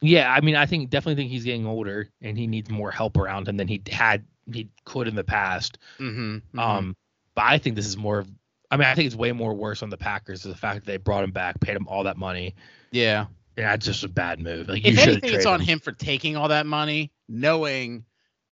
yeah. 0.00 0.28
I 0.28 0.40
mean, 0.40 0.56
I 0.56 0.66
think 0.66 0.90
definitely 0.90 1.22
think 1.22 1.30
he's 1.30 1.44
getting 1.44 1.66
older 1.66 2.08
and 2.20 2.36
he 2.36 2.48
needs 2.48 2.68
more 2.68 2.90
help 2.90 3.16
around 3.16 3.46
him 3.46 3.56
than 3.56 3.68
he 3.68 3.80
had 3.88 4.24
he 4.52 4.70
could 4.84 5.06
in 5.06 5.14
the 5.14 5.22
past. 5.22 5.78
Mm-hmm. 6.00 6.58
Um, 6.58 6.96
but 7.36 7.44
I 7.44 7.58
think 7.58 7.76
this 7.76 7.86
is 7.86 7.96
more. 7.96 8.18
of 8.18 8.28
I 8.72 8.76
mean, 8.76 8.88
I 8.88 8.96
think 8.96 9.06
it's 9.06 9.14
way 9.14 9.30
more 9.30 9.54
worse 9.54 9.84
on 9.84 9.90
the 9.90 9.96
Packers 9.96 10.44
is 10.44 10.52
the 10.52 10.58
fact 10.58 10.84
that 10.84 10.86
they 10.90 10.96
brought 10.96 11.22
him 11.22 11.30
back, 11.30 11.60
paid 11.60 11.76
him 11.76 11.86
all 11.86 12.02
that 12.02 12.16
money, 12.16 12.56
yeah. 12.90 13.26
and 13.56 13.66
that's 13.66 13.86
just 13.86 14.02
a 14.02 14.08
bad 14.08 14.40
move. 14.40 14.68
Like 14.68 14.84
If 14.84 14.98
should 14.98 15.08
anything, 15.10 15.32
it's 15.32 15.46
on 15.46 15.60
him 15.60 15.78
for 15.78 15.92
taking 15.92 16.36
all 16.36 16.48
that 16.48 16.66
money, 16.66 17.12
knowing 17.28 18.04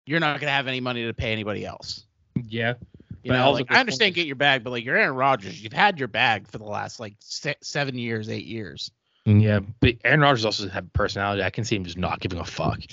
you're 0.06 0.20
not 0.20 0.40
gonna 0.40 0.52
have 0.52 0.66
any 0.66 0.80
money 0.80 1.04
to 1.04 1.12
pay 1.14 1.32
anybody 1.32 1.64
else. 1.64 2.04
Yeah, 2.48 2.74
You 3.22 3.30
But 3.30 3.38
know, 3.38 3.52
like, 3.52 3.70
I 3.70 3.78
understand 3.80 4.14
get 4.14 4.26
your 4.26 4.36
bag, 4.36 4.64
but 4.64 4.70
like 4.70 4.84
you're 4.84 4.96
Aaron 4.96 5.14
Rodgers, 5.16 5.62
you've 5.62 5.72
had 5.72 5.98
your 5.98 6.08
bag 6.08 6.48
for 6.48 6.58
the 6.58 6.64
last 6.64 6.98
like 6.98 7.14
se- 7.20 7.56
seven 7.62 7.96
years, 7.98 8.28
eight 8.28 8.46
years. 8.46 8.90
yeah. 9.24 9.60
But 9.80 9.96
Aaron 10.04 10.20
Rodgers 10.20 10.44
also 10.44 10.68
has 10.68 10.84
personality. 10.92 11.42
I 11.42 11.50
can 11.50 11.64
see 11.64 11.76
him 11.76 11.84
just 11.84 11.98
not 11.98 12.20
giving 12.20 12.38
a 12.38 12.44
fuck. 12.44 12.80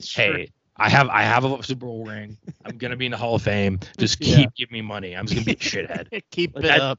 Hey, 0.00 0.50
I 0.76 0.88
have 0.90 1.08
I 1.08 1.22
have 1.22 1.44
a 1.44 1.62
Super 1.62 1.86
Bowl 1.86 2.04
ring. 2.04 2.36
I'm 2.64 2.76
gonna 2.78 2.96
be 2.96 3.06
in 3.06 3.12
the 3.12 3.16
Hall 3.16 3.36
of 3.36 3.42
Fame. 3.42 3.80
Just 3.96 4.20
Yeah. 4.20 4.36
keep 4.36 4.54
giving 4.54 4.74
me 4.74 4.82
money. 4.82 5.16
I'm 5.16 5.26
just 5.26 5.34
gonna 5.36 5.44
be 5.46 5.52
a 5.52 5.56
shithead. 5.56 6.22
keep 6.30 6.54
Like, 6.54 6.64
it 6.64 6.68
that- 6.68 6.80
up. 6.80 6.98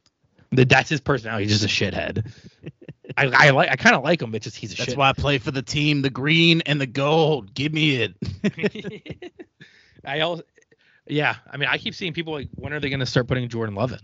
That- 0.54 0.70
That's 0.70 0.90
his 0.90 1.00
personality. 1.02 1.46
He's 1.46 1.62
just 1.62 1.66
a 1.66 1.86
shithead. 1.86 2.32
I, 3.18 3.26
I 3.28 3.50
like 3.52 3.70
I 3.70 3.76
kind 3.76 3.96
of 3.96 4.04
like 4.04 4.22
him. 4.22 4.34
It's 4.36 4.44
just 4.44 4.56
he's 4.58 4.74
a 4.74 4.78
That's 4.78 4.90
shit. 4.92 4.98
why 4.98 5.10
I 5.10 5.14
play 5.14 5.38
for 5.38 5.52
the 5.52 5.62
team, 5.62 6.02
the 6.02 6.10
green 6.10 6.62
and 6.66 6.80
the 6.80 6.88
gold. 6.88 7.54
Give 7.54 7.74
me 7.74 7.96
it. 7.96 9.42
I 10.06 10.22
also, 10.22 10.44
yeah. 11.08 11.36
I 11.52 11.58
mean, 11.58 11.70
I 11.70 11.78
keep 11.78 11.96
seeing 11.96 12.14
people 12.14 12.34
like, 12.34 12.50
when 12.56 12.74
are 12.74 12.80
they 12.80 12.90
going 12.90 13.00
to 13.00 13.06
start 13.06 13.28
putting 13.28 13.48
Jordan 13.50 13.76
Love 13.76 13.92
in? 13.92 14.00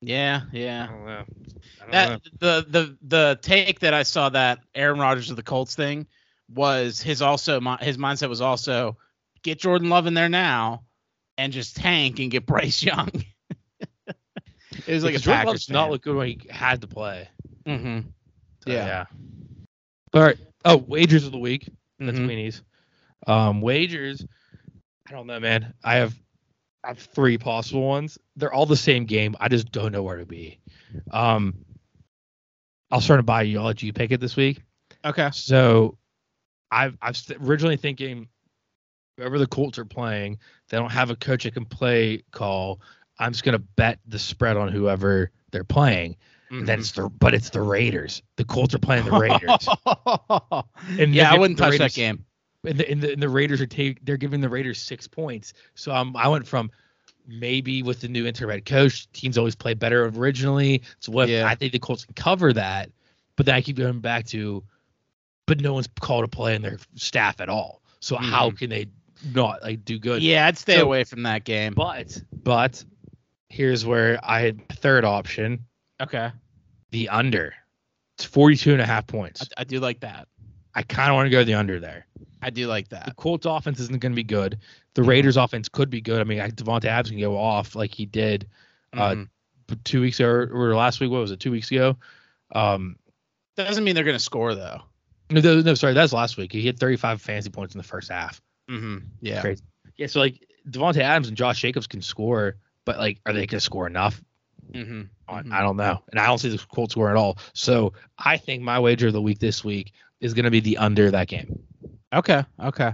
yeah, 0.00 0.42
yeah. 0.52 0.86
don't 0.86 1.06
know. 1.06 1.12
I 1.12 1.16
don't 1.16 1.90
know. 1.90 1.92
That 1.92 2.22
the 2.38 2.66
the 2.68 2.98
the 3.02 3.38
take 3.40 3.80
that 3.80 3.94
I 3.94 4.02
saw 4.02 4.28
that 4.30 4.60
Aaron 4.74 4.98
Rodgers 4.98 5.30
of 5.30 5.36
the 5.36 5.42
Colts 5.42 5.74
thing 5.74 6.06
was 6.52 7.00
his 7.00 7.22
also 7.22 7.60
mi- 7.60 7.78
his 7.80 7.96
mindset 7.96 8.28
was 8.28 8.40
also 8.40 8.96
get 9.42 9.58
Jordan 9.60 9.88
Love 9.88 10.06
in 10.06 10.14
there 10.14 10.28
now 10.28 10.84
and 11.38 11.52
just 11.52 11.76
tank 11.76 12.18
and 12.18 12.30
get 12.30 12.46
Bryce 12.46 12.82
Young. 12.82 13.10
it 14.86 14.94
was 14.94 15.04
like 15.04 15.14
Jordan 15.14 15.32
Packers 15.32 15.46
Love's 15.52 15.70
not 15.70 15.90
look 15.90 16.02
good 16.02 16.16
when 16.16 16.26
he 16.28 16.40
had 16.50 16.80
to 16.82 16.86
play. 16.86 17.28
mm-hmm. 17.66 18.00
So, 18.64 18.72
Yeah. 18.72 18.86
yeah. 18.86 19.04
All 20.14 20.22
right. 20.22 20.38
Oh, 20.64 20.76
wagers 20.78 21.24
of 21.26 21.32
the 21.32 21.38
week. 21.38 21.68
That's 21.98 22.18
Mhm. 22.18 22.26
weenies. 22.26 22.62
Um, 23.26 23.60
wagers. 23.60 24.24
I 25.08 25.12
don't 25.12 25.26
know, 25.26 25.40
man. 25.40 25.74
I 25.84 25.96
have 25.96 26.14
I 26.82 26.88
have 26.88 26.98
three 26.98 27.38
possible 27.38 27.86
ones. 27.86 28.18
They're 28.36 28.52
all 28.52 28.66
the 28.66 28.76
same 28.76 29.06
game. 29.06 29.34
I 29.40 29.48
just 29.48 29.72
don't 29.72 29.90
know 29.92 30.02
where 30.02 30.18
to 30.18 30.26
be. 30.26 30.58
Um, 31.10 31.64
I'll 32.90 33.00
start 33.00 33.18
to 33.18 33.22
buy 33.22 33.42
you. 33.42 33.58
I'll 33.58 33.64
let 33.64 33.82
you 33.82 33.92
pick 33.92 34.12
it 34.12 34.20
this 34.20 34.36
week. 34.36 34.60
Okay. 35.04 35.30
So, 35.32 35.96
I've 36.70 36.96
I've 37.00 37.16
st- 37.16 37.40
originally 37.42 37.76
thinking 37.78 38.28
whoever 39.16 39.38
the 39.38 39.46
Colts 39.46 39.78
are 39.78 39.84
playing, 39.84 40.38
they 40.68 40.76
don't 40.76 40.90
have 40.90 41.08
a 41.10 41.16
coach 41.16 41.44
that 41.44 41.54
can 41.54 41.64
play 41.64 42.22
call. 42.32 42.80
I'm 43.18 43.32
just 43.32 43.44
gonna 43.44 43.58
bet 43.58 43.98
the 44.06 44.18
spread 44.18 44.56
on 44.56 44.68
whoever 44.68 45.30
they're 45.50 45.64
playing. 45.64 46.16
And 46.50 46.68
then 46.68 46.78
it's 46.78 46.92
the 46.92 47.08
but 47.08 47.34
it's 47.34 47.50
the 47.50 47.62
Raiders. 47.62 48.22
The 48.36 48.44
Colts 48.44 48.74
are 48.74 48.78
playing 48.78 49.06
the 49.06 49.18
Raiders. 49.18 49.66
And 51.00 51.14
yeah, 51.14 51.32
I 51.32 51.38
wouldn't 51.38 51.58
touch 51.58 51.72
the 51.72 51.78
that 51.78 51.94
game. 51.94 52.24
and 52.64 52.78
the, 52.78 52.90
and 52.90 53.00
the, 53.02 53.12
and 53.12 53.22
the 53.22 53.28
Raiders 53.28 53.60
are 53.60 53.66
take 53.66 54.04
they're 54.04 54.16
giving 54.16 54.40
the 54.40 54.48
Raiders 54.48 54.80
six 54.80 55.06
points. 55.08 55.52
So 55.74 55.92
um, 55.94 56.16
I 56.16 56.28
went 56.28 56.46
from 56.46 56.70
maybe 57.26 57.82
with 57.82 58.00
the 58.00 58.08
new 58.08 58.26
interim 58.26 58.50
head 58.50 58.64
coach, 58.66 59.10
teams 59.12 59.36
always 59.38 59.54
play 59.56 59.74
better 59.74 60.06
originally. 60.06 60.82
So 61.00 61.10
what 61.10 61.28
Yeah. 61.28 61.46
I 61.48 61.54
think 61.54 61.72
the 61.72 61.78
Colts 61.78 62.04
can 62.04 62.14
cover 62.14 62.52
that, 62.52 62.90
but 63.36 63.46
then 63.46 63.54
I 63.54 63.60
keep 63.62 63.76
going 63.76 64.00
back 64.00 64.26
to, 64.26 64.62
but 65.46 65.60
no 65.60 65.72
one's 65.74 65.88
called 66.00 66.24
a 66.24 66.28
play 66.28 66.54
in 66.54 66.62
their 66.62 66.78
staff 66.94 67.40
at 67.40 67.48
all. 67.48 67.82
So 68.00 68.16
how 68.16 68.50
can 68.50 68.68
they 68.70 68.86
not 69.34 69.62
like 69.62 69.84
do 69.84 69.98
good? 69.98 70.22
Yeah, 70.22 70.46
I'd 70.46 70.58
stay 70.58 70.76
So- 70.76 70.84
away 70.84 71.02
from 71.04 71.22
that 71.24 71.44
game. 71.44 71.72
But 71.74 72.22
but 72.44 72.84
here's 73.54 73.86
where 73.86 74.18
I 74.22 74.40
had 74.40 74.68
third 74.68 75.04
option, 75.04 75.64
Okay. 76.02 76.30
the 76.90 77.08
under. 77.08 77.54
It's 78.18 78.24
42 78.24 78.72
and 78.72 78.80
a 78.82 78.86
half 78.86 79.06
points. 79.06 79.42
I, 79.56 79.60
I 79.62 79.64
do 79.64 79.78
like 79.80 80.00
that. 80.00 80.28
I 80.74 80.82
kind 80.82 81.10
of 81.10 81.14
want 81.14 81.26
to 81.26 81.30
go 81.30 81.44
the 81.44 81.54
under 81.54 81.78
there. 81.78 82.06
I 82.42 82.50
do 82.50 82.66
like 82.66 82.88
that. 82.88 83.04
The 83.04 83.10
that. 83.10 83.16
Colts 83.16 83.46
offense 83.46 83.78
isn't 83.80 84.00
going 84.00 84.12
to 84.12 84.16
be 84.16 84.24
good. 84.24 84.58
The 84.94 85.02
Raiders 85.02 85.36
offense 85.36 85.68
could 85.68 85.88
be 85.88 86.00
good. 86.00 86.20
I 86.20 86.24
mean, 86.24 86.38
Davante 86.38 86.86
Adams 86.86 87.10
can 87.10 87.20
go 87.20 87.36
off 87.38 87.74
like 87.76 87.94
he 87.94 88.06
did 88.06 88.48
uh, 88.92 89.14
Mhm. 89.14 89.28
two 89.84 90.00
weeks 90.00 90.18
ago 90.20 90.28
or 90.28 90.74
last 90.74 91.00
week. 91.00 91.10
What 91.10 91.20
was 91.20 91.30
it? 91.30 91.40
Two 91.40 91.50
weeks 91.52 91.70
ago. 91.70 91.96
Um, 92.54 92.96
Doesn't 93.56 93.82
mean 93.84 93.94
they're 93.94 94.04
gonna 94.04 94.18
score 94.18 94.54
though. 94.54 94.82
no, 95.30 95.40
no, 95.40 95.60
no, 95.62 95.74
sorry, 95.74 95.94
that's 95.94 96.12
last 96.12 96.36
week. 96.36 96.52
He 96.52 96.60
hit 96.62 96.78
35 96.78 97.20
fantasy 97.22 97.50
points 97.50 97.74
in 97.74 97.78
the 97.78 97.84
first 97.84 98.10
half. 98.10 98.40
Mm-hmm. 98.70 98.98
Yeah. 99.20 99.40
Crazy. 99.40 99.62
Yeah, 99.96 100.06
so 100.08 100.20
like 100.20 100.44
Davante 100.68 100.98
Adams 100.98 101.28
and 101.28 101.36
Josh 101.36 101.60
Jacobs 101.60 101.86
can 101.86 102.02
score, 102.02 102.56
but 102.84 102.98
like, 102.98 103.20
are 103.26 103.32
they 103.32 103.40
going 103.46 103.58
to 103.58 103.60
score 103.60 103.86
enough? 103.86 104.22
Mm-hmm. 104.72 105.02
I- 105.28 105.58
I 105.58 105.62
don't 105.62 105.76
know, 105.76 106.02
and 106.10 106.20
I 106.20 106.26
don't 106.26 106.38
see 106.38 106.48
the 106.50 106.58
Colts 106.72 106.92
score 106.92 107.10
at 107.10 107.16
all. 107.16 107.38
So 107.54 107.92
I 108.18 108.36
think 108.36 108.62
my 108.62 108.78
wager 108.78 109.06
of 109.08 109.12
the 109.12 109.22
week 109.22 109.38
this 109.38 109.64
week 109.64 109.92
is 110.20 110.34
going 110.34 110.44
to 110.44 110.50
be 110.50 110.60
the 110.60 110.76
under 110.78 111.10
that 111.10 111.28
game. 111.28 111.58
Okay. 112.12 112.44
Okay. 112.60 112.92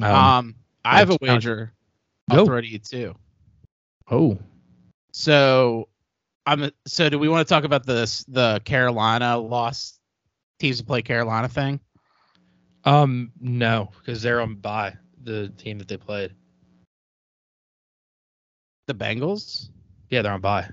Um, 0.00 0.14
Um, 0.14 0.54
I 0.84 0.98
have 0.98 1.10
a 1.10 1.16
wager. 1.20 1.72
I'll 2.30 2.38
throw 2.46 2.60
to 2.60 2.66
you 2.66 2.78
too. 2.78 3.14
oh, 4.10 4.38
So, 5.12 5.88
I'm. 6.46 6.70
So, 6.86 7.08
do 7.08 7.18
we 7.18 7.28
want 7.28 7.46
to 7.46 7.52
talk 7.52 7.64
about 7.64 7.84
this? 7.86 8.24
The 8.28 8.60
Carolina 8.64 9.38
lost 9.38 9.98
teams 10.58 10.78
to 10.78 10.84
play 10.84 11.02
Carolina 11.02 11.48
thing. 11.48 11.80
um, 12.84 13.32
no, 13.40 13.90
because 13.98 14.22
they're 14.22 14.40
on 14.40 14.54
by 14.56 14.94
the 15.24 15.48
team 15.58 15.78
that 15.78 15.88
they 15.88 15.96
played. 15.96 16.34
The 18.88 18.94
Bengals. 18.94 19.68
Yeah, 20.08 20.22
they're 20.22 20.32
on 20.32 20.40
by. 20.40 20.66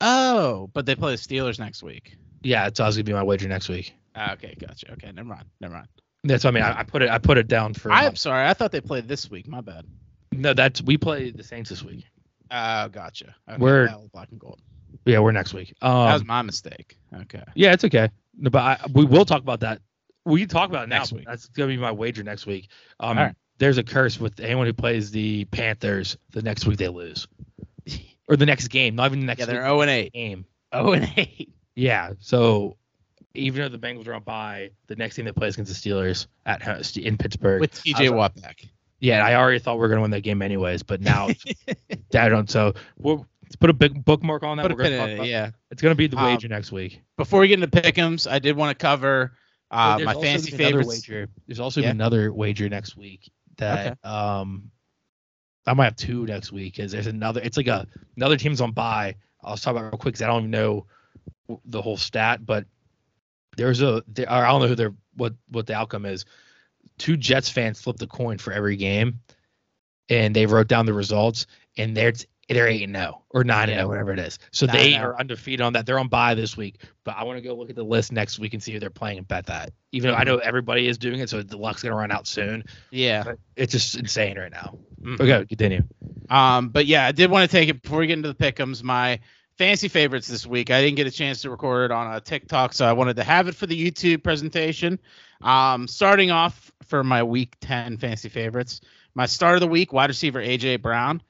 Oh, 0.00 0.68
but 0.74 0.84
they 0.84 0.94
play 0.94 1.12
the 1.12 1.18
Steelers 1.18 1.58
next 1.58 1.82
week. 1.82 2.16
Yeah, 2.42 2.66
it's 2.66 2.78
always 2.80 2.96
gonna 2.96 3.04
be 3.04 3.14
my 3.14 3.22
wager 3.22 3.48
next 3.48 3.70
week. 3.70 3.94
Ah, 4.14 4.34
okay, 4.34 4.54
gotcha. 4.60 4.92
Okay, 4.92 5.10
never 5.10 5.26
mind. 5.28 5.46
Never 5.58 5.72
mind. 5.74 5.88
That's 6.24 6.44
what 6.44 6.50
I 6.50 6.54
mean. 6.54 6.62
I, 6.64 6.80
I 6.80 6.82
put 6.82 7.00
it. 7.00 7.08
I 7.08 7.16
put 7.16 7.38
it 7.38 7.48
down 7.48 7.72
for. 7.72 7.90
I'm 7.90 8.14
sorry. 8.14 8.46
I 8.46 8.52
thought 8.52 8.72
they 8.72 8.82
played 8.82 9.08
this 9.08 9.30
week. 9.30 9.48
My 9.48 9.62
bad. 9.62 9.86
no, 10.32 10.52
that's 10.52 10.82
we 10.82 10.98
play 10.98 11.30
the 11.30 11.42
Saints 11.42 11.70
this 11.70 11.82
week. 11.82 12.04
Oh, 12.50 12.88
gotcha. 12.88 13.34
Okay, 13.48 13.58
We're- 13.58 13.88
black 14.12 14.30
and 14.30 14.38
gold. 14.38 14.60
Yeah, 15.06 15.20
we're 15.20 15.32
next 15.32 15.54
week. 15.54 15.74
Um, 15.82 16.06
that 16.06 16.12
was 16.12 16.24
my 16.24 16.42
mistake. 16.42 16.98
Okay. 17.22 17.42
yeah, 17.54 17.72
it's 17.72 17.84
okay. 17.84 18.10
No, 18.36 18.50
but 18.50 18.60
I, 18.62 18.78
we 18.92 19.04
will 19.06 19.24
talk 19.24 19.40
about 19.42 19.60
that. 19.60 19.80
We 20.26 20.40
can 20.40 20.48
talk 20.48 20.68
about 20.70 20.84
it 20.84 20.88
Next 20.88 21.12
now. 21.12 21.16
week. 21.18 21.26
That's 21.26 21.48
gonna 21.48 21.68
be 21.68 21.76
my 21.78 21.92
wager 21.92 22.22
next 22.22 22.46
week. 22.46 22.68
Um, 23.00 23.16
All 23.18 23.24
right. 23.24 23.34
There's 23.58 23.78
a 23.78 23.82
curse 23.82 24.18
with 24.18 24.40
anyone 24.40 24.66
who 24.66 24.72
plays 24.72 25.10
the 25.10 25.44
Panthers. 25.46 26.16
The 26.32 26.42
next 26.42 26.66
week 26.66 26.78
they 26.78 26.88
lose, 26.88 27.26
or 28.28 28.36
the 28.36 28.46
next 28.46 28.68
game. 28.68 28.96
Not 28.96 29.06
even 29.06 29.20
the 29.20 29.26
next 29.26 29.40
Yeah, 29.40 29.46
they're 29.46 29.62
week, 29.62 29.68
0 29.68 29.80
and 29.82 29.90
8. 29.90 30.12
game. 30.12 30.44
0 30.74 30.92
and 30.92 31.12
8. 31.16 31.52
Yeah. 31.76 32.12
So 32.20 32.76
even 33.34 33.62
though 33.62 33.68
the 33.68 33.78
Bengals 33.78 34.06
are 34.06 34.14
on 34.14 34.22
bye, 34.22 34.70
the 34.86 34.96
next 34.96 35.16
team 35.16 35.24
that 35.26 35.34
plays 35.34 35.54
against 35.54 35.82
the 35.82 35.90
Steelers 35.90 36.26
at 36.46 36.96
in 36.96 37.16
Pittsburgh. 37.16 37.60
With 37.60 37.74
TJ 37.82 38.14
Watt 38.14 38.40
back. 38.40 38.64
yeah, 39.00 39.24
I 39.26 39.34
already 39.34 39.58
thought 39.58 39.74
we 39.74 39.80
were 39.80 39.88
gonna 39.88 40.02
win 40.02 40.10
that 40.12 40.22
game 40.22 40.40
anyways, 40.42 40.82
but 40.82 41.00
now 41.00 41.28
I 41.68 42.28
don't. 42.28 42.48
So 42.50 42.74
we'll 42.98 43.26
let's 43.42 43.56
put 43.56 43.70
a 43.70 43.74
big 43.74 44.04
bookmark 44.04 44.42
on 44.44 44.56
that. 44.58 44.62
Put 44.64 44.72
a 44.72 44.74
We're 44.76 44.82
gonna 44.84 44.96
pin 44.96 45.08
talk 45.16 45.18
in 45.18 45.24
it. 45.24 45.28
Yeah. 45.30 45.50
It's 45.70 45.82
gonna 45.82 45.94
be 45.96 46.06
the 46.06 46.16
Um, 46.16 46.24
wager 46.26 46.48
next 46.48 46.70
week. 46.72 47.02
Before 47.16 47.40
we 47.40 47.48
get 47.48 47.60
into 47.62 47.68
pick'ems, 47.80 48.30
I 48.30 48.38
did 48.38 48.56
want 48.56 48.76
to 48.78 48.80
cover 48.82 49.32
uh, 49.70 49.98
my 50.04 50.12
fancy 50.14 50.22
fantasy 50.24 50.50
gonna 50.52 50.62
another 50.68 50.82
favorites. 50.82 51.08
Wager. 51.08 51.28
There's 51.48 51.60
also 51.60 51.80
Yeah. 51.80 51.90
another 51.90 52.32
wager 52.32 52.68
next 52.68 52.96
week 52.96 53.30
that 53.58 53.98
um 54.04 54.70
I 55.66 55.74
might 55.74 55.84
have 55.84 55.96
two 55.96 56.26
next 56.26 56.52
week 56.52 56.76
because 56.76 56.92
there's 56.92 57.06
another. 57.06 57.40
It's 57.42 57.56
like 57.56 57.68
a 57.68 57.86
another 58.16 58.36
team's 58.36 58.60
on 58.60 58.72
bye. 58.72 59.16
I'll 59.42 59.56
talk 59.56 59.72
about 59.72 59.84
it 59.84 59.88
real 59.88 59.98
quick 59.98 60.14
because 60.14 60.22
I 60.22 60.26
don't 60.26 60.40
even 60.40 60.50
know 60.50 60.86
the 61.64 61.82
whole 61.82 61.96
stat, 61.96 62.44
but 62.44 62.66
there's 63.56 63.82
a 63.82 64.02
there, 64.08 64.30
I 64.30 64.46
don't 64.50 64.60
know 64.60 64.68
who 64.68 64.74
they're 64.74 64.94
what 65.16 65.34
what 65.48 65.66
the 65.66 65.74
outcome 65.74 66.06
is. 66.06 66.24
Two 66.98 67.16
Jets 67.16 67.48
fans 67.48 67.80
flipped 67.80 68.02
a 68.02 68.06
coin 68.06 68.38
for 68.38 68.52
every 68.52 68.76
game, 68.76 69.20
and 70.08 70.36
they 70.36 70.46
wrote 70.46 70.68
down 70.68 70.86
the 70.86 70.92
results, 70.92 71.46
and 71.76 71.96
they're 71.96 72.12
they're 72.48 72.68
eight 72.68 72.82
and 72.82 72.94
zero 72.94 73.22
or 73.30 73.44
nine 73.44 73.70
and 73.70 73.78
zero, 73.78 73.88
whatever 73.88 74.12
it 74.12 74.18
is. 74.18 74.38
So 74.52 74.66
9-0. 74.66 74.72
they 74.72 74.94
are 74.96 75.18
undefeated 75.18 75.60
on 75.60 75.72
that. 75.74 75.86
They're 75.86 75.98
on 75.98 76.08
bye 76.08 76.34
this 76.34 76.56
week, 76.56 76.82
but 77.04 77.16
I 77.16 77.24
want 77.24 77.38
to 77.38 77.42
go 77.42 77.54
look 77.54 77.70
at 77.70 77.76
the 77.76 77.84
list 77.84 78.12
next 78.12 78.38
week 78.38 78.54
and 78.54 78.62
see 78.62 78.72
who 78.72 78.80
they're 78.80 78.90
playing 78.90 79.18
and 79.18 79.28
bet 79.28 79.46
that. 79.46 79.72
Even 79.92 80.10
though 80.10 80.16
I 80.16 80.24
know 80.24 80.38
everybody 80.38 80.88
is 80.88 80.98
doing 80.98 81.20
it, 81.20 81.30
so 81.30 81.42
the 81.42 81.56
luck's 81.56 81.82
gonna 81.82 81.94
run 81.94 82.10
out 82.10 82.26
soon. 82.26 82.64
Yeah. 82.90 83.24
But 83.24 83.38
it's 83.56 83.72
just 83.72 83.94
insane 83.94 84.38
right 84.38 84.52
now. 84.52 84.78
Mhm. 85.02 85.20
Okay, 85.20 85.46
continue. 85.46 85.82
Um, 86.30 86.68
but 86.70 86.86
yeah, 86.86 87.06
I 87.06 87.12
did 87.12 87.30
want 87.30 87.48
to 87.50 87.56
take 87.56 87.68
it 87.68 87.82
before 87.82 87.98
we 87.98 88.06
get 88.06 88.14
into 88.18 88.32
the 88.32 88.34
pick'ems. 88.34 88.82
My 88.82 89.20
fancy 89.58 89.88
favorites 89.88 90.26
this 90.26 90.46
week. 90.46 90.70
I 90.70 90.82
didn't 90.82 90.96
get 90.96 91.06
a 91.06 91.10
chance 91.10 91.42
to 91.42 91.50
record 91.50 91.90
it 91.90 91.94
on 91.94 92.14
a 92.14 92.20
TikTok, 92.20 92.72
so 92.72 92.86
I 92.86 92.92
wanted 92.92 93.16
to 93.16 93.24
have 93.24 93.46
it 93.48 93.54
for 93.54 93.66
the 93.66 93.90
YouTube 93.90 94.22
presentation. 94.22 94.98
Um, 95.42 95.86
starting 95.86 96.30
off 96.30 96.72
for 96.86 97.04
my 97.04 97.22
week 97.22 97.54
10 97.60 97.98
fantasy 97.98 98.28
favorites, 98.28 98.80
my 99.14 99.26
start 99.26 99.54
of 99.54 99.60
the 99.60 99.68
week, 99.68 99.92
wide 99.92 100.10
receiver 100.10 100.40
AJ 100.40 100.80
Brown. 100.82 101.22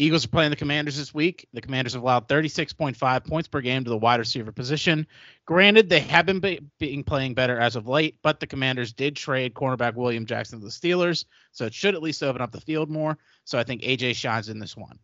Eagles 0.00 0.24
are 0.24 0.28
playing 0.28 0.50
the 0.50 0.56
Commanders 0.56 0.96
this 0.96 1.12
week. 1.12 1.48
The 1.52 1.60
Commanders 1.60 1.94
have 1.94 2.02
allowed 2.02 2.28
36.5 2.28 3.26
points 3.26 3.48
per 3.48 3.60
game 3.60 3.82
to 3.82 3.90
the 3.90 3.96
wide 3.96 4.20
receiver 4.20 4.52
position. 4.52 5.06
Granted, 5.44 5.88
they 5.88 5.98
have 6.00 6.24
been 6.24 6.38
be- 6.38 6.60
being 6.78 7.02
playing 7.02 7.34
better 7.34 7.58
as 7.58 7.74
of 7.74 7.88
late, 7.88 8.16
but 8.22 8.38
the 8.38 8.46
Commanders 8.46 8.92
did 8.92 9.16
trade 9.16 9.54
cornerback 9.54 9.94
William 9.94 10.24
Jackson 10.24 10.60
to 10.60 10.64
the 10.64 10.70
Steelers, 10.70 11.24
so 11.50 11.66
it 11.66 11.74
should 11.74 11.96
at 11.96 12.02
least 12.02 12.22
open 12.22 12.40
up 12.40 12.52
the 12.52 12.60
field 12.60 12.88
more. 12.88 13.18
So 13.44 13.58
I 13.58 13.64
think 13.64 13.82
AJ 13.82 14.14
shines 14.14 14.48
in 14.48 14.60
this 14.60 14.76
one. 14.76 15.00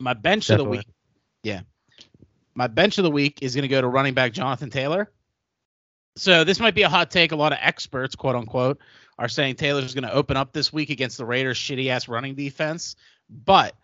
My 0.00 0.14
bench 0.14 0.50
of 0.50 0.58
the 0.58 0.64
week, 0.64 0.86
yeah, 1.44 1.60
my 2.54 2.66
bench 2.66 2.98
of 2.98 3.04
the 3.04 3.10
week 3.10 3.38
is 3.42 3.54
going 3.54 3.62
to 3.62 3.68
go 3.68 3.80
to 3.80 3.86
running 3.86 4.14
back 4.14 4.32
Jonathan 4.32 4.70
Taylor. 4.70 5.12
So 6.16 6.42
this 6.42 6.58
might 6.58 6.74
be 6.74 6.82
a 6.82 6.88
hot 6.88 7.12
take. 7.12 7.30
A 7.30 7.36
lot 7.36 7.52
of 7.52 7.58
experts, 7.62 8.16
quote 8.16 8.34
unquote, 8.34 8.80
are 9.18 9.28
saying 9.28 9.54
Taylor's 9.54 9.94
going 9.94 10.02
to 10.02 10.12
open 10.12 10.36
up 10.36 10.52
this 10.52 10.72
week 10.72 10.90
against 10.90 11.18
the 11.18 11.24
Raiders' 11.24 11.58
shitty 11.58 11.88
ass 11.88 12.08
running 12.08 12.34
defense, 12.34 12.96
but 13.28 13.74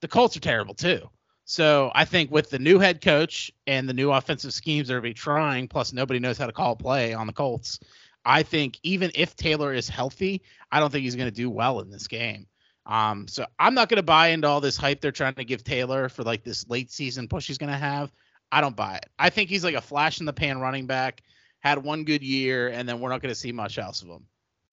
the 0.00 0.08
Colts 0.08 0.36
are 0.36 0.40
terrible 0.40 0.74
too. 0.74 1.08
So 1.44 1.92
I 1.94 2.04
think 2.04 2.30
with 2.30 2.50
the 2.50 2.58
new 2.58 2.78
head 2.78 3.00
coach 3.00 3.52
and 3.66 3.88
the 3.88 3.94
new 3.94 4.10
offensive 4.10 4.52
schemes 4.52 4.88
they're 4.88 5.00
be 5.00 5.14
trying, 5.14 5.68
plus 5.68 5.92
nobody 5.92 6.18
knows 6.18 6.38
how 6.38 6.46
to 6.46 6.52
call 6.52 6.74
play 6.74 7.14
on 7.14 7.26
the 7.26 7.32
Colts, 7.32 7.78
I 8.24 8.42
think 8.42 8.80
even 8.82 9.12
if 9.14 9.36
Taylor 9.36 9.72
is 9.72 9.88
healthy, 9.88 10.42
I 10.72 10.80
don't 10.80 10.90
think 10.90 11.04
he's 11.04 11.14
going 11.14 11.30
to 11.30 11.34
do 11.34 11.48
well 11.48 11.80
in 11.80 11.90
this 11.90 12.08
game. 12.08 12.48
Um, 12.84 13.28
so 13.28 13.46
I'm 13.58 13.74
not 13.74 13.88
going 13.88 13.98
to 13.98 14.02
buy 14.02 14.28
into 14.28 14.48
all 14.48 14.60
this 14.60 14.76
hype 14.76 15.00
they're 15.00 15.12
trying 15.12 15.34
to 15.34 15.44
give 15.44 15.62
Taylor 15.62 16.08
for 16.08 16.24
like 16.24 16.42
this 16.42 16.68
late 16.68 16.90
season 16.90 17.28
push 17.28 17.46
he's 17.46 17.58
going 17.58 17.72
to 17.72 17.78
have. 17.78 18.12
I 18.50 18.60
don't 18.60 18.76
buy 18.76 18.96
it. 18.96 19.06
I 19.18 19.30
think 19.30 19.48
he's 19.48 19.64
like 19.64 19.74
a 19.74 19.80
flash 19.80 20.20
in 20.20 20.26
the 20.26 20.32
pan 20.32 20.60
running 20.60 20.86
back, 20.86 21.22
had 21.60 21.82
one 21.82 22.04
good 22.04 22.22
year, 22.22 22.68
and 22.68 22.88
then 22.88 23.00
we're 23.00 23.10
not 23.10 23.22
going 23.22 23.34
to 23.34 23.38
see 23.38 23.52
much 23.52 23.78
else 23.78 24.02
of 24.02 24.08
him. 24.08 24.26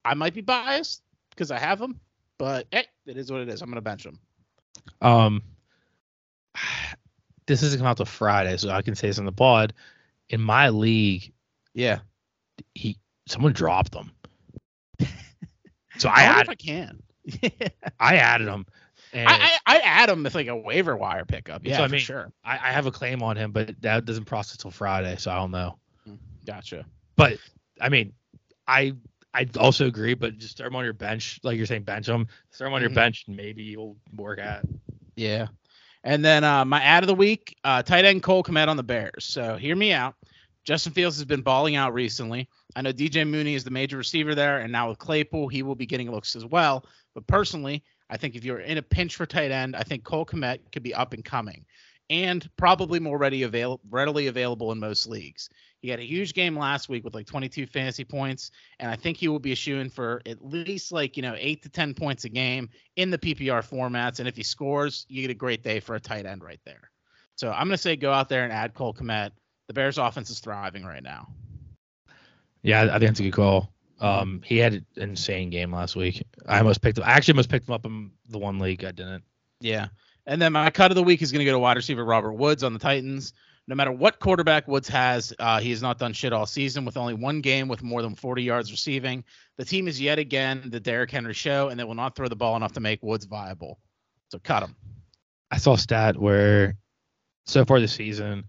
I 0.06 0.16
might 0.16 0.34
be 0.34 0.42
biased 0.42 1.02
because 1.32 1.52
I 1.52 1.60
have 1.60 1.80
him, 1.80 2.00
but 2.38 2.68
hey, 2.72 2.86
it 3.06 3.18
is 3.18 3.32
what 3.32 3.42
it 3.42 3.50
is. 3.50 3.62
I'm 3.62 3.70
going 3.70 3.76
to 3.76 3.82
bench 3.82 4.06
him. 4.06 4.20
Um, 5.02 5.42
this 7.48 7.62
doesn't 7.62 7.78
come 7.80 7.88
out 7.88 7.98
till 7.98 8.06
Friday, 8.06 8.58
so 8.58 8.70
I 8.70 8.82
can 8.82 8.96
say 8.96 9.08
this 9.08 9.20
on 9.20 9.26
the 9.26 9.32
pod. 9.32 9.74
In 10.30 10.42
my 10.42 10.70
league, 10.70 11.34
Yeah, 11.74 12.00
he 12.74 12.98
someone 13.28 13.54
dropped 13.54 13.92
them. 13.92 14.12
so 15.98 16.10
I, 16.10 16.14
I 16.14 16.24
add, 16.24 16.42
if 16.44 16.50
I 16.50 16.56
can. 16.56 17.04
I 18.00 18.16
added 18.18 18.48
him, 18.48 18.66
I, 19.14 19.60
I 19.66 19.76
I 19.76 19.80
add 19.80 20.10
him 20.10 20.24
with 20.24 20.36
like 20.36 20.48
a 20.48 20.56
waiver 20.56 20.96
wire 20.96 21.26
pickup. 21.26 21.62
Yeah, 21.64 21.80
what 21.80 21.90
I 21.90 21.92
mean. 21.92 22.00
sure. 22.00 22.32
I, 22.44 22.54
I 22.54 22.72
have 22.72 22.88
a 22.88 22.92
claim 22.92 23.22
on 23.22 23.38
him, 23.38 23.52
but 23.52 23.76
that 23.82 24.06
doesn't 24.06 24.26
process 24.26 24.58
till 24.58 24.72
Friday, 24.72 25.16
so 25.18 25.32
I 25.32 25.36
don't 25.36 25.52
know. 25.52 25.78
Gotcha. 26.46 26.86
But 27.16 27.38
I 27.80 27.90
mean, 27.90 28.14
I 28.68 28.94
I 29.34 29.48
also 29.60 29.88
agree, 29.88 30.14
but 30.14 30.38
just 30.38 30.58
throw 30.58 30.68
him 30.68 30.76
on 30.76 30.84
your 30.84 30.94
bench, 30.94 31.40
like 31.44 31.58
you're 31.58 31.66
saying, 31.66 31.84
bench 31.84 32.08
him. 32.08 32.28
Throw 32.54 32.68
him 32.68 32.74
on 32.74 32.82
your 32.82 32.92
bench, 32.92 33.26
and 33.28 33.36
maybe 33.36 33.64
you'll 33.64 33.98
work 34.16 34.40
out. 34.40 34.64
Yeah. 35.16 35.48
And 36.04 36.24
then 36.24 36.44
uh, 36.44 36.66
my 36.66 36.82
ad 36.82 37.04
of 37.04 37.08
the 37.08 37.16
week, 37.16 37.56
uh, 37.64 37.82
tight 37.82 38.06
end 38.06 38.24
Cole 38.24 38.44
Kmet 38.44 38.68
on 38.68 38.78
the 38.78 38.84
Bears. 38.84 39.26
So 39.26 39.56
hear 39.56 39.76
me 39.76 39.94
out. 39.94 40.16
Justin 40.66 40.94
Fields 40.94 41.18
has 41.18 41.26
been 41.26 41.42
balling 41.42 41.76
out 41.76 41.94
recently. 41.94 42.48
I 42.76 42.82
know 42.82 42.94
DJ 42.94 43.28
Mooney 43.28 43.56
is 43.56 43.64
the 43.64 43.72
major 43.72 43.98
receiver 43.98 44.34
there, 44.36 44.60
and 44.60 44.72
now 44.72 44.90
with 44.90 44.98
Claypool, 44.98 45.48
he 45.50 45.64
will 45.64 45.76
be 45.76 45.86
getting 45.86 46.10
looks 46.12 46.36
as 46.36 46.46
well. 46.46 46.86
But 47.14 47.28
personally, 47.28 47.84
I 48.10 48.18
think 48.18 48.36
if 48.36 48.46
you're 48.46 48.60
in 48.60 48.78
a 48.78 48.82
pinch 48.82 49.16
for 49.16 49.26
tight 49.26 49.52
end, 49.52 49.76
I 49.76 49.84
think 49.84 50.04
Cole 50.04 50.26
Kmet 50.26 50.60
could 50.72 50.84
be 50.84 50.94
up 50.94 51.14
and 51.14 51.24
coming, 51.24 51.66
and 52.10 52.50
probably 52.58 53.00
more 53.00 53.18
ready 53.18 53.44
avail- 53.44 53.82
readily 53.90 54.28
available 54.28 54.72
in 54.72 54.80
most 54.80 55.08
leagues. 55.08 55.50
He 55.84 55.90
had 55.90 56.00
a 56.00 56.06
huge 56.06 56.34
game 56.34 56.58
last 56.58 56.88
week 56.88 57.04
with 57.04 57.14
like 57.14 57.26
22 57.26 57.68
fantasy 57.68 58.06
points, 58.06 58.52
and 58.80 58.90
I 58.90 58.96
think 58.96 59.18
he 59.18 59.28
will 59.28 59.38
be 59.38 59.52
a 59.52 59.56
shoo-in 59.56 59.90
for 59.90 60.22
at 60.26 60.44
least 60.44 60.94
like 60.94 61.18
you 61.18 61.22
know 61.22 61.36
eight 61.38 61.62
to 61.64 61.70
10 61.70 61.94
points 61.94 62.24
a 62.24 62.30
game 62.30 62.70
in 62.96 63.12
the 63.12 63.18
PPR 63.18 63.62
formats. 63.62 64.20
And 64.20 64.28
if 64.28 64.38
he 64.38 64.44
scores, 64.44 65.06
you 65.10 65.22
get 65.22 65.30
a 65.30 65.36
great 65.36 65.62
day 65.62 65.82
for 65.82 65.96
a 65.96 66.00
tight 66.00 66.26
end 66.26 66.42
right 66.42 66.62
there. 66.66 66.90
So 67.36 67.52
I'm 67.52 67.68
gonna 67.68 67.78
say 67.78 67.98
go 67.98 68.14
out 68.14 68.30
there 68.30 68.46
and 68.46 68.54
add 68.54 68.74
Cole 68.74 68.94
Kmet. 68.94 69.32
The 69.68 69.74
Bears 69.74 69.98
offense 69.98 70.30
is 70.30 70.40
thriving 70.40 70.86
right 70.86 71.04
now. 71.04 71.28
Yeah, 72.62 72.84
I 72.84 72.96
I 72.96 73.00
think 73.00 73.10
that's 73.10 73.20
a 73.20 73.24
good 73.24 73.34
call. 73.34 73.74
Um, 74.00 74.42
he 74.46 74.58
had 74.58 74.74
an 74.74 74.86
insane 74.96 75.50
game 75.50 75.74
last 75.74 75.98
week. 75.98 76.24
I 76.48 76.60
almost 76.60 76.82
picked 76.82 76.98
him. 76.98 77.04
I 77.04 77.12
actually 77.12 77.34
almost 77.34 77.50
picked 77.50 77.68
him 77.68 77.74
up 77.74 77.86
in 77.86 78.12
the 78.30 78.40
one 78.40 78.58
league. 78.58 78.86
I 78.86 78.92
didn't. 78.92 79.24
Yeah. 79.60 79.88
And 80.26 80.42
then 80.42 80.54
my 80.54 80.70
cut 80.70 80.92
of 80.92 80.96
the 80.96 81.04
week 81.04 81.22
is 81.22 81.32
going 81.32 81.40
to 81.40 81.46
go 81.46 81.52
to 81.52 81.60
wide 81.60 81.78
receiver 81.78 82.04
Robert 82.04 82.34
Woods 82.34 82.64
on 82.64 82.74
the 82.74 82.80
Titans. 82.80 83.34
No 83.68 83.76
matter 83.76 83.92
what 83.92 84.20
quarterback 84.20 84.68
Woods 84.68 84.90
has, 84.90 85.34
uh, 85.40 85.60
he 85.60 85.70
has 85.70 85.82
not 85.82 85.98
done 85.98 86.12
shit 86.12 86.34
all 86.34 86.46
season 86.46 86.84
with 86.84 86.98
only 86.98 87.14
one 87.14 87.40
game 87.40 87.70
with 87.70 87.82
more 87.82 88.02
than 88.02 88.14
40 88.14 88.44
yards 88.44 88.72
receiving. 88.72 89.24
The 89.58 89.64
team 89.64 89.88
is 89.88 90.02
yet 90.02 90.20
again 90.20 90.70
the 90.70 90.82
Derrick 90.82 91.12
Henry 91.12 91.34
show, 91.34 91.70
and 91.70 91.80
they 91.80 91.86
will 91.86 91.96
not 91.96 92.16
throw 92.16 92.28
the 92.28 92.36
ball 92.36 92.58
enough 92.58 92.74
to 92.74 92.82
make 92.82 93.02
Woods 93.02 93.26
viable. 93.26 93.80
So 94.32 94.40
cut 94.40 94.64
him. 94.64 94.76
I 95.50 95.58
saw 95.58 95.74
a 95.74 95.78
stat 95.78 96.18
where 96.18 96.76
so 97.46 97.64
far 97.64 97.80
this 97.80 97.94
season, 97.94 98.46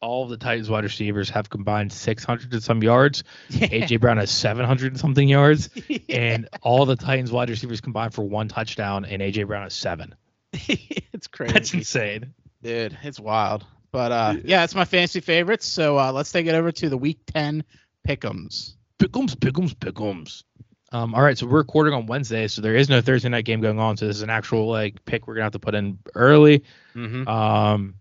all 0.00 0.24
of 0.24 0.30
the 0.30 0.36
Titans 0.36 0.70
wide 0.70 0.84
receivers 0.84 1.28
have 1.30 1.50
combined 1.50 1.92
600 1.92 2.52
and 2.52 2.62
some 2.62 2.82
yards. 2.82 3.24
AJ 3.50 4.00
Brown 4.00 4.18
has 4.18 4.30
700 4.30 4.92
and 4.92 5.00
something 5.00 5.28
yards, 5.28 5.70
and 6.08 6.48
all 6.62 6.86
the 6.86 6.96
Titans 6.96 7.32
wide 7.32 7.50
receivers 7.50 7.80
combined 7.80 8.14
for 8.14 8.22
one 8.22 8.48
touchdown, 8.48 9.04
and 9.04 9.20
AJ 9.20 9.46
Brown 9.46 9.64
has 9.64 9.74
seven. 9.74 10.14
it's 10.52 11.26
crazy. 11.26 11.52
That's 11.52 11.74
insane. 11.74 12.34
Dude, 12.62 12.96
it's 13.02 13.20
wild. 13.20 13.66
But 13.94 14.10
uh, 14.10 14.34
yeah, 14.44 14.64
it's 14.64 14.74
my 14.74 14.84
fantasy 14.84 15.20
favorites. 15.20 15.64
So 15.64 15.96
uh, 16.00 16.10
let's 16.10 16.32
take 16.32 16.46
it 16.46 16.54
over 16.56 16.72
to 16.72 16.88
the 16.88 16.98
week 16.98 17.20
10 17.32 17.62
pickums. 18.04 18.74
Pickums, 18.98 19.36
pickums, 19.36 19.72
pickums. 19.72 20.42
Um, 20.90 21.14
all 21.14 21.22
right, 21.22 21.38
so 21.38 21.46
we're 21.46 21.58
recording 21.58 21.94
on 21.94 22.06
Wednesday, 22.06 22.48
so 22.48 22.60
there 22.60 22.74
is 22.74 22.88
no 22.88 23.00
Thursday 23.00 23.28
night 23.28 23.44
game 23.44 23.60
going 23.60 23.78
on. 23.78 23.96
So 23.96 24.08
this 24.08 24.16
is 24.16 24.22
an 24.22 24.30
actual 24.30 24.66
like 24.68 25.04
pick 25.04 25.28
we're 25.28 25.34
gonna 25.34 25.44
have 25.44 25.52
to 25.52 25.60
put 25.60 25.76
in 25.76 25.96
early. 26.16 26.64
Mm-hmm. 26.96 27.28
Um, 27.28 27.94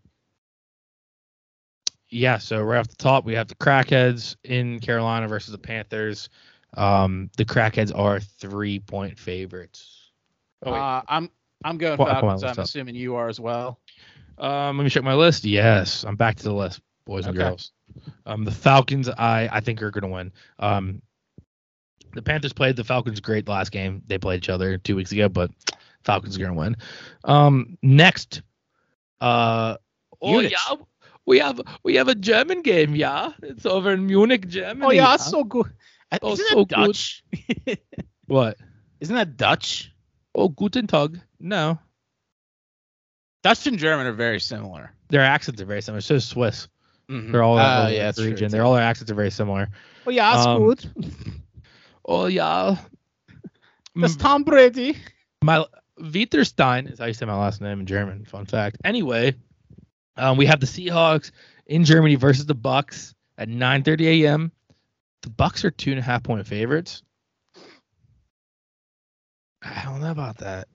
yeah, 2.09 2.39
so 2.39 2.59
right 2.59 2.79
off 2.79 2.87
the 2.87 2.95
top, 2.95 3.23
we 3.23 3.35
have 3.35 3.47
the 3.47 3.55
Crackheads 3.55 4.35
in 4.43 4.79
Carolina 4.79 5.27
versus 5.27 5.51
the 5.51 5.59
Panthers. 5.59 6.29
Um, 6.75 7.29
the 7.37 7.45
Crackheads 7.45 7.95
are 7.95 8.19
three 8.19 8.79
point 8.79 9.19
favorites. 9.19 10.09
Oh, 10.63 10.73
uh, 10.73 11.03
I'm 11.07 11.29
I'm 11.63 11.77
going 11.77 11.97
Come 11.97 12.07
on, 12.07 12.15
on, 12.15 12.21
Falcons. 12.21 12.43
I'm 12.43 12.63
assuming 12.63 12.95
you 12.95 13.15
are 13.15 13.29
as 13.29 13.39
well. 13.39 13.79
Um, 14.37 14.77
let 14.77 14.83
me 14.83 14.89
check 14.89 15.03
my 15.03 15.13
list. 15.13 15.45
Yes, 15.45 16.03
I'm 16.03 16.15
back 16.15 16.35
to 16.37 16.43
the 16.43 16.53
list, 16.53 16.81
boys 17.05 17.25
and 17.27 17.37
Okay. 17.37 17.47
girls. 17.49 17.71
Um, 18.25 18.43
the 18.43 18.51
Falcons, 18.51 19.09
I 19.09 19.49
I 19.51 19.59
think 19.59 19.81
are 19.81 19.91
going 19.91 20.03
to 20.03 20.07
win. 20.07 20.31
Um, 20.59 21.01
the 22.13 22.21
Panthers 22.21 22.53
played 22.53 22.75
the 22.75 22.83
Falcons 22.83 23.19
great 23.19 23.47
last 23.47 23.71
game. 23.71 24.01
They 24.07 24.17
played 24.17 24.37
each 24.37 24.49
other 24.49 24.77
two 24.77 24.95
weeks 24.95 25.11
ago, 25.11 25.29
but 25.29 25.51
Falcons 26.03 26.35
are 26.35 26.39
going 26.39 26.51
to 26.53 26.57
win. 26.59 26.75
Um, 27.23 27.77
next, 27.81 28.41
uh, 29.21 29.77
oh 30.21 30.31
Munich. 30.31 30.51
yeah, 30.51 30.75
we 31.25 31.39
have 31.39 31.61
we 31.83 31.95
have 31.95 32.07
a 32.07 32.15
German 32.15 32.61
game. 32.61 32.95
Yeah, 32.95 33.33
it's 33.43 33.65
over 33.65 33.91
in 33.91 34.05
Munich, 34.07 34.47
Germany. 34.47 34.85
Oh 34.85 34.91
yeah, 34.91 35.13
it's 35.15 35.29
so 35.29 35.43
good. 35.43 35.67
Uh, 36.11 36.19
Oh, 36.21 36.33
Isn't 36.33 36.45
so 36.49 36.55
that 36.65 36.67
good. 36.67 36.85
Dutch? 36.87 37.23
what? 38.27 38.57
Isn't 38.99 39.15
that 39.15 39.35
Dutch? 39.35 39.91
Oh, 40.35 40.47
guten 40.49 40.85
Tag. 40.87 41.19
No, 41.39 41.79
Dutch 43.43 43.67
and 43.67 43.77
German 43.77 44.07
are 44.07 44.13
very 44.13 44.39
similar. 44.39 44.91
their 45.09 45.21
accents 45.21 45.61
are 45.61 45.65
very 45.65 45.81
similar. 45.81 46.01
So 46.01 46.15
is 46.15 46.25
Swiss. 46.25 46.67
Mhm. 47.09 47.31
They're 47.31 47.43
all 47.43 47.57
in 47.59 47.63
Uh, 47.63 47.85
the 47.87 47.93
yeah, 47.93 48.03
that's 48.05 48.17
true, 48.17 48.29
region. 48.29 48.47
too. 48.47 48.51
They're 48.53 48.63
all 48.63 48.73
their 48.73 48.81
accents 48.83 49.11
are 49.11 49.15
very 49.15 49.29
similar. 49.29 49.69
Oh 50.07 50.09
yeah, 50.11 50.35
it's 50.37 50.45
Um, 50.47 50.63
good. 50.63 50.91
Oh 52.05 52.25
yeah. 52.25 52.77
That's 53.95 54.15
Tom 54.15 54.43
Brady. 54.43 54.97
my 55.43 55.65
Wieterstein 55.99 56.91
is 56.91 56.97
how 56.99 57.05
you 57.05 57.13
say 57.13 57.25
my 57.27 57.37
last 57.37 57.61
name 57.61 57.79
in 57.81 57.85
German. 57.85 58.25
Fun 58.25 58.45
fact. 58.47 58.77
Anyway, 58.83 59.35
um, 60.17 60.35
we 60.37 60.45
have 60.47 60.59
the 60.59 60.65
Seahawks 60.65 61.29
in 61.67 61.85
Germany 61.85 62.15
versus 62.15 62.45
the 62.47 62.55
Bucs 62.55 63.13
at 63.37 63.47
9:30 63.49 64.23
a.m. 64.23 64.51
The 65.21 65.29
Bucs 65.29 65.63
are 65.63 65.69
two 65.71 65.91
and 65.91 65.99
a 65.99 66.03
half 66.03 66.23
point 66.23 66.45
favorites. 66.47 67.03
I 69.61 69.83
don't 69.85 70.01
know 70.01 70.11
about 70.11 70.37
that. 70.39 70.67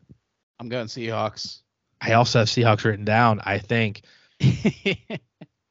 I'm 0.61 0.69
going 0.69 0.87
Seahawks. 0.87 1.63
I 2.01 2.13
also 2.13 2.41
have 2.41 2.49
Seahawks 2.49 2.85
written 2.85 3.05
down. 3.05 3.41
I 3.45 3.59
think. 3.59 4.03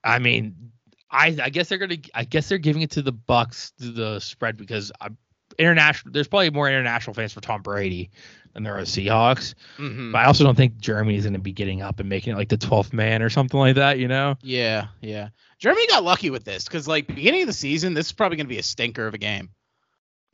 I 0.04 0.20
mean, 0.20 0.72
I 1.10 1.38
I 1.42 1.50
guess 1.50 1.70
they're 1.70 1.78
gonna. 1.78 1.98
I 2.14 2.24
guess 2.24 2.50
they're 2.50 2.58
giving 2.58 2.82
it 2.82 2.92
to 2.92 3.02
the 3.02 3.14
Bucs 3.14 3.76
to 3.80 3.92
the 3.92 4.20
spread 4.20 4.58
because 4.58 4.92
I'm 5.02 5.18
international. 5.58 6.12
There's 6.14 6.28
probably 6.28 6.50
more 6.52 6.68
international 6.68 7.14
fans 7.14 7.34
for 7.34 7.42
Tom 7.42 7.62
Brady 7.62 8.12
than 8.54 8.64
there 8.64 8.78
are 8.78 8.82
Seahawks. 8.82 9.54
Mhm. 9.78 10.12
But 10.12 10.20
I 10.20 10.26
also 10.26 10.44
don't 10.44 10.56
think 10.56 10.78
Germany's 10.78 11.24
going 11.24 11.34
to 11.34 11.40
be 11.40 11.52
getting 11.54 11.82
up 11.82 12.00
and 12.00 12.08
making 12.10 12.34
it 12.34 12.38
like 12.38 12.50
the 12.50 12.58
12th 12.58 12.94
man 12.94 13.22
or 13.22 13.30
something 13.30 13.60
like 13.60 13.76
that, 13.76 14.00
you 14.00 14.08
know? 14.08 14.36
Yeah, 14.42 14.88
yeah. 15.02 15.30
Germany 15.60 15.86
got 15.88 16.04
lucky 16.04 16.30
with 16.30 16.44
this 16.44 16.64
because, 16.66 16.88
like, 16.88 17.08
beginning 17.08 17.42
of 17.42 17.48
the 17.48 17.54
season, 17.54 17.94
this 17.94 18.08
is 18.08 18.12
probably 18.14 18.38
going 18.38 18.46
to 18.48 18.54
be 18.54 18.58
a 18.60 18.64
stinker 18.64 19.06
of 19.08 19.14
a 19.14 19.18
game, 19.18 19.50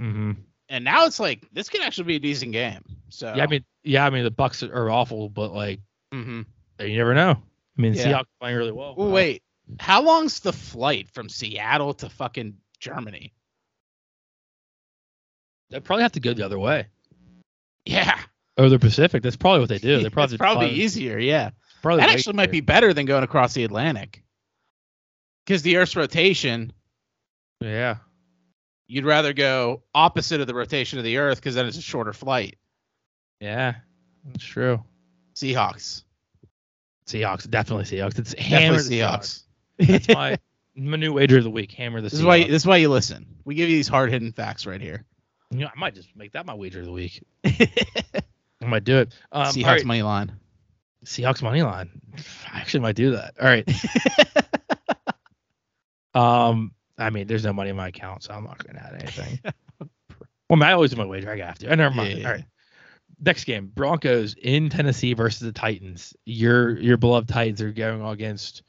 Mm-hmm. 0.02 0.32
and 0.70 0.84
now 0.86 1.06
it's 1.06 1.20
like 1.20 1.48
this 1.54 1.70
could 1.70 1.82
actually 1.82 2.06
be 2.06 2.16
a 2.16 2.20
decent 2.20 2.52
game. 2.52 2.82
So 3.10 3.34
Yeah, 3.36 3.44
I 3.44 3.48
mean, 3.48 3.64
yeah, 3.84 4.06
I 4.06 4.10
mean 4.10 4.24
the 4.24 4.32
Bucs 4.32 4.68
are 4.68 4.90
awful, 4.90 5.30
but 5.30 5.54
like 5.54 5.80
Mhm. 6.14 6.46
you 6.80 6.98
never 6.98 7.14
know. 7.14 7.32
I 7.78 7.82
mean, 7.82 7.94
Yeah. 7.94 8.06
Seahawks 8.06 8.26
playing 8.40 8.58
really 8.58 8.72
well. 8.72 8.96
Ooh, 9.00 9.10
wait, 9.10 9.44
how 9.80 10.02
long's 10.02 10.40
the 10.42 10.54
flight 10.54 11.10
from 11.10 11.30
Seattle 11.30 11.94
to 11.96 12.10
fucking 12.10 12.58
Germany? 12.80 13.34
they 15.70 15.80
probably 15.80 16.04
have 16.04 16.12
to 16.12 16.20
go 16.20 16.34
the 16.34 16.46
other 16.46 16.60
way. 16.60 16.88
Yeah, 17.86 18.20
Oh, 18.58 18.70
the 18.70 18.78
Pacific. 18.78 19.24
That's 19.24 19.36
probably 19.36 19.62
what 19.62 19.70
they 19.70 19.80
do. 19.80 20.00
They're 20.02 20.12
probably 20.12 20.36
it's 20.36 20.40
probably 20.40 20.70
easier. 20.70 21.18
Yeah, 21.18 21.50
Probably 21.82 22.02
that 22.02 22.12
actually 22.12 22.36
might 22.36 22.52
be 22.52 22.62
better 22.62 22.94
than 22.94 23.08
going 23.08 23.24
across 23.24 23.54
the 23.56 23.64
Atlantic. 23.64 24.24
Because 25.46 25.64
the 25.64 25.78
Earth's 25.78 25.96
rotation, 25.96 26.72
Yeah. 27.60 27.98
you'd 28.88 29.06
rather 29.06 29.34
go 29.34 29.82
opposite 29.96 30.40
of 30.40 30.46
the 30.48 30.54
rotation 30.54 31.00
of 31.00 31.04
the 31.06 31.18
Earth 31.18 31.40
because 31.40 31.56
then 31.56 31.66
it's 31.66 31.78
a 31.78 31.82
shorter 31.82 32.14
flight. 32.14 32.58
Yeah. 33.40 33.76
That's 34.26 34.44
true. 34.44 34.84
Seahawks, 35.36 36.04
Seahawks. 37.08 37.50
Definitely 37.50 37.86
Seahawks. 37.86 38.20
It's 38.20 38.34
hammer 38.34 38.78
definitely 38.78 38.98
the 38.98 39.04
Seahawks. 39.04 39.44
That's 39.80 40.08
my 40.10 40.38
my 40.76 40.98
new 40.98 41.14
wager 41.14 41.40
of 41.40 41.44
the 41.44 41.50
week. 41.50 41.72
Hammer 41.74 42.02
the 42.02 42.10
This 42.10 42.14
Seahawks. 42.14 42.20
is 42.20 42.26
why. 42.26 42.44
This 42.44 42.62
is 42.62 42.66
why 42.66 42.78
you 42.78 42.90
listen. 42.90 43.26
We 43.44 43.56
give 43.56 43.70
you 43.70 43.76
these 43.76 43.88
hard 43.88 44.12
hitting 44.12 44.32
facts 44.32 44.66
right 44.66 44.80
here. 44.80 45.04
You 45.52 45.60
know, 45.60 45.68
I 45.68 45.80
might 45.80 45.96
just 45.96 46.16
make 46.16 46.32
that 46.34 46.46
my 46.46 46.54
wager 46.54 46.80
of 46.80 46.86
the 46.86 46.92
week. 46.92 47.24
I 47.46 48.66
might 48.66 48.84
do 48.84 49.00
it. 49.00 49.14
Um, 49.32 49.48
Seahawks 49.48 49.66
right. 49.66 49.86
money 49.86 50.02
line. 50.04 50.32
Seahawks 51.06 51.42
money 51.42 51.62
line. 51.64 51.90
I 52.52 52.60
actually 52.60 52.80
might 52.80 52.96
do 52.96 53.12
that. 53.12 53.34
All 53.42 53.48
right. 53.48 53.70
Um, 56.14 56.74
I 56.98 57.10
mean, 57.10 57.28
there's 57.28 57.44
no 57.44 57.54
money 57.54 57.70
in 57.70 57.76
my 57.76 57.88
account, 57.88 58.24
so 58.24 58.34
I'm 58.34 58.44
not 58.44 58.66
gonna 58.66 58.80
add 58.80 59.02
anything. 59.02 59.40
well, 60.50 60.64
I, 60.64 60.74
always 60.74 60.92
do 60.92 60.98
my 60.98 61.06
wager. 61.06 61.32
I 61.32 61.38
have 61.38 61.58
to. 61.60 61.72
I 61.72 61.76
never 61.76 61.94
mind. 61.94 62.20
Yeah. 62.20 62.28
All 62.28 62.34
right. 62.34 62.46
Next 63.20 63.46
game, 63.46 63.72
Broncos 63.74 64.36
in 64.36 64.70
Tennessee 64.70 65.14
versus 65.14 65.40
the 65.40 65.52
Titans. 65.52 66.16
Your 66.26 66.78
your 66.80 66.98
beloved 66.98 67.30
Titans 67.30 67.62
are 67.62 67.72
going 67.72 68.02
against 68.06 68.64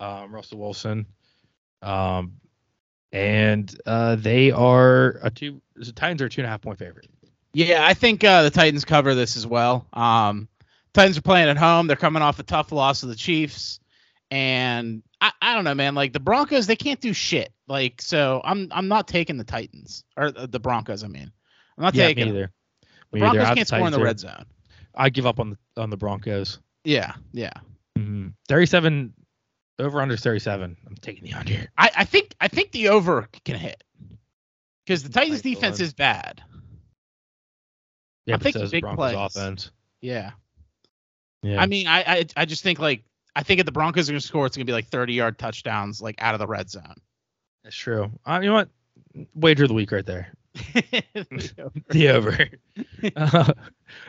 um, 0.00 0.32
Russell 0.32 0.58
Wilson, 0.58 1.06
um, 1.82 2.34
and 3.12 3.74
uh, 3.86 4.16
they 4.16 4.50
are 4.52 5.18
a 5.22 5.30
two. 5.30 5.60
The 5.74 5.92
Titans 5.92 6.22
are 6.22 6.26
a 6.26 6.30
two 6.30 6.40
and 6.42 6.46
a 6.46 6.50
half 6.50 6.62
point 6.62 6.78
favorite. 6.78 7.08
Yeah, 7.52 7.86
I 7.86 7.94
think 7.94 8.22
uh, 8.22 8.42
the 8.42 8.50
Titans 8.50 8.84
cover 8.84 9.14
this 9.14 9.36
as 9.36 9.46
well. 9.46 9.86
Um, 9.92 10.48
Titans 10.92 11.18
are 11.18 11.22
playing 11.22 11.48
at 11.48 11.56
home. 11.56 11.86
They're 11.86 11.96
coming 11.96 12.22
off 12.22 12.38
a 12.38 12.42
tough 12.42 12.70
loss 12.72 13.00
to 13.00 13.06
the 13.06 13.14
Chiefs, 13.14 13.80
and 14.30 15.02
I, 15.20 15.32
I 15.40 15.54
don't 15.54 15.64
know, 15.64 15.74
man. 15.74 15.94
Like 15.94 16.12
the 16.12 16.20
Broncos, 16.20 16.66
they 16.66 16.76
can't 16.76 17.00
do 17.00 17.12
shit. 17.12 17.52
Like 17.66 18.02
so, 18.02 18.40
I'm 18.44 18.68
I'm 18.70 18.88
not 18.88 19.08
taking 19.08 19.36
the 19.38 19.44
Titans 19.44 20.04
or 20.16 20.30
the 20.30 20.60
Broncos. 20.60 21.02
I 21.02 21.08
mean, 21.08 21.32
I'm 21.76 21.84
not 21.84 21.94
Yeah, 21.94 22.08
taking 22.08 22.26
me 22.26 22.30
either. 22.30 22.52
The. 23.12 23.20
Broncos 23.20 23.44
I 23.44 23.54
can't 23.54 23.68
score 23.68 23.86
in 23.86 23.92
the 23.92 24.00
red 24.00 24.20
zone. 24.20 24.44
I 24.94 25.10
give 25.10 25.26
up 25.26 25.40
on 25.40 25.50
the 25.50 25.82
on 25.82 25.90
the 25.90 25.96
Broncos. 25.96 26.58
Yeah, 26.84 27.12
yeah. 27.32 27.52
Mhm. 27.98 28.32
37 28.48 29.12
over 29.78 30.00
under 30.00 30.16
37. 30.16 30.76
I'm 30.86 30.94
taking 30.96 31.24
the 31.24 31.34
under. 31.34 31.68
I, 31.76 31.90
I 31.96 32.04
think 32.04 32.34
I 32.40 32.48
think 32.48 32.72
the 32.72 32.88
over 32.88 33.28
can 33.44 33.56
hit 33.56 33.82
because 34.84 35.02
the 35.02 35.10
Titans 35.10 35.42
defense 35.42 35.80
is 35.80 35.92
bad. 35.92 36.42
Yeah, 38.24 38.36
I 38.36 38.38
think 38.38 38.54
so 38.54 38.64
the 38.64 38.68
big 38.68 38.82
Broncos 38.82 39.12
plays. 39.12 39.36
offense. 39.36 39.70
Yeah. 40.00 40.32
Yeah. 41.42 41.60
I 41.60 41.66
mean, 41.66 41.86
I, 41.86 42.00
I 42.02 42.26
I 42.36 42.44
just 42.44 42.62
think 42.62 42.78
like 42.78 43.04
I 43.34 43.42
think 43.42 43.60
if 43.60 43.66
the 43.66 43.72
Broncos 43.72 44.08
are 44.08 44.12
gonna 44.12 44.20
score, 44.20 44.46
it's 44.46 44.56
gonna 44.56 44.64
be 44.64 44.72
like 44.72 44.88
30 44.88 45.12
yard 45.14 45.38
touchdowns 45.38 46.00
like 46.00 46.16
out 46.18 46.34
of 46.34 46.40
the 46.40 46.46
red 46.46 46.70
zone. 46.70 46.96
That's 47.62 47.76
true. 47.76 48.10
Uh, 48.24 48.40
you 48.42 48.48
know 48.48 48.54
what? 48.54 48.68
Wager 49.34 49.64
of 49.64 49.68
the 49.68 49.74
week 49.74 49.92
right 49.92 50.06
there. 50.06 50.32
The 51.90 52.08
over. 52.10 52.38
Uh, 53.16 53.52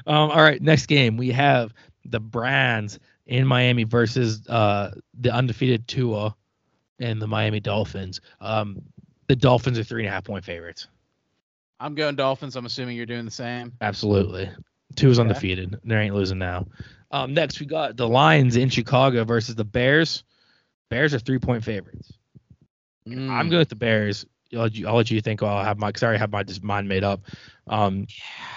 um, 0.08 0.32
all 0.32 0.42
right, 0.42 0.62
next 0.62 0.88
game 0.88 1.18
we 1.18 1.32
have 1.32 1.74
the 2.06 2.20
Brands 2.20 3.00
in 3.28 3.46
Miami 3.46 3.84
versus 3.84 4.48
uh, 4.48 4.92
the 5.20 5.32
undefeated 5.32 5.88
Tua 5.88 6.36
and 7.00 7.22
the 7.22 7.28
Miami 7.28 7.60
Dolphins. 7.60 8.22
Um, 8.42 8.82
the 9.28 9.36
Dolphins 9.36 9.78
are 9.78 9.84
three 9.84 10.02
and 10.04 10.10
a 10.10 10.12
half 10.12 10.24
point 10.24 10.44
favorites. 10.44 10.88
I'm 11.80 11.94
going 11.94 12.16
Dolphins. 12.16 12.56
I'm 12.56 12.66
assuming 12.66 12.98
you're 12.98 13.06
doing 13.06 13.26
the 13.26 13.32
same. 13.32 13.74
Absolutely. 13.82 14.50
Tua's 14.96 15.20
Okay. 15.20 15.28
undefeated. 15.28 15.80
They 15.84 15.96
ain't 15.96 16.16
losing 16.16 16.40
now. 16.40 16.66
Um, 17.12 17.34
next 17.34 17.60
we 17.60 17.66
got 17.66 17.98
the 17.98 18.08
Lions 18.08 18.56
in 18.58 18.70
Chicago 18.70 19.24
versus 19.26 19.56
the 19.56 19.64
Bears. 19.66 20.24
Bears 20.90 21.14
are 21.14 21.20
three 21.20 21.40
point 21.40 21.64
favorites. 21.64 22.12
Mm. 23.08 23.30
I'm 23.30 23.50
going 23.50 23.60
with 23.60 23.70
the 23.70 23.76
Bears. 23.76 24.26
I'll 24.54 24.62
let 24.62 24.76
you, 24.76 24.88
I'll 24.88 24.96
let 24.96 25.12
you 25.12 25.22
think. 25.22 25.44
I'll 25.44 25.64
have 25.64 25.78
my 25.78 25.90
because 25.90 26.04
I 26.04 26.18
have 26.18 26.32
my 26.32 26.44
just 26.44 26.64
mind 26.64 26.88
made 26.88 27.04
up. 27.04 27.22
Um, 27.68 28.08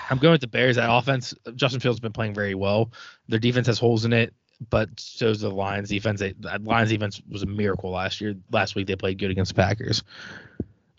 I'm 0.09 0.19
going 0.19 0.33
with 0.33 0.41
the 0.41 0.47
Bears. 0.47 0.77
That 0.77 0.93
offense, 0.93 1.35
Justin 1.57 1.81
Fields 1.81 1.97
has 1.97 2.01
been 2.01 2.13
playing 2.13 2.35
very 2.35 2.55
well. 2.55 2.93
Their 3.29 3.39
defense 3.39 3.67
has 3.67 3.79
holes 3.79 4.05
in 4.05 4.13
it, 4.13 4.33
but 4.69 4.89
so 4.97 5.27
does 5.27 5.41
the 5.41 5.51
Lions 5.51 5.89
defense. 5.89 6.21
They, 6.21 6.33
the 6.39 6.59
Lions 6.63 6.91
defense 6.91 7.21
was 7.29 7.43
a 7.43 7.47
miracle 7.47 7.91
last 7.91 8.21
year. 8.21 8.35
Last 8.53 8.75
week 8.75 8.87
they 8.87 8.97
played 8.97 9.19
good 9.19 9.31
against 9.31 9.55
the 9.55 9.63
Packers. 9.63 10.03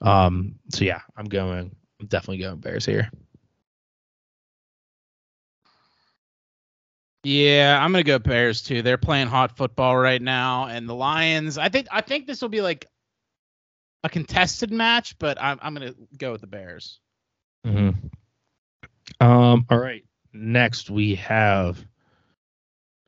Um, 0.01 0.55
so 0.69 0.83
yeah, 0.83 1.01
I'm 1.15 1.25
going. 1.25 1.75
I'm 1.99 2.07
definitely 2.07 2.39
going 2.39 2.59
Bears 2.59 2.85
here. 2.85 3.11
Yeah, 7.23 7.77
I'm 7.79 7.91
gonna 7.91 8.03
go 8.03 8.17
Bears 8.17 8.63
too. 8.63 8.81
They're 8.81 8.97
playing 8.97 9.27
hot 9.27 9.55
football 9.55 9.95
right 9.95 10.21
now, 10.21 10.65
and 10.65 10.89
the 10.89 10.95
Lions. 10.95 11.59
I 11.59 11.69
think 11.69 11.87
I 11.91 12.01
think 12.01 12.25
this 12.25 12.41
will 12.41 12.49
be 12.49 12.61
like 12.61 12.87
a 14.03 14.09
contested 14.09 14.71
match, 14.71 15.17
but 15.19 15.41
I'm 15.41 15.59
I'm 15.61 15.73
gonna 15.73 15.93
go 16.17 16.31
with 16.31 16.41
the 16.41 16.47
Bears. 16.47 16.99
hmm 17.65 17.89
Um. 19.19 19.65
All 19.69 19.79
right. 19.79 20.03
Next 20.33 20.89
we 20.89 21.15
have 21.15 21.85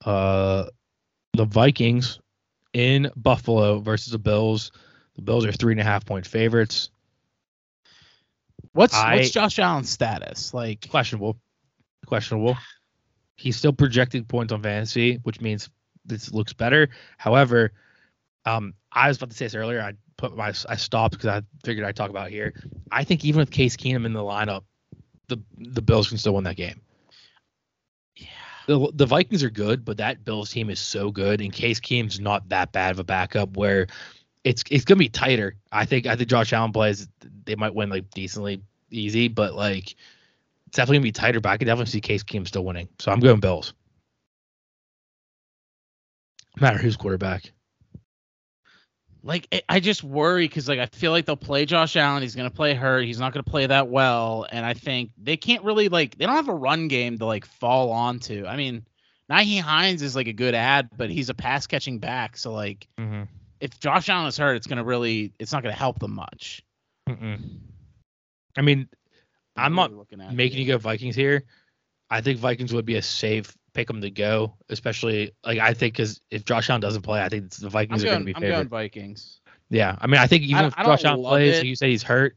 uh 0.05 0.65
the 1.33 1.45
Vikings 1.45 2.19
in 2.73 3.11
Buffalo 3.15 3.79
versus 3.79 4.11
the 4.11 4.19
Bills. 4.19 4.71
The 5.15 5.21
Bills 5.21 5.45
are 5.45 5.51
three 5.51 5.73
and 5.73 5.81
a 5.81 5.83
half 5.83 6.05
point 6.05 6.25
favorites. 6.27 6.89
What's 8.73 8.93
I- 8.95 9.15
what's 9.15 9.29
Josh 9.31 9.59
Allen's 9.59 9.89
status? 9.89 10.53
Like, 10.53 10.89
Questionable. 10.89 11.37
Questionable. 12.05 12.57
He's 13.35 13.55
still 13.55 13.73
projecting 13.73 14.25
points 14.25 14.51
on 14.53 14.61
fantasy, 14.61 15.19
which 15.23 15.41
means 15.41 15.69
this 16.05 16.31
looks 16.31 16.53
better. 16.53 16.89
However, 17.17 17.71
um, 18.45 18.73
I 18.91 19.07
was 19.07 19.17
about 19.17 19.31
to 19.31 19.35
say 19.37 19.45
this 19.45 19.55
earlier. 19.55 19.81
I 19.81 19.93
put 20.23 20.37
my 20.37 20.53
I 20.69 20.75
stopped 20.77 21.13
because 21.13 21.27
I 21.27 21.41
figured 21.65 21.85
I'd 21.85 21.95
talk 21.95 22.09
about 22.09 22.27
it 22.27 22.31
here. 22.31 22.53
I 22.91 23.03
think 23.03 23.25
even 23.25 23.39
with 23.39 23.51
Case 23.51 23.75
Keenum 23.75 24.05
in 24.05 24.13
the 24.13 24.21
lineup, 24.21 24.63
the 25.27 25.37
the 25.57 25.81
Bills 25.81 26.07
can 26.07 26.17
still 26.17 26.35
win 26.35 26.45
that 26.45 26.55
game. 26.55 26.81
yeah, 28.15 28.27
the 28.67 28.91
the 28.93 29.05
Vikings 29.05 29.43
are 29.43 29.49
good, 29.49 29.83
but 29.83 29.97
that 29.97 30.23
Bills 30.23 30.49
team 30.51 30.69
is 30.69 30.79
so 30.79 31.11
good, 31.11 31.41
and 31.41 31.51
Case 31.51 31.79
Keenum's 31.79 32.19
not 32.19 32.47
that 32.49 32.71
bad 32.71 32.91
of 32.91 32.99
a 32.99 33.03
backup. 33.03 33.57
Where 33.57 33.87
it's 34.43 34.63
it's 34.71 34.85
gonna 34.85 34.99
be 34.99 35.09
tighter. 35.09 35.55
I 35.71 35.85
think 35.85 36.07
I 36.07 36.15
think 36.15 36.29
Josh 36.29 36.53
Allen 36.53 36.71
plays. 36.71 37.07
They 37.45 37.55
might 37.55 37.75
win 37.75 37.89
like 37.89 38.09
decently 38.11 38.61
easy, 38.89 39.27
but 39.27 39.53
like 39.55 39.91
it's 40.67 40.77
definitely 40.77 40.97
gonna 40.99 41.03
be 41.03 41.11
tighter. 41.11 41.41
But 41.41 41.49
I 41.49 41.57
can 41.57 41.67
definitely 41.67 41.91
see 41.91 42.01
Case 42.01 42.23
Keenum 42.23 42.47
still 42.47 42.63
winning. 42.63 42.87
So 42.99 43.11
I'm 43.11 43.19
going 43.19 43.41
Bills. 43.41 43.73
No 46.55 46.67
matter 46.67 46.77
who's 46.77 46.95
quarterback. 46.95 47.51
Like 49.25 49.47
I- 49.53 49.61
I 49.69 49.79
just 49.79 50.03
worry 50.03 50.45
because 50.47 50.67
like 50.67 50.79
I 50.79 50.85
feel 50.87 51.11
like 51.11 51.25
they'll 51.25 51.35
play 51.37 51.65
Josh 51.65 51.95
Allen. 51.95 52.21
He's 52.21 52.35
gonna 52.35 52.49
play 52.49 52.73
hurt. 52.73 53.05
He's 53.05 53.19
not 53.19 53.31
gonna 53.33 53.43
play 53.43 53.65
that 53.67 53.87
well, 53.87 54.45
and 54.51 54.65
I 54.65 54.73
think 54.73 55.11
they 55.17 55.37
can't 55.37 55.63
really 55.63 55.87
like 55.89 56.17
they 56.17 56.25
don't 56.25 56.35
have 56.35 56.49
a 56.49 56.53
run 56.53 56.87
game 56.89 57.17
to 57.19 57.25
like 57.25 57.45
fall 57.45 57.91
onto. 57.91 58.45
I 58.45 58.57
mean, 58.57 58.85
Nyheim 59.31 59.61
Hines 59.61 60.01
is 60.01 60.15
like 60.15 60.27
a 60.27 60.33
good 60.33 60.53
ad, 60.55 60.89
but 60.97 61.09
he's 61.09 61.29
a 61.29 61.33
pass 61.33 61.67
catching 61.67 61.99
back. 61.99 62.35
So 62.37 62.51
like 62.53 62.87
Mm-hmm. 62.99 63.23
if 63.61 63.79
Josh 63.79 64.09
Allen 64.09 64.27
is 64.27 64.37
hurt, 64.37 64.55
it's 64.57 64.67
gonna 64.67 64.83
really 64.83 65.31
it's 65.39 65.53
not 65.53 65.63
gonna 65.63 65.73
help 65.73 65.99
them 65.99 66.15
much. 66.15 66.61
Mm-mm. 67.07 67.39
I 68.57 68.61
mean, 68.61 68.87
I'm 69.55 69.79
are 69.79 69.89
not 69.89 70.03
at 70.19 70.33
making 70.33 70.59
you 70.59 70.67
go 70.67 70.77
Vikings 70.77 71.15
here. 71.15 71.43
I 72.09 72.21
think 72.21 72.39
Vikings 72.39 72.73
would 72.73 72.85
be 72.85 72.95
a 72.95 73.01
safe 73.01 73.55
pick 73.73 73.89
'em 73.89 74.01
to 74.01 74.11
go, 74.11 74.53
especially 74.69 75.31
like 75.45 75.59
I 75.59 75.73
think 75.73 75.93
because 75.95 76.21
if 76.31 76.45
Josh 76.45 76.69
Allen 76.69 76.81
doesn't 76.81 77.01
play, 77.01 77.21
I 77.21 77.29
think 77.29 77.49
the 77.51 77.65
I'm 77.65 77.71
Vikings 77.71 78.03
are 78.03 78.07
going 78.07 78.19
to 78.19 78.23
going. 78.23 78.25
be 78.25 78.35
I'm 78.35 78.41
favored. 78.41 78.55
going 78.55 78.67
Vikings. 78.69 79.39
Yeah, 79.69 79.95
I 79.99 80.07
mean, 80.07 80.19
I 80.21 80.27
think 80.27 80.43
even 80.43 80.57
I- 80.65 80.67
if 80.67 80.73
I 80.77 80.83
Josh 80.83 81.03
Allen 81.05 81.21
plays, 81.23 81.63
you 81.63 81.75
said 81.75 81.89
he's 81.89 82.03
hurt. 82.03 82.35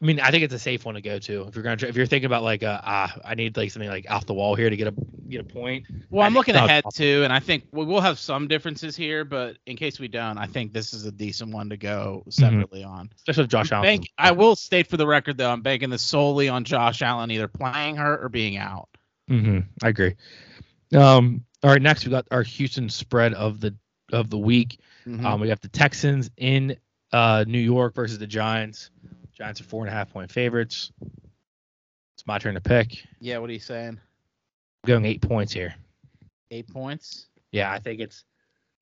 I 0.00 0.04
mean, 0.04 0.18
I 0.18 0.32
think 0.32 0.42
it's 0.42 0.52
a 0.52 0.58
safe 0.58 0.84
one 0.84 0.96
to 0.96 1.00
go 1.00 1.20
to 1.20 1.42
if 1.46 1.54
you're 1.54 1.62
going 1.62 1.78
to 1.78 1.88
if 1.88 1.94
you're 1.96 2.06
thinking 2.06 2.26
about 2.26 2.42
like 2.42 2.64
uh, 2.64 2.80
ah, 2.82 3.16
I 3.24 3.36
need 3.36 3.56
like 3.56 3.70
something 3.70 3.88
like 3.88 4.10
off 4.10 4.26
the 4.26 4.34
wall 4.34 4.56
here 4.56 4.68
to 4.68 4.76
get 4.76 4.88
a 4.88 4.94
get 5.28 5.40
a 5.42 5.44
point. 5.44 5.86
Well, 6.10 6.26
I'm 6.26 6.34
looking 6.34 6.56
ahead 6.56 6.82
tough. 6.82 6.96
too, 6.96 7.20
and 7.22 7.32
I 7.32 7.38
think 7.38 7.64
we 7.70 7.84
will 7.84 8.00
have 8.00 8.18
some 8.18 8.48
differences 8.48 8.96
here, 8.96 9.24
but 9.24 9.58
in 9.64 9.76
case 9.76 10.00
we 10.00 10.08
don't, 10.08 10.38
I 10.38 10.46
think 10.46 10.72
this 10.72 10.92
is 10.92 11.06
a 11.06 11.12
decent 11.12 11.52
one 11.52 11.70
to 11.70 11.76
go 11.76 12.24
separately 12.28 12.82
on. 12.82 13.10
especially 13.16 13.46
Josh 13.46 13.70
Allen. 13.70 13.84
Bank, 13.86 14.10
I 14.18 14.32
will 14.32 14.56
state 14.56 14.88
for 14.88 14.96
the 14.96 15.06
record 15.06 15.38
though, 15.38 15.50
I'm 15.50 15.62
banking 15.62 15.88
this 15.90 16.02
solely 16.02 16.48
on 16.48 16.64
Josh 16.64 17.00
Allen 17.00 17.30
either 17.30 17.46
playing 17.46 17.94
hurt 17.94 18.24
or 18.24 18.28
being 18.28 18.56
out. 18.56 18.88
Hmm 19.32 19.60
I 19.82 19.88
agree. 19.88 20.14
Um. 20.94 21.44
All 21.62 21.70
right. 21.70 21.80
Next, 21.80 22.04
we 22.04 22.10
got 22.10 22.26
our 22.30 22.42
Houston 22.42 22.88
spread 22.90 23.32
of 23.34 23.60
the 23.60 23.74
of 24.12 24.28
the 24.28 24.38
week. 24.38 24.78
Mhm. 25.06 25.24
Um, 25.24 25.40
we 25.40 25.48
got 25.48 25.60
the 25.62 25.68
Texans 25.68 26.30
in 26.36 26.76
uh 27.12 27.44
New 27.48 27.58
York 27.58 27.94
versus 27.94 28.18
the 28.18 28.26
Giants. 28.26 28.90
Giants 29.32 29.60
are 29.60 29.64
four 29.64 29.84
and 29.84 29.88
a 29.92 29.96
half 29.96 30.10
point 30.10 30.30
favorites. 30.30 30.92
It's 32.14 32.26
my 32.26 32.38
turn 32.38 32.54
to 32.54 32.60
pick. 32.60 33.04
yeah, 33.20 33.38
what 33.38 33.48
are 33.48 33.54
you 33.54 33.58
saying? 33.58 33.98
I'm 34.84 34.88
going 34.88 35.04
eight 35.06 35.22
points 35.22 35.52
here. 35.52 35.74
Eight 36.50 36.68
points. 36.68 37.28
Yeah, 37.52 37.72
I 37.72 37.78
think 37.78 38.00
it's, 38.00 38.24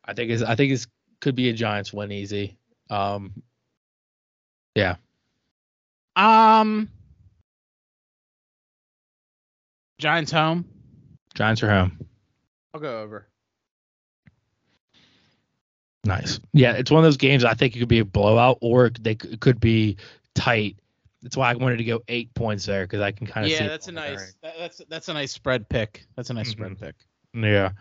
I 0.04 0.14
think 0.14 0.30
it's, 0.30 0.42
I 0.42 0.54
think 0.56 0.72
it's 0.72 0.86
could 1.20 1.34
be 1.36 1.48
a 1.50 1.52
Giants 1.52 1.92
win 1.92 2.10
easy. 2.10 2.56
Um, 2.88 3.42
yeah. 4.74 4.96
Um, 6.16 6.88
Giants 10.00 10.32
home. 10.32 10.64
Giants 11.34 11.62
are 11.62 11.70
home. 11.70 11.98
I'll 12.74 12.80
go 12.80 13.00
over. 13.02 13.28
Nice. 16.04 16.40
Yeah, 16.52 16.72
it's 16.72 16.90
one 16.90 16.98
of 16.98 17.04
those 17.04 17.18
games 17.18 17.44
I 17.44 17.54
think 17.54 17.76
it 17.76 17.78
could 17.80 17.88
be 17.88 17.98
a 17.98 18.04
blowout 18.04 18.58
or 18.62 18.90
they 19.00 19.12
c- 19.20 19.28
it 19.32 19.40
could 19.40 19.60
be 19.60 19.98
tight. 20.34 20.76
That's 21.22 21.36
why 21.36 21.50
I 21.50 21.54
wanted 21.54 21.76
to 21.76 21.84
go 21.84 22.00
eight 22.08 22.32
points 22.34 22.64
there 22.64 22.84
because 22.84 23.02
I 23.02 23.12
can 23.12 23.26
kind 23.26 23.44
of 23.44 23.52
see. 23.52 23.58
Yeah, 23.62 23.68
that's 23.68 23.88
a 23.88 23.92
nice. 23.92 24.34
That, 24.42 24.54
that's 24.58 24.80
that's 24.88 25.08
a 25.08 25.12
nice 25.12 25.32
spread 25.32 25.68
pick. 25.68 26.06
That's 26.16 26.30
a 26.30 26.34
nice 26.34 26.48
Mhm. 26.48 26.52
spread 26.52 26.80
pick. 26.80 26.94
Yeah. 27.34 27.72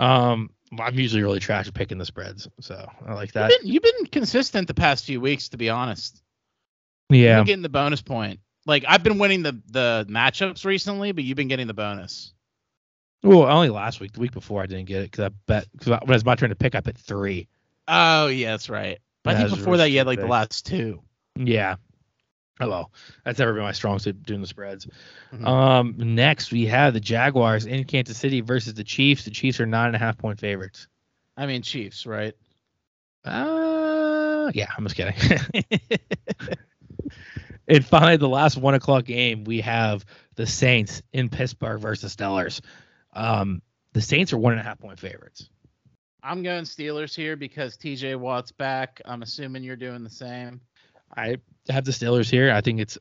Um, 0.00 0.50
I'm 0.80 0.98
usually 0.98 1.22
really 1.22 1.38
trash 1.38 1.68
at 1.68 1.74
picking 1.74 1.98
the 1.98 2.04
spreads, 2.04 2.48
so 2.60 2.84
I 3.06 3.14
like 3.14 3.32
that. 3.32 3.50
You've 3.50 3.60
been, 3.62 3.72
you've 3.72 3.82
been 3.82 4.06
consistent 4.06 4.66
the 4.66 4.74
past 4.74 5.04
few 5.04 5.20
weeks, 5.20 5.50
to 5.50 5.56
be 5.58 5.70
honest. 5.70 6.20
Yeah. 7.10 7.36
You're 7.36 7.44
getting 7.44 7.62
the 7.62 7.68
bonus 7.68 8.02
point. 8.02 8.40
Like 8.66 8.84
I've 8.86 9.02
been 9.02 9.18
winning 9.18 9.42
the 9.42 9.60
the 9.70 10.06
matchups 10.08 10.64
recently, 10.64 11.12
but 11.12 11.24
you've 11.24 11.36
been 11.36 11.48
getting 11.48 11.66
the 11.66 11.74
bonus. 11.74 12.32
Well, 13.22 13.44
only 13.44 13.68
last 13.70 14.00
week. 14.00 14.12
The 14.12 14.20
week 14.20 14.32
before 14.32 14.62
I 14.62 14.66
didn't 14.66 14.86
get 14.86 15.02
it 15.02 15.10
because 15.10 15.26
I 15.26 15.28
bet 15.46 15.66
because 15.72 15.88
when 15.88 15.98
it 16.02 16.08
was 16.08 16.24
my 16.24 16.34
turn 16.34 16.50
to 16.50 16.56
pick, 16.56 16.74
I 16.74 16.80
put 16.80 16.98
three. 16.98 17.48
Oh 17.88 18.26
yeah, 18.28 18.50
that's 18.52 18.68
right. 18.68 18.98
But 19.22 19.36
I 19.36 19.44
think 19.44 19.50
before 19.58 19.76
that 19.76 19.90
you 19.90 19.98
had 19.98 20.06
like 20.06 20.18
the 20.18 20.26
last 20.26 20.66
two. 20.66 21.02
Yeah. 21.36 21.76
Hello. 22.58 22.90
that's 23.24 23.38
never 23.38 23.54
been 23.54 23.62
my 23.62 23.72
strong 23.72 23.98
suit 23.98 24.22
doing 24.22 24.40
the 24.40 24.46
spreads. 24.46 24.86
Mhm. 25.32 25.46
Um, 25.46 25.94
next 25.98 26.52
we 26.52 26.66
have 26.66 26.92
the 26.92 27.00
Jaguars 27.00 27.66
in 27.66 27.82
Kansas 27.84 28.18
City 28.18 28.40
versus 28.40 28.74
the 28.74 28.84
Chiefs. 28.84 29.24
The 29.24 29.30
Chiefs 29.30 29.58
are 29.58 29.66
nine 29.66 29.86
and 29.88 29.96
a 29.96 29.98
half 29.98 30.18
point 30.18 30.38
favorites. 30.38 30.86
I 31.36 31.46
mean 31.46 31.62
Chiefs, 31.62 32.06
right? 32.06 32.34
Uh, 33.24 34.50
yeah, 34.54 34.68
I'm 34.76 34.86
just 34.86 34.96
kidding. 34.96 35.14
and 37.68 37.84
finally, 37.84 38.16
the 38.16 38.28
last 38.28 38.56
one 38.56 38.74
o'clock 38.74 39.04
game, 39.04 39.44
we 39.44 39.60
have 39.60 40.04
the 40.34 40.46
Saints 40.46 41.02
in 41.12 41.28
Pittsburgh 41.28 41.80
versus 41.80 42.14
Steelers. 42.14 42.60
Um, 43.12 43.62
the 43.92 44.00
Saints 44.00 44.32
are 44.32 44.38
one 44.38 44.52
and 44.52 44.60
a 44.60 44.64
half 44.64 44.78
point 44.78 44.98
favorites. 44.98 45.48
I'm 46.22 46.42
going 46.42 46.64
Steelers 46.64 47.14
here 47.14 47.36
because 47.36 47.76
TJ 47.76 48.16
Watt's 48.16 48.52
back. 48.52 49.00
I'm 49.04 49.22
assuming 49.22 49.64
you're 49.64 49.76
doing 49.76 50.04
the 50.04 50.10
same. 50.10 50.60
I 51.16 51.36
have 51.68 51.84
the 51.84 51.90
Steelers 51.92 52.30
here. 52.30 52.52
I 52.52 52.60
think 52.60 52.80
it's 52.80 52.96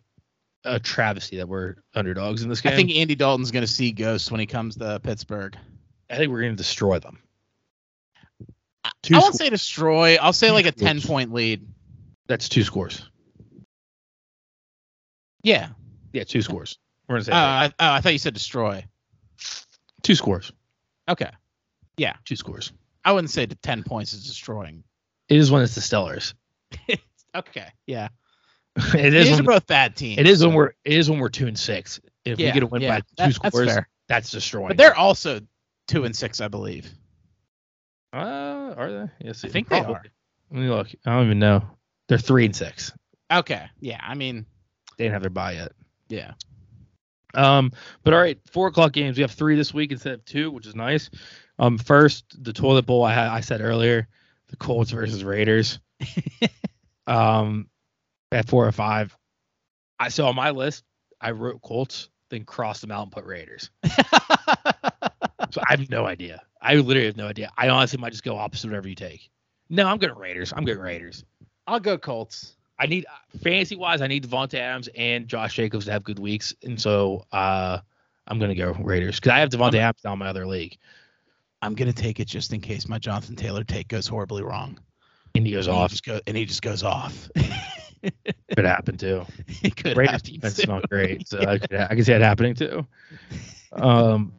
a 0.65 0.79
travesty 0.79 1.38
that 1.38 1.47
we're 1.47 1.75
underdogs 1.95 2.43
in 2.43 2.49
this 2.49 2.61
game. 2.61 2.73
I 2.73 2.75
think 2.75 2.91
Andy 2.91 3.15
Dalton's 3.15 3.51
going 3.51 3.65
to 3.65 3.71
see 3.71 3.91
ghosts 3.91 4.31
when 4.31 4.39
he 4.39 4.45
comes 4.45 4.75
to 4.77 4.99
Pittsburgh. 5.01 5.55
I 6.09 6.17
think 6.17 6.31
we're 6.31 6.41
going 6.41 6.53
to 6.53 6.57
destroy 6.57 6.99
them. 6.99 7.19
I 8.83 8.91
Two 9.03 9.15
won't 9.15 9.35
sco- 9.35 9.45
say 9.45 9.49
destroy. 9.49 10.17
I'll 10.21 10.33
say 10.33 10.51
like 10.51 10.65
a 10.65 10.71
Scores. 10.71 10.81
10 10.81 11.01
point 11.01 11.33
lead. 11.33 11.65
That's 12.27 12.49
two 12.49 12.63
scores. 12.63 13.09
Yeah. 15.43 15.69
Yeah, 16.13 16.23
two 16.23 16.41
scores. 16.41 16.77
We're 17.07 17.15
gonna 17.15 17.26
say 17.26 17.31
Oh. 17.31 17.35
I, 17.35 17.65
oh, 17.68 17.72
I 17.93 18.01
thought 18.01 18.13
you 18.13 18.19
said 18.19 18.34
destroy. 18.34 18.85
two 20.03 20.15
scores. 20.15 20.51
Okay. 21.09 21.30
Yeah, 21.97 22.13
Two 22.26 22.35
scores. 22.35 22.72
I 23.03 23.11
wouldn't 23.11 23.31
say 23.31 23.45
the 23.45 23.55
10 23.55 23.84
points 23.84 24.13
is 24.13 24.26
destroying. 24.26 24.84
It 25.27 25.38
is 25.38 25.51
when 25.51 25.61
it's 25.61 25.76
the 25.76 25.81
Steelers. 25.81 26.34
Okay. 27.34 27.68
Yeah. 27.88 28.09
it 28.93 29.13
is 29.13 29.27
These 29.30 29.39
are 29.39 29.43
both 29.43 29.65
bad 29.68 29.95
teams. 29.95 30.19
it 30.19 30.27
is 30.27 30.45
when 30.45 30.53
we're 30.53 30.73
it 30.84 30.93
is 30.93 31.09
when 31.09 31.19
we're 31.19 31.30
two 31.30 31.47
and 31.47 31.57
six. 31.57 31.99
If 32.26 32.39
Yeah, 32.39 32.47
we 32.49 32.51
get 32.53 32.63
a 32.63 32.68
win 32.68 32.81
yeah, 32.81 32.89
by 32.89 32.99
two 32.99 33.31
that- 33.31 33.34
scores, 33.53 33.68
That's 33.68 33.85
that's, 34.09 34.31
destroying. 34.31 34.68
But 34.68 34.77
they're 34.77 34.95
also 34.95 35.39
two 35.88 36.03
and 36.03 36.13
six, 36.15 36.41
I 36.41 36.49
believe. 36.49 36.89
uh, 38.13 38.18
are 38.77 38.91
they? 38.91 39.26
Yes, 39.27 39.45
I 39.45 39.47
think 39.47 39.69
they 39.69 39.80
are. 39.80 40.03
Let 40.51 40.59
me 40.61 40.68
look. 40.68 40.89
I 41.05 41.15
don't 41.15 41.26
even 41.26 41.39
know. 41.39 41.63
They're 42.09 42.18
three 42.18 42.45
and 42.45 42.55
six. 42.55 42.91
Okay. 43.31 43.65
Yeah. 43.80 43.99
I 44.01 44.15
mean, 44.15 44.45
They 44.97 45.05
didn't 45.05 45.13
have 45.13 45.23
their 45.23 45.30
buy 45.30 45.53
yet. 45.53 45.72
yeah. 46.09 46.34
Um, 47.34 47.72
but 48.03 48.13
all 48.13 48.19
right, 48.19 48.39
four 48.51 48.68
o'clock 48.68 48.91
games. 48.91 49.18
We 49.18 49.22
have 49.22 49.31
three 49.31 49.55
this 49.55 49.73
week 49.73 49.91
instead 49.91 50.13
of 50.13 50.26
two, 50.26 50.51
which 50.51 50.68
is 50.68 50.76
nice. 50.76 51.09
Um, 51.59 51.77
first 51.77 52.26
the 52.43 52.51
toilet 52.51 52.85
bowl. 52.85 53.05
I 53.05 53.38
I 53.38 53.39
said 53.39 53.61
earlier, 53.61 54.07
the 54.49 54.57
Colts 54.57 54.91
versus 54.91 55.23
Raiders. 55.23 55.80
um, 57.07 57.69
at 58.31 58.49
four 58.49 58.68
or 58.68 58.72
five. 58.72 59.15
I 59.99 60.09
saw 60.09 60.27
on 60.27 60.35
my 60.35 60.49
list. 60.49 60.84
I 61.22 61.31
wrote 61.31 61.61
Colts, 61.61 62.09
then 62.30 62.43
crossed 62.43 62.81
them 62.81 62.91
out 62.91 63.03
and 63.03 63.11
put 63.11 63.26
Raiders. 63.26 63.69
So 65.51 65.61
I 65.68 65.72
have 65.72 65.89
no 65.89 66.05
idea. 66.05 66.41
I 66.61 66.76
literally 66.76 67.07
have 67.07 67.18
no 67.18 67.27
idea. 67.27 67.51
I 67.57 67.69
honestly 67.69 67.99
might 67.99 68.11
just 68.11 68.23
go 68.23 68.38
opposite 68.38 68.69
whatever 68.69 68.88
you 68.88 68.95
take. 68.95 69.30
No, 69.69 69.85
I'm 69.88 69.97
going 69.97 70.15
Raiders. 70.15 70.53
I'm 70.55 70.63
going 70.63 70.80
Raiders. 70.80 71.23
I'll 71.68 71.80
go 71.80 71.97
Colts. 71.97 72.55
I 72.81 72.87
need 72.87 73.05
fantasy 73.43 73.75
wise. 73.75 74.01
I 74.01 74.07
need 74.07 74.27
Davante 74.27 74.55
Adams 74.55 74.89
and 74.95 75.27
Josh 75.27 75.53
Jacobs 75.55 75.85
to 75.85 75.91
have 75.91 76.03
good 76.03 76.17
weeks, 76.17 76.53
and 76.63 76.81
so 76.81 77.25
uh, 77.31 77.77
I'm 78.27 78.39
gonna 78.39 78.55
go 78.55 78.71
Raiders 78.73 79.17
because 79.19 79.31
I 79.31 79.39
have 79.39 79.49
Davante 79.49 79.75
I'm- 79.75 79.89
Adams 79.89 80.05
on 80.05 80.17
my 80.17 80.27
other 80.27 80.47
league, 80.47 80.77
I'm 81.61 81.75
gonna 81.75 81.93
take 81.93 82.19
it 82.19 82.25
just 82.27 82.53
in 82.53 82.59
case 82.59 82.87
my 82.89 82.97
Jonathan 82.97 83.35
Taylor 83.35 83.63
take 83.63 83.87
goes 83.87 84.07
horribly 84.07 84.41
wrong. 84.41 84.79
and 85.35 85.45
he 85.45 85.53
goes 85.53 85.67
And 85.67 85.75
off. 85.77 85.91
just 85.91 86.03
go, 86.03 86.19
and 86.25 86.35
he 86.35 86.43
just 86.45 86.61
goes 86.63 86.81
off. 86.83 87.29
Could 88.55 88.65
happen 88.65 88.97
too. 88.97 89.25
it 89.61 89.75
could 89.75 89.95
Raiders 89.95 90.13
happen 90.13 90.33
defense 90.33 90.57
too. 90.57 90.67
not 90.71 90.89
great, 90.89 91.27
so 91.27 91.39
I 91.47 91.59
could, 91.59 91.73
I 91.75 91.87
could 91.95 92.03
see 92.05 92.13
that 92.13 92.21
happening 92.21 92.55
too. 92.55 92.85
Um, 93.73 94.33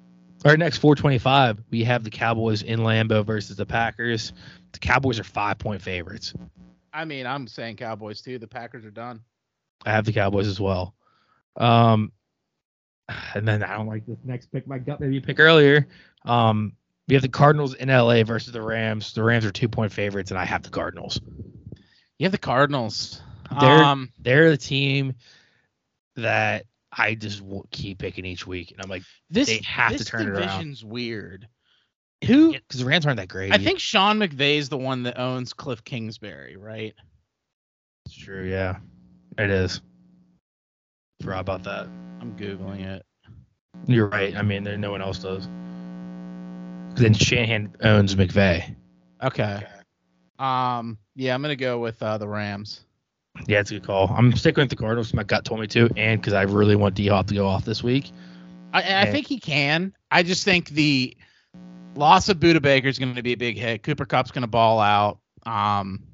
our 0.45 0.57
next 0.57 0.79
425, 0.79 1.63
we 1.71 1.85
have 1.85 2.03
the 2.03 2.11
Cowboys 2.11 2.63
in 2.63 2.81
Lambeau 2.81 3.25
versus 3.25 3.57
the 3.57 3.65
Packers. 3.65 4.33
The 4.73 4.81
Cowboys 4.81 5.21
are 5.21 5.25
five 5.25 5.59
point 5.59 5.81
favorites. 5.81 6.35
I 6.93 7.05
mean, 7.05 7.27
I'm 7.27 7.47
saying 7.47 7.77
Cowboys 7.77 8.21
too. 8.21 8.39
The 8.39 8.47
Packers 8.47 8.85
are 8.85 8.91
done. 8.91 9.21
I 9.87 9.91
have 9.91 10.05
the 10.05 10.13
Cowboys 10.13 10.47
as 10.47 10.61
well. 10.61 10.95
Um, 11.57 12.13
and 13.35 13.47
then 13.47 13.63
I 13.63 13.77
don't 13.77 13.87
like 13.87 14.07
this 14.07 14.19
next 14.25 14.47
pick. 14.53 14.67
My 14.67 14.79
gut 14.79 15.01
maybe 15.01 15.21
pick 15.21 15.41
earlier. 15.41 15.89
Um, 16.25 16.75
we 17.09 17.15
have 17.15 17.23
the 17.23 17.29
Cardinals 17.29 17.75
in 17.75 17.89
LA 17.89 18.23
versus 18.23 18.53
the 18.53 18.63
Rams. 18.63 19.13
The 19.13 19.23
Rams 19.23 19.45
are 19.45 19.51
two 19.51 19.69
point 19.69 19.93
favorites, 19.93 20.31
and 20.31 20.39
I 20.39 20.45
have 20.45 20.63
the 20.63 20.71
Cardinals. 20.71 21.21
You 22.19 22.25
have 22.25 22.33
the 22.33 22.39
Cardinals. 22.39 23.21
They're- 23.61 23.83
um, 23.83 24.11
They're 24.21 24.51
the 24.51 24.57
team 24.57 25.15
that 26.17 26.65
I 26.93 27.15
just 27.15 27.43
keep 27.71 27.99
picking 27.99 28.25
each 28.25 28.47
week, 28.47 28.71
and 28.71 28.81
I'm 28.81 28.89
like, 28.89 29.03
this 29.31 29.49
they 29.49 29.61
have 29.67 29.97
to 29.97 30.05
turn 30.05 30.23
it 30.23 30.29
around. 30.29 30.41
division's 30.43 30.85
weird. 30.85 31.49
Who? 32.27 32.53
because 32.53 32.81
the 32.81 32.87
Rams 32.87 33.07
aren't 33.07 33.19
that 33.19 33.29
great. 33.29 33.53
I 33.53 33.59
think 33.59 33.79
Sean 33.79 34.19
McVay's 34.19 34.69
the 34.69 34.79
one 34.79 35.03
that 35.05 35.19
owns 35.19 35.53
Cliff 35.53 35.85
Kingsbury, 35.85 36.57
right? 36.57 36.95
it's 38.07 38.15
true. 38.15 38.45
Yeah, 38.45 38.77
it 39.39 39.51
is. 39.51 39.81
Forgot 41.23 41.41
about 41.41 41.63
that. 41.65 41.87
I'm 42.21 42.37
googling 42.37 42.85
it. 42.85 43.05
You're 43.87 44.09
right. 44.09 44.37
I 44.37 44.43
mean, 44.43 44.65
there 44.65 44.77
no 44.77 44.91
one 44.91 45.03
else 45.03 45.19
does. 45.19 45.49
Then 46.95 47.15
Shanahan 47.15 47.75
owns 47.83 48.15
McVay. 48.15 48.75
Okay. 49.23 49.67
Um. 50.39 50.99
Yeah, 51.15 51.35
I'm 51.35 51.43
gonna 51.43 51.57
go 51.57 51.79
with 51.79 52.03
uh, 52.03 52.19
the 52.19 52.29
Rams. 52.29 52.85
Yeah, 53.47 53.61
it's 53.61 53.71
a 53.71 53.75
good 53.75 53.87
call. 53.87 54.13
I'm 54.17 54.35
sticking 54.37 54.63
with 54.63 54.71
the 54.71 54.77
Cardinals. 54.77 55.15
My 55.15 55.25
gut 55.25 55.45
told 55.45 55.61
me 55.61 55.67
to, 55.69 55.89
and 55.97 56.21
because 56.21 56.35
I 56.35 56.43
really 56.43 56.77
want 56.77 56.95
D 56.95 57.07
Hop 57.09 57.27
to 57.29 57.35
go 57.35 57.47
off 57.47 57.65
this 57.65 57.83
week. 57.83 58.11
I, 58.73 58.83
and 58.83 59.09
I 59.09 59.11
think 59.11 59.27
he 59.27 59.39
can. 59.39 59.95
I 60.11 60.23
just 60.23 60.45
think 60.45 60.71
the 60.71 61.17
loss 61.95 62.29
of 62.29 62.39
Budda 62.39 62.63
Baker 62.63 62.89
is 62.89 62.99
going 62.99 63.15
to 63.15 63.23
be 63.23 63.33
a 63.33 63.37
big 63.37 63.57
hit. 63.57 63.83
Cooper 63.83 64.05
Kupp's 64.05 64.31
going 64.31 64.43
to 64.43 64.49
ball 64.49 64.81
out. 64.81 65.19
Um, 65.45 66.05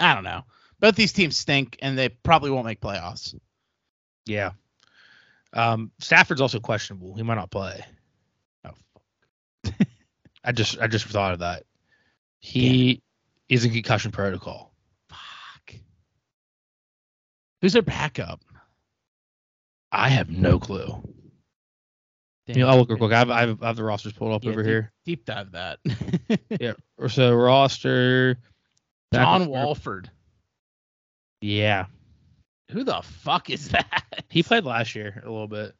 I 0.00 0.14
don't 0.14 0.24
know. 0.24 0.44
Both 0.80 0.96
these 0.96 1.12
teams 1.12 1.36
stink, 1.36 1.78
and 1.82 1.98
they 1.98 2.08
probably 2.08 2.50
won't 2.50 2.66
make 2.66 2.80
playoffs. 2.80 3.34
Yeah. 4.26 4.52
Um, 5.52 5.90
Stafford's 5.98 6.40
also 6.40 6.60
questionable. 6.60 7.14
He 7.16 7.22
might 7.22 7.34
not 7.34 7.50
play. 7.50 7.84
Oh, 8.64 8.70
fuck. 9.64 9.74
I 10.44 10.52
just 10.52 10.78
I 10.80 10.86
just 10.86 11.06
thought 11.06 11.32
of 11.32 11.40
that. 11.40 11.64
He 12.38 13.02
is 13.48 13.64
in 13.64 13.72
concussion 13.72 14.12
protocol. 14.12 14.72
fuck. 15.08 15.74
Who's 17.60 17.72
their 17.72 17.82
backup? 17.82 18.44
I 19.90 20.10
have 20.10 20.30
no 20.30 20.58
clue. 20.58 21.02
Damn, 22.48 22.56
You 22.56 22.62
know, 22.64 22.70
I'll 22.70 22.78
look 22.78 22.88
real 22.88 22.98
quick. 22.98 23.12
I 23.12 23.18
have, 23.18 23.30
I 23.30 23.40
have, 23.42 23.62
I 23.62 23.66
have 23.68 23.76
the 23.76 23.84
rosters 23.84 24.14
pulled 24.14 24.32
up 24.32 24.42
Yeah, 24.42 24.50
over 24.52 24.62
deep- 24.62 24.68
here. 24.68 24.92
Deep 25.04 25.24
dive 25.24 25.52
that. 25.52 25.78
Yeah. 26.60 26.72
Or 26.96 27.08
So 27.10 27.34
roster. 27.34 28.38
John 29.14 29.48
Wolford. 29.48 30.10
Yeah. 31.40 31.86
Who 32.72 32.84
the 32.84 33.00
fuck 33.02 33.48
is 33.50 33.68
that? 33.68 34.24
He 34.30 34.42
played 34.42 34.64
last 34.64 34.94
year 34.94 35.22
a 35.24 35.30
little 35.30 35.46
bit. 35.46 35.74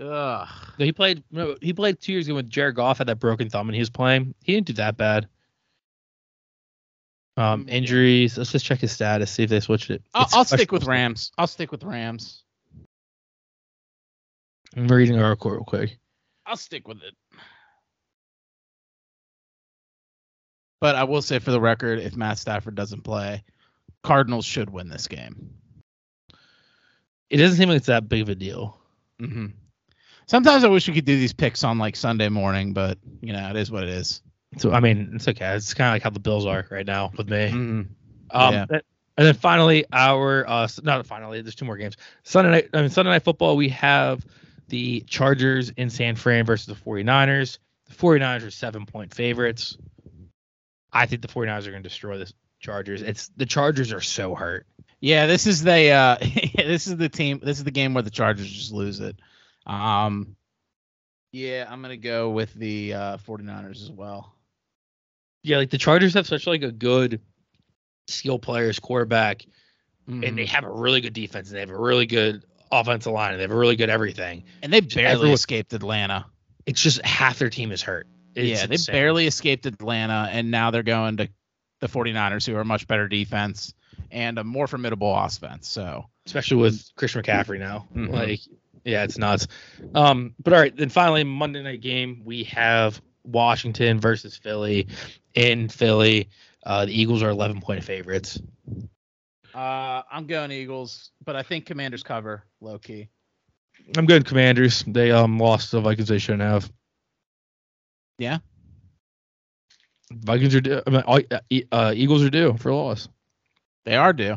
Ugh. 0.00 0.48
No, 0.78 0.84
he 0.86 0.92
played. 0.92 1.22
No, 1.30 1.56
he 1.60 1.72
played 1.74 2.00
two 2.00 2.12
years 2.12 2.26
ago 2.26 2.36
when 2.36 2.48
Jared 2.48 2.74
Goff 2.76 2.98
had 2.98 3.08
that 3.08 3.18
broken 3.18 3.50
thumb, 3.50 3.68
and 3.68 3.74
he 3.74 3.80
was 3.80 3.90
playing. 3.90 4.34
He 4.42 4.54
didn't 4.54 4.66
do 4.68 4.72
that 4.74 4.96
bad. 4.96 5.28
Um, 7.36 7.66
Mm. 7.66 7.70
injuries. 7.70 8.38
Let's 8.38 8.52
just 8.52 8.64
check 8.64 8.78
his 8.80 8.92
status. 8.92 9.30
See 9.30 9.42
if 9.42 9.50
they 9.50 9.60
switched 9.60 9.90
it. 9.90 10.02
I'll, 10.14 10.26
I'll 10.32 10.44
stick 10.46 10.72
with. 10.72 10.84
Rams. 10.84 11.32
I'll 11.36 11.46
stick 11.46 11.70
with 11.70 11.82
Rams. 11.84 12.42
I'm 14.76 14.88
reading 14.88 15.18
our 15.20 15.28
report 15.30 15.56
real 15.56 15.64
quick. 15.64 15.98
I'll 16.50 16.56
stick 16.56 16.88
with 16.88 16.98
it. 17.04 17.14
But 20.80 20.96
I 20.96 21.04
will 21.04 21.22
say 21.22 21.38
for 21.38 21.52
the 21.52 21.60
record, 21.60 22.00
if 22.00 22.16
Matt 22.16 22.38
Stafford 22.38 22.74
doesn't 22.74 23.02
play, 23.02 23.44
Cardinals 24.02 24.44
should 24.44 24.68
win 24.68 24.88
this 24.88 25.06
game. 25.06 25.50
It 27.28 27.36
doesn't 27.36 27.56
seem 27.56 27.68
like 27.68 27.76
it's 27.76 27.86
that 27.86 28.08
big 28.08 28.22
of 28.22 28.28
a 28.30 28.34
deal. 28.34 28.80
hmm 29.20 29.46
Sometimes 30.26 30.64
I 30.64 30.68
wish 30.68 30.88
we 30.88 30.94
could 30.94 31.04
do 31.04 31.16
these 31.18 31.32
picks 31.32 31.62
on 31.62 31.78
like 31.78 31.94
Sunday 31.94 32.28
morning, 32.28 32.72
but 32.72 32.98
you 33.20 33.32
know, 33.32 33.48
it 33.50 33.56
is 33.56 33.70
what 33.70 33.84
it 33.84 33.90
is. 33.90 34.22
So 34.58 34.72
I 34.72 34.80
mean, 34.80 35.12
it's 35.14 35.28
okay. 35.28 35.54
It's 35.54 35.72
kind 35.74 35.88
of 35.90 35.94
like 35.94 36.02
how 36.02 36.10
the 36.10 36.18
Bills 36.20 36.46
are 36.46 36.66
right 36.70 36.86
now 36.86 37.12
with 37.16 37.28
me. 37.28 37.50
Mhm. 37.50 37.86
Um, 38.32 38.52
Yeah. 38.54 38.66
th- 38.66 38.82
and 39.18 39.26
then 39.26 39.34
finally, 39.34 39.84
our 39.92 40.48
uh, 40.48 40.66
not 40.82 41.06
finally. 41.06 41.42
There's 41.42 41.54
two 41.54 41.64
more 41.64 41.76
games. 41.76 41.96
Sunday 42.24 42.50
night. 42.50 42.70
I 42.74 42.80
mean, 42.80 42.90
Sunday 42.90 43.10
night 43.12 43.22
football. 43.22 43.56
We 43.56 43.68
have 43.70 44.24
the 44.70 45.00
Chargers 45.02 45.70
in 45.70 45.90
San 45.90 46.16
Fran 46.16 46.46
versus 46.46 46.66
the 46.66 46.74
49ers. 46.74 47.58
The 47.88 47.94
49ers 47.94 48.46
are 48.46 48.50
seven 48.50 48.86
point 48.86 49.12
favorites. 49.14 49.76
I 50.92 51.06
think 51.06 51.22
the 51.22 51.28
49ers 51.28 51.66
are 51.66 51.70
going 51.70 51.82
to 51.82 51.88
destroy 51.88 52.18
the 52.18 52.32
Chargers. 52.60 53.02
It's 53.02 53.28
the 53.36 53.46
Chargers 53.46 53.92
are 53.92 54.00
so 54.00 54.34
hurt. 54.34 54.66
Yeah, 55.00 55.26
this 55.26 55.46
is 55.46 55.62
the 55.62 55.90
uh 55.90 56.16
this 56.56 56.86
is 56.86 56.96
the 56.96 57.08
team 57.08 57.40
this 57.42 57.58
is 57.58 57.64
the 57.64 57.70
game 57.70 57.94
where 57.94 58.02
the 58.02 58.10
Chargers 58.10 58.50
just 58.50 58.72
lose 58.72 59.00
it. 59.00 59.16
Um 59.66 60.36
yeah, 61.32 61.66
I'm 61.68 61.80
gonna 61.82 61.96
go 61.96 62.30
with 62.30 62.52
the 62.54 62.94
uh 62.94 63.16
49ers 63.18 63.82
as 63.82 63.90
well. 63.90 64.34
Yeah, 65.42 65.56
like 65.58 65.70
the 65.70 65.78
Chargers 65.78 66.14
have 66.14 66.26
such 66.26 66.46
like 66.46 66.62
a 66.62 66.72
good 66.72 67.20
skill 68.08 68.38
players, 68.38 68.78
quarterback, 68.78 69.46
and 70.06 70.22
they 70.22 70.44
Mhm. 70.44 70.48
have 70.48 70.64
a 70.64 70.70
really 70.70 71.00
good 71.00 71.12
defense, 71.14 71.48
and 71.48 71.56
they 71.56 71.60
have 71.60 71.70
a 71.70 71.78
really 71.78 72.06
good 72.06 72.44
offensive 72.70 73.12
line, 73.12 73.30
and 73.32 73.38
they 73.38 73.42
have 73.44 73.50
a 73.50 73.56
really 73.56 73.76
good 73.76 73.90
everything. 73.90 74.44
and 74.62 74.72
they 74.72 74.80
barely 74.80 75.06
everyone- 75.12 75.34
escaped 75.34 75.72
Atlanta. 75.72 76.26
It's 76.66 76.80
just 76.82 77.04
half 77.04 77.38
their 77.38 77.50
team 77.50 77.72
is 77.72 77.82
hurt. 77.82 78.06
It's 78.34 78.60
yeah, 78.60 78.66
they 78.66 78.74
insane. 78.74 78.92
barely 78.92 79.26
escaped 79.26 79.66
Atlanta 79.66 80.28
and 80.30 80.50
now 80.52 80.70
they're 80.70 80.82
going 80.84 81.16
to 81.16 81.28
the 81.80 81.88
49ers 81.88 82.46
who 82.46 82.54
are 82.54 82.60
a 82.60 82.64
much 82.64 82.86
better 82.86 83.08
defense 83.08 83.74
and 84.10 84.38
a 84.38 84.44
more 84.44 84.66
formidable 84.68 85.12
offense. 85.16 85.68
So, 85.68 86.04
especially 86.26 86.58
with 86.58 86.84
Christian 86.94 87.22
McCaffrey 87.22 87.58
now. 87.58 87.88
Mhm. 87.96 88.10
Like, 88.12 88.40
yeah, 88.84 89.02
it's 89.02 89.18
nuts. 89.18 89.48
Um, 89.94 90.34
but 90.42 90.52
all 90.52 90.60
right, 90.60 90.76
then 90.76 90.90
finally 90.90 91.24
Monday 91.24 91.62
night 91.62 91.80
game 91.80 92.22
we 92.24 92.44
have 92.44 93.00
Washington 93.24 93.98
versus 93.98 94.36
Philly 94.36 94.86
in 95.34 95.68
Philly. 95.68 96.28
Uh, 96.64 96.84
the 96.84 96.92
Eagles 97.00 97.22
are 97.22 97.30
11 97.30 97.60
point 97.62 97.82
favorites. 97.82 98.38
Uh 99.54 100.02
I'm 100.10 100.26
going 100.26 100.50
Eagles, 100.50 101.10
but 101.24 101.36
I 101.36 101.42
think 101.42 101.66
Commanders 101.66 102.02
cover 102.02 102.44
low 102.60 102.78
key. 102.78 103.08
I'm 103.96 104.06
good. 104.06 104.24
Commanders. 104.24 104.84
They 104.86 105.10
um 105.10 105.38
lost 105.38 105.72
the 105.72 105.80
Vikings. 105.80 106.08
They 106.08 106.18
shouldn't 106.18 106.42
have. 106.42 106.70
Yeah. 108.18 108.38
Vikings 110.12 110.54
are 110.54 110.60
due. 110.60 110.82
I 110.86 110.90
mean, 110.90 111.02
uh, 111.06 111.40
uh, 111.72 111.92
Eagles 111.94 112.22
are 112.22 112.30
due 112.30 112.56
for 112.58 112.70
a 112.70 112.76
loss. 112.76 113.08
They 113.84 113.96
are 113.96 114.12
due. 114.12 114.36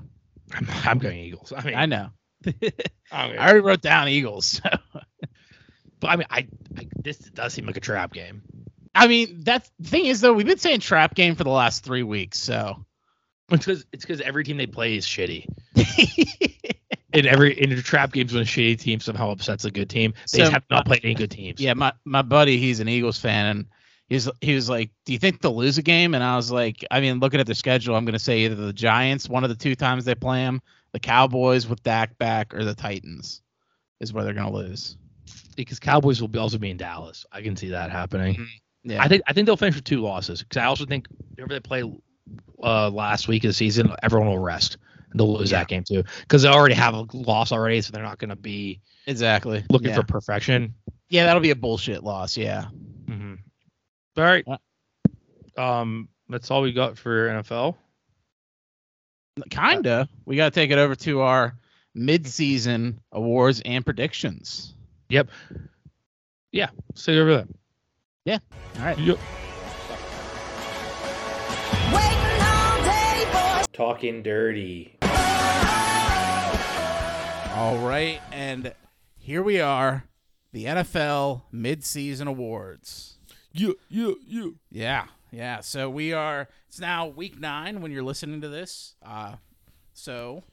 I'm, 0.54 0.68
I'm 0.86 1.00
going 1.00 1.20
Eagles. 1.20 1.52
I 1.56 1.64
mean, 1.64 1.76
I 1.76 1.86
know. 1.86 2.10
I 3.12 3.38
already 3.38 3.60
wrote 3.60 3.82
down 3.82 4.08
Eagles. 4.08 4.46
So. 4.46 4.70
but 6.00 6.08
I 6.08 6.16
mean, 6.16 6.28
I, 6.30 6.48
I 6.78 6.88
this 7.04 7.18
does 7.18 7.54
seem 7.54 7.66
like 7.66 7.78
a 7.78 7.82
trap 7.82 8.14
game. 8.14 8.42
I 8.96 9.08
mean, 9.08 9.42
that's 9.44 9.70
the 9.80 9.90
thing 9.90 10.06
is 10.06 10.22
though, 10.22 10.34
we've 10.34 10.46
been 10.46 10.58
saying 10.58 10.82
trap 10.82 11.16
game 11.16 11.36
for 11.36 11.44
the 11.44 11.50
last 11.50 11.84
three 11.84 12.04
weeks, 12.04 12.40
so 12.40 12.86
It's 13.54 13.66
because 13.66 13.86
it's 13.94 14.06
because 14.06 14.22
every 14.22 14.44
team 14.44 14.58
they 14.58 14.68
play 14.68 14.96
is 14.98 15.06
shitty. 15.06 15.46
And 17.16 17.28
every 17.28 17.54
in 17.62 17.70
the 17.70 17.80
trap 17.80 18.12
games 18.12 18.34
when 18.34 18.42
a 18.42 18.46
shitty 18.46 18.80
team 18.80 19.00
somehow 19.00 19.30
upsets 19.30 19.66
a 19.66 19.70
good 19.72 19.88
team, 19.88 20.16
they 20.32 20.40
So, 20.46 20.50
have 20.50 20.64
not 20.72 20.88
played 20.88 21.02
any 21.04 21.14
good 21.14 21.30
teams. 21.30 21.62
yeah, 21.62 21.76
my 21.76 21.94
my 22.06 22.24
buddy, 22.24 22.58
he's 22.58 22.80
an 22.80 22.90
Eagles 22.90 23.20
fan, 23.20 23.46
and 23.46 23.66
he's 24.10 24.28
he 24.42 24.56
was 24.56 24.68
like, 24.68 24.90
"Do 25.06 25.14
you 25.14 25.20
think 25.20 25.40
they'll 25.40 25.56
lose 25.56 25.78
a 25.78 25.84
game?" 25.84 26.16
And 26.16 26.24
I 26.24 26.36
was 26.36 26.50
like, 26.50 26.84
"I 26.90 27.00
mean, 27.02 27.20
looking 27.20 27.40
at 27.40 27.46
the 27.46 27.54
schedule, 27.54 27.96
I'm 27.96 28.04
gonna 28.04 28.18
say 28.18 28.40
either 28.40 28.56
the 28.56 28.74
Giants, 28.74 29.30
one 29.30 29.44
of 29.44 29.52
the 29.52 29.56
two 29.56 29.76
times 29.76 30.06
they 30.06 30.16
play 30.16 30.40
them, 30.40 30.60
the 30.92 31.00
Cowboys 31.00 31.68
with 31.68 31.84
Dak 31.84 32.18
back, 32.18 32.56
or 32.56 32.64
the 32.66 32.74
Titans, 32.74 33.44
is 34.00 34.12
where 34.12 34.24
they're 34.24 34.34
gonna 34.34 34.52
lose." 34.52 34.98
because 35.56 35.78
Cowboys 35.80 36.20
will 36.20 36.28
be 36.28 36.40
also 36.40 36.58
be 36.58 36.72
in 36.72 36.78
Dallas. 36.78 37.28
I 37.32 37.44
can 37.44 37.56
see 37.56 37.70
that 37.70 37.92
happening. 37.92 38.34
Mm-hmm. 38.38 38.90
Yeah, 38.90 39.04
I 39.04 39.08
think 39.08 39.22
I 39.28 39.34
think 39.34 39.46
they'll 39.46 39.56
finish 39.56 39.76
with 39.76 39.84
two 39.84 40.02
losses 40.02 40.42
because 40.42 40.58
I 40.58 40.66
also 40.66 40.84
think 40.88 41.08
whenever 41.36 41.54
they 41.54 41.60
play 41.60 41.84
uh, 42.62 42.90
last 42.90 43.28
week 43.28 43.44
of 43.44 43.50
the 43.50 43.54
season, 43.54 43.92
everyone 44.04 44.28
will 44.30 44.40
rest. 44.40 44.78
They'll 45.16 45.34
lose 45.38 45.52
Yeah. 45.52 45.60
that 45.60 45.68
game 45.68 45.84
too 45.84 46.04
because 46.22 46.42
they 46.42 46.50
already 46.50 46.76
have 46.76 46.94
a 46.96 47.06
loss 47.14 47.52
already, 47.52 47.82
so 47.82 47.92
they're 47.92 48.02
not 48.04 48.18
going 48.18 48.30
to 48.30 48.36
be 48.36 48.80
exactly 49.06 49.64
looking 49.70 49.90
yeah. 49.90 49.96
for 49.96 50.04
perfection. 50.04 50.74
yeah, 51.10 51.26
that'll 51.26 51.42
be 51.42 51.52
a 51.52 51.56
bullshit 51.56 52.04
loss. 52.04 52.36
Yeah, 52.36 52.66
hmm 53.08 53.36
All 54.18 54.24
right. 54.24 54.44
Yeah. 54.48 54.58
Um, 55.58 56.10
that's 56.30 56.50
all 56.50 56.62
we 56.64 56.72
got 56.74 56.98
for 56.98 57.28
NFL. 57.30 57.76
kinda. 59.52 60.08
We 60.26 60.36
gotta 60.36 60.52
take 60.52 60.72
it 60.72 60.78
over 60.80 60.96
to 60.96 61.22
our 61.22 61.56
mid-season 61.94 63.00
awards 63.12 63.62
and 63.66 63.86
predictions. 63.86 64.74
Yep. 65.10 65.30
Yeah. 66.52 66.70
Stay 66.96 67.20
over 67.20 67.36
there. 67.36 67.48
Yeah. 68.26 68.40
All 68.80 68.86
right. 68.86 68.98
Yep. 68.98 69.20
Talking 73.74 74.22
dirty. 74.22 74.98
All 77.56 77.78
right, 77.80 78.20
and 78.32 78.74
here 79.18 79.42
we 79.42 79.60
are, 79.60 80.04
the 80.52 80.66
NFL 80.66 81.44
mid-season 81.52 82.28
awards. 82.28 83.18
You 83.52 83.78
you 83.90 84.20
you. 84.28 84.60
Yeah, 84.72 85.06
yeah. 85.32 85.62
So 85.62 85.90
we 85.90 86.14
are. 86.14 86.50
It's 86.68 86.80
now 86.80 87.08
week 87.08 87.40
nine 87.40 87.82
when 87.82 87.92
you're 87.92 88.04
listening 88.04 88.42
to 88.42 88.50
this. 88.50 88.94
Uh, 89.04 89.36
so 89.94 90.44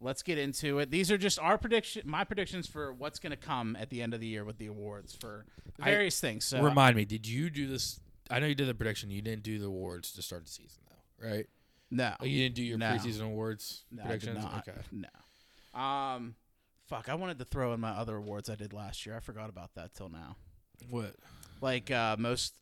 let's 0.00 0.22
get 0.22 0.38
into 0.38 0.78
it. 0.78 0.90
These 0.92 1.10
are 1.10 1.18
just 1.18 1.40
our 1.40 1.58
prediction, 1.58 2.02
my 2.04 2.22
predictions 2.22 2.68
for 2.68 2.92
what's 2.92 3.18
going 3.18 3.30
to 3.32 3.36
come 3.36 3.74
at 3.76 3.90
the 3.90 4.00
end 4.00 4.14
of 4.14 4.20
the 4.20 4.26
year 4.28 4.44
with 4.44 4.58
the 4.58 4.66
awards 4.66 5.16
for 5.20 5.44
I- 5.80 5.90
various 5.90 6.20
things. 6.20 6.44
So 6.44 6.62
Remind 6.62 6.94
me, 6.94 7.04
did 7.04 7.26
you 7.26 7.50
do 7.50 7.66
this? 7.66 7.98
I 8.30 8.38
know 8.38 8.46
you 8.46 8.54
did 8.54 8.68
the 8.68 8.74
prediction. 8.74 9.10
You 9.10 9.22
didn't 9.22 9.42
do 9.42 9.58
the 9.58 9.66
awards 9.66 10.12
to 10.12 10.22
start 10.22 10.44
the 10.44 10.50
season, 10.52 10.82
though, 10.88 11.28
right? 11.28 11.46
No, 11.94 12.14
Oh, 12.20 12.24
you 12.24 12.42
didn't 12.42 12.56
do 12.56 12.62
your 12.62 12.78
No. 12.78 12.86
preseason 12.92 13.22
awards 13.24 13.84
no, 13.90 14.02
I 14.02 14.06
did 14.08 14.20
predictions. 14.20 14.44
not. 14.44 14.68
Okay. 14.68 14.78
No. 14.92 15.80
Um, 15.80 16.34
fuck. 16.88 17.08
I 17.08 17.14
wanted 17.14 17.38
to 17.38 17.44
throw 17.44 17.72
in 17.72 17.80
my 17.80 17.90
other 17.90 18.16
awards 18.16 18.48
I 18.50 18.54
did 18.56 18.72
last 18.72 19.06
year. 19.06 19.16
I 19.16 19.20
forgot 19.20 19.48
about 19.48 19.74
that 19.74 19.94
till 19.94 20.08
now. 20.08 20.36
What? 20.90 21.14
like 21.60 21.90
uh, 21.90 22.16
most 22.18 22.54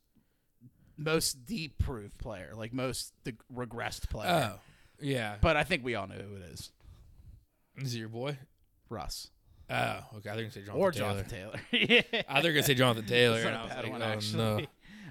most 0.97 1.45
deep 1.47 1.79
proof 1.79 2.17
player, 2.19 2.53
like 2.57 2.73
most 2.73 3.13
the 3.25 3.35
regressed 3.53 4.09
player. 4.11 4.53
Oh, 4.55 4.61
yeah. 5.01 5.37
But 5.41 5.57
I 5.57 5.65
think 5.65 5.85
we 5.85 5.95
all 5.95 6.07
know 6.07 6.15
who 6.17 6.37
it 6.37 6.43
is, 6.53 6.71
Is 7.79 7.95
it 7.95 7.99
your 7.99 8.09
boy? 8.09 8.39
Russ 8.89 9.29
Oh, 9.71 10.01
okay. 10.19 10.29
I 10.29 10.35
think 10.35 10.37
gonna 10.37 10.51
say 10.51 10.61
Jonathan 10.63 10.81
or 10.83 10.93
Taylor. 10.93 11.09
Jonathan 11.09 11.31
Taylor. 11.31 11.61
yeah, 11.73 12.23
I 12.29 12.43
think 12.43 12.55
gonna 12.55 12.63
say 12.63 12.75
Jonathan 12.75 13.07
Taylor. 13.07 13.37
It's 13.39 13.47
and 13.47 13.55
not 13.55 13.61
I 13.61 13.63
a 13.63 13.65
was 13.65 13.75
bad 13.75 13.83
like, 13.85 13.93
one 13.93 14.03
oh, 14.03 14.05
actually. 14.05 14.69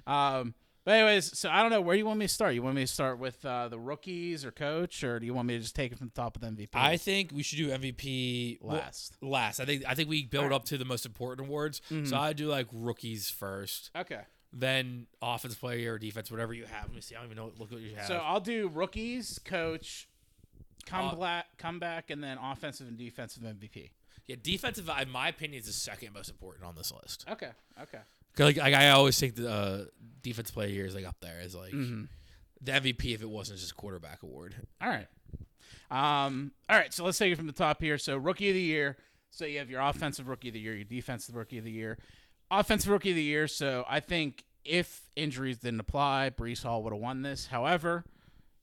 no. 0.08 0.14
Um, 0.14 0.54
but 0.84 0.92
anyways, 0.96 1.38
so 1.38 1.50
I 1.50 1.62
don't 1.62 1.72
know 1.72 1.82
where 1.82 1.96
do 1.96 2.00
you 2.00 2.06
want 2.06 2.20
me 2.20 2.26
to 2.26 2.34
start. 2.34 2.54
You 2.56 2.64
want 2.64 2.76
me 2.76 2.82
to 2.82 2.88
start 2.88 3.20
with 3.20 3.44
uh, 3.46 3.68
the 3.68 3.80
rookies 3.80 4.44
or 4.46 4.52
coach, 4.52 5.04
or 5.04 5.20
do 5.20 5.26
you 5.26 5.34
want 5.34 5.48
me 5.48 5.56
to 5.56 5.62
just 5.62 5.76
take 5.76 5.92
it 5.92 5.98
from 5.98 6.08
the 6.08 6.14
top 6.14 6.36
of 6.36 6.42
the 6.42 6.48
MVP? 6.48 6.70
I 6.74 6.98
think 6.98 7.32
we 7.34 7.44
should 7.44 7.58
do 7.58 7.70
MVP 7.70 8.60
well, 8.62 8.78
last. 8.78 9.16
last. 9.22 9.60
I 9.60 9.66
think 9.66 9.84
I 9.88 9.94
think 9.96 10.10
we 10.10 10.26
build 10.26 10.52
up 10.52 10.66
to 10.66 10.78
the 10.78 10.86
most 10.86 11.06
important 11.06 11.48
awards. 11.48 11.82
Mhm. 11.90 12.08
So 12.08 12.18
I 12.18 12.34
do 12.34 12.48
like 12.48 12.68
rookies 12.72 13.30
first, 13.30 13.92
Okay. 13.96 14.22
then 14.54 15.08
offense 15.22 15.56
player 15.56 15.94
or 15.94 16.00
defense, 16.00 16.32
whatever 16.32 16.54
you 16.54 16.66
have. 16.66 16.86
Let 16.86 16.96
me 16.96 17.02
see. 17.02 17.16
I 17.16 17.20
don't 17.20 17.28
even 17.32 17.38
know. 17.38 17.52
Look 17.58 17.72
what 17.72 17.82
you 17.82 17.96
have. 17.96 18.08
So 18.08 18.18
I'll 18.18 18.40
do 18.40 18.68
rookies, 18.68 19.40
coach, 19.46 20.08
come 20.86 21.06
Uh, 21.10 21.16
black, 21.16 21.58
comeback, 21.58 22.10
and 22.10 22.24
then 22.24 22.38
offensive 22.40 22.88
and 22.88 22.98
defensive 22.98 23.44
MVP. 23.44 23.92
yeah, 24.28 24.36
defensive. 24.42 24.90
In 25.00 25.10
my 25.12 25.28
opinion, 25.30 25.60
is 25.60 25.68
the 25.68 25.74
second 25.74 26.14
most 26.14 26.30
important 26.30 26.66
on 26.66 26.76
this 26.76 26.92
list. 26.92 27.26
Okay. 27.30 27.52
Okay. 27.80 28.00
'Cause, 28.36 28.56
Like, 28.58 28.74
I 28.74 28.90
always 28.92 29.20
think 29.20 29.36
the 29.36 29.50
uh, 29.52 29.86
defense 30.22 30.52
player 30.52 30.70
here 30.70 30.86
is 30.86 30.96
like 30.96 31.06
up 31.06 31.18
there 31.22 31.40
is 31.42 31.56
like 31.56 31.74
Mm-hmm. 31.74 32.04
the 32.62 32.72
MVP 32.72 33.14
if 33.14 33.22
it 33.22 33.30
wasn't 33.30 33.60
just 33.60 33.76
quarterback 33.76 34.24
award. 34.24 34.56
All 34.82 34.90
right. 34.90 35.08
Um, 35.90 36.52
all 36.70 36.78
right, 36.78 36.94
so 36.94 37.04
let's 37.04 37.18
take 37.18 37.34
it 37.34 37.36
from 37.36 37.48
the 37.48 37.54
top 37.54 37.82
here. 37.82 37.98
So 37.98 38.18
rookie 38.18 38.50
of 38.50 38.56
the 38.56 38.62
year. 38.62 38.98
So 39.30 39.46
you 39.46 39.60
have 39.60 39.70
your 39.70 39.82
offensive 39.82 40.28
rookie 40.28 40.50
of 40.50 40.54
the 40.54 40.60
year, 40.60 40.76
your 40.76 40.84
defensive 40.84 41.36
rookie 41.36 41.58
of 41.58 41.64
the 41.64 41.72
year, 41.72 41.98
offensive 42.50 42.90
rookie 42.92 43.12
of 43.12 43.16
the 43.16 43.24
year. 43.24 43.48
So 43.48 43.86
I 43.88 44.00
think 44.02 44.44
if 44.66 45.10
injuries 45.16 45.58
didn't 45.58 45.80
apply, 45.80 46.32
Breece 46.38 46.64
Hall 46.64 46.84
would 46.84 46.94
have 46.94 47.02
won 47.02 47.22
this. 47.22 47.48
However, 47.48 48.04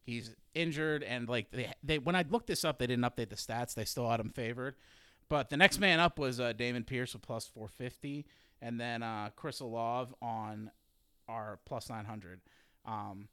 he's 0.05 0.35
injured, 0.55 1.03
and 1.03 1.29
like 1.29 1.51
they, 1.51 1.73
they 1.83 1.99
when 1.99 2.15
I 2.15 2.25
looked 2.29 2.47
this 2.49 2.65
up, 2.65 2.79
they 2.79 2.87
didn't 2.87 3.05
update 3.05 3.31
the 3.31 3.37
stats. 3.37 3.75
They 3.75 3.85
still 3.87 4.09
had 4.11 4.21
him 4.21 4.31
favored. 4.31 4.75
But 5.31 5.51
the 5.51 5.57
next 5.57 5.79
man 5.79 6.01
up 6.01 6.19
was 6.19 6.39
uh, 6.41 6.53
Dameon 6.55 6.87
Pierce 6.87 7.13
with 7.15 7.23
plus 7.23 7.47
450, 7.47 8.27
and 8.61 8.81
then 8.81 9.03
uh, 9.03 9.31
Chris 9.37 9.61
Olave 9.61 10.13
on 10.21 10.71
our 11.29 11.59
plus 11.65 11.91
900. 11.91 12.41
Um, 12.85 13.29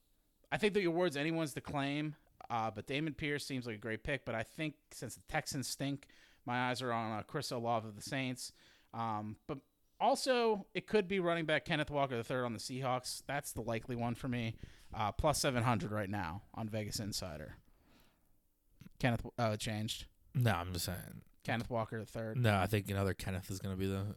I 0.52 0.58
think 0.58 0.74
the 0.74 0.86
awards 0.86 1.18
anyone's 1.18 1.54
to 1.54 1.62
claim, 1.62 2.16
uh, 2.50 2.72
but 2.72 2.88
Dameon 2.88 3.18
Pierce 3.18 3.46
seems 3.46 3.66
like 3.66 3.76
a 3.76 3.80
great 3.80 4.04
pick. 4.04 4.26
But 4.26 4.36
I 4.36 4.44
think 4.44 4.76
since 4.92 5.16
the 5.16 5.22
Texans 5.30 5.68
stink, 5.68 6.08
my 6.46 6.70
eyes 6.70 6.82
are 6.82 6.92
on 6.92 7.20
uh, 7.20 7.24
Chris 7.24 7.52
Olave 7.52 7.88
of 7.88 7.96
the 7.96 8.02
Saints. 8.02 8.52
Um, 8.94 9.38
but 9.48 9.58
also, 10.00 10.66
it 10.74 10.88
could 10.88 11.08
be 11.08 11.20
running 11.20 11.46
back 11.46 11.66
Kenneth 11.66 11.90
Walker 11.90 12.16
the 12.18 12.24
third 12.24 12.46
on 12.46 12.54
the 12.54 12.60
Seahawks. 12.60 13.24
That's 13.28 13.54
the 13.54 13.62
likely 13.62 13.96
one 13.96 14.16
for 14.16 14.28
me. 14.28 14.56
Uh, 14.94 15.12
plus 15.12 15.40
700 15.40 15.92
right 15.92 16.10
now 16.10 16.44
on 16.54 16.70
Vegas 16.70 17.00
Insider. 17.00 17.56
Kenneth, 19.00 19.26
oh, 19.38 19.56
changed. 19.56 20.06
No, 20.34 20.52
I'm 20.52 20.72
just 20.74 20.86
saying. 20.86 21.22
Kenneth 21.44 21.70
Walker 21.70 22.00
the 22.00 22.06
third. 22.06 22.38
No, 22.38 22.58
I 22.58 22.66
think 22.66 22.90
another 22.90 23.14
Kenneth 23.14 23.52
is 23.52 23.60
gonna 23.60 23.76
be 23.76 23.88
the 23.88 24.16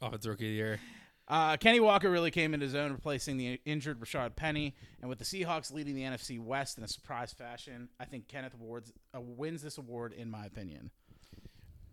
Offensive 0.00 0.30
rookie 0.30 0.46
of 0.46 0.50
the 0.50 0.54
year. 0.56 0.80
Uh, 1.28 1.56
Kenny 1.56 1.78
Walker 1.78 2.10
really 2.10 2.32
came 2.32 2.54
into 2.54 2.66
his 2.66 2.74
own, 2.74 2.90
replacing 2.92 3.36
the 3.36 3.60
injured 3.64 4.00
Rashad 4.00 4.34
Penny, 4.34 4.74
and 5.00 5.08
with 5.08 5.18
the 5.20 5.24
Seahawks 5.24 5.72
leading 5.72 5.94
the 5.94 6.02
NFC 6.02 6.40
West 6.40 6.76
in 6.76 6.82
a 6.82 6.88
surprise 6.88 7.32
fashion, 7.32 7.88
I 8.00 8.04
think 8.04 8.26
Kenneth 8.26 8.54
Awards 8.54 8.92
uh, 9.14 9.20
wins 9.20 9.62
this 9.62 9.78
award 9.78 10.12
in 10.12 10.28
my 10.28 10.44
opinion. 10.46 10.90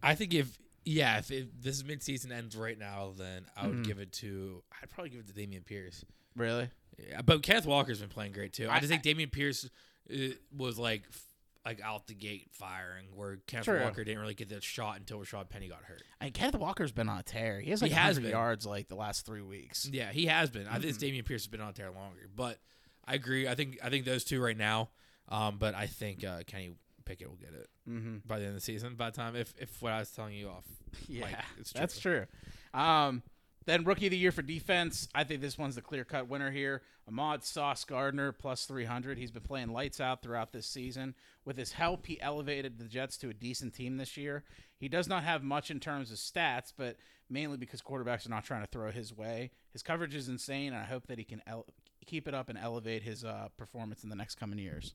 I 0.01 0.15
think 0.15 0.33
if 0.33 0.57
yeah, 0.85 1.17
if, 1.19 1.29
if 1.31 1.47
this 1.61 1.83
midseason 1.83 2.31
ends 2.31 2.55
right 2.55 2.79
now, 2.79 3.13
then 3.17 3.45
I 3.55 3.67
would 3.67 3.73
Mm-hmm. 3.75 3.83
give 3.83 3.99
it 3.99 4.11
to. 4.13 4.63
I'd 4.81 4.89
probably 4.89 5.09
give 5.11 5.19
it 5.19 5.27
to 5.27 5.33
Dameon 5.33 5.65
Pierce. 5.65 6.03
Really? 6.35 6.69
Yeah, 7.09 7.21
but 7.21 7.43
Kenneth 7.43 7.65
Walker's 7.65 7.99
been 7.99 8.09
playing 8.09 8.31
great 8.31 8.53
too. 8.53 8.67
I, 8.69 8.75
I- 8.77 8.79
just 8.79 8.89
think 8.89 9.03
Dameon 9.03 9.31
Pierce 9.31 9.69
uh, 10.11 10.17
was 10.55 10.79
like 10.79 11.03
like 11.67 11.81
out 11.81 12.07
the 12.07 12.13
gate 12.13 12.47
firing, 12.51 13.07
where 13.13 13.37
Kenneth 13.47 13.65
True. 13.65 13.81
Walker 13.81 14.03
didn't 14.03 14.19
really 14.21 14.33
get 14.33 14.49
that 14.49 14.63
shot 14.63 14.97
until 14.97 15.19
Rashad 15.19 15.49
Penny 15.49 15.67
got 15.67 15.83
hurt. 15.83 16.01
And 16.21 16.33
Kenneth 16.33 16.55
Walker's 16.59 16.91
been 16.91 17.09
on 17.09 17.19
a 17.19 17.23
tear. 17.23 17.59
He 17.59 17.69
has 17.71 17.81
like 17.81 17.91
He 17.91 17.95
has 17.97 18.15
100 18.15 18.21
been. 18.21 18.31
yards 18.31 18.65
like 18.65 18.87
the 18.87 18.95
last 18.95 19.25
three 19.25 19.41
weeks. 19.41 19.87
Yeah, 19.91 20.11
he 20.11 20.25
has 20.27 20.49
been. 20.49 20.67
I 20.67 20.79
Mm-hmm. 20.79 20.89
think 20.89 20.97
Dameon 21.15 21.25
Pierce 21.25 21.41
has 21.43 21.47
been 21.47 21.61
on 21.61 21.69
a 21.69 21.73
tear 21.73 21.91
longer, 21.91 22.29
but 22.35 22.57
I 23.05 23.15
agree. 23.15 23.47
I 23.47 23.55
think 23.55 23.77
I 23.83 23.89
think 23.89 24.05
those 24.05 24.23
two 24.23 24.41
right 24.41 24.57
now. 24.57 24.89
Um, 25.29 25.57
but 25.59 25.75
I 25.75 25.87
think 25.87 26.23
uh, 26.23 26.39
Kenny 26.47 26.71
Pickett 27.05 27.27
will 27.29 27.35
get 27.37 27.53
it 27.53 27.69
Mm-hmm. 27.89 28.17
by 28.25 28.37
the 28.39 28.43
end 28.45 28.49
of 28.49 28.55
the 28.55 28.61
season. 28.61 28.95
By 28.95 29.09
the 29.11 29.15
time 29.17 29.35
if 29.35 29.53
if 29.59 29.81
what 29.81 29.91
I 29.93 29.99
was 29.99 30.09
telling 30.11 30.33
you 30.35 30.47
off, 30.49 30.63
Yeah, 31.07 31.25
mic, 31.25 31.35
it's 31.59 31.71
that's 31.73 31.99
true. 31.99 32.25
Um, 32.73 33.23
then 33.67 33.83
rookie 33.83 34.07
of 34.07 34.11
the 34.11 34.17
year 34.17 34.31
for 34.31 34.41
defense, 34.41 35.09
I 35.13 35.25
think 35.25 35.41
this 35.41 35.57
one's 35.57 35.75
the 35.75 35.81
clear 35.81 36.05
cut 36.05 36.29
winner 36.29 36.51
here. 36.51 36.81
Ahmad 37.05 37.43
Sauce 37.43 37.83
Gardner 37.83 38.31
plus 38.31 38.65
300. 38.65 39.17
He's 39.17 39.29
been 39.29 39.43
playing 39.43 39.73
lights 39.73 39.99
out 39.99 40.21
throughout 40.21 40.53
this 40.53 40.65
season. 40.65 41.15
With 41.43 41.57
his 41.57 41.73
help, 41.73 42.05
he 42.05 42.19
elevated 42.21 42.79
the 42.79 42.85
Jets 42.85 43.17
to 43.17 43.29
a 43.29 43.33
decent 43.33 43.73
team 43.73 43.97
this 43.97 44.15
year. 44.15 44.45
He 44.79 44.87
does 44.87 45.09
not 45.09 45.23
have 45.23 45.43
much 45.43 45.69
in 45.69 45.81
terms 45.81 46.11
of 46.11 46.17
stats, 46.17 46.71
but 46.75 46.95
mainly 47.29 47.57
because 47.57 47.81
quarterbacks 47.81 48.25
are 48.25 48.29
not 48.29 48.45
trying 48.45 48.61
to 48.61 48.67
throw 48.67 48.89
his 48.89 49.15
way. 49.15 49.51
His 49.73 49.83
coverage 49.83 50.15
is 50.15 50.29
insane, 50.29 50.71
and 50.71 50.81
I 50.81 50.85
hope 50.85 51.07
that 51.07 51.17
he 51.17 51.25
can 51.25 51.41
ele- 51.45 51.65
keep 52.05 52.25
it 52.27 52.33
up 52.33 52.47
and 52.47 52.57
elevate 52.57 53.03
his 53.03 53.25
uh, 53.25 53.49
performance 53.57 54.03
in 54.03 54.09
the 54.09 54.15
next 54.15 54.35
coming 54.35 54.59
years. 54.59 54.93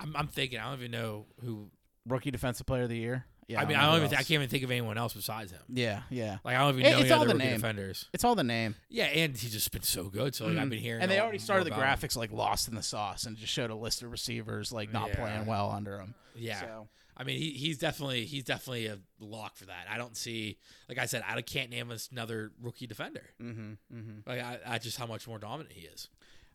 I'm, 0.00 0.16
I'm 0.16 0.28
thinking. 0.28 0.58
I 0.58 0.70
don't 0.70 0.78
even 0.78 0.90
know 0.90 1.26
who. 1.44 1.68
Rookie 2.06 2.30
defensive 2.30 2.66
player 2.66 2.82
of 2.82 2.90
the 2.90 2.98
year. 2.98 3.24
Yeah, 3.46 3.60
I 3.60 3.64
mean, 3.66 3.76
I 3.76 3.82
don't 3.90 3.98
who 4.00 4.04
even. 4.06 4.14
I 4.14 4.18
can't 4.18 4.30
even 4.32 4.48
think 4.48 4.64
of 4.64 4.70
anyone 4.70 4.96
else 4.96 5.12
besides 5.12 5.52
him. 5.52 5.60
Yeah, 5.68 6.02
yeah. 6.10 6.38
Like 6.44 6.56
I 6.56 6.60
don't 6.60 6.74
even 6.78 6.86
It- 6.86 6.90
know 6.90 6.96
it's 6.98 7.00
any 7.02 7.10
all 7.12 7.20
other 7.20 7.28
the 7.28 7.34
rookie 7.34 7.46
name. 7.46 7.56
defenders. 7.56 8.08
It's 8.12 8.24
all 8.24 8.34
the 8.34 8.44
name. 8.44 8.74
Yeah, 8.88 9.04
and 9.04 9.36
he's 9.36 9.52
just 9.52 9.70
been 9.70 9.82
so 9.82 10.04
good. 10.04 10.34
So 10.34 10.46
like 10.46 10.56
I've 10.58 10.70
been 10.70 10.78
hearing. 10.78 11.02
and 11.02 11.10
they 11.10 11.20
already 11.20 11.38
started 11.38 11.64
the 11.66 11.74
about 11.74 11.82
him. 12.02 12.08
graphics 12.08 12.16
like 12.16 12.32
lost 12.32 12.68
in 12.68 12.74
the 12.74 12.82
sauce 12.82 13.24
and 13.24 13.36
just 13.36 13.52
showed 13.52 13.70
a 13.70 13.74
list 13.74 14.02
of 14.02 14.10
receivers 14.10 14.72
like 14.72 14.92
not 14.92 15.08
Yeah. 15.08 15.16
playing 15.16 15.46
well 15.46 15.70
under 15.70 15.98
him. 16.00 16.14
Yeah. 16.36 16.60
So, 16.60 16.88
I 17.16 17.22
mean, 17.24 17.38
he, 17.38 17.50
he's 17.50 17.78
definitely 17.78 18.24
he's 18.24 18.44
definitely 18.44 18.86
a 18.86 18.98
lock 19.20 19.56
for 19.56 19.66
that. 19.66 19.86
I 19.90 19.98
don't 19.98 20.16
see, 20.16 20.58
like 20.88 20.98
I 20.98 21.06
said, 21.06 21.22
I 21.28 21.40
can't 21.42 21.70
name 21.70 21.92
another 22.12 22.50
rookie 22.60 22.86
defender. 22.86 23.24
mm-hmm, 23.42 23.72
mm-hmm. 23.94 24.28
Like 24.28 24.40
I, 24.40 24.58
I 24.66 24.78
just 24.78 24.98
how 24.98 25.06
much 25.06 25.28
more 25.28 25.38
dominant 25.38 25.72
he 25.72 25.86
is. 25.86 26.08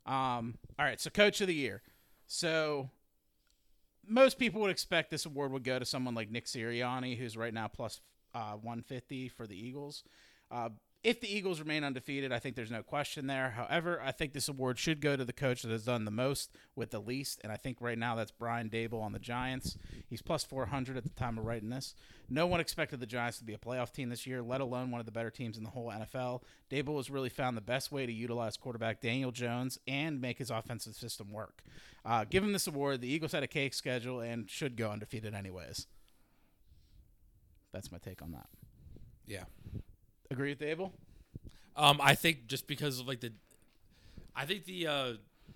Um, 0.06 0.57
all 0.80 0.86
right, 0.86 0.99
so 0.99 1.10
coach 1.11 1.40
of 1.41 1.48
the 1.48 1.53
year. 1.56 1.82
So 2.28 2.90
most 4.10 4.40
people 4.40 4.61
would 4.61 4.72
expect 4.72 5.11
this 5.11 5.26
award 5.26 5.52
would 5.52 5.64
go 5.64 5.80
to 5.80 5.86
someone 5.86 6.15
like 6.15 6.31
Nick 6.31 6.45
Sirianni, 6.45 7.18
who's 7.18 7.38
right 7.38 7.53
now 7.53 7.68
plus 7.68 8.02
uh, 8.34 8.53
150 8.53 9.30
for 9.30 9.47
the 9.47 9.56
Eagles. 9.56 10.03
Uh, 10.51 10.69
if 11.01 11.22
the 11.22 11.34
Eagles 11.34 11.61
remain 11.61 11.85
undefeated, 11.85 12.34
I 12.34 12.39
think 12.39 12.57
there's 12.57 12.72
no 12.72 12.84
question 12.84 13.27
there. 13.27 13.51
However, 13.51 14.01
I 14.03 14.11
think 14.11 14.34
this 14.34 14.49
award 14.49 14.77
should 14.77 14.99
go 14.99 15.15
to 15.15 15.23
the 15.23 15.31
coach 15.31 15.61
that 15.61 15.72
has 15.72 15.85
done 15.85 16.03
the 16.03 16.11
most 16.11 16.51
with 16.76 16.91
the 16.91 16.99
least, 16.99 17.39
and 17.41 17.53
I 17.53 17.56
think 17.56 17.77
right 17.80 17.97
now 17.97 18.15
that's 18.15 18.31
Brian 18.31 18.69
Daboll 18.69 19.01
on 19.01 19.14
the 19.14 19.19
Giants. 19.19 19.77
He's 20.10 20.22
plus 20.22 20.43
400 20.43 20.97
at 20.97 21.03
the 21.03 21.10
time 21.11 21.38
of 21.38 21.45
writing 21.45 21.69
this. 21.69 21.95
No 22.30 22.47
one 22.47 22.60
expected 22.60 22.99
the 22.99 23.06
Giants 23.06 23.38
to 23.38 23.45
be 23.45 23.53
a 23.53 23.57
playoff 23.57 23.93
team 23.93 24.10
this 24.10 24.27
year, 24.27 24.41
let 24.41 24.60
alone 24.60 24.91
one 24.91 24.99
of 24.99 25.06
the 25.06 25.14
better 25.14 25.30
teams 25.30 25.57
in 25.57 25.64
the 25.64 25.69
whole 25.69 25.89
NFL. 25.89 26.41
Daboll 26.69 26.97
has 26.97 27.10
really 27.10 27.30
found 27.30 27.56
the 27.56 27.61
best 27.61 27.93
way 27.93 28.06
to 28.06 28.11
utilize 28.11 28.57
quarterback 28.57 28.99
Daniel 28.99 29.31
Jones 29.31 29.80
and 29.88 30.19
make 30.19 30.39
his 30.39 30.51
offensive 30.51 30.95
system 30.95 31.31
work. 31.31 31.64
Uh, 32.03 32.26
give 32.30 32.43
him 32.43 32.51
this 32.51 32.68
award. 32.68 32.99
The 32.99 33.11
Eagles 33.11 33.31
had 33.31 33.43
a 33.43 33.47
cake 33.47 33.73
schedule 33.73 34.19
and 34.19 34.49
should 34.49 34.76
go 34.76 34.91
undefeated 34.91 35.34
anyways. 35.34 35.88
That's 37.72 37.91
my 37.91 37.98
take 37.98 38.22
on 38.22 38.32
that. 38.32 38.48
Yeah. 39.26 39.44
Agree 40.32 40.50
with 40.50 40.62
Abel? 40.62 40.94
Um, 41.76 42.00
I 42.02 42.16
think 42.16 42.48
just 42.48 42.68
because 42.68 43.00
of 43.00 43.08
like 43.08 43.22
the, 43.22 43.34
I 44.36 44.46
think 44.46 44.66
the 44.66 44.88
uh 44.88 45.14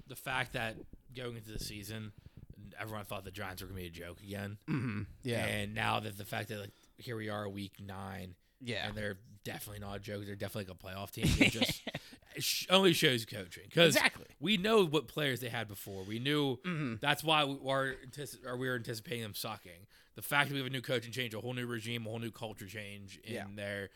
the 0.08 0.16
fact 0.16 0.54
that 0.54 0.76
going 1.16 1.38
into 1.38 1.52
the 1.52 1.60
season, 1.60 2.12
everyone 2.80 3.06
thought 3.06 3.26
the 3.26 3.32
Giants 3.32 3.62
were 3.62 3.68
gonna 3.68 3.80
be 3.80 3.88
a 3.88 3.92
joke 3.92 4.20
again. 4.22 4.58
Mm-hmm. 4.70 5.02
Yeah. 5.24 5.46
And 5.46 5.76
now 5.76 6.00
that 6.00 6.18
the 6.18 6.26
fact 6.26 6.50
that 6.50 6.60
like 6.60 6.72
here 6.98 7.16
we 7.16 7.30
are, 7.30 7.48
week 7.50 7.74
nine, 7.86 8.36
yeah. 8.62 8.88
and 8.88 8.96
they're 8.96 9.18
definitely 9.44 9.80
not 9.80 9.98
a 9.98 10.00
joke. 10.00 10.26
They're 10.26 10.36
definitely 10.36 10.74
like 10.74 10.80
a 10.82 10.88
playoff 11.00 11.12
team. 11.12 11.26
It 11.40 11.52
just 11.52 11.70
it 11.70 11.74
sh- 11.74 11.93
only 12.70 12.94
shows 12.94 13.26
coaching 13.26 13.64
because 13.70 13.96
Exactly. 13.96 14.26
we 14.40 14.58
know 14.58 14.86
what 14.86 15.08
players 15.08 15.40
they 15.40 15.50
had 15.50 15.68
before. 15.68 16.04
We 16.04 16.20
knew 16.20 16.58
Mhm. 16.66 17.00
that's 17.00 17.24
why 17.24 17.44
we 17.46 17.58
are, 17.70 17.96
or 18.46 18.58
we 18.58 18.68
were 18.68 18.76
anticipating 18.76 19.22
them 19.24 19.34
sucking. 19.36 19.88
The 20.16 20.22
fact 20.22 20.50
that 20.50 20.54
we 20.54 20.60
have 20.60 20.68
a 20.68 20.70
new 20.72 20.82
coaching 20.82 21.12
change, 21.12 21.34
a 21.34 21.40
whole 21.42 21.54
new 21.54 21.66
regime, 21.66 22.06
a 22.06 22.10
whole 22.10 22.20
new 22.20 22.32
culture 22.32 22.68
change 22.68 23.18
in 23.24 23.34
Yeah. 23.34 23.48
there 23.56 23.90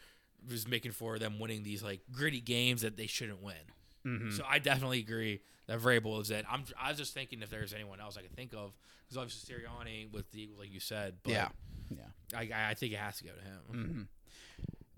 was 0.48 0.68
making 0.68 0.92
for 0.92 1.20
them 1.20 1.40
winning 1.40 1.64
these 1.64 1.82
like 1.84 2.02
gritty 2.12 2.42
games 2.42 2.82
that 2.82 2.96
they 2.98 3.08
shouldn't 3.08 3.42
win. 3.42 3.56
Mhm. 4.06 4.34
So 4.36 4.44
I 4.48 4.60
definitely 4.60 5.00
agree 5.00 5.42
that 5.66 5.80
Vrabel 5.80 6.22
is 6.22 6.32
it. 6.32 6.46
I'm 6.48 6.66
I 6.78 6.90
was 6.90 6.98
just 6.98 7.14
thinking 7.14 7.42
if 7.42 7.50
there's 7.50 7.74
anyone 7.74 8.00
else 8.00 8.16
I 8.18 8.22
could 8.22 8.36
think 8.36 8.54
of 8.54 8.74
because 9.04 9.18
obviously 9.18 9.54
Sirianni 9.56 10.10
with 10.12 10.32
the 10.32 10.42
Eagles, 10.44 10.60
like 10.60 10.72
you 10.72 10.80
said, 10.80 11.18
but 11.24 11.32
Yeah. 11.32 11.50
Yeah. 11.90 12.08
I, 12.38 12.70
I 12.72 12.74
think 12.74 12.94
it 12.94 13.00
has 13.00 13.18
to 13.18 13.24
go 13.26 13.32
to 13.34 13.42
him. 13.42 13.60
Mm-hmm. 13.72 14.02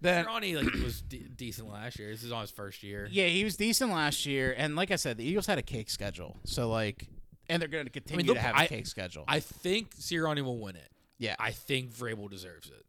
Then 0.01 0.26
Sirianni 0.26 0.55
like 0.63 0.73
was 0.84 1.01
de- 1.01 1.27
decent 1.35 1.69
last 1.69 1.99
year. 1.99 2.09
This 2.11 2.23
is 2.23 2.31
on 2.31 2.41
his 2.41 2.51
first 2.51 2.84
year. 2.84 3.07
Yeah, 3.11 3.27
he 3.27 3.43
was 3.43 3.57
decent 3.57 3.91
last 3.91 4.26
year, 4.26 4.53
and 4.57 4.76
like 4.76 4.91
I 4.91 4.95
said, 4.95 5.17
the 5.17 5.26
Eagles 5.26 5.45
had 5.45 5.57
a 5.57 5.61
cake 5.61 5.89
schedule. 5.89 6.38
So 6.45 6.69
like, 6.69 7.07
and 7.49 7.61
they're 7.61 7.67
going 7.69 7.85
to 7.85 7.91
continue 7.91 8.26
they'll- 8.26 8.35
to 8.35 8.41
have 8.41 8.55
I- 8.55 8.63
a 8.65 8.67
cake 8.67 8.88
schedule. 8.88 9.26
I 9.27 9.39
think 9.39 9.95
Sirianni 9.97 10.41
will 10.41 10.59
win 10.59 10.76
it. 10.76 10.89
yeah, 11.17 11.35
I 11.39 11.51
think 11.51 11.91
Vrabel 11.93 12.30
deserves 12.30 12.69
it. 12.69 12.85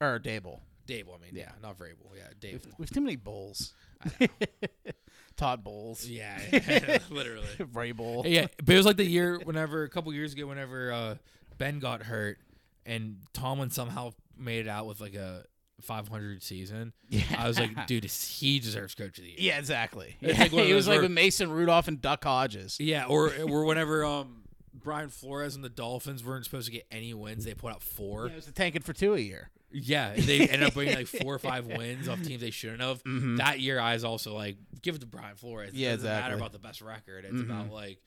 or 0.00 0.18
Daboll. 0.20 0.60
Daboll, 0.86 1.14
I 1.16 1.22
mean, 1.22 1.30
yeah, 1.32 1.40
Yeah. 1.44 1.52
not 1.62 1.78
Vrabel. 1.78 2.10
Yeah, 2.14 2.24
We've, 2.52 2.60
Daboll. 2.60 2.72
we've 2.78 2.90
too 2.90 3.00
many 3.00 3.16
bowls. 3.16 3.72
Todd 5.36 5.64
Bowles. 5.64 6.06
Yeah, 6.06 6.38
literally. 7.10 7.46
Vrabel. 7.58 8.22
Yeah, 8.26 8.46
but 8.64 8.74
it 8.74 8.76
was 8.76 8.86
like 8.86 8.96
the 8.98 9.04
year 9.04 9.40
whenever 9.42 9.82
a 9.82 9.88
couple 9.88 10.12
years 10.12 10.32
ago, 10.32 10.46
whenever 10.46 10.92
uh, 10.92 11.14
Ben 11.58 11.80
got 11.80 12.02
hurt 12.02 12.38
and 12.86 13.16
Tomlin 13.32 13.70
somehow 13.70 14.12
made 14.36 14.66
it 14.66 14.68
out 14.68 14.86
with 14.86 15.00
like 15.00 15.14
a 15.14 15.44
500 15.84 16.42
season. 16.42 16.92
Yeah. 17.08 17.22
I 17.38 17.46
was 17.48 17.58
like, 17.58 17.86
dude, 17.86 18.04
he 18.04 18.58
deserves 18.58 18.94
coach 18.94 19.18
of 19.18 19.24
the 19.24 19.30
year. 19.30 19.38
Yeah, 19.38 19.58
exactly. 19.58 20.16
Yeah, 20.20 20.38
like 20.38 20.50
he 20.52 20.72
was 20.74 20.86
like 20.88 20.96
where- 20.96 21.02
with 21.02 21.12
Mason 21.12 21.50
Rudolph 21.50 21.88
and 21.88 22.00
Duck 22.00 22.24
Hodges. 22.24 22.78
Yeah, 22.80 23.06
or 23.06 23.32
or 23.48 23.64
whenever 23.64 24.04
um 24.04 24.42
Brian 24.74 25.08
Flores 25.08 25.54
and 25.54 25.64
the 25.64 25.68
Dolphins 25.68 26.24
weren't 26.24 26.44
supposed 26.44 26.66
to 26.66 26.72
get 26.72 26.86
any 26.90 27.14
wins, 27.14 27.44
they 27.44 27.54
put 27.54 27.72
out 27.72 27.82
four. 27.82 28.26
Yeah, 28.26 28.32
it 28.32 28.36
was 28.36 28.46
the 28.46 28.52
tanking 28.52 28.82
for 28.82 28.92
two 28.92 29.14
a 29.14 29.18
year. 29.18 29.50
Yeah, 29.76 30.12
they 30.14 30.40
ended 30.40 30.62
up 30.62 30.74
bringing 30.74 30.94
like 30.94 31.06
four 31.08 31.34
or 31.34 31.38
five 31.38 31.66
wins 31.66 32.08
off 32.08 32.22
teams 32.22 32.40
they 32.40 32.50
shouldn't 32.50 32.80
have. 32.80 33.02
Mhm. 33.02 33.38
That 33.38 33.58
year, 33.60 33.80
I 33.80 33.94
was 33.94 34.04
also 34.04 34.32
like, 34.34 34.56
give 34.82 34.94
it 34.94 35.00
to 35.00 35.06
Brian 35.06 35.34
Flores. 35.36 35.70
It 35.70 35.76
Yeah, 35.76 35.92
doesn't 35.92 36.04
matter 36.08 36.18
exactly. 36.34 36.40
about 36.40 36.52
the 36.52 36.58
best 36.60 36.80
record. 36.80 37.24
It's 37.24 37.34
Mhm. 37.34 37.44
about 37.44 37.70
like 37.72 37.98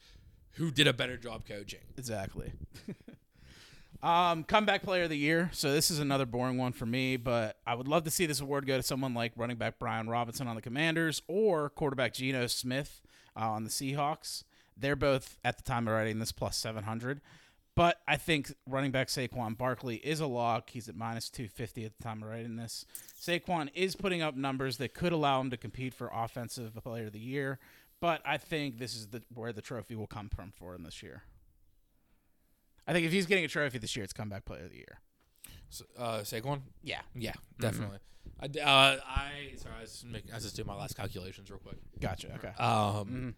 who 0.53 0.71
did 0.71 0.87
a 0.87 0.93
better 0.93 1.17
job 1.17 1.45
coaching. 1.47 1.81
Exactly. 1.97 2.51
Um, 4.01 4.43
comeback 4.43 4.83
player 4.83 5.03
of 5.03 5.09
the 5.09 5.17
year. 5.17 5.49
So 5.53 5.71
this 5.71 5.89
is 5.89 5.99
another 5.99 6.25
boring 6.25 6.57
one 6.57 6.73
for 6.73 6.85
me, 6.85 7.17
but 7.17 7.57
I 7.65 7.75
would 7.75 7.87
love 7.87 8.03
to 8.03 8.11
see 8.11 8.25
this 8.25 8.41
award 8.41 8.67
go 8.67 8.77
to 8.77 8.83
someone 8.83 9.13
like 9.13 9.33
running 9.35 9.57
back 9.57 9.79
Brian 9.79 10.09
Robinson 10.09 10.47
on 10.47 10.55
the 10.55 10.61
Commanders 10.61 11.21
or 11.27 11.69
quarterback 11.69 12.13
Geno 12.13 12.47
Smith 12.47 13.01
uh, 13.35 13.49
on 13.49 13.63
the 13.63 13.69
Seahawks. 13.69 14.43
They're 14.75 14.95
both 14.95 15.37
at 15.43 15.57
the 15.57 15.63
time 15.63 15.87
of 15.87 15.93
writing 15.93 16.19
this 16.19 16.31
plus 16.31 16.55
seven 16.55 16.83
hundred. 16.83 17.21
But 17.77 18.01
I 18.07 18.17
think 18.17 18.51
running 18.65 18.89
back 18.89 19.07
Saquon 19.07 19.55
Barkley 19.55 19.97
is 19.97 20.19
a 20.19 20.25
lock. 20.25 20.71
He's 20.71 20.89
at 20.89 20.95
minus 20.95 21.29
250 21.29 21.85
at 21.85 21.95
the 21.95 22.03
time 22.03 22.23
of 22.23 22.29
writing 22.29 22.55
this. 22.55 22.87
Saquon 23.21 23.69
is 23.75 23.95
putting 23.95 24.23
up 24.23 24.35
numbers 24.35 24.77
that 24.77 24.95
could 24.95 25.13
allow 25.13 25.39
him 25.41 25.51
to 25.51 25.57
compete 25.57 25.93
for 25.93 26.09
Offensive 26.11 26.73
Player 26.83 27.05
of 27.05 27.13
the 27.13 27.19
Year, 27.19 27.59
but 28.01 28.19
I 28.25 28.37
think 28.37 28.79
this 28.79 28.95
is 28.95 29.09
the, 29.09 29.21
where 29.31 29.53
the 29.53 29.61
trophy 29.61 29.95
will 29.95 30.07
come 30.07 30.27
from 30.27 30.51
for 30.57 30.73
him 30.73 30.81
this 30.81 31.03
year. 31.03 31.21
I 32.87 32.93
think 32.93 33.05
if 33.05 33.11
he's 33.11 33.25
getting 33.25 33.43
a 33.45 33.47
trophy 33.47 33.77
this 33.79 33.95
year, 33.95 34.03
it's 34.03 34.13
Comeback 34.13 34.45
Player 34.45 34.63
of 34.65 34.69
the 34.71 34.77
Year. 34.77 34.99
So, 35.69 35.85
uh, 35.97 36.19
Saquon. 36.19 36.61
Yeah. 36.81 37.01
Yeah, 37.13 37.33
definitely. 37.59 37.97
I, 38.39 38.47
d- 38.47 38.59
uh, 38.61 38.67
I 38.69 39.53
sorry, 39.57 39.75
I 39.77 39.81
was, 39.81 40.05
making, 40.07 40.31
I 40.31 40.35
was 40.35 40.43
just 40.43 40.55
doing 40.55 40.67
my 40.67 40.75
last 40.75 40.95
calculations 40.95 41.49
real 41.49 41.59
quick. 41.59 41.77
Gotcha. 41.99 42.33
Okay. 42.35 42.53
Um, 42.57 43.07
Mhm. 43.09 43.33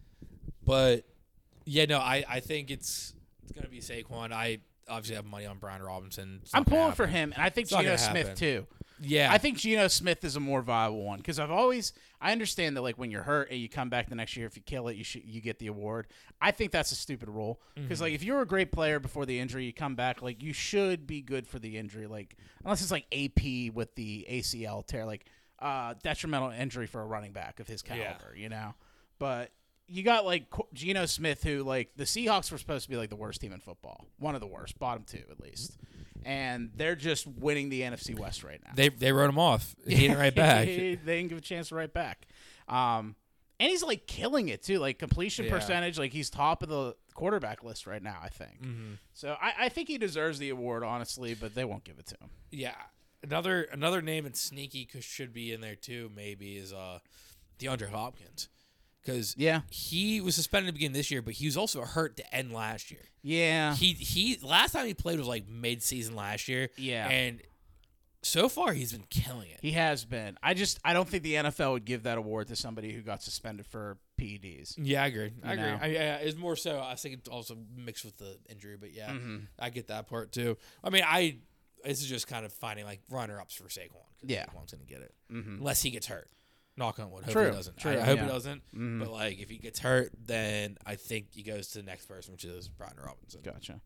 but 0.64 1.04
yeah, 1.64 1.86
no, 1.86 1.98
I, 1.98 2.24
I 2.28 2.40
think 2.40 2.70
it's 2.70 3.14
it's 3.42 3.52
gonna 3.52 3.68
be 3.68 3.80
Saquon. 3.80 4.32
I 4.32 4.58
obviously 4.88 5.16
have 5.16 5.24
money 5.24 5.46
on 5.46 5.58
Brian 5.58 5.82
Robinson. 5.82 6.40
I'm 6.54 6.64
pulling 6.64 6.92
for 6.92 7.06
him, 7.06 7.32
and 7.34 7.42
I 7.42 7.48
think 7.50 7.68
Geno 7.68 7.96
Smith 7.96 8.28
happen. 8.28 8.36
too. 8.36 8.66
Yeah, 9.02 9.32
I 9.32 9.38
think 9.38 9.56
Geno 9.58 9.88
Smith 9.88 10.24
is 10.24 10.36
a 10.36 10.40
more 10.40 10.60
viable 10.62 11.04
one 11.04 11.18
because 11.18 11.38
I've 11.38 11.50
always 11.50 11.92
I 12.20 12.32
understand 12.32 12.76
that 12.76 12.82
like 12.82 12.98
when 12.98 13.10
you're 13.10 13.22
hurt 13.22 13.50
and 13.50 13.58
you 13.58 13.68
come 13.68 13.88
back 13.88 14.08
the 14.08 14.14
next 14.14 14.36
year 14.36 14.46
if 14.46 14.56
you 14.56 14.62
kill 14.62 14.88
it 14.88 14.96
you 14.96 15.04
should 15.04 15.24
you 15.24 15.40
get 15.40 15.58
the 15.58 15.68
award. 15.68 16.06
I 16.40 16.50
think 16.50 16.70
that's 16.70 16.92
a 16.92 16.96
stupid 16.96 17.28
rule 17.30 17.60
because 17.74 17.98
Mm-hmm. 17.98 18.02
like 18.04 18.12
if 18.12 18.22
you're 18.22 18.42
a 18.42 18.46
great 18.46 18.72
player 18.72 19.00
before 19.00 19.24
the 19.24 19.38
injury 19.38 19.64
you 19.64 19.72
come 19.72 19.94
back 19.94 20.20
like 20.20 20.42
you 20.42 20.52
should 20.52 21.06
be 21.06 21.22
good 21.22 21.46
for 21.46 21.58
the 21.58 21.78
injury 21.78 22.06
like 22.06 22.36
unless 22.62 22.82
it's 22.82 22.90
like 22.90 23.06
AP 23.12 23.74
with 23.74 23.94
the 23.94 24.26
ACL 24.30 24.86
tear 24.86 25.06
like 25.06 25.24
uh, 25.60 25.94
detrimental 26.02 26.50
injury 26.50 26.86
for 26.86 27.00
a 27.02 27.06
running 27.06 27.32
back 27.32 27.60
of 27.60 27.68
his 27.68 27.82
caliber, 27.82 28.34
you 28.34 28.48
know. 28.48 28.74
But 29.18 29.50
you 29.86 30.02
got 30.02 30.24
like 30.24 30.46
Geno 30.72 31.04
Smith, 31.04 31.42
who 31.42 31.62
like 31.64 31.90
the 31.96 32.04
Seahawks 32.04 32.50
were 32.50 32.56
supposed 32.58 32.84
to 32.84 32.90
be 32.90 32.96
like 32.96 33.10
the 33.10 33.16
worst 33.16 33.40
team 33.42 33.52
in 33.52 33.60
football, 33.60 34.06
one 34.18 34.34
of 34.34 34.40
the 34.40 34.46
worst, 34.46 34.78
bottom 34.78 35.04
two 35.04 35.22
at 35.30 35.38
least, 35.40 35.76
and 36.24 36.70
they're 36.76 36.96
just 36.96 37.26
winning 37.26 37.68
the 37.68 37.82
NFC 37.82 38.18
West 38.18 38.42
right 38.44 38.60
now. 38.64 38.72
They 38.74 38.88
they 38.88 39.12
wrote 39.12 39.28
him 39.30 39.38
off. 39.38 39.74
He 39.86 40.06
ain't 40.06 40.18
right 40.18 40.34
back. 40.34 40.66
they 40.66 40.96
didn't 41.04 41.28
give 41.28 41.38
a 41.38 41.42
chance 41.42 41.68
to 41.68 41.74
right 41.74 41.92
back. 41.92 42.26
Um, 42.68 43.16
and 43.58 43.68
he's 43.68 43.82
like 43.82 44.06
killing 44.06 44.48
it 44.48 44.62
too, 44.62 44.78
like 44.78 44.98
completion 44.98 45.44
Yeah. 45.46 45.50
percentage. 45.52 45.98
Like 45.98 46.12
he's 46.12 46.30
top 46.30 46.62
of 46.62 46.68
the 46.68 46.94
quarterback 47.14 47.62
list 47.62 47.86
right 47.86 48.02
now. 48.02 48.16
I 48.22 48.28
think. 48.28 48.62
Mm-hmm. 48.62 48.92
So 49.12 49.36
I, 49.40 49.52
I 49.66 49.68
think 49.68 49.88
he 49.88 49.98
deserves 49.98 50.38
the 50.38 50.50
award, 50.50 50.82
honestly, 50.82 51.34
but 51.34 51.54
they 51.54 51.64
won't 51.64 51.84
give 51.84 51.98
it 51.98 52.06
to 52.06 52.16
him. 52.20 52.30
Yeah, 52.50 52.74
another 53.22 53.62
another 53.72 54.00
name 54.02 54.24
and 54.26 54.34
sneaky 54.36 54.88
should 55.00 55.32
be 55.34 55.52
in 55.52 55.60
there 55.60 55.74
too. 55.76 56.10
Maybe 56.14 56.56
is 56.56 56.72
uh 56.72 57.00
DeAndre 57.58 57.90
Hopkins 57.90 58.48
because 59.02 59.34
Yeah. 59.38 59.62
he 59.70 60.20
was 60.20 60.34
suspended 60.34 60.68
at 60.68 60.74
the 60.74 60.78
beginning 60.78 60.92
of 60.92 60.98
this 60.98 61.10
year, 61.10 61.22
but 61.22 61.34
he 61.34 61.46
was 61.46 61.56
also 61.56 61.82
hurt 61.82 62.16
to 62.18 62.34
end 62.34 62.52
last 62.52 62.90
year. 62.90 63.02
Yeah. 63.22 63.74
He 63.76 63.92
he 63.94 64.38
last 64.42 64.72
time 64.72 64.86
he 64.86 64.94
played 64.94 65.18
was 65.18 65.28
like 65.28 65.48
mid 65.48 65.82
season 65.82 66.14
last 66.16 66.48
year. 66.48 66.70
Yeah. 66.76 67.08
and 67.08 67.40
so 68.22 68.50
far 68.50 68.74
he's 68.74 68.92
been 68.92 69.06
killing 69.08 69.48
it. 69.50 69.60
He 69.62 69.72
has 69.72 70.04
been. 70.04 70.36
I 70.42 70.52
just 70.54 70.78
I 70.84 70.92
don't 70.92 71.08
think 71.08 71.22
the 71.22 71.34
NFL 71.34 71.72
would 71.72 71.84
give 71.86 72.02
that 72.02 72.18
award 72.18 72.48
to 72.48 72.56
somebody 72.56 72.92
who 72.92 73.00
got 73.00 73.22
suspended 73.22 73.64
for 73.66 73.96
PEDs. 74.20 74.74
Yeah, 74.76 75.02
I 75.02 75.06
agree. 75.06 75.32
I 75.42 75.54
You 75.54 75.60
agree. 75.60 75.70
know? 75.72 75.78
I, 75.80 75.86
yeah, 75.86 76.16
it's 76.16 76.36
more 76.36 76.54
so. 76.54 76.80
I 76.80 76.96
think 76.96 77.14
it's 77.14 77.28
also 77.30 77.56
mixed 77.74 78.04
with 78.04 78.18
the 78.18 78.36
injury, 78.50 78.76
but 78.78 78.92
yeah, 78.92 79.10
Mm-hmm. 79.10 79.36
I 79.58 79.70
get 79.70 79.86
that 79.88 80.06
part 80.06 80.32
too. 80.32 80.58
I 80.84 80.90
mean, 80.90 81.02
I 81.06 81.36
this 81.82 82.02
is 82.02 82.08
just 82.08 82.26
kind 82.26 82.44
of 82.44 82.52
finding 82.52 82.84
like 82.84 83.00
runner 83.08 83.40
ups 83.40 83.54
for 83.54 83.64
Saquon. 83.64 84.04
Yeah. 84.22 84.44
Saquon's 84.44 84.72
gonna 84.72 84.84
get 84.84 85.00
it 85.00 85.14
unless 85.30 85.80
he 85.82 85.88
gets 85.90 86.06
hurt. 86.06 86.28
Knock 86.80 86.98
on 86.98 87.10
wood. 87.12 87.24
Hope 87.24 87.32
True, 87.32 87.44
he 87.46 87.50
doesn't. 87.52 87.76
true, 87.76 87.92
I, 87.92 87.96
I 87.96 88.00
hope 88.00 88.16
yeah. 88.16 88.24
he 88.24 88.28
doesn't. 88.30 88.62
But 88.72 89.10
like, 89.12 89.38
if 89.38 89.48
he 89.50 89.58
gets 89.58 89.78
hurt, 89.78 90.10
then 90.26 90.78
I 90.84 90.96
think 90.96 91.26
he 91.32 91.42
goes 91.42 91.68
to 91.68 91.78
the 91.78 91.84
next 91.84 92.06
person, 92.06 92.32
which 92.32 92.44
is 92.44 92.68
Brian 92.68 92.94
Robinson. 93.00 93.42
Gotcha. 93.44 93.80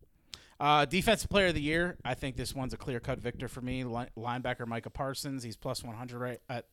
Uh, 0.59 0.85
defensive 0.85 1.29
player 1.29 1.47
of 1.47 1.53
the 1.53 1.61
year. 1.61 1.97
I 2.05 2.13
think 2.13 2.37
this 2.37 2.55
one's 2.55 2.73
a 2.73 2.77
clear 2.77 2.99
cut 2.99 3.19
victor 3.19 3.47
for 3.47 3.61
me. 3.61 3.83
Li- 3.83 4.07
linebacker 4.17 4.65
Micah 4.65 4.89
Parsons. 4.89 5.43
He's 5.43 5.57
plus 5.57 5.83
100 5.83 6.17
right 6.17 6.39
at. 6.49 6.65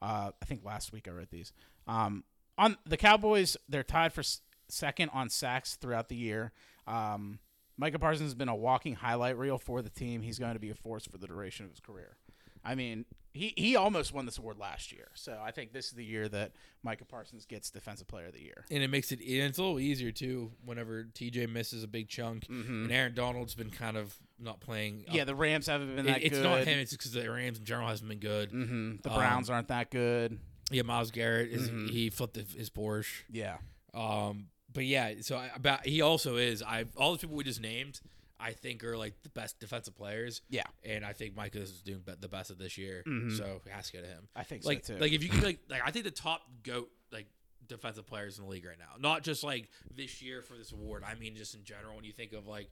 Uh, 0.00 0.30
I 0.40 0.44
think 0.44 0.64
last 0.64 0.92
week 0.92 1.08
I 1.08 1.10
read 1.10 1.28
these. 1.30 1.52
Um, 1.88 2.22
on 2.56 2.76
the 2.86 2.96
Cowboys, 2.96 3.56
they're 3.68 3.82
tied 3.82 4.12
for 4.12 4.20
s- 4.20 4.42
second 4.68 5.10
on 5.12 5.28
sacks 5.28 5.74
throughout 5.76 6.08
the 6.08 6.16
year. 6.16 6.52
Um, 6.86 7.40
Micah 7.76 7.98
Parsons 7.98 8.26
has 8.28 8.34
been 8.34 8.48
a 8.48 8.54
walking 8.54 8.94
highlight 8.94 9.36
reel 9.36 9.58
for 9.58 9.82
the 9.82 9.90
team. 9.90 10.22
He's 10.22 10.38
going 10.38 10.54
to 10.54 10.60
be 10.60 10.70
a 10.70 10.74
force 10.74 11.06
for 11.06 11.18
the 11.18 11.26
duration 11.26 11.64
of 11.64 11.72
his 11.72 11.80
career. 11.80 12.16
I 12.64 12.74
mean, 12.74 13.04
he, 13.36 13.52
he 13.56 13.76
almost 13.76 14.12
won 14.12 14.24
this 14.26 14.38
award 14.38 14.58
last 14.58 14.90
year. 14.92 15.08
So 15.14 15.38
I 15.42 15.50
think 15.50 15.72
this 15.72 15.86
is 15.86 15.92
the 15.92 16.04
year 16.04 16.28
that 16.28 16.52
Micah 16.82 17.04
Parsons 17.04 17.44
gets 17.46 17.70
Defensive 17.70 18.08
Player 18.08 18.26
of 18.26 18.32
the 18.32 18.42
Year. 18.42 18.64
And 18.70 18.82
it 18.82 18.88
makes 18.88 19.12
it 19.12 19.20
and 19.20 19.28
it's 19.28 19.58
a 19.58 19.62
little 19.62 19.78
easier 19.80 20.10
too 20.12 20.52
whenever 20.64 21.04
TJ 21.04 21.48
misses 21.50 21.82
a 21.84 21.88
big 21.88 22.08
chunk, 22.08 22.46
and 22.48 22.90
Aaron 22.90 23.14
Donald's 23.14 23.54
been 23.54 23.70
kind 23.70 23.96
of 23.96 24.14
not 24.38 24.60
playing. 24.60 25.00
up 25.00 25.06
Mm-hmm. 25.06 25.16
Yeah, 25.16 25.24
the 25.24 25.34
Rams 25.34 25.66
haven't 25.66 25.94
been 25.96 26.06
It- 26.06 26.12
that 26.12 26.22
it's 26.24 26.36
good. 26.36 26.44
not 26.44 26.64
him. 26.64 26.78
It's 26.78 26.92
because 26.92 27.12
the 27.12 27.30
Rams 27.30 27.58
in 27.58 27.64
general 27.64 27.88
hasn't 27.88 28.08
been 28.08 28.18
good. 28.18 28.50
hmm 28.50 28.96
The 29.02 29.10
Um, 29.10 29.16
Browns 29.16 29.50
aren't 29.50 29.68
that 29.68 29.90
good. 29.90 30.38
Yeah, 30.70 30.82
Miles 30.82 31.10
Garrett 31.10 31.50
is 31.50 31.68
Mm-hmm. 31.70 31.86
he 31.88 32.10
flipped 32.10 32.36
his 32.36 32.52
his 32.52 32.70
Porsche. 32.70 33.22
Yeah. 33.30 33.58
Um, 33.94 34.48
but 34.72 34.84
yeah, 34.84 35.14
so 35.22 35.36
I, 35.36 35.50
about 35.54 35.86
he 35.86 36.00
also 36.02 36.36
is. 36.36 36.62
I 36.62 36.84
all 36.96 37.12
the 37.12 37.18
people 37.18 37.36
we 37.36 37.44
just 37.44 37.60
named, 37.60 38.00
I 38.38 38.52
think 38.52 38.84
are 38.84 38.96
like 38.96 39.14
the 39.22 39.28
best 39.30 39.58
defensive 39.60 39.94
players. 39.96 40.42
Yeah. 40.50 40.64
and 40.84 41.04
I 41.04 41.12
think 41.14 41.34
Micah 41.36 41.60
is 41.62 41.80
doing 41.82 42.00
be- 42.04 42.12
the 42.20 42.28
best 42.28 42.50
of 42.50 42.58
this 42.58 42.76
year. 42.76 43.02
So 43.36 43.60
it 43.64 43.72
has 43.72 43.86
to 43.90 43.92
go 43.96 44.02
to 44.02 44.06
him. 44.08 44.16
Mm-hmm. 44.28 44.38
I 44.38 44.42
think 44.42 44.62
so, 44.62 44.68
like 44.68 44.84
too. 44.84 44.96
like 44.98 45.12
if 45.12 45.22
you 45.22 45.30
could 45.30 45.42
like 45.42 45.58
like 45.68 45.82
I 45.84 45.90
think 45.90 46.04
the 46.04 46.10
top 46.10 46.42
goat 46.62 46.90
like 47.12 47.26
defensive 47.66 48.06
players 48.06 48.38
in 48.38 48.44
the 48.44 48.50
league 48.50 48.64
right 48.66 48.78
now, 48.78 48.94
not 49.00 49.22
just 49.22 49.42
like 49.42 49.68
this 49.94 50.20
year 50.22 50.42
for 50.42 50.54
this 50.56 50.72
award. 50.72 51.02
I 51.06 51.14
mean 51.14 51.34
just 51.36 51.54
in 51.54 51.64
general. 51.64 51.96
When 51.96 52.04
you 52.04 52.12
think 52.12 52.32
of 52.32 52.46
like 52.46 52.68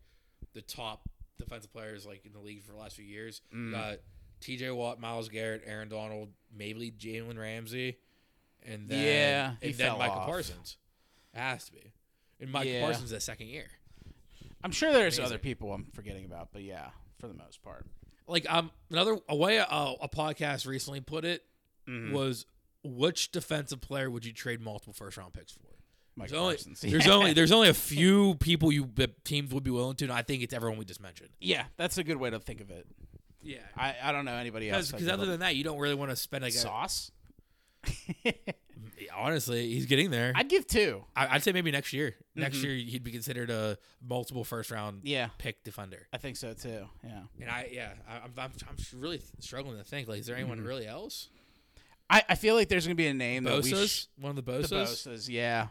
the 0.52 0.62
top 0.62 1.08
defensive 1.38 1.72
players 1.72 2.04
like 2.06 2.26
in 2.26 2.32
the 2.32 2.38
league 2.40 2.62
for 2.62 2.72
the 2.72 2.78
last 2.78 2.96
few 2.96 3.04
years, 3.04 3.40
Mm. 3.54 3.72
got 3.72 3.98
T.J. 4.40 4.70
Watt, 4.72 5.00
Miles 5.00 5.30
Garrett, 5.30 5.62
Aaron 5.64 5.88
Donald, 5.88 6.28
maybe 6.54 6.90
Jalen 6.90 7.38
Ramsey, 7.38 7.96
and 8.62 8.88
then 8.88 9.02
Yeah, 9.02 9.52
and 9.62 9.74
then 9.74 9.98
Michael 9.98 10.18
off. 10.18 10.26
Parsons. 10.26 10.76
It 11.32 11.38
has 11.38 11.64
to 11.66 11.72
be. 11.72 11.92
And 12.40 12.52
Michael 12.52 12.72
Yeah. 12.72 12.82
Parsons 12.84 13.10
that 13.10 13.22
second 13.22 13.46
year. 13.46 13.66
I'm 14.64 14.72
sure 14.72 14.92
there's 14.92 15.18
Amazing. 15.18 15.24
other 15.34 15.38
people 15.38 15.72
I'm 15.72 15.84
forgetting 15.94 16.24
about, 16.24 16.48
but 16.52 16.62
yeah, 16.62 16.88
for 17.20 17.28
the 17.28 17.34
most 17.34 17.62
part. 17.62 17.86
Like 18.26 18.50
um 18.52 18.70
another 18.90 19.18
a 19.28 19.36
way 19.36 19.58
a, 19.58 19.64
a 19.68 20.08
podcast 20.08 20.66
recently 20.66 21.00
put 21.00 21.24
it 21.24 21.42
Mm-hmm. 21.86 22.14
was 22.14 22.46
which 22.82 23.30
defensive 23.30 23.78
player 23.82 24.10
would 24.10 24.24
you 24.24 24.32
trade 24.32 24.60
multiple 24.62 24.94
first 24.94 25.18
round 25.18 25.34
picks 25.34 25.52
for? 25.52 25.60
Mike 26.16 26.30
There's 26.30 26.40
only, 26.40 26.54
Parsons. 26.54 26.80
there's 26.80 27.06
only 27.08 27.32
there's 27.34 27.52
only 27.52 27.68
a 27.68 27.74
few 27.74 28.36
people 28.36 28.72
you 28.72 28.88
teams 29.24 29.52
would 29.52 29.64
be 29.64 29.70
willing 29.70 29.96
to, 29.96 30.04
and 30.06 30.12
I 30.12 30.22
think 30.22 30.42
it's 30.42 30.54
everyone 30.54 30.78
we 30.78 30.86
just 30.86 31.02
mentioned. 31.02 31.28
yeah, 31.42 31.64
that's 31.76 31.98
a 31.98 32.04
good 32.04 32.16
way 32.16 32.30
to 32.30 32.38
think 32.38 32.62
of 32.62 32.70
it. 32.70 32.86
Yeah, 33.42 33.58
I, 33.76 33.94
I 34.02 34.12
don't 34.12 34.24
know 34.24 34.32
anybody 34.32 34.70
else. 34.70 34.90
because 34.90 35.08
other 35.08 35.26
than 35.26 35.40
that, 35.40 35.56
you 35.56 35.64
don't 35.64 35.78
really 35.78 35.94
want 35.94 36.10
to 36.10 36.16
spend 36.16 36.42
like 36.42 36.54
a, 36.54 36.56
sauce, 36.56 37.10
honestly, 39.14 39.72
he's 39.72 39.86
getting 39.86 40.10
there. 40.10 40.32
I'd 40.34 40.48
give 40.48 40.66
two. 40.66 41.04
I, 41.16 41.28
I'd 41.36 41.42
say 41.42 41.52
maybe 41.52 41.70
next 41.70 41.92
year. 41.92 42.14
Next 42.34 42.56
year 42.62 42.74
he'd 42.74 43.04
be 43.04 43.10
considered 43.12 43.50
a 43.50 43.78
multiple 44.06 44.44
first 44.44 44.70
round 44.70 45.00
Yeah, 45.04 45.28
pick 45.38 45.62
defender. 45.64 46.06
I 46.12 46.18
think 46.18 46.36
so 46.36 46.52
too. 46.54 46.86
Yeah, 47.02 47.22
And 47.40 47.50
I 47.50 47.68
yeah, 47.72 47.90
I, 48.08 48.16
I'm, 48.16 48.32
I'm 48.38 48.52
I'm 48.68 49.00
really 49.00 49.20
struggling 49.40 49.78
to 49.78 49.84
think 49.84 50.08
like, 50.08 50.20
is 50.20 50.26
there 50.26 50.36
anyone 50.36 50.58
Mm-hmm. 50.58 50.66
really 50.66 50.86
else? 50.86 51.28
I, 52.10 52.22
I 52.28 52.34
feel 52.34 52.54
like 52.54 52.68
there's 52.68 52.86
gonna 52.86 52.94
be 52.94 53.06
a 53.06 53.14
name 53.14 53.44
that 53.44 53.62
we 53.62 53.72
Bosa's 53.72 53.90
sh- 53.90 54.06
one 54.20 54.30
of 54.30 54.36
the 54.36 54.42
the 54.42 54.52
Bosa's. 54.52 54.70
Bosa's. 55.06 55.28
Yeah, 55.30 55.68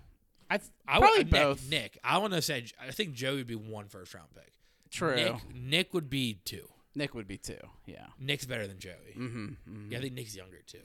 I 0.50 0.60
I 0.88 1.00
would 1.00 1.06
probably 1.06 1.24
Nick, 1.26 1.32
both. 1.32 1.70
Nick, 1.70 1.98
I 2.04 2.18
want 2.18 2.34
to 2.34 2.42
say 2.42 2.66
I 2.82 2.92
think 2.92 3.14
Joey 3.14 3.38
would 3.38 3.48
be 3.48 3.56
one 3.56 3.88
first 3.88 4.14
round 4.14 4.30
pick. 4.34 4.52
True. 4.90 5.16
Nick, 5.16 5.36
Nick 5.54 5.94
would 5.94 6.10
be 6.10 6.40
two. 6.46 6.68
Nick 6.96 7.14
would 7.16 7.28
be 7.28 7.38
two. 7.38 7.58
Yeah. 7.88 8.06
Nick's 8.20 8.46
better 8.46 8.68
than 8.68 8.78
Joey. 8.80 9.16
Mm-hmm, 9.18 9.92
Yeah, 9.92 9.98
I 9.98 10.02
think 10.02 10.14
Nick's 10.14 10.36
younger 10.36 10.60
too. 10.68 10.78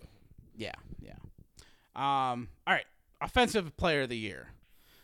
Yeah, 0.57 0.73
yeah. 1.01 1.13
Um, 1.99 2.49
all 2.65 2.75
right, 2.75 2.87
offensive 3.21 3.77
player 3.77 4.03
of 4.03 4.09
the 4.09 4.17
year. 4.17 4.53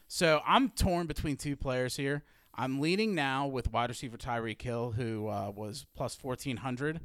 So 0.06 0.40
I'm 0.46 0.68
torn 0.70 1.06
between 1.08 1.36
two 1.36 1.56
players 1.56 1.96
here. 1.96 2.22
I'm 2.54 2.80
leaning 2.80 3.16
now 3.16 3.48
with 3.48 3.72
wide 3.72 3.88
receiver 3.88 4.16
Tyreek 4.16 4.62
Hill, 4.62 4.92
who 4.92 5.26
uh, 5.26 5.50
was 5.54 5.86
plus 5.96 6.14
fourteen 6.14 6.58
hundred. 6.58 7.00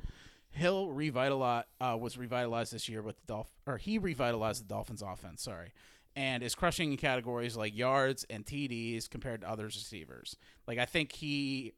Hill 0.52 0.90
revitalized 0.92 1.66
uh, 1.82 1.98
was 2.00 2.18
revitalized 2.18 2.72
this 2.72 2.88
year 2.88 3.02
with 3.02 3.18
the 3.18 3.26
Dolph 3.28 3.50
or 3.66 3.78
he 3.78 3.98
revitalized 3.98 4.64
the 4.64 4.68
Dolphins 4.68 5.02
offense. 5.02 5.42
Sorry. 5.42 5.74
And 6.16 6.44
is 6.44 6.54
crushing 6.54 6.92
in 6.92 6.98
categories 6.98 7.56
like 7.56 7.76
yards 7.76 8.26
and 8.30 8.46
TDs 8.46 9.10
compared 9.10 9.42
to 9.42 9.50
other 9.50 9.66
receivers. 9.66 10.36
Like 10.68 10.78
I 10.78 10.86
think 10.86 11.14
he 11.14 11.74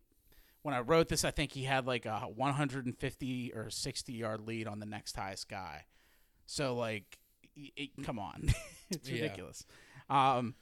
when 0.64 0.76
I 0.76 0.82
wrote 0.82 1.08
this, 1.08 1.24
I 1.24 1.32
think 1.32 1.54
he 1.54 1.64
had 1.64 1.88
like 1.88 2.06
a 2.06 2.20
150 2.20 3.54
or 3.56 3.70
60 3.70 4.14
yard 4.14 4.42
lead 4.42 4.68
on 4.68 4.80
the 4.80 4.86
next 4.86 5.16
highest 5.16 5.50
guy. 5.50 5.86
So 6.46 6.76
like, 6.76 7.18
it, 7.56 7.90
come 8.04 8.20
on, 8.20 8.50
it's 8.90 9.10
Yeah. 9.10 9.22
ridiculous. 9.24 9.66
Um, 10.10 10.56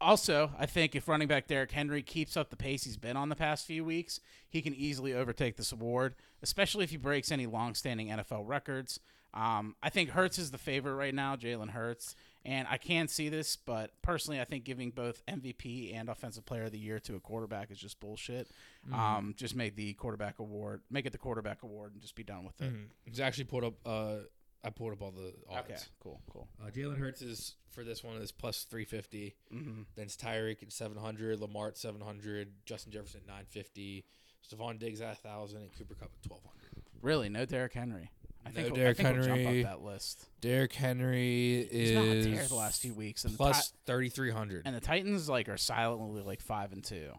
also, 0.00 0.50
I 0.58 0.64
think 0.66 0.94
if 0.94 1.08
running 1.08 1.28
back 1.28 1.46
Derrick 1.46 1.72
Henry 1.72 2.02
keeps 2.02 2.34
up 2.36 2.48
the 2.48 2.56
pace 2.56 2.84
he's 2.84 2.96
been 2.96 3.16
on 3.18 3.28
the 3.28 3.36
past 3.36 3.66
few 3.66 3.84
weeks, 3.84 4.18
he 4.48 4.62
can 4.62 4.74
easily 4.74 5.12
overtake 5.12 5.56
this 5.56 5.72
award, 5.72 6.14
especially 6.42 6.84
if 6.84 6.90
he 6.90 6.96
breaks 6.96 7.30
any 7.30 7.46
long-standing 7.46 8.08
NFL 8.08 8.48
records. 8.48 8.98
Um, 9.34 9.76
I 9.82 9.90
think 9.90 10.10
Hurts 10.10 10.38
is 10.38 10.50
the 10.50 10.58
favorite 10.58 10.94
right 10.94 11.14
now, 11.14 11.36
Jalen 11.36 11.70
Hurts, 11.70 12.16
and 12.46 12.66
I 12.68 12.78
can 12.78 13.06
see 13.08 13.28
this, 13.28 13.54
but 13.56 13.90
personally, 14.02 14.40
I 14.40 14.44
think 14.44 14.64
giving 14.64 14.90
both 14.90 15.22
MVP 15.26 15.94
and 15.94 16.08
Offensive 16.08 16.46
Player 16.46 16.64
of 16.64 16.72
the 16.72 16.78
Year 16.80 16.98
to 17.00 17.14
a 17.14 17.20
quarterback 17.20 17.70
is 17.70 17.78
just 17.78 18.00
bullshit. 18.00 18.48
Um, 18.92 19.34
just 19.36 19.54
make 19.54 19.76
the 19.76 19.92
quarterback 19.92 20.38
award, 20.40 20.80
make 20.90 21.04
it 21.06 21.12
the 21.12 21.18
quarterback 21.18 21.62
award, 21.62 21.92
and 21.92 22.00
just 22.00 22.14
be 22.16 22.24
done 22.24 22.44
with 22.44 22.60
it. 22.62 22.72
He's 23.04 23.20
actually 23.20 23.44
pulled 23.44 23.64
up. 23.64 23.74
Uh, 23.84 24.16
I 24.64 24.70
pulled 24.70 24.92
up 24.92 25.02
all 25.02 25.10
the 25.10 25.32
odds. 25.48 25.70
Okay, 25.70 25.76
cool, 26.02 26.20
cool. 26.30 26.48
Uh, 26.62 26.70
Jalen 26.70 26.98
Hurts 26.98 27.22
is 27.22 27.54
for 27.70 27.82
this 27.84 28.04
one 28.04 28.16
is 28.16 28.30
plus 28.32 28.64
three 28.64 28.84
fifty. 28.84 29.36
Mm-hmm. 29.54 29.82
Then 29.96 30.04
it's 30.04 30.16
Tyreek 30.16 30.62
at 30.62 30.72
seven 30.72 30.98
hundred, 30.98 31.40
Lamar 31.40 31.68
at 31.68 31.78
seven 31.78 32.00
hundred, 32.00 32.48
Justin 32.66 32.92
Jefferson 32.92 33.20
at 33.22 33.26
nine 33.26 33.44
fifty, 33.48 34.04
Stefon 34.46 34.78
Diggs 34.78 35.00
at 35.00 35.22
thousand, 35.22 35.62
and 35.62 35.70
Cooper 35.78 35.94
Kupp 35.94 36.10
at 36.14 36.28
twelve 36.28 36.42
hundred. 36.44 36.84
Really, 37.02 37.28
no 37.28 37.44
Derrick 37.46 37.72
Henry. 37.72 38.10
I 38.44 38.48
No 38.50 38.54
think, 38.54 38.74
Derrick 38.74 39.00
I 39.00 39.02
think 39.02 39.16
we'll 39.18 39.26
jump 39.26 39.40
Henry. 39.40 39.64
up 39.64 39.70
that 39.80 39.84
list. 39.84 40.24
Derrick 40.40 40.72
Henry 40.72 41.68
He's 41.70 41.92
not 41.92 42.04
is 42.04 42.48
the 42.48 42.54
last 42.54 42.80
few 42.82 42.94
weeks, 42.94 43.24
and 43.24 43.36
plus 43.36 43.72
thirty 43.86 44.08
three 44.10 44.30
hundred. 44.30 44.62
and 44.66 44.74
the 44.76 44.80
Titans 44.80 45.28
like 45.28 45.48
are 45.48 45.56
silently 45.56 46.22
like 46.22 46.40
five 46.42 46.72
and 46.72 46.84
two. 46.84 47.12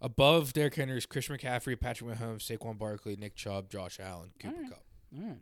Above 0.00 0.52
Derrick 0.52 0.74
Henry 0.74 0.98
is 0.98 1.06
Christian 1.06 1.36
McCaffrey, 1.38 1.80
Patrick 1.80 2.18
Mahomes, 2.18 2.40
Saquon 2.42 2.76
Barkley, 2.78 3.16
Nick 3.16 3.34
Chubb, 3.36 3.70
Josh 3.70 3.98
Allen, 4.00 4.32
Cooper 4.38 4.54
Alright. 4.54 4.70
Kupp. 4.70 4.82
All 5.18 5.24
right. 5.28 5.36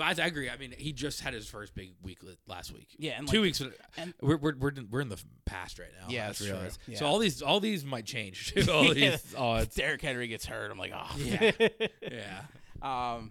I, 0.00 0.10
I 0.10 0.26
agree. 0.26 0.50
I 0.50 0.56
mean, 0.56 0.74
he 0.76 0.92
just 0.92 1.20
had 1.20 1.32
his 1.34 1.46
first 1.48 1.74
big 1.74 1.92
week 2.02 2.18
last 2.46 2.72
week. 2.72 2.88
Yeah, 2.98 3.18
and 3.18 3.26
two 3.28 3.38
like- 3.38 3.42
weeks. 3.42 3.60
and- 3.96 4.14
we're, 4.20 4.36
we're 4.36 4.54
we're 4.56 4.72
we're 4.90 5.00
in 5.00 5.08
the 5.08 5.22
past 5.44 5.78
right 5.78 5.88
now. 6.00 6.06
Yeah, 6.08 6.26
that's 6.26 6.38
true. 6.44 6.58
Yeah. 6.86 6.98
So 6.98 7.06
all 7.06 7.18
these 7.18 7.42
all 7.42 7.60
these 7.60 7.84
might 7.84 8.04
change. 8.06 8.52
all 8.70 8.84
Yeah. 8.94 9.10
these 9.10 9.34
odds. 9.38 9.74
Derrick 9.74 10.02
Henry 10.02 10.28
gets 10.28 10.46
hurt. 10.46 10.70
I'm 10.70 10.78
like, 10.78 10.92
oh 10.94 11.16
Yeah. 11.18 11.50
Yeah. 12.02 12.42
um, 12.82 13.30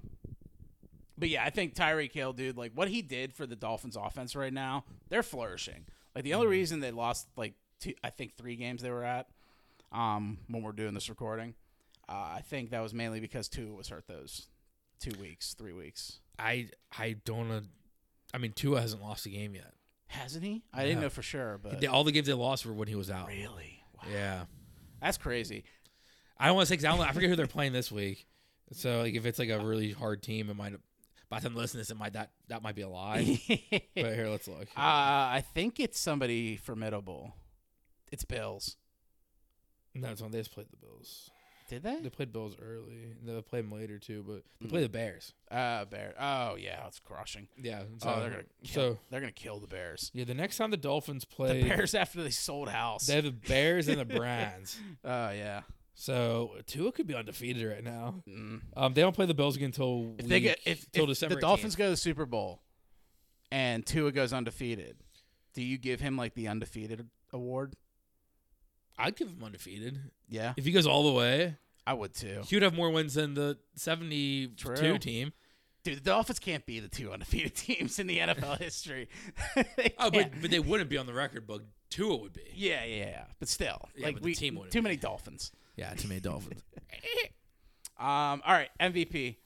but 1.18 1.30
yeah, 1.30 1.44
I 1.46 1.50
think 1.50 1.76
Tyreek 1.76 2.12
Hill, 2.12 2.34
dude, 2.34 2.58
like 2.58 2.74
what 2.76 2.90
he 2.90 3.02
did 3.02 3.34
for 3.34 3.46
the 3.46 3.56
Dolphins 3.56 3.96
offense 3.96 4.36
right 4.36 4.52
now, 4.54 4.84
they're 5.10 5.24
flourishing. 5.24 5.86
Like 6.14 6.24
the 6.24 6.34
only 6.34 6.48
reason 6.48 6.80
they 6.82 6.92
lost 6.92 7.28
like 7.38 7.54
Tua, 7.80 7.94
I 8.04 8.10
think 8.10 8.36
three 8.36 8.56
games 8.58 8.82
they 8.82 8.90
were 8.90 9.04
at, 9.06 9.28
um, 9.92 10.40
when 10.50 10.62
we're 10.62 10.72
doing 10.74 10.94
this 10.94 11.08
recording, 11.10 11.54
uh, 12.10 12.12
I 12.38 12.42
think 12.46 12.72
that 12.72 12.82
was 12.82 12.94
mainly 12.94 13.20
because 13.22 13.48
two 13.48 13.74
was 13.76 13.88
hurt 13.90 14.08
those 14.08 14.48
two 15.00 15.18
weeks, 15.20 15.54
three 15.54 15.74
weeks. 15.74 16.20
I 16.40 16.70
I 16.98 17.16
don't 17.26 17.50
know. 17.50 17.62
I 18.34 18.38
mean, 18.38 18.52
Tua 18.54 18.82
hasn't 18.82 19.02
lost 19.02 19.26
a 19.26 19.30
game 19.30 19.56
yet. 19.56 19.74
Hasn't 20.08 20.44
he? 20.44 20.64
I 20.74 20.86
didn't 20.86 21.02
know 21.02 21.10
for 21.10 21.22
sure, 21.22 21.58
but 21.62 21.80
They- 21.82 21.88
all 21.88 22.04
the 22.04 22.12
games 22.12 22.28
they 22.28 22.34
lost 22.34 22.66
were 22.66 22.74
when 22.74 22.88
he 22.88 22.96
was 22.96 23.10
out. 23.10 23.28
really, 23.28 23.84
wow. 23.96 24.10
Yeah. 24.12 24.46
that's 25.02 25.18
crazy. 25.18 25.64
I 26.38 26.48
don't 26.48 26.56
want 26.56 26.68
to 26.68 26.70
say 26.70 26.78
'cause 26.78 26.86
I, 26.86 26.96
don't, 26.96 27.02
I 27.08 27.12
forget 27.12 27.30
who 27.30 27.36
they're 27.36 27.48
playing 27.58 27.74
this 27.74 27.92
week. 27.92 28.28
So 28.74 29.00
like 29.02 29.14
if 29.16 29.26
it's 29.26 29.40
like 29.40 29.50
a 29.50 29.60
really 29.60 29.92
hard 29.92 30.22
team, 30.24 30.50
it 30.50 30.56
might. 30.56 30.74
By 31.30 31.40
the 31.40 31.50
time 31.50 31.56
listen 31.58 31.74
to 31.74 31.78
this, 31.80 31.90
it 31.90 31.98
might 31.98 32.14
that 32.14 32.32
that 32.50 32.62
might 32.62 32.76
be 32.76 32.84
a 32.84 32.90
lie. 32.90 33.40
but 33.96 34.14
here, 34.14 34.28
let's 34.30 34.48
look. 34.48 34.68
Uh, 34.78 34.82
I 34.82 35.44
think 35.54 35.80
it's 35.80 36.00
somebody 36.00 36.56
formidable. 36.58 37.36
It's 38.12 38.24
Bills. 38.26 38.78
no, 39.96 40.10
it's 40.10 40.22
on. 40.22 40.32
They 40.32 40.38
just 40.40 40.52
played 40.54 40.68
the 40.70 40.78
Bills. 40.78 41.30
Did 41.68 41.82
they? 41.84 42.00
They 42.00 42.10
played 42.10 42.32
Bills 42.32 42.56
early. 42.62 43.14
They 43.24 43.42
played 43.42 43.64
them 43.66 43.72
later 43.72 43.98
too, 43.98 44.24
but 44.28 44.44
they 44.62 44.68
play 44.68 44.84
the 44.84 44.90
Bears. 44.90 45.34
Uh, 45.50 45.86
Bear. 45.86 46.14
Oh 46.20 46.56
yeah, 46.56 46.86
it's 46.86 47.00
crushing. 47.00 47.48
Yeah. 47.58 47.84
So, 48.04 48.10
Oh, 48.10 48.20
they're 48.20 48.30
gonna 48.30 48.44
kill, 48.64 48.84
so 48.94 49.00
they're 49.10 49.20
gonna 49.20 49.32
kill 49.32 49.60
the 49.60 49.68
Bears. 49.68 50.12
yeah, 50.14 50.26
the 50.26 50.36
next 50.36 50.58
time 50.58 50.70
the 50.70 50.78
Dolphins 50.78 51.26
play 51.26 51.64
The 51.64 51.70
Bears 51.70 51.96
after 51.96 52.22
they 52.22 52.30
sold 52.30 52.70
house. 52.70 53.08
they 53.08 53.16
have 53.16 53.24
the 53.24 53.32
Bears 53.32 53.88
and 53.88 54.00
the 54.00 54.06
Browns. 54.16 54.78
Oh 55.04 55.32
yeah. 55.32 55.62
So 55.96 56.52
Tua 56.68 56.92
could 56.92 57.08
be 57.08 57.16
undefeated 57.16 57.66
right 57.68 57.84
now. 57.84 58.16
Mm. 58.30 58.62
Um, 58.76 58.94
they 58.94 59.02
don't 59.02 59.16
play 59.16 59.26
the 59.26 59.34
Bills 59.34 59.56
again 59.56 59.68
until 59.68 60.14
If 60.20 60.28
they 60.28 60.42
get 60.42 60.60
week- 60.66 60.78
if, 60.78 60.88
if 60.94 61.08
December 61.08 61.36
the 61.36 61.42
Dolphins 61.42 61.76
go 61.76 61.86
to 61.86 61.90
the 61.92 61.98
Super 61.98 62.26
Bowl, 62.26 62.62
and 63.52 63.86
Tua 63.86 64.12
goes 64.12 64.34
undefeated, 64.34 64.98
do 65.54 65.64
you 65.64 65.78
give 65.78 66.02
him 66.02 66.18
like 66.18 66.34
the 66.36 66.48
undefeated 66.48 67.08
award? 67.32 67.76
I'd 68.98 69.16
give 69.16 69.28
him 69.30 69.44
undefeated 69.44 70.00
Yeah, 70.30 70.54
if 70.58 70.66
he 70.66 70.72
goes 70.72 70.88
all 70.88 71.04
the 71.06 71.12
way. 71.14 71.56
I 71.88 71.94
would 71.94 72.14
too. 72.16 72.42
He 72.48 72.56
would 72.56 72.64
have 72.64 72.74
more 72.74 72.90
wins 72.90 73.14
than 73.14 73.34
the 73.36 73.58
seventy-two 73.76 74.76
True. 74.76 74.98
team. 74.98 75.34
Dude, 75.84 75.98
the 75.98 76.02
Dolphins 76.02 76.40
can't 76.40 76.66
be 76.66 76.80
the 76.80 76.88
two 76.88 77.12
undefeated 77.12 77.54
teams 77.56 78.00
in 78.00 78.08
the 78.08 78.18
NFL 78.20 78.58
history. 78.60 79.08
Oh, 80.00 80.10
but, 80.10 80.32
but 80.42 80.50
they 80.50 80.60
wouldn't 80.60 80.90
be 80.90 80.98
on 80.98 81.06
the 81.06 81.14
record 81.14 81.46
book. 81.46 81.62
Tua 81.92 82.16
would 82.18 82.34
be. 82.34 82.42
yeah, 82.56 82.84
yeah, 82.86 82.96
yeah. 83.06 83.24
But 83.40 83.48
still, 83.50 83.88
Yeah, 83.96 84.08
like 84.08 84.16
but 84.16 84.24
the 84.24 84.26
we 84.26 84.34
team 84.36 84.56
wouldn't 84.56 84.74
too 84.74 84.80
be. 84.80 84.84
many 84.84 84.98
Dolphins. 84.98 85.52
Yeah, 85.76 85.94
too 85.94 86.08
many 86.08 86.20
Dolphins. 86.22 86.64
Um, 87.98 88.42
all 88.46 88.54
right, 88.54 88.70
MVP. 88.80 89.38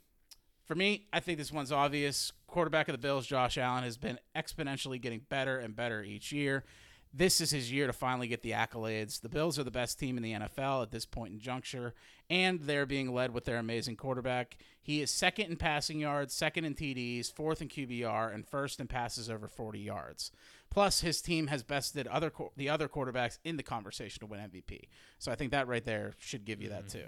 For 0.66 0.74
me, 0.76 1.08
I 1.14 1.20
think 1.20 1.38
this 1.38 1.52
one's 1.52 1.72
obvious. 1.72 2.32
Quarterback 2.48 2.88
of 2.88 2.94
the 2.94 2.98
Bills, 2.98 3.28
Josh 3.28 3.58
Allen, 3.58 3.84
has 3.84 3.98
been 3.98 4.18
exponentially 4.36 5.00
getting 5.00 5.22
better 5.30 5.60
and 5.60 5.76
better 5.76 6.02
each 6.04 6.32
year. 6.32 6.64
This 7.12 7.42
is 7.42 7.50
his 7.50 7.72
year 7.72 7.88
to 7.88 7.94
finally 7.94 8.28
get 8.28 8.44
the 8.44 8.52
accolades. 8.52 9.22
The 9.22 9.30
Bills 9.30 9.58
are 9.58 9.64
the 9.64 9.72
best 9.72 9.98
team 10.00 10.16
in 10.16 10.22
the 10.22 10.34
NFL 10.34 10.84
at 10.84 10.92
this 10.92 11.08
point 11.08 11.34
in 11.34 11.40
juncture, 11.40 11.96
and 12.30 12.62
they're 12.62 12.86
being 12.86 13.14
led 13.14 13.34
with 13.34 13.46
their 13.46 13.58
amazing 13.58 13.96
quarterback. 13.96 14.58
He 14.80 15.02
is 15.02 15.10
second 15.10 15.48
in 15.50 15.56
passing 15.58 16.00
yards, 16.00 16.36
second 16.36 16.66
in 16.66 16.76
TDs, 16.76 17.34
fourth 17.34 17.64
in 17.64 17.68
QBR, 17.68 18.32
and 18.34 18.48
first 18.48 18.80
in 18.80 18.86
passes 18.86 19.28
over 19.28 19.48
40 19.48 19.80
yards. 19.80 20.32
Plus, 20.70 21.02
his 21.02 21.20
team 21.20 21.48
has 21.48 21.64
bested 21.64 22.06
other 22.08 22.32
the 22.56 22.70
other 22.70 22.88
quarterbacks 22.88 23.40
in 23.44 23.58
the 23.58 23.64
conversation 23.64 24.20
to 24.20 24.28
win 24.28 24.40
MVP. 24.40 24.82
So 25.18 25.32
I 25.32 25.36
think 25.36 25.50
that 25.52 25.68
right 25.68 25.84
there 25.84 26.14
should 26.20 26.46
give 26.46 26.62
you 26.62 26.70
that 26.70 26.90
too. 26.90 27.08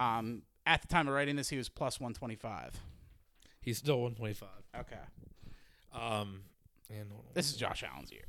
Um, 0.00 0.42
at 0.66 0.82
the 0.82 0.88
time 0.88 1.06
of 1.06 1.14
writing 1.14 1.36
this, 1.36 1.48
he 1.48 1.56
was 1.56 1.68
plus 1.68 2.00
125. 2.00 2.80
He's 3.60 3.78
still 3.78 4.00
one 4.02 4.14
twenty-five. 4.16 4.48
Okay. 4.80 4.96
Um, 5.94 6.40
and. 6.90 7.10
This 7.34 7.50
is 7.50 7.56
Josh 7.56 7.84
Allen's 7.84 8.10
year. 8.10 8.24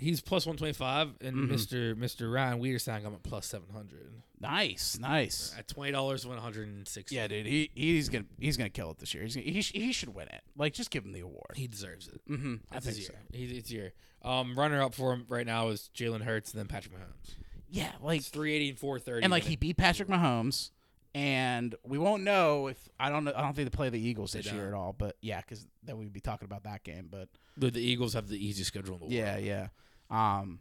He's 0.00 0.20
plus 0.20 0.46
one 0.46 0.56
twenty-five, 0.56 1.10
and 1.20 1.36
Mm-hmm. 1.36 1.50
Mister 1.52 1.94
Mister 1.94 2.30
Ryan 2.30 2.60
Wiederstein 2.60 3.02
got 3.02 3.08
him 3.08 3.14
at 3.14 3.22
plus 3.22 3.46
seven 3.46 3.68
hundred. 3.72 4.10
Nice, 4.40 4.98
nice. 4.98 5.54
At 5.58 5.68
twenty 5.68 5.92
dollars, 5.92 6.26
one 6.26 6.38
hundred 6.38 6.68
and 6.68 6.88
sixty. 6.88 7.16
Yeah, 7.16 7.28
dude, 7.28 7.46
he 7.46 7.70
he's 7.74 8.08
gonna 8.08 8.24
he's 8.38 8.56
gonna 8.56 8.70
kill 8.70 8.90
it 8.90 8.98
this 8.98 9.12
year. 9.14 9.22
He's 9.22 9.36
gonna, 9.36 9.46
he 9.48 9.60
he 9.60 9.92
should 9.92 10.14
win 10.14 10.28
it. 10.28 10.40
Like, 10.56 10.72
just 10.72 10.90
give 10.90 11.04
him 11.04 11.12
the 11.12 11.20
award. 11.20 11.52
he 11.56 11.66
deserves 11.68 12.08
it. 12.08 12.20
Mm-hmm. 12.30 12.54
I 12.70 12.74
That's 12.74 12.86
think 12.86 12.96
his 12.96 13.06
so. 13.06 13.12
year. 13.12 13.22
He's 13.48 13.52
it's 13.58 13.70
year. 13.70 13.92
Um, 14.22 14.54
runner 14.58 14.82
up 14.82 14.94
for 14.94 15.12
him 15.12 15.26
right 15.28 15.46
now 15.46 15.68
is 15.68 15.90
Jalen 15.94 16.22
Hurts 16.22 16.52
and 16.52 16.58
then 16.60 16.66
Patrick 16.66 16.94
Mahomes. 16.94 17.34
Yeah, 17.70 17.92
like 18.02 18.22
three 18.22 18.52
eighty 18.54 18.70
and 18.70 18.78
four 18.78 18.98
thirty. 18.98 19.22
and 19.22 19.30
like 19.30 19.44
he 19.44 19.56
beat 19.56 19.76
Patrick 19.76 20.08
Mahomes, 20.08 20.70
and 21.14 21.74
we 21.84 21.98
won't 21.98 22.22
know 22.22 22.66
if 22.68 22.76
I 22.98 23.10
don't 23.10 23.24
know. 23.24 23.32
I 23.36 23.42
don't 23.42 23.54
think 23.54 23.70
they 23.70 23.76
play 23.76 23.90
the 23.90 24.00
Eagles 24.00 24.32
this 24.32 24.50
year 24.50 24.68
at 24.68 24.74
all. 24.74 24.94
But 24.96 25.16
yeah, 25.20 25.40
because 25.40 25.66
then 25.82 25.98
we'd 25.98 26.12
be 26.12 26.20
talking 26.20 26.46
about 26.46 26.64
that 26.64 26.82
game. 26.82 27.08
But 27.10 27.28
the, 27.56 27.70
the 27.70 27.80
Eagles 27.80 28.14
have 28.14 28.28
the 28.28 28.42
easiest 28.44 28.68
schedule 28.68 28.94
in 28.94 29.00
the 29.00 29.04
world. 29.04 29.12
yeah, 29.12 29.36
yeah. 29.36 29.68
Um, 30.10 30.60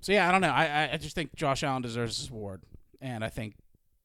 so 0.00 0.12
yeah, 0.12 0.28
I 0.28 0.32
don't 0.32 0.40
know. 0.40 0.48
I 0.50 0.90
I- 0.92 0.96
just 0.96 1.14
think 1.14 1.34
Josh 1.36 1.62
Allen 1.62 1.82
deserves 1.82 2.18
this 2.20 2.30
award, 2.30 2.62
and 3.00 3.24
I 3.24 3.28
think 3.28 3.54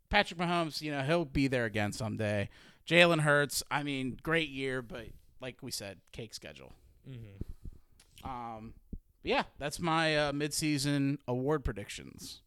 Patrick 0.09 0.39
Mahomes, 0.39 0.81
you 0.81 0.91
know, 0.91 1.01
he'll 1.01 1.25
be 1.25 1.47
there 1.47 1.65
again 1.65 1.91
someday. 1.91 2.49
Jalen 2.87 3.21
Hurts, 3.21 3.63
I 3.71 3.83
mean, 3.83 4.17
great 4.21 4.49
year, 4.49 4.81
but 4.81 5.05
like 5.39 5.57
we 5.61 5.71
said, 5.71 5.99
cake 6.11 6.33
schedule. 6.33 6.73
Mm-hmm. 7.09 8.29
Um, 8.29 8.73
yeah, 9.23 9.43
that's 9.57 9.79
my 9.79 10.15
uh, 10.17 10.31
midseason 10.31 11.17
award 11.27 11.63
predictions. 11.63 12.41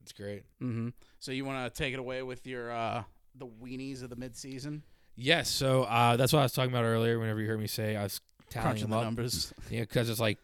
That's 0.00 0.12
great. 0.12 0.44
Mm-hmm. 0.62 0.90
So 1.20 1.32
you 1.32 1.44
want 1.44 1.72
to 1.72 1.76
take 1.82 1.92
it 1.94 1.98
away 1.98 2.22
with 2.22 2.46
your 2.46 2.70
uh, 2.72 3.02
the 3.34 3.46
weenies 3.46 4.02
of 4.02 4.10
the 4.10 4.16
midseason, 4.16 4.82
Yes, 5.14 5.50
so 5.50 5.82
uh, 5.84 6.16
that's 6.16 6.32
what 6.32 6.38
I 6.40 6.42
was 6.44 6.52
talking 6.52 6.70
about 6.70 6.84
earlier. 6.84 7.18
Whenever 7.18 7.40
you 7.40 7.46
heard 7.46 7.60
me 7.60 7.66
say 7.66 7.96
I 7.96 8.04
was 8.04 8.20
tallying 8.48 8.70
crunching 8.70 8.90
the 8.90 8.96
up, 8.96 9.04
numbers. 9.04 9.52
yeah, 9.70 9.80
because 9.80 10.08
it's 10.08 10.20
like 10.20 10.38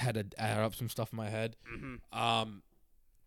had 0.00 0.14
to 0.14 0.26
add 0.40 0.58
up 0.58 0.74
some 0.74 0.88
stuff 0.88 1.12
in 1.12 1.16
my 1.16 1.28
head. 1.28 1.56
Mm-hmm. 1.72 2.18
Um, 2.18 2.62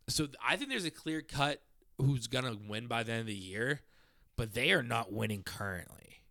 so 0.07 0.27
I 0.45 0.55
think 0.57 0.69
there's 0.69 0.85
a 0.85 0.91
clear 0.91 1.21
cut 1.21 1.61
who's 1.97 2.27
gonna 2.27 2.55
win 2.67 2.87
by 2.87 3.03
the 3.03 3.11
end 3.13 3.21
of 3.21 3.27
the 3.27 3.35
year, 3.35 3.81
but 4.35 4.53
they 4.53 4.71
are 4.71 4.83
not 4.83 5.13
winning 5.13 5.43
currently, 5.43 6.21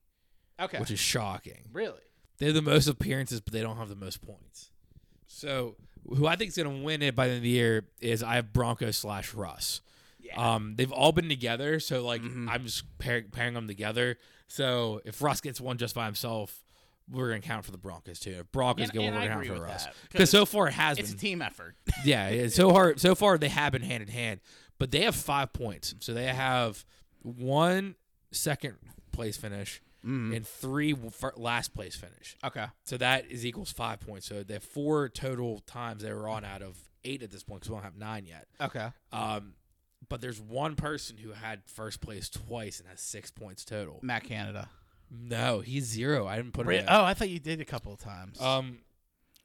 Okay, 0.60 0.78
which 0.78 0.90
is 0.90 0.98
shocking. 1.00 1.68
really 1.72 2.00
They 2.38 2.46
have 2.46 2.54
the 2.54 2.62
most 2.62 2.86
appearances, 2.88 3.40
but 3.40 3.52
they 3.52 3.62
don't 3.62 3.76
have 3.76 3.88
the 3.88 3.94
most 3.96 4.20
points. 4.20 4.70
So 5.26 5.76
who 6.06 6.26
I 6.26 6.36
think 6.36 6.48
is 6.50 6.56
gonna 6.56 6.82
win 6.82 7.00
it 7.02 7.14
by 7.14 7.26
the 7.26 7.32
end 7.34 7.38
of 7.38 7.42
the 7.44 7.48
year 7.50 7.86
is 8.00 8.22
I 8.22 8.34
have 8.34 8.52
Broncos 8.52 8.96
slash 8.96 9.32
Russ. 9.34 9.80
yeah. 10.20 10.54
Um, 10.54 10.74
they've 10.76 10.92
all 10.92 11.12
been 11.12 11.28
together, 11.28 11.80
so 11.80 12.04
like 12.04 12.22
Mhm. 12.22 12.48
I'm 12.50 12.64
just 12.64 12.84
pair, 12.98 13.22
pairing 13.22 13.54
them 13.54 13.66
together. 13.68 14.18
So 14.48 15.00
if 15.04 15.22
Russ 15.22 15.40
gets 15.40 15.60
one 15.60 15.78
just 15.78 15.94
by 15.94 16.04
himself, 16.06 16.62
we're 17.10 17.28
gonna 17.28 17.40
count 17.40 17.64
for 17.64 17.70
the 17.72 17.78
Broncos 17.78 18.18
too. 18.20 18.36
If 18.40 18.52
Broncos 18.52 18.88
And- 18.90 18.98
one, 18.98 19.06
and 19.08 19.16
we're 19.16 19.28
gonna 19.28 19.44
count 19.46 19.58
for 19.58 19.64
Russ. 19.64 19.86
Because 20.10 20.30
so 20.30 20.44
far 20.46 20.68
it 20.68 20.72
has 20.74 20.96
been 20.96 21.04
it's 21.04 21.14
a 21.14 21.16
team 21.16 21.42
effort. 21.42 21.76
yeah, 22.04 22.46
so 22.48 22.72
hard. 22.72 23.00
So 23.00 23.14
far 23.14 23.38
they 23.38 23.48
have 23.48 23.72
been 23.72 23.82
hand 23.82 24.02
in 24.02 24.08
hand, 24.08 24.40
but 24.78 24.90
they 24.90 25.02
have 25.02 25.14
five 25.16 25.52
points. 25.52 25.94
So 26.00 26.14
they 26.14 26.26
have 26.26 26.84
one 27.20 27.96
second 28.32 28.76
place 29.12 29.36
finish 29.36 29.80
Mm. 30.04 30.34
and 30.34 30.44
three 30.44 30.96
last 31.36 31.74
place 31.74 31.94
finish. 31.94 32.36
Okay, 32.42 32.66
So 32.84 32.96
that 32.96 33.30
is 33.30 33.46
equals 33.46 33.70
five 33.70 34.00
points. 34.00 34.26
So 34.26 34.42
they 34.42 34.54
have 34.54 34.64
four 34.64 35.08
total 35.08 35.60
times 35.60 36.02
they 36.02 36.12
were 36.12 36.26
on 36.28 36.44
out 36.44 36.60
of 36.60 36.76
eight 37.04 37.22
at 37.22 37.30
this 37.30 37.44
point 37.44 37.60
because 37.60 37.70
we 37.70 37.76
don't 37.76 37.84
have 37.84 37.96
nine 37.96 38.26
yet. 38.26 38.48
okay. 38.60 38.88
Um, 39.12 39.54
but 40.08 40.20
there's 40.20 40.40
one 40.40 40.74
person 40.74 41.18
who 41.18 41.30
had 41.30 41.62
first 41.66 42.00
place 42.00 42.28
twice 42.28 42.80
and 42.80 42.88
has 42.88 43.00
six 43.00 43.30
points 43.30 43.64
total. 43.64 44.00
Matt 44.02 44.24
Canada. 44.24 44.68
No, 45.14 45.60
he's 45.60 45.84
zero. 45.84 46.26
I 46.26 46.36
didn't 46.36 46.52
put 46.54 46.66
Re- 46.66 46.78
it. 46.78 46.86
oh, 46.88 47.04
I 47.04 47.12
thought 47.14 47.28
you 47.28 47.38
did 47.38 47.60
a 47.60 47.64
couple 47.66 47.92
of 47.92 47.98
times. 48.00 48.40
Um, 48.40 48.78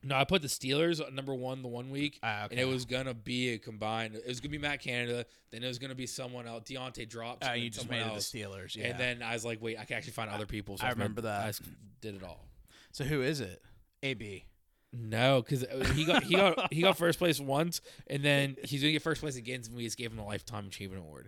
no, 0.02 0.15
I 0.15 0.23
put 0.23 0.41
the 0.41 0.48
Steelers 0.48 1.02
at 1.06 1.11
number 1.11 1.35
one 1.35 1.61
the 1.61 1.68
one 1.68 1.89
week, 1.89 2.19
Ah, 2.23 2.48
and 2.49 2.57
it 2.57 2.65
was 2.68 2.85
gonna 2.85 3.14
be 3.14 3.49
a 3.49 3.57
combined. 3.57 4.15
It 4.15 4.26
was 4.27 4.39
gonna 4.39 4.52
be 4.52 4.57
Matt 4.60 4.81
Canada, 4.81 5.26
then 5.52 5.64
it 5.64 5.68
was 5.68 5.77
gonna 5.80 5.95
be 5.95 6.06
someone 6.07 6.48
else. 6.48 6.64
Diontae 6.69 7.10
drops. 7.10 7.45
Oh, 7.45 7.52
and 7.52 7.61
you 7.61 7.69
then 7.69 7.73
just 7.73 7.89
made 7.89 7.99
it 8.02 8.07
else. 8.07 8.30
the 8.31 8.39
Steelers. 8.39 8.76
Yeah. 8.76 8.85
And 8.88 8.99
then 8.99 9.22
I 9.22 9.34
was 9.34 9.44
like, 9.44 9.61
wait, 9.61 9.77
I 9.77 9.84
can 9.85 9.98
actually 9.98 10.14
find 10.14 10.30
other 10.30 10.45
people. 10.45 10.77
So 10.77 10.85
I 10.85 10.88
my- 10.89 10.94
remember 10.94 11.22
that. 11.22 11.41
I 11.41 11.52
did 11.99 12.15
it 12.15 12.23
all. 12.23 12.45
so 12.91 13.03
who 13.03 13.22
is 13.22 13.41
it? 13.41 13.61
AB. 14.03 14.45
No, 14.94 15.41
because 15.41 15.65
he 15.95 16.06
got 16.06 16.23
he 16.23 16.35
got 16.35 16.72
he 16.72 16.81
got 16.81 16.98
first 16.98 17.19
place 17.19 17.41
once, 17.41 17.81
and 18.07 18.23
then 18.23 18.56
he's 18.64 18.81
gonna 18.81 18.94
get 18.94 19.02
first 19.02 19.19
place 19.19 19.35
again. 19.35 19.61
And 19.65 19.76
we 19.76 19.84
just 19.84 19.98
gave 19.98 20.14
him 20.14 20.19
a 20.19 20.26
lifetime 20.26 20.68
achievement 20.68 21.02
award. 21.02 21.27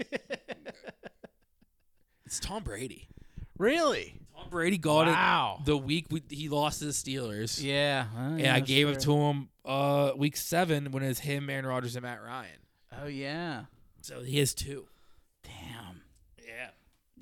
it's 2.26 2.40
Tom 2.40 2.62
Brady. 2.62 3.08
Really? 3.60 4.14
Tom 4.34 4.48
Brady 4.48 4.78
got 4.78 5.06
Wow. 5.06 5.58
it 5.60 5.66
the 5.66 5.76
week 5.76 6.06
we, 6.10 6.22
he 6.30 6.48
lost 6.48 6.78
to 6.78 6.86
the 6.86 6.92
Steelers. 6.92 7.62
Yeah. 7.62 8.06
And 8.16 8.40
yeah, 8.40 8.54
I 8.54 8.60
that's 8.60 8.68
gave 8.68 8.88
it 8.88 9.00
to 9.00 9.14
him 9.14 9.48
uh, 9.66 10.12
week 10.16 10.36
seven 10.36 10.92
when 10.92 11.02
it 11.02 11.08
was 11.08 11.18
him, 11.18 11.50
Aaron 11.50 11.66
Rodgers, 11.66 11.94
and 11.94 12.02
Matt 12.04 12.22
Ryan. 12.22 12.56
Oh 13.02 13.06
yeah. 13.06 13.64
So 14.00 14.22
he 14.22 14.38
has 14.38 14.54
two. 14.54 14.86
Damn. 15.44 16.00
Yeah. 16.42 16.70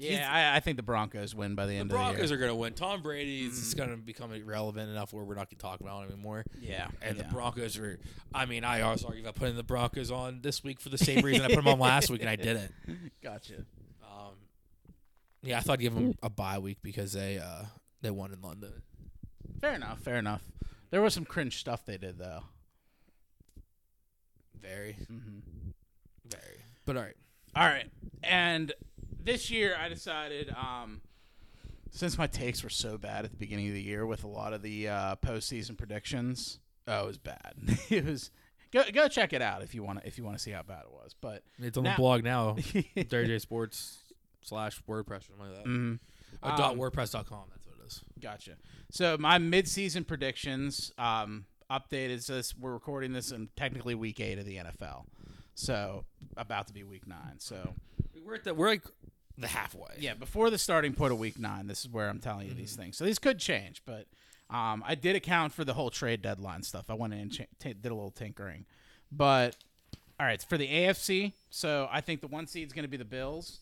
Yeah, 0.01 0.32
I, 0.32 0.59
I 0.59 0.60
think 0.60 0.77
the 0.77 0.85
Broncos 0.85 1.35
win 1.35 1.56
by 1.56 1.66
the 1.66 1.73
The 1.73 1.78
end 1.78 1.90
Broncos 1.90 2.10
of 2.12 2.15
the 2.15 2.15
day. 2.15 2.20
The 2.20 2.28
Broncos 2.28 2.32
are 2.32 2.36
going 2.36 2.51
to 2.51 2.55
win. 2.55 2.73
Tom 2.74 3.02
Brady's 3.02 3.59
is 3.59 3.74
going 3.74 3.90
to 3.90 3.97
become 3.97 4.32
irrelevant 4.32 4.89
enough 4.90 5.12
where 5.12 5.24
we're 5.24 5.35
not 5.35 5.51
going 5.51 5.56
to 5.59 5.62
talk 5.62 5.81
about 5.81 6.05
him 6.05 6.12
anymore. 6.12 6.44
year. 6.60 6.70
Yeah. 6.70 6.89
And 7.02 7.16
yeah. 7.16 7.24
the 7.24 7.28
Broncos 7.31 7.77
are, 7.78 7.98
I 8.32 8.47
mean, 8.47 8.62
I 8.62 8.82
always 8.82 9.02
argue 9.05 9.23
about 9.23 9.35
putting 9.35 9.56
the 9.56 9.65
Broncos 9.65 10.12
on 10.12 10.39
this 10.40 10.62
week 10.62 10.78
for 10.81 10.89
the 10.89 10.98
same 11.09 11.24
reason 11.24 11.43
I 11.44 11.48
put 11.48 11.56
them 11.56 11.66
on 11.66 11.81
last 11.81 12.10
week 12.10 12.20
and 12.20 12.31
I 12.31 12.36
didn't. 12.36 12.73
Gotcha. 13.24 13.65
Yeah, 15.43 15.59
I 15.59 15.60
thought 15.60 15.74
I'd 15.74 15.81
give 15.81 15.94
them 15.94 16.15
a 16.23 16.31
bye 16.31 16.59
week 16.59 16.78
because 16.82 17.12
they 17.12 17.39
uh 17.39 17.65
they 18.02 18.10
won 18.10 18.32
in 18.32 18.40
London. 18.43 18.82
Fair 19.60 19.74
enough. 19.74 20.01
Fair 20.01 20.16
enough. 20.16 20.43
There 20.90 21.02
was 21.02 21.15
some 21.15 21.24
cringe 21.24 21.59
stuff 21.59 21.85
they 21.85 21.98
did 21.98 22.19
though. 22.19 22.43
Very, 24.60 24.97
Mm-hmm. 25.10 25.39
very. 26.28 26.59
But 26.85 26.97
all 26.97 27.02
right. 27.02 27.16
All 27.55 27.66
right. 27.66 27.89
And 28.23 28.73
this 29.23 29.51
year 29.51 29.77
I 29.78 29.89
decided, 29.89 30.51
um, 30.51 31.01
since 31.90 32.19
my 32.19 32.27
takes 32.27 32.62
were 32.62 32.70
so 32.70 32.98
bad 32.98 33.24
at 33.24 33.31
the 33.31 33.36
beginning 33.36 33.69
of 33.69 33.74
the 33.74 33.82
year 33.82 34.05
with 34.06 34.24
a 34.24 34.28
lot 34.28 34.52
of 34.52 34.62
the 34.62 34.89
uh, 34.89 35.16
postseason 35.16 35.77
predictions, 35.77 36.59
oh, 36.86 37.05
it 37.05 37.06
was 37.06 37.19
bad. 37.19 37.55
it 37.89 38.05
was 38.05 38.31
go 38.73 38.82
go 38.93 39.09
check 39.09 39.32
it 39.32 39.40
out 39.43 39.62
if 39.62 39.74
you 39.74 39.82
want 39.82 40.01
to 40.01 40.06
if 40.06 40.19
you 40.19 40.24
want 40.24 40.36
to 40.36 40.43
see 40.43 40.51
how 40.51 40.62
bad 40.62 40.82
it 40.85 40.93
was. 40.93 41.15
But 41.20 41.44
It's 41.59 41.78
on 41.78 41.85
Now- 41.85 41.93
the 41.93 41.97
blog 41.97 42.24
now. 42.24 42.56
J 42.97 43.39
Sports 43.39 43.98
slash 44.48 44.80
WordPress 44.88 45.20
or 45.20 45.36
something 45.36 45.46
like 45.52 45.64
that. 45.64 45.66
Mhm. 45.66 45.98
Uh, 46.42 46.56
dot 46.56 46.72
Um, 46.72 46.78
WordPress.com. 46.78 47.44
That's 47.50 47.66
what 47.66 47.76
it 47.80 47.86
is. 47.86 48.02
Gotcha. 48.20 48.56
So 48.90 49.16
my 49.18 49.38
mid-season 49.38 50.04
predictions 50.04 50.92
um, 50.98 51.46
updated. 51.70 52.22
So 52.22 52.34
this, 52.36 52.56
we're 52.56 52.72
recording 52.72 53.12
this 53.12 53.30
in 53.32 53.48
technically 53.56 53.94
week 53.94 54.20
eight 54.20 54.38
of 54.38 54.44
the 54.46 54.56
NFL. 54.56 55.06
So 55.54 56.04
about 56.36 56.66
to 56.68 56.72
be 56.72 56.84
week 56.84 57.06
nine. 57.06 57.38
So 57.38 57.74
We're 58.24 58.36
at 58.36 58.44
the 58.44 58.54
we're 58.54 58.68
like 58.68 58.84
the 59.36 59.48
halfway. 59.48 59.94
yeah, 59.98 60.14
before 60.14 60.50
the 60.50 60.58
starting 60.58 60.92
point 60.94 61.12
of 61.12 61.18
week 61.18 61.38
nine, 61.38 61.66
this 61.66 61.80
is 61.80 61.88
where 61.88 62.08
I'm 62.08 62.20
telling 62.20 62.48
you 62.48 62.54
these 62.54 62.76
things. 62.76 62.96
So 62.96 63.04
these 63.04 63.18
could 63.18 63.38
change, 63.38 63.82
but 63.86 64.06
um, 64.50 64.82
I 64.86 64.94
did 64.94 65.14
account 65.16 65.52
for 65.52 65.64
the 65.64 65.74
whole 65.74 65.90
trade 65.90 66.22
deadline 66.22 66.62
stuff. 66.62 66.86
I 66.88 66.94
went 66.94 67.12
in 67.12 67.20
and 67.20 67.32
t- 67.32 67.46
did 67.74 67.86
a 67.86 67.94
little 67.94 68.10
tinkering. 68.10 68.64
But 69.12 69.56
all 70.20 70.26
right, 70.26 70.42
for 70.42 70.58
the 70.58 70.66
AFC, 70.68 71.32
so 71.50 71.88
I 71.90 72.00
think 72.00 72.20
the 72.20 72.26
one 72.28 72.46
seed 72.46 72.66
is 72.66 72.72
going 72.72 72.82
to 72.84 72.88
be 72.88 72.96
the 72.96 73.04
Bills. 73.04 73.60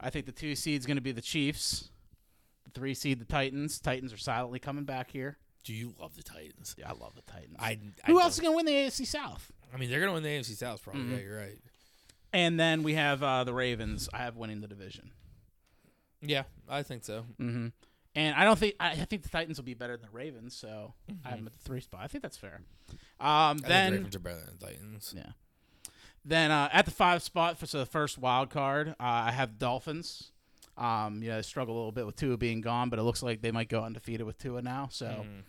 I 0.00 0.10
think 0.10 0.26
the 0.26 0.32
two 0.32 0.54
seed 0.54 0.80
is 0.80 0.86
going 0.86 0.96
to 0.96 1.02
be 1.02 1.12
the 1.12 1.22
Chiefs. 1.22 1.90
The 2.64 2.70
three 2.72 2.94
seed, 2.94 3.18
the 3.18 3.24
Titans. 3.24 3.80
Titans 3.80 4.12
are 4.12 4.18
silently 4.18 4.58
coming 4.58 4.84
back 4.84 5.10
here. 5.10 5.38
Do 5.64 5.72
you 5.72 5.94
love 6.00 6.14
the 6.16 6.22
Titans? 6.22 6.76
Yeah, 6.78 6.90
I 6.90 6.92
love 6.92 7.14
the 7.14 7.22
Titans. 7.22 7.56
I, 7.58 7.78
I 8.04 8.10
Who 8.10 8.20
else 8.20 8.34
is 8.34 8.40
going 8.40 8.52
to 8.52 8.56
win 8.56 8.66
the 8.66 8.72
AFC 8.72 9.06
South? 9.06 9.50
I 9.72 9.78
mean, 9.78 9.90
they're 9.90 10.00
gonna 10.00 10.12
win 10.12 10.22
the 10.22 10.28
AFC 10.28 10.56
South 10.56 10.82
probably. 10.82 11.02
Mm-hmm. 11.02 11.12
Yeah, 11.12 11.20
you're 11.20 11.38
right. 11.38 11.58
And 12.32 12.58
then 12.58 12.82
we 12.82 12.94
have 12.94 13.22
uh, 13.22 13.44
the 13.44 13.52
Ravens. 13.52 14.08
I 14.12 14.18
have 14.18 14.36
winning 14.36 14.60
the 14.60 14.68
division. 14.68 15.10
Yeah, 16.20 16.44
I 16.68 16.82
think 16.82 17.04
so. 17.04 17.24
Mm-hmm. 17.40 17.68
And 18.14 18.34
I 18.34 18.44
don't 18.44 18.58
think 18.58 18.74
I, 18.80 18.92
I 18.92 18.94
think 19.04 19.22
the 19.22 19.28
Titans 19.28 19.58
will 19.58 19.64
be 19.64 19.74
better 19.74 19.96
than 19.96 20.06
the 20.06 20.16
Ravens, 20.16 20.56
so 20.56 20.94
I 21.24 21.30
have 21.30 21.38
them 21.38 21.46
at 21.46 21.52
the 21.52 21.58
three 21.58 21.80
spot. 21.80 22.00
I 22.02 22.06
think 22.06 22.22
that's 22.22 22.36
fair. 22.36 22.60
Um, 22.88 22.96
I 23.20 23.52
think 23.52 23.62
the 23.62 23.68
then 23.68 23.92
Ravens 23.92 24.16
are 24.16 24.20
better 24.20 24.36
than 24.36 24.56
the 24.58 24.66
Titans. 24.66 25.14
yeah, 25.16 25.32
then 26.26 26.50
uh, 26.50 26.68
at 26.72 26.84
the 26.84 26.90
five 26.90 27.22
spot 27.22 27.56
for 27.58 27.66
so 27.66 27.78
the 27.78 27.86
first 27.86 28.18
wild 28.18 28.50
card, 28.50 28.88
uh, 28.88 28.94
I 28.98 29.30
have 29.32 29.58
Dolphins. 29.58 30.32
Um, 30.76 31.22
you 31.22 31.30
know, 31.30 31.36
they 31.36 31.42
struggle 31.42 31.74
a 31.74 31.78
little 31.78 31.92
bit 31.92 32.04
with 32.04 32.16
Tua 32.16 32.36
being 32.36 32.60
gone, 32.60 32.90
but 32.90 32.98
it 32.98 33.02
looks 33.02 33.22
like 33.22 33.40
they 33.40 33.52
might 33.52 33.68
go 33.70 33.82
undefeated 33.82 34.26
with 34.26 34.36
Tua 34.38 34.60
now. 34.60 34.88
So 34.90 35.06
Mm-hmm. 35.06 35.40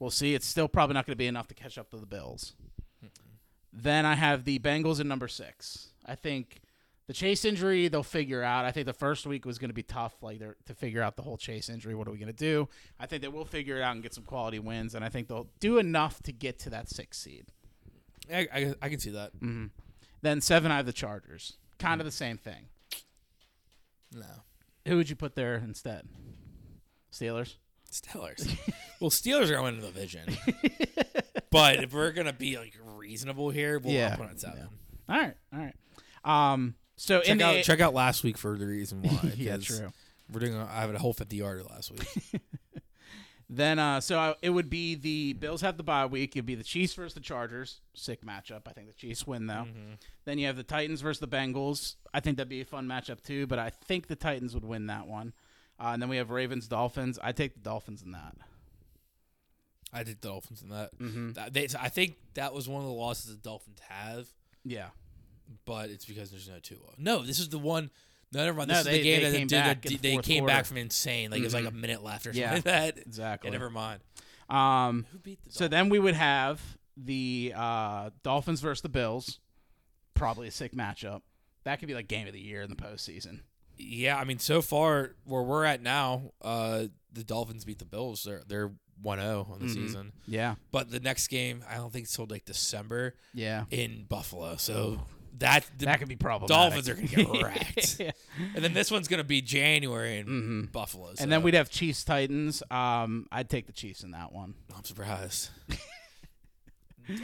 we'll 0.00 0.10
see. 0.10 0.34
It's 0.34 0.46
still 0.46 0.66
probably 0.66 0.94
not 0.94 1.06
going 1.06 1.12
to 1.12 1.16
be 1.18 1.26
enough 1.28 1.46
to 1.48 1.54
catch 1.54 1.78
up 1.78 1.90
to 1.90 1.96
the 1.96 2.06
Bills. 2.06 2.54
Then 3.72 4.06
I 4.06 4.14
have 4.14 4.44
the 4.44 4.58
Bengals 4.58 5.00
in 5.00 5.08
number 5.08 5.26
six. 5.28 5.88
I 6.06 6.14
think 6.14 6.60
the 7.06 7.12
Chase 7.12 7.44
injury 7.44 7.88
they'll 7.88 8.02
figure 8.04 8.42
out. 8.42 8.64
I 8.64 8.70
think 8.70 8.86
the 8.86 8.92
first 8.92 9.26
week 9.26 9.44
was 9.44 9.58
going 9.58 9.70
to 9.70 9.74
be 9.74 9.82
tough, 9.82 10.14
like 10.22 10.38
they're, 10.38 10.56
to 10.66 10.74
figure 10.74 11.02
out 11.02 11.16
the 11.16 11.22
whole 11.22 11.36
Chase 11.36 11.68
injury. 11.68 11.94
What 11.94 12.06
are 12.06 12.12
we 12.12 12.18
going 12.18 12.28
to 12.28 12.32
do? 12.32 12.68
I 13.00 13.06
think 13.06 13.22
they 13.22 13.28
will 13.28 13.44
figure 13.44 13.76
it 13.76 13.82
out 13.82 13.94
and 13.94 14.02
get 14.02 14.14
some 14.14 14.24
quality 14.24 14.58
wins, 14.60 14.94
and 14.94 15.04
I 15.04 15.08
think 15.08 15.26
they'll 15.28 15.48
do 15.60 15.78
enough 15.78 16.22
to 16.22 16.32
get 16.32 16.58
to 16.60 16.70
that 16.70 16.88
sixth 16.88 17.20
seed. 17.20 17.46
I, 18.32 18.48
I, 18.54 18.74
I 18.82 18.88
can 18.88 19.00
see 19.00 19.10
that. 19.10 19.38
Mm. 19.40 19.70
Then 20.24 20.40
seven, 20.40 20.72
I 20.72 20.76
have 20.78 20.86
the 20.86 20.92
Chargers. 20.94 21.52
Kind 21.78 22.00
of 22.00 22.06
the 22.06 22.10
same 22.10 22.38
thing. 22.38 22.68
No, 24.10 24.24
Who 24.88 24.96
would 24.96 25.10
you 25.10 25.16
put 25.16 25.34
there 25.34 25.56
instead? 25.56 26.08
Steelers. 27.12 27.56
Steelers. 27.92 28.48
well, 29.00 29.10
Steelers 29.10 29.50
are 29.50 29.56
going 29.56 29.74
to 29.74 29.82
the 29.82 29.88
division. 29.88 30.22
but 31.50 31.84
if 31.84 31.92
we're 31.92 32.12
gonna 32.12 32.32
be 32.32 32.56
like 32.56 32.72
reasonable 32.96 33.50
here, 33.50 33.78
we'll 33.78 33.92
Yeah. 33.92 34.16
Put 34.16 34.26
it 34.28 34.30
at 34.30 34.40
seven. 34.40 34.68
All 35.10 35.16
right, 35.20 35.34
all 35.52 35.58
right. 35.60 35.74
Um, 36.24 36.74
so 36.96 37.18
in 37.20 37.24
Check 37.24 37.38
the 37.38 37.44
out 37.44 37.64
check 37.64 37.80
out 37.80 37.92
last 37.92 38.24
week 38.24 38.38
for 38.38 38.56
the 38.56 38.66
reason 38.66 39.02
why. 39.02 39.32
yeah, 39.36 39.58
true. 39.58 39.92
We're 40.32 40.40
doing. 40.40 40.54
A, 40.54 40.64
I 40.64 40.80
have 40.80 40.94
a 40.94 40.98
whole 40.98 41.12
fifty 41.12 41.36
yarder 41.36 41.64
last 41.64 41.90
week. 41.92 42.40
Then, 43.50 43.78
uh, 43.78 44.00
so 44.00 44.18
I, 44.18 44.34
it 44.40 44.50
would 44.50 44.70
be 44.70 44.94
the 44.94 45.34
Bills 45.34 45.60
have 45.60 45.76
the 45.76 45.82
bye 45.82 46.06
week. 46.06 46.34
It'd 46.34 46.46
be 46.46 46.54
the 46.54 46.64
Chiefs 46.64 46.94
versus 46.94 47.12
the 47.14 47.20
Chargers. 47.20 47.80
Sick 47.94 48.24
matchup. 48.24 48.62
I 48.66 48.72
think 48.72 48.86
the 48.88 48.94
Chiefs 48.94 49.26
win 49.26 49.46
though. 49.46 49.66
Then 50.24 50.38
you 50.38 50.46
have 50.46 50.56
the 50.56 50.62
Titans 50.62 51.02
versus 51.02 51.20
the 51.20 51.28
Bengals. 51.28 51.96
I 52.14 52.20
think 52.20 52.38
that'd 52.38 52.48
be 52.48 52.62
a 52.62 52.64
fun 52.64 52.86
matchup 52.86 53.22
too. 53.22 53.46
But 53.46 53.58
I 53.58 53.70
think 53.70 54.06
the 54.06 54.16
Titans 54.16 54.54
would 54.54 54.64
win 54.64 54.86
that 54.86 55.06
one. 55.06 55.34
Uh, 55.78 55.88
and 55.92 56.00
then 56.00 56.08
we 56.08 56.16
have 56.16 56.30
Ravens 56.30 56.68
Dolphins. 56.68 57.18
I 57.22 57.32
take 57.32 57.54
the 57.54 57.60
Dolphins 57.60 58.02
in 58.02 58.12
that. 58.12 58.34
I 59.92 60.02
did 60.02 60.20
Dolphins 60.20 60.62
in 60.62 60.70
that. 60.70 60.96
Mm-hmm. 60.98 61.32
That- 61.32 61.52
They, 61.52 61.68
I 61.78 61.88
think 61.88 62.16
that 62.34 62.52
was 62.54 62.68
one 62.68 62.80
of 62.80 62.86
the 62.88 62.92
losses 62.94 63.30
the 63.30 63.40
Dolphins 63.42 63.78
have, 63.88 64.26
Yeah. 64.64 64.88
but 65.66 65.90
it's 65.90 66.04
because 66.04 66.30
there's 66.30 66.48
no 66.48 66.58
Tua. 66.60 66.78
No, 66.98 67.22
this 67.22 67.38
is 67.38 67.48
the 67.50 67.58
one. 67.58 67.90
No, 68.32 68.44
never 68.44 68.56
mind. 68.58 68.68
No, 68.68 68.74
This 68.74 68.80
is 68.80 68.84
they- 68.86 68.98
the 68.98 69.02
game 69.04 69.22
they 69.22 69.30
that 69.30 69.36
came 69.38 69.46
did 69.46 69.62
back 69.62 69.82
they 69.82 69.96
came 69.98 70.20
quarter. 70.22 70.32
Mm-hmm. 70.38 70.46
back 70.46 70.64
from 70.66 70.76
insane. 70.78 71.30
Like 71.30 71.40
it 71.40 71.44
was 71.44 71.54
like 71.54 71.66
a 71.66 71.70
minute 71.70 72.02
left 72.02 72.26
or 72.26 72.32
something 72.32 72.42
Yeah, 72.42 72.54
like 72.54 72.64
that. 72.64 72.98
exactly. 73.06 73.48
Yeah, 73.50 73.52
never 73.58 73.70
mind. 73.70 74.00
Um, 74.48 75.06
Who 75.12 75.18
beat 75.18 75.42
the 75.44 75.52
so 75.52 75.68
then 75.68 75.88
we 75.88 75.98
would 75.98 76.14
have 76.14 76.60
the 76.96 77.52
uh, 77.56 78.10
Dolphins 78.22 78.60
versus 78.60 78.82
the 78.82 78.88
Bills. 78.88 79.40
Probably 80.14 80.48
a 80.48 80.50
sick 80.52 80.72
matchup. 80.72 81.22
That 81.64 81.78
could 81.78 81.88
be 81.88 81.94
like 81.94 82.08
game 82.08 82.26
of 82.26 82.32
the 82.34 82.40
year 82.40 82.62
in 82.62 82.70
the 82.70 82.76
postseason. 82.76 83.40
Yeah, 83.76 84.16
I 84.16 84.24
mean, 84.24 84.38
so 84.38 84.62
far 84.62 85.16
where 85.24 85.42
we're 85.42 85.64
at 85.64 85.82
now, 85.82 86.30
uh, 86.42 86.84
the 87.12 87.24
Dolphins 87.24 87.64
beat 87.64 87.78
the 87.80 87.84
Bills. 87.84 88.22
They're 88.22 88.42
they're 88.46 88.72
1-0 89.04 89.50
on 89.50 89.58
the 89.58 89.64
Mm-hmm. 89.64 89.74
season. 89.74 90.12
Yeah. 90.26 90.54
But 90.70 90.90
the 90.90 91.00
next 91.00 91.26
game, 91.28 91.64
I 91.68 91.76
don't 91.76 91.92
think 91.92 92.04
it's 92.04 92.14
till 92.14 92.26
like 92.30 92.44
December 92.44 93.14
Yeah. 93.32 93.64
in 93.70 94.04
Buffalo. 94.08 94.54
So 94.56 95.00
that 95.38 95.66
the 95.78 95.86
That 95.86 95.98
could 95.98 96.08
be 96.08 96.16
problematic. 96.16 96.56
Dolphins 96.56 96.88
are 96.88 96.94
going 96.94 97.08
to 97.08 97.16
get 97.16 97.42
wrecked. 97.42 98.00
Yeah. 98.00 98.10
And 98.54 98.64
then 98.64 98.72
this 98.72 98.90
one's 98.90 99.08
going 99.08 99.18
to 99.18 99.24
be 99.24 99.40
January 99.40 100.18
in 100.18 100.68
Buffalo. 100.72 101.12
And 101.18 101.30
then 101.30 101.42
we'd 101.42 101.54
have 101.54 101.70
Chiefs 101.70 102.04
Titans. 102.04 102.62
Um, 102.70 103.26
I'd 103.32 103.50
take 103.50 103.66
the 103.66 103.72
Chiefs 103.72 104.02
in 104.02 104.12
that 104.12 104.32
one, 104.32 104.54
I'm 104.76 104.84
surprised. 104.84 105.50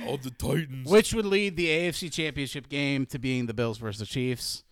All 0.07 0.17
the 0.23 0.31
Titans. 0.31 0.89
which 0.91 1.15
would 1.15 1.27
lead 1.27 1.57
the 1.57 1.67
AFC 1.69 2.13
Championship 2.13 2.69
game 2.69 3.07
to 3.07 3.19
being 3.19 3.47
the 3.47 3.55
Bills 3.55 3.79
versus 3.79 4.01
the 4.01 4.07
Chiefs. 4.07 4.63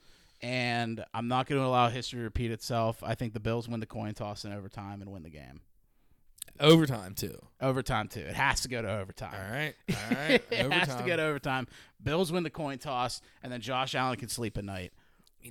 And 0.40 1.04
I'm 1.12 1.26
not 1.28 1.46
going 1.46 1.60
to 1.60 1.66
allow 1.66 1.88
history 1.88 2.18
to 2.20 2.24
repeat 2.24 2.50
itself. 2.52 3.02
I 3.02 3.14
think 3.14 3.32
the 3.32 3.40
Bills 3.40 3.68
win 3.68 3.80
the 3.80 3.86
coin 3.86 4.14
toss 4.14 4.44
in 4.44 4.52
overtime 4.52 5.02
and 5.02 5.10
win 5.10 5.22
the 5.24 5.30
game. 5.30 5.62
Overtime 6.60 7.14
too. 7.14 7.38
Overtime 7.60 8.08
too. 8.08 8.20
It 8.20 8.34
has 8.34 8.60
to 8.62 8.68
go 8.68 8.82
to 8.82 8.88
overtime. 8.98 9.34
All 9.34 9.52
right. 9.52 9.74
All 9.90 10.16
right. 10.16 10.42
it 10.50 10.72
has 10.72 10.94
to 10.96 11.02
go 11.04 11.16
to 11.16 11.22
overtime. 11.22 11.66
Bills 12.02 12.30
win 12.32 12.42
the 12.42 12.50
coin 12.50 12.78
toss, 12.78 13.20
and 13.42 13.52
then 13.52 13.60
Josh 13.60 13.94
Allen 13.94 14.16
can 14.16 14.28
sleep 14.28 14.56
at 14.58 14.64
night. 14.64 14.92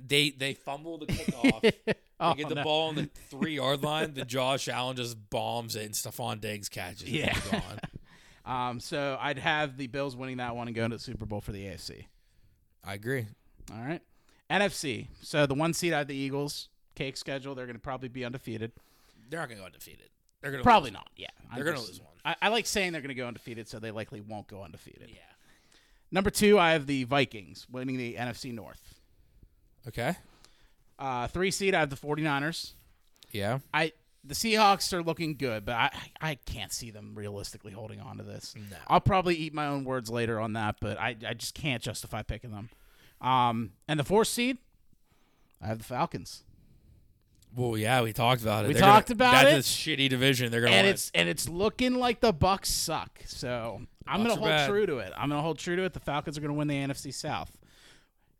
They 0.06 0.30
they 0.30 0.54
fumble 0.54 0.98
the 0.98 1.06
kickoff. 1.06 1.60
they 1.86 1.94
Oh, 2.20 2.34
get 2.34 2.48
the 2.48 2.56
no. 2.56 2.64
ball 2.64 2.88
on 2.88 2.94
the 2.96 3.08
three 3.30 3.54
yard 3.56 3.82
line. 3.82 4.12
The 4.14 4.24
Josh 4.24 4.68
Allen 4.68 4.96
just 4.96 5.30
bombs 5.30 5.76
it, 5.76 5.84
and 5.86 5.94
Stefon 5.94 6.40
Diggs 6.40 6.68
catches 6.68 7.02
it. 7.02 7.08
Yeah. 7.10 7.38
Um, 8.44 8.80
so 8.80 9.18
I'd 9.20 9.38
have 9.38 9.76
the 9.76 9.88
Bills 9.88 10.16
winning 10.16 10.38
that 10.38 10.56
one 10.56 10.68
and 10.68 10.74
going 10.74 10.88
to 10.90 10.96
the 10.96 11.02
Super 11.02 11.26
Bowl 11.26 11.42
for 11.42 11.52
the 11.52 11.66
AFC. 11.66 12.06
I 12.82 12.94
agree. 12.94 13.26
All 13.70 13.82
right. 13.84 14.00
NFC. 14.50 15.08
So 15.20 15.44
the 15.44 15.52
one 15.52 15.74
seed 15.74 15.92
out 15.92 16.00
of 16.02 16.08
the 16.08 16.16
Eagles. 16.16 16.70
Cake 16.94 17.18
schedule. 17.18 17.54
They're 17.54 17.66
going 17.66 17.76
to 17.76 17.80
probably 17.82 18.08
be 18.08 18.24
undefeated. 18.24 18.72
They're 19.28 19.38
not 19.40 19.48
going 19.50 19.58
to 19.58 19.62
go 19.62 19.66
undefeated. 19.66 20.08
They're 20.40 20.50
going 20.50 20.62
to 20.62 20.64
Probably 20.64 20.90
not. 20.90 21.08
Yeah. 21.16 21.28
They're 21.54 21.64
gonna 21.64 21.80
lose 21.80 22.00
one. 22.00 22.08
I, 22.24 22.36
I 22.42 22.48
like 22.48 22.66
saying 22.66 22.92
they're 22.92 23.00
going 23.00 23.08
to 23.08 23.14
go 23.14 23.26
undefeated, 23.26 23.68
so 23.68 23.78
they 23.78 23.90
likely 23.90 24.20
won't 24.20 24.48
go 24.48 24.62
undefeated. 24.62 25.08
Yeah. 25.08 25.20
Number 26.10 26.30
two, 26.30 26.58
I 26.58 26.72
have 26.72 26.86
the 26.86 27.04
Vikings 27.04 27.66
winning 27.70 27.96
the 27.96 28.14
NFC 28.14 28.52
North. 28.52 28.94
Okay. 29.86 30.14
Uh, 30.98 31.26
three 31.28 31.50
seed, 31.50 31.74
I 31.74 31.80
have 31.80 31.90
the 31.90 31.96
49ers. 31.96 32.72
Yeah. 33.30 33.58
I 33.72 33.92
the 34.24 34.34
Seahawks 34.34 34.92
are 34.92 35.02
looking 35.02 35.36
good, 35.36 35.64
but 35.64 35.74
I 35.74 35.90
I 36.20 36.34
can't 36.34 36.72
see 36.72 36.90
them 36.90 37.12
realistically 37.14 37.72
holding 37.72 38.00
on 38.00 38.18
to 38.18 38.22
this. 38.22 38.54
No. 38.56 38.76
I'll 38.88 39.00
probably 39.00 39.36
eat 39.36 39.54
my 39.54 39.66
own 39.66 39.84
words 39.84 40.10
later 40.10 40.40
on 40.40 40.54
that, 40.54 40.76
but 40.80 40.98
I, 40.98 41.16
I 41.26 41.34
just 41.34 41.54
can't 41.54 41.82
justify 41.82 42.22
picking 42.22 42.50
them. 42.50 42.68
Um, 43.20 43.70
and 43.86 43.98
the 43.98 44.04
fourth 44.04 44.28
seed, 44.28 44.58
I 45.62 45.66
have 45.66 45.78
the 45.78 45.84
Falcons, 45.84 46.42
Well, 47.56 47.76
yeah, 47.76 48.02
we 48.02 48.12
talked 48.12 48.42
about 48.42 48.64
it. 48.64 48.68
We 48.68 48.74
They're 48.74 48.82
gonna- 48.82 48.92
talked 48.92 49.10
about 49.10 49.32
that's 49.44 49.52
it. 49.52 49.58
a 49.58 49.96
shitty 49.96 50.08
division. 50.08 50.50
They're 50.52 50.60
going 50.60 50.72
to 50.72 50.76
and 50.78 50.86
win. 50.86 50.94
it's 50.94 51.10
and 51.14 51.28
it's 51.28 51.48
looking 51.48 51.94
like 51.94 52.20
the 52.20 52.32
Bucs 52.32 52.66
suck. 52.66 53.20
So 53.26 53.82
I'm 54.06 54.20
Bucs 54.20 54.28
gonna 54.28 54.34
hold 54.36 54.48
bad. 54.48 54.68
true 54.68 54.86
to 54.86 54.98
it. 54.98 55.12
I'm 55.16 55.28
gonna 55.28 55.42
hold 55.42 55.58
true 55.58 55.74
to 55.76 55.82
it. 55.84 55.92
The 55.94 56.00
Falcons 56.00 56.38
are 56.38 56.40
gonna 56.40 56.52
win 56.54 56.68
the 56.68 56.76
NFC 56.76 57.12
South. 57.12 57.56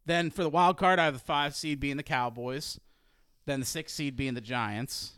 Then 0.07 0.31
for 0.31 0.43
the 0.43 0.49
wild 0.51 0.77
card, 0.79 0.99
I 0.99 1.05
have 1.07 1.15
the 1.15 1.21
five 1.21 1.55
seed 1.55 1.81
being 1.81 1.97
the 1.97 2.03
Cowboys, 2.03 2.79
then 3.47 3.61
the 3.61 3.67
six 3.67 3.93
seed 3.93 4.17
being 4.17 4.35
the 4.35 4.41
Giants. 4.41 5.13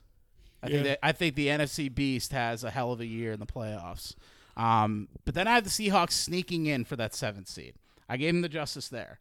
I 0.62 0.66
think 0.66 0.78
Yeah. 0.78 0.82
that 0.90 0.98
I 1.02 1.12
think 1.12 1.34
the 1.36 1.48
NFC 1.48 1.88
Beast 1.94 2.32
has 2.32 2.64
a 2.64 2.70
hell 2.70 2.92
of 2.92 3.00
a 3.00 3.06
year 3.06 3.32
in 3.32 3.40
the 3.40 3.46
playoffs. 3.46 4.14
Um, 4.56 5.08
but 5.24 5.34
then 5.34 5.46
I 5.48 5.54
have 5.54 5.64
the 5.64 5.70
Seahawks 5.70 6.12
sneaking 6.12 6.66
in 6.66 6.84
for 6.84 6.96
that 6.96 7.14
seventh 7.14 7.48
seed. 7.48 7.74
I 8.08 8.16
gave 8.16 8.34
them 8.34 8.42
the 8.42 8.48
justice 8.48 8.88
there. 8.88 9.20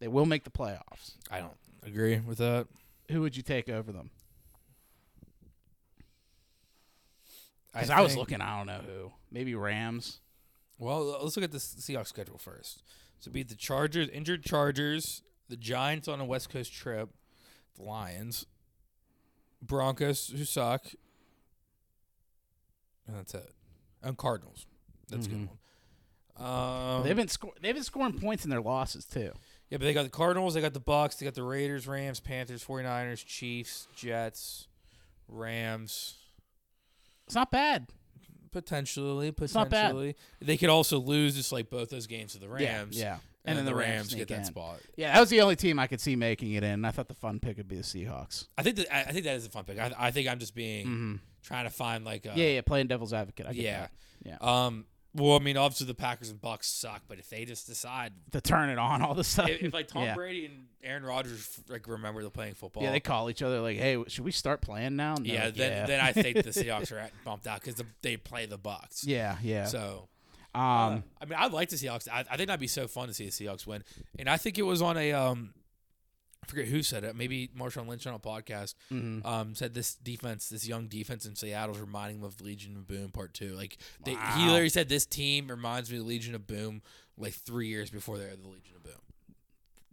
They 0.00 0.08
will 0.08 0.24
make 0.26 0.44
the 0.44 0.50
playoffs. 0.50 1.14
I 1.30 1.40
don't 1.40 1.56
agree 1.84 2.20
with 2.20 2.38
that. 2.38 2.68
Who 3.10 3.20
would 3.22 3.36
you 3.36 3.42
take 3.42 3.68
over 3.68 3.92
them? 3.92 4.10
Because 7.72 7.90
I, 7.90 8.00
was 8.00 8.12
think- 8.12 8.20
looking, 8.20 8.40
I 8.40 8.56
don't 8.58 8.66
know 8.66 8.80
who. 8.86 9.12
Maybe 9.30 9.54
Rams. 9.54 10.20
Well, 10.78 11.18
let's 11.22 11.36
look 11.36 11.44
at 11.44 11.52
the 11.52 11.58
Seahawks 11.58 12.06
schedule 12.08 12.38
first. 12.38 12.82
So 13.20 13.30
beat 13.30 13.48
the 13.48 13.56
Chargers, 13.56 14.08
injured 14.10 14.44
Chargers, 14.44 15.22
the 15.48 15.56
Giants 15.56 16.08
on 16.08 16.20
a 16.20 16.24
West 16.24 16.50
Coast 16.50 16.72
trip, 16.72 17.10
the 17.76 17.82
Lions, 17.82 18.46
Broncos 19.60 20.28
who 20.28 20.44
suck, 20.44 20.84
and 23.06 23.16
that's 23.16 23.34
it. 23.34 23.52
And 24.02 24.16
Cardinals. 24.16 24.66
That's 25.08 25.26
a 25.26 25.30
good 25.30 25.48
one. 25.48 25.58
Um, 26.48 27.02
they've 27.02 27.16
been 27.16 27.26
sco- 27.26 27.54
they've 27.60 27.74
been 27.74 27.82
scoring 27.82 28.12
points 28.12 28.44
in 28.44 28.50
their 28.50 28.60
losses 28.60 29.04
too. 29.04 29.32
Yeah, 29.70 29.78
but 29.78 29.84
they 29.84 29.92
got 29.92 30.04
the 30.04 30.10
Cardinals, 30.10 30.54
they 30.54 30.60
got 30.60 30.72
the 30.72 30.80
Bucs, 30.80 31.18
they 31.18 31.24
got 31.24 31.34
the 31.34 31.42
Raiders, 31.42 31.86
Rams, 31.86 32.20
Panthers, 32.20 32.64
49ers, 32.64 33.24
Chiefs, 33.24 33.86
Jets, 33.94 34.66
Rams. 35.28 36.14
It's 37.26 37.34
not 37.34 37.50
bad. 37.50 37.88
Potentially, 38.50 39.26
not 39.26 39.36
bad. 39.36 39.90
potentially. 39.90 40.16
They 40.40 40.56
could 40.56 40.70
also 40.70 40.98
lose 40.98 41.36
just 41.36 41.52
like 41.52 41.68
both 41.68 41.90
those 41.90 42.06
games 42.06 42.32
to 42.32 42.38
the 42.38 42.48
Rams. 42.48 42.98
Yeah. 42.98 43.18
And, 43.44 43.56
then 43.56 43.64
the 43.64 43.74
Rams, 43.74 44.08
sneak 44.08 44.20
get 44.20 44.28
that 44.28 44.38
in. 44.40 44.44
spot. 44.44 44.78
Yeah, 44.96 45.12
that 45.12 45.20
was 45.20 45.30
the 45.30 45.40
only 45.40 45.56
team 45.56 45.78
I 45.78 45.86
could 45.86 46.00
see 46.00 46.16
making 46.16 46.52
it 46.52 46.62
in. 46.62 46.84
I 46.84 46.90
thought 46.90 47.08
the 47.08 47.14
fun 47.14 47.40
pick 47.40 47.56
would 47.56 47.68
be 47.68 47.76
the 47.76 47.82
Seahawks. 47.82 48.46
I 48.58 48.62
think 48.62 48.76
that 48.76 48.94
I 48.94 49.00
I 49.02 49.12
think 49.12 49.24
that 49.24 49.36
is 49.36 49.46
a 49.46 49.50
fun 49.50 49.64
pick. 49.64 49.78
I, 49.78 49.90
I 49.98 50.10
think 50.10 50.28
I'm 50.28 50.38
just 50.38 50.54
being 50.54 51.20
trying 51.42 51.64
to 51.64 51.70
find 51.70 52.04
like 52.04 52.26
a, 52.26 52.32
yeah, 52.34 52.48
yeah, 52.48 52.60
playing 52.60 52.88
devil's 52.88 53.14
advocate. 53.14 53.46
I 53.46 53.52
get 53.54 53.64
yeah. 53.64 53.80
that. 53.80 53.90
yeah. 54.24 54.66
Um. 54.66 54.84
Well, 55.14 55.36
I 55.36 55.38
mean, 55.38 55.56
obviously 55.56 55.86
the 55.86 55.94
Packers 55.94 56.30
and 56.30 56.40
Bucs 56.40 56.64
suck, 56.64 57.02
but 57.08 57.18
if 57.18 57.30
they 57.30 57.44
just 57.44 57.66
decide, 57.66 58.12
to 58.32 58.40
turn 58.40 58.68
it 58.68 58.78
on 58.78 59.00
all 59.02 59.14
the 59.14 59.24
stuff. 59.24 59.48
if, 59.48 59.62
if 59.62 59.72
like 59.72 59.88
Tom 59.88 60.04
yeah. 60.04 60.14
Brady 60.14 60.46
and 60.46 60.66
Aaron 60.82 61.02
Rodgers 61.02 61.60
like 61.68 61.88
remember 61.88 62.20
they're 62.20 62.30
playing 62.30 62.54
football, 62.54 62.82
Yeah, 62.82 62.90
they 62.90 63.00
call 63.00 63.30
each 63.30 63.42
other 63.42 63.60
like, 63.60 63.78
"Hey, 63.78 64.02
should 64.08 64.24
we 64.24 64.32
start 64.32 64.60
playing 64.60 64.96
now?" 64.96 65.16
Yeah, 65.22 65.46
like, 65.46 65.54
then 65.54 65.70
yeah. 65.72 65.86
then 65.86 66.00
I 66.00 66.12
think 66.12 66.36
the 66.36 66.42
Seahawks 66.50 66.92
are 66.92 66.98
at, 66.98 67.12
bumped 67.24 67.46
out 67.46 67.60
because 67.60 67.76
the, 67.76 67.86
they 68.02 68.16
play 68.16 68.46
the 68.46 68.58
Bucs. 68.58 69.00
yeah, 69.04 69.38
yeah. 69.42 69.64
So. 69.64 70.08
um, 70.54 71.04
I 71.20 71.24
mean, 71.26 71.38
I'd 71.38 71.52
like 71.52 71.70
the 71.70 71.76
Seahawks. 71.76 72.08
I, 72.08 72.24
I 72.30 72.36
think 72.36 72.48
that'd 72.48 72.60
be 72.60 72.66
so 72.66 72.86
fun 72.86 73.08
to 73.08 73.14
see 73.14 73.24
the 73.26 73.30
Seahawks 73.30 73.66
win. 73.66 73.84
And 74.18 74.28
I 74.28 74.36
think 74.36 74.58
it 74.58 74.62
was 74.62 74.82
on 74.82 74.96
a 74.96 75.12
um, 75.12 75.54
forget 76.48 76.66
who 76.66 76.82
said 76.82 77.04
it. 77.04 77.14
Maybe 77.16 77.50
Marshawn 77.56 77.86
Lynch 77.88 78.06
on 78.06 78.14
a 78.14 78.18
podcast 78.18 78.74
Mm-hmm. 78.92 79.26
um, 79.26 79.54
said 79.54 79.74
this 79.74 79.94
defense, 79.94 80.48
this 80.48 80.66
young 80.66 80.86
defense 80.88 81.26
in 81.26 81.34
Seattle, 81.36 81.74
is 81.74 81.80
reminding 81.80 82.18
him 82.18 82.24
of 82.24 82.40
Legion 82.40 82.76
of 82.76 82.86
Boom 82.88 83.10
Part 83.10 83.34
Two. 83.34 83.54
Like 83.54 83.78
they, 84.04 84.16
he 84.36 84.46
literally 84.46 84.68
said, 84.68 84.88
this 84.88 85.06
team 85.06 85.48
reminds 85.48 85.90
me 85.90 85.98
of 85.98 86.06
Legion 86.06 86.34
of 86.34 86.46
Boom, 86.46 86.82
like 87.16 87.34
three 87.34 87.68
years 87.68 87.90
before 87.90 88.18
they 88.18 88.24
were 88.24 88.30
the 88.36 88.48
Legion 88.48 88.76
of 88.76 88.82
Boom. 88.84 88.92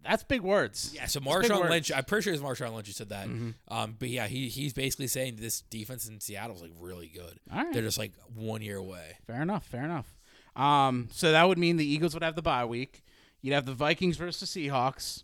that's 0.04 0.24
big 0.24 0.42
words. 0.42 0.92
Yeah, 0.96 1.08
so 1.08 1.20
Marshawn. 1.20 1.70
Lynch, 1.70 1.92
I'm 1.92 2.04
pretty 2.06 2.24
sure 2.24 2.34
it's 2.34 2.42
Marshawn 2.44 2.74
Lynch 2.76 2.88
who 2.88 2.94
said 2.94 3.10
that. 3.10 3.28
Mm-hmm. 3.28 3.50
Um, 3.68 3.96
but 3.98 4.10
yeah, 4.10 4.28
he 4.28 4.48
he's 4.50 4.74
basically 4.74 5.08
saying 5.08 5.38
this 5.38 5.62
defense 5.62 6.08
in 6.08 6.20
Seattle 6.20 6.56
is 6.56 6.62
like 6.62 6.72
really 6.80 7.08
good. 7.14 7.40
Right. 7.52 7.74
They're 7.74 7.82
just 7.82 7.98
like 7.98 8.14
one 8.36 8.62
year 8.62 8.78
away. 8.78 9.18
Fair 9.28 9.42
enough. 9.42 9.66
Fair 9.66 9.84
enough. 9.84 10.16
Um, 10.56 11.10
so 11.12 11.32
that 11.34 11.48
would 11.48 11.58
mean 11.58 11.76
the 11.78 11.86
Eagles 11.86 12.14
would 12.14 12.24
have 12.24 12.36
the 12.36 12.42
bye 12.42 12.64
week. 12.66 13.04
You'd 13.42 13.54
have 13.54 13.66
the 13.66 13.74
Vikings 13.74 14.16
versus 14.18 14.52
the 14.54 14.68
Seahawks. 14.68 15.24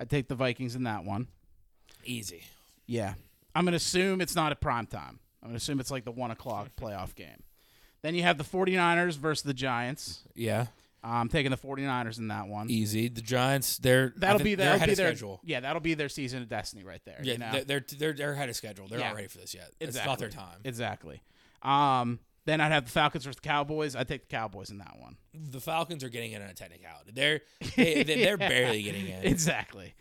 I'd 0.00 0.08
take 0.10 0.26
the 0.28 0.34
Vikings 0.34 0.74
in 0.74 0.84
that 0.84 1.04
one. 1.04 1.28
Easy. 2.04 2.42
Yeah. 2.86 3.14
I'm 3.54 3.64
going 3.64 3.72
to 3.72 3.76
assume 3.76 4.20
it's 4.20 4.34
not 4.34 4.50
at 4.50 4.60
prime 4.60 4.86
time. 4.86 5.20
I'm 5.42 5.48
going 5.48 5.52
to 5.52 5.56
assume 5.58 5.78
it's 5.78 5.90
like 5.90 6.04
the 6.04 6.10
one 6.12 6.30
o'clock 6.30 6.70
playoff 6.80 7.14
game. 7.14 7.42
Then 8.02 8.14
you 8.14 8.22
have 8.22 8.38
the 8.38 8.44
49ers 8.44 9.18
versus 9.18 9.42
the 9.42 9.52
Giants. 9.54 10.20
Yeah. 10.34 10.66
I'm 11.02 11.28
taking 11.28 11.50
the 11.50 11.56
49ers 11.58 12.18
in 12.18 12.28
that 12.28 12.46
one. 12.46 12.70
Easy. 12.70 13.08
The 13.08 13.20
Giants, 13.22 13.78
they're 13.78 14.12
That'll 14.16 14.38
be 14.42 14.54
they're 14.54 14.66
that'll 14.66 14.76
ahead 14.76 14.88
be 14.88 14.92
of 14.92 14.98
their 14.98 15.06
schedule. 15.08 15.40
yeah. 15.44 15.60
That'll 15.60 15.80
be 15.80 15.94
their 15.94 16.08
season 16.08 16.42
of 16.42 16.48
destiny 16.48 16.82
right 16.84 17.00
there. 17.04 17.20
Yeah, 17.22 17.32
you 17.32 17.38
know? 17.38 17.64
they're, 17.66 17.84
they're 17.98 18.12
they're 18.12 18.32
ahead 18.32 18.48
of 18.48 18.56
schedule. 18.56 18.86
They're 18.88 18.98
Yeah. 18.98 19.08
not 19.08 19.16
ready 19.16 19.28
for 19.28 19.38
this 19.38 19.54
yet. 19.54 19.70
It's 19.80 19.90
exactly. 19.90 20.10
not 20.10 20.18
their 20.18 20.28
time. 20.28 20.58
Exactly. 20.64 21.22
Um, 21.62 22.18
then 22.50 22.60
I'd 22.60 22.72
have 22.72 22.84
the 22.84 22.90
Falcons 22.90 23.24
versus 23.24 23.40
the 23.40 23.48
Cowboys. 23.48 23.94
I'd 23.96 24.08
take 24.08 24.28
the 24.28 24.34
Cowboys 24.36 24.70
in 24.70 24.78
that 24.78 24.96
one. 24.98 25.16
the 25.32 25.60
Falcons 25.60 26.02
are 26.04 26.08
getting 26.08 26.32
in 26.32 26.42
on 26.42 26.48
a 26.48 26.54
technicality. 26.54 27.12
They're 27.14 27.40
they, 27.76 28.02
they, 28.02 28.24
they're 28.24 28.36
barely 28.36 28.82
getting 28.82 29.06
in. 29.06 29.24
Exactly. 29.24 29.94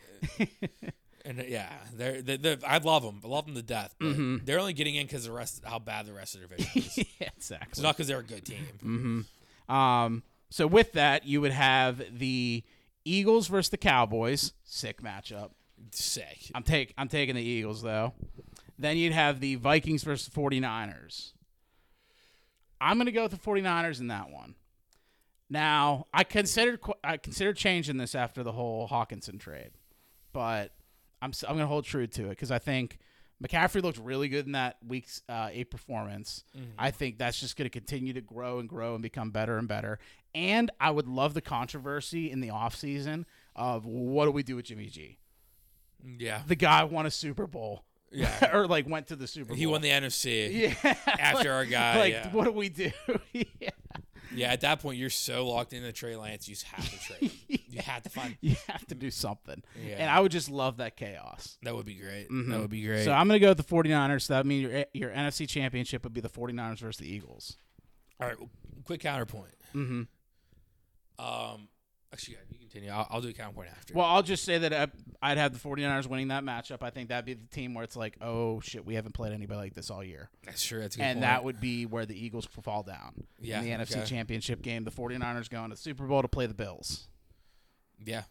and 1.26 1.40
uh, 1.40 1.44
yeah, 1.48 1.72
they're, 1.94 2.22
they're, 2.22 2.38
they're 2.38 2.58
I 2.66 2.80
love 2.80 3.04
them. 3.04 3.22
I 3.24 3.28
love 3.28 3.46
them 3.46 3.56
to 3.56 3.62
death. 3.62 3.96
But 4.00 4.10
Mm-hmm. 4.10 4.46
They're 4.46 4.60
only 4.60 4.74
getting 4.74 4.96
in 4.96 5.06
because 5.06 5.26
the 5.26 5.32
rest 5.32 5.64
how 5.64 5.80
bad 5.80 6.06
the 6.08 6.14
rest 6.14 6.36
of 6.36 6.42
their 6.42 6.58
division 6.58 6.82
is. 6.82 6.98
yeah, 7.20 7.30
it's 7.38 7.80
not 7.80 7.96
because 7.96 8.08
they're 8.08 8.20
a 8.20 8.24
good 8.24 8.46
team. 8.46 9.26
Um, 9.68 10.24
so 10.50 10.66
with 10.66 10.94
that, 10.94 11.26
you 11.26 11.42
would 11.42 11.52
have 11.52 12.02
the 12.18 12.64
Eagles 13.06 13.48
versus 13.48 13.70
the 13.70 13.78
Cowboys. 13.78 14.54
Sick 14.64 15.02
matchup. 15.02 15.52
Sick. 15.92 16.52
I'm 16.56 16.64
take 16.64 16.94
I'm 16.98 17.08
taking 17.08 17.36
the 17.36 17.42
Eagles 17.44 17.82
though. 17.82 18.14
Then 18.78 18.98
you'd 18.98 19.14
have 19.14 19.40
the 19.40 19.56
Vikings 19.56 20.04
versus 20.04 20.28
the 20.28 20.40
49ers. 20.40 21.34
I'm 22.82 22.98
going 22.98 23.06
to 23.08 23.12
go 23.12 23.24
with 23.24 23.32
the 23.32 23.38
49ers 23.38 24.00
in 24.00 24.08
that 24.08 24.30
one. 24.30 24.56
Now, 25.50 26.06
I 26.14 26.24
considered 26.24 26.80
I 27.04 27.18
considered 27.18 27.58
changing 27.58 27.98
this 27.98 28.14
after 28.16 28.44
the 28.44 28.52
whole 28.52 28.88
Hawkinson 28.88 29.40
trade. 29.40 29.72
But 30.32 30.72
I'm 31.22 31.32
I'm 31.48 31.56
going 31.56 31.60
to 31.64 31.68
hold 31.68 31.86
true 31.86 32.06
to 32.08 32.30
it 32.30 32.38
cuz 32.38 32.52
I 32.52 32.60
think 32.60 33.00
McCaffrey 33.44 33.82
looked 33.82 33.98
really 33.98 34.28
good 34.30 34.46
in 34.46 34.52
that 34.52 34.78
week's 34.86 35.22
uh, 35.30 35.50
8 35.52 35.72
performance. 35.72 36.44
I 36.78 36.92
think 36.92 37.18
that's 37.18 37.40
just 37.40 37.56
going 37.56 37.66
to 37.66 37.70
continue 37.70 38.12
to 38.14 38.22
grow 38.22 38.60
and 38.60 38.68
grow 38.68 38.94
and 38.96 39.02
become 39.02 39.32
better 39.32 39.58
and 39.58 39.66
better. 39.68 39.98
And 40.36 40.70
I 40.80 40.92
would 40.92 41.08
love 41.08 41.34
the 41.34 41.42
controversy 41.42 42.30
in 42.30 42.42
the 42.42 42.50
offseason 42.50 43.24
of 43.56 43.86
what 43.86 44.26
do 44.26 44.32
we 44.32 44.44
do 44.44 44.58
with 44.58 44.66
Jimmy 44.66 44.88
G? 44.88 45.20
Yeah. 46.06 46.42
the 46.48 46.56
guy 46.56 46.84
won 46.84 47.06
a 47.06 47.12
Super 47.12 47.48
Bowl. 47.48 47.84
Yeah. 48.12 48.52
or 48.56 48.68
like 48.68 48.88
went 48.88 49.08
to 49.08 49.16
the 49.16 49.28
Super 49.28 49.50
Bowl. 49.50 49.58
He 49.58 49.66
won 49.66 49.82
the 49.82 49.90
NFC. 49.90 50.76
yeah. 50.84 50.96
After 51.08 51.52
our 51.52 51.66
guy, 51.66 52.00
like, 52.00 52.14
yeah. 52.14 52.32
what 52.32 52.46
do 52.46 52.52
we 52.52 52.70
do? 52.70 52.92
yeah. 53.34 53.70
Yeah, 54.32 54.54
at 54.54 54.62
that 54.62 54.80
point 54.80 55.00
you're 55.00 55.10
so 55.10 55.48
locked 55.48 55.74
into 55.74 55.92
Trey 55.92 56.16
Lance, 56.16 56.48
you 56.48 56.54
just 56.54 56.68
have 56.68 56.88
to 56.88 57.00
trade. 57.00 57.32
him. 57.32 57.60
You 57.68 57.82
have 57.82 58.04
to 58.04 58.10
find 58.10 58.38
You 58.42 58.56
have 58.68 58.86
to 58.88 58.96
do 58.96 59.10
something. 59.10 59.64
Yeah. 59.84 59.96
And 59.98 60.10
I 60.10 60.20
would 60.20 60.32
just 60.32 60.52
love 60.52 60.78
that 60.78 60.96
chaos. 60.96 61.58
that 61.64 61.76
would 61.76 61.88
be 61.88 61.96
great. 61.96 62.28
That 62.30 62.60
would 62.60 62.70
be 62.70 62.84
great. 62.84 63.06
So 63.06 63.12
I'm 63.12 63.28
going 63.28 63.40
to 63.40 63.44
go 63.44 63.50
with 63.50 63.58
the 63.58 63.64
49ers. 63.64 64.24
So 64.24 64.36
that 64.36 64.46
means 64.46 64.72
your 64.72 64.86
your 64.94 65.10
NFC 65.10 65.48
championship 65.48 66.04
would 66.04 66.14
be 66.14 66.22
the 66.22 66.30
49ers 66.30 66.78
versus 66.78 66.98
the 66.98 67.12
Eagles. 67.12 67.58
All 68.22 68.28
right, 68.28 68.40
well, 68.40 68.50
quick 68.84 69.02
counterpoint. 69.02 69.56
Mm-hmm. 69.74 70.04
Um, 71.26 71.70
actually, 72.14 72.36
yeah, 72.36 72.40
you 72.52 72.58
continue. 72.60 72.90
I'll, 72.92 73.08
I'll 73.10 73.22
do 73.22 73.30
a 73.30 73.34
counterpoint 73.34 73.70
after. 73.70 73.94
Well, 73.94 74.06
I'll 74.06 74.24
just 74.24 74.44
say 74.44 74.58
that 74.60 74.74
uh, 74.74 74.88
I'd 75.22 75.38
have 75.38 75.54
the 75.54 75.60
49ers 75.60 76.08
winning 76.08 76.30
that 76.30 76.44
matchup. 76.44 76.82
I 76.82 76.90
think 76.90 77.10
that'd 77.10 77.26
be 77.26 77.34
the 77.36 77.48
team 77.48 77.74
where 77.74 77.84
it's 77.84 77.96
like, 77.96 78.16
oh, 78.22 78.60
shit, 78.62 78.86
we 78.86 78.96
haven't 78.96 79.14
played 79.14 79.34
anybody 79.34 79.60
like 79.60 79.74
this 79.74 79.90
all 79.90 80.04
year. 80.04 80.30
that's 80.46 80.64
true. 80.64 80.80
That's 80.82 80.96
a 80.96 81.00
good 81.00 81.04
And 81.04 81.16
point. 81.18 81.22
that 81.22 81.44
would 81.44 81.60
be 81.60 81.86
where 81.86 82.06
the 82.06 82.20
Eagles 82.20 82.48
fall 82.64 82.84
down. 82.84 83.24
Yeah, 83.40 83.60
In 83.62 83.66
the 83.66 83.72
NFC 83.72 83.98
okay. 83.98 84.06
championship 84.06 84.62
game, 84.62 84.84
the 84.84 84.92
49ers 84.92 85.50
going 85.50 85.70
to 85.70 85.76
the 85.76 85.82
Super 85.82 86.06
Bowl 86.06 86.22
to 86.22 86.28
play 86.28 86.46
the 86.46 86.54
Bills. 86.54 87.08
yeah, 88.04 88.24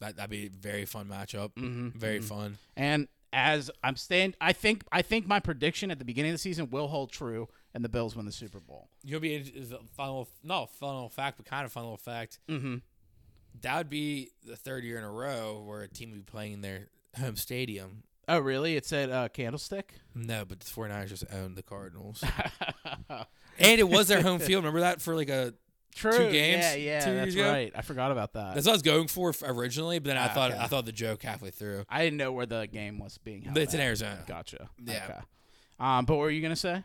that 0.00 0.16
that'd 0.16 0.30
be 0.30 0.46
a 0.46 0.50
very 0.50 0.84
fun 0.84 1.06
matchup. 1.06 1.52
Mm-hmm, 1.54 1.98
Very 1.98 2.20
fun. 2.20 2.58
And 2.76 3.06
as 3.32 3.70
I'm 3.84 3.94
staying, 3.96 4.34
I 4.40 4.52
think 4.52 4.82
I 4.90 5.02
think 5.02 5.26
my 5.26 5.38
prediction 5.40 5.90
at 5.92 5.98
the 6.00 6.04
beginning 6.04 6.30
of 6.32 6.34
the 6.34 6.38
season 6.38 6.70
will 6.70 6.88
hold 6.88 7.12
true, 7.12 7.48
and 7.74 7.84
the 7.84 7.88
Bills 7.88 8.16
win 8.16 8.26
the 8.26 8.32
Super 8.32 8.58
Bowl. 8.60 8.88
You'll 9.04 9.20
be 9.20 9.34
is 9.36 9.70
a 9.72 9.78
fun 9.94 10.08
little, 10.08 10.28
not 10.42 10.64
a 10.64 10.66
fun 10.66 10.94
little 10.94 11.08
fact, 11.10 11.36
but 11.36 11.46
kind 11.46 11.64
of 11.64 11.70
fun 11.72 11.84
little 11.84 11.96
fact. 11.96 12.40
Mm-hmm. 12.48 12.76
That 13.62 13.76
would 13.78 13.90
be 13.90 14.30
the 14.44 14.56
third 14.56 14.84
year 14.84 14.98
in 14.98 15.04
a 15.04 15.10
row 15.10 15.62
where 15.66 15.82
a 15.82 15.88
team 15.88 16.10
would 16.10 16.24
be 16.26 16.30
playing 16.30 16.52
in 16.54 16.60
their 16.62 16.88
home 17.18 17.36
stadium. 17.36 18.04
Oh, 18.28 18.38
really? 18.38 18.76
It's 18.76 18.92
at 18.92 19.10
uh, 19.10 19.28
Candlestick. 19.28 19.94
No, 20.14 20.44
but 20.44 20.60
the 20.60 20.66
49ers 20.70 21.08
just 21.08 21.24
owned 21.32 21.56
the 21.56 21.62
Cardinals. 21.62 22.22
and 23.58 23.80
it 23.80 23.88
was 23.88 24.08
their 24.08 24.22
home 24.22 24.38
field. 24.38 24.62
Remember 24.64 24.80
that 24.80 25.02
for 25.02 25.14
like 25.16 25.28
a 25.28 25.54
True. 25.92 26.12
Two 26.12 26.30
games? 26.30 26.62
Yeah, 26.62 26.74
yeah, 26.76 27.00
Two 27.04 27.14
that's 27.16 27.34
ago? 27.34 27.50
right. 27.50 27.72
I 27.74 27.82
forgot 27.82 28.12
about 28.12 28.34
that. 28.34 28.54
That's 28.54 28.64
what 28.66 28.72
I 28.72 28.74
was 28.76 28.82
going 28.82 29.08
for 29.08 29.34
originally, 29.42 29.98
but 29.98 30.06
then 30.08 30.16
I 30.18 30.26
Ah, 30.26 30.28
thought 30.28 30.50
okay. 30.52 30.60
I 30.60 30.66
thought 30.68 30.86
the 30.86 30.92
joke 30.92 31.22
halfway 31.24 31.50
through. 31.50 31.84
I 31.88 32.04
didn't 32.04 32.16
know 32.18 32.30
where 32.30 32.46
the 32.46 32.68
game 32.68 33.00
was 33.00 33.18
being 33.18 33.42
held. 33.42 33.54
But 33.54 33.64
it's 33.64 33.74
in. 33.74 33.80
Arizona. 33.80 34.22
Gotcha. 34.24 34.70
Yeah. 34.84 35.04
Okay. 35.08 35.18
Um, 35.80 36.04
but 36.04 36.14
what 36.14 36.20
were 36.22 36.30
you 36.30 36.42
gonna 36.42 36.54
say? 36.54 36.84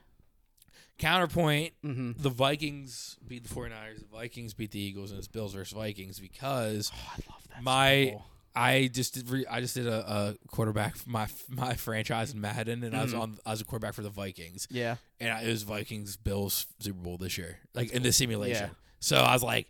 Counterpoint: 0.98 1.74
Mm-hmm. 1.84 2.12
the 2.22 2.30
Vikings 2.30 3.18
beat 3.28 3.44
the 3.48 3.54
49ers. 3.54 4.00
The 4.00 4.06
Vikings 4.18 4.54
beat 4.54 4.72
the 4.72 4.80
Eagles, 4.80 5.12
and 5.12 5.18
it's 5.20 5.28
Bills 5.28 5.54
versus 5.54 5.74
Vikings 5.78 6.20
because 6.20 6.92
Oh, 6.94 6.98
I 7.14 7.16
love 7.32 7.48
that. 7.50 7.56
Super 7.58 7.64
my. 7.64 8.18
I 8.58 8.90
just 8.94 9.14
did 9.14 9.30
re, 9.30 9.46
I 9.52 9.60
just 9.60 9.76
did 9.76 9.86
a, 9.86 10.10
a 10.10 10.36
quarterback 10.48 10.96
for 10.96 11.10
my 11.10 11.28
my 11.50 11.74
franchise 11.74 12.34
in 12.34 12.40
Madden, 12.40 12.84
and 12.86 12.96
I 12.96 13.04
was 13.04 13.14
on 13.14 13.38
I 13.46 13.52
was 13.52 13.60
a 13.62 13.66
quarterback 13.66 13.94
for 13.96 14.02
the 14.04 14.10
Vikings, 14.10 14.68
Mm-hmm. 14.68 14.78
yeah. 14.78 14.96
and 15.20 15.30
I, 15.30 15.42
it 15.42 15.50
was 15.50 15.64
Vikings 15.64 16.16
Bills 16.16 16.66
Super 16.80 17.00
Bowl 17.00 17.18
this 17.18 17.38
year, 17.38 17.60
like 17.74 17.92
in 17.92 18.02
the 18.04 18.14
simulation. 18.14 18.68
Yeah. 18.70 18.76
So 19.02 19.18
I 19.18 19.34
was 19.34 19.44
like, 19.44 19.68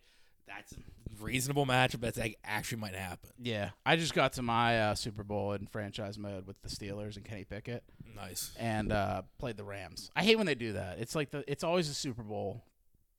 that's 0.47 0.71
a 0.73 1.23
reasonable 1.23 1.65
matchup. 1.65 2.01
That's 2.01 2.17
like 2.19 2.37
actually 2.45 2.77
might 2.81 2.93
happen. 2.93 3.31
Yeah, 3.39 3.71
I 3.87 3.95
just 3.95 4.13
got 4.13 4.33
to 4.33 4.43
my 4.43 4.79
uh, 4.79 4.93
Super 4.95 5.23
Bowl 5.23 5.53
in 5.53 5.65
franchise 5.65 6.19
mode 6.19 6.45
with 6.45 6.61
the 6.61 6.69
Steelers 6.69 7.15
and 7.15 7.25
Kenny 7.25 7.43
Pickett, 7.43 7.83
Nice. 8.15 8.51
and 8.59 8.91
uh, 8.91 9.23
played 9.39 9.57
the 9.57 9.63
Rams. 9.63 10.09
I 10.15 10.23
hate 10.23 10.37
when 10.37 10.45
they 10.45 10.55
do 10.55 10.73
that. 10.73 10.99
It's 10.99 11.15
like 11.15 11.31
the 11.31 11.43
it's 11.51 11.63
always 11.63 11.89
a 11.89 11.93
Super 11.93 12.23
Bowl 12.23 12.63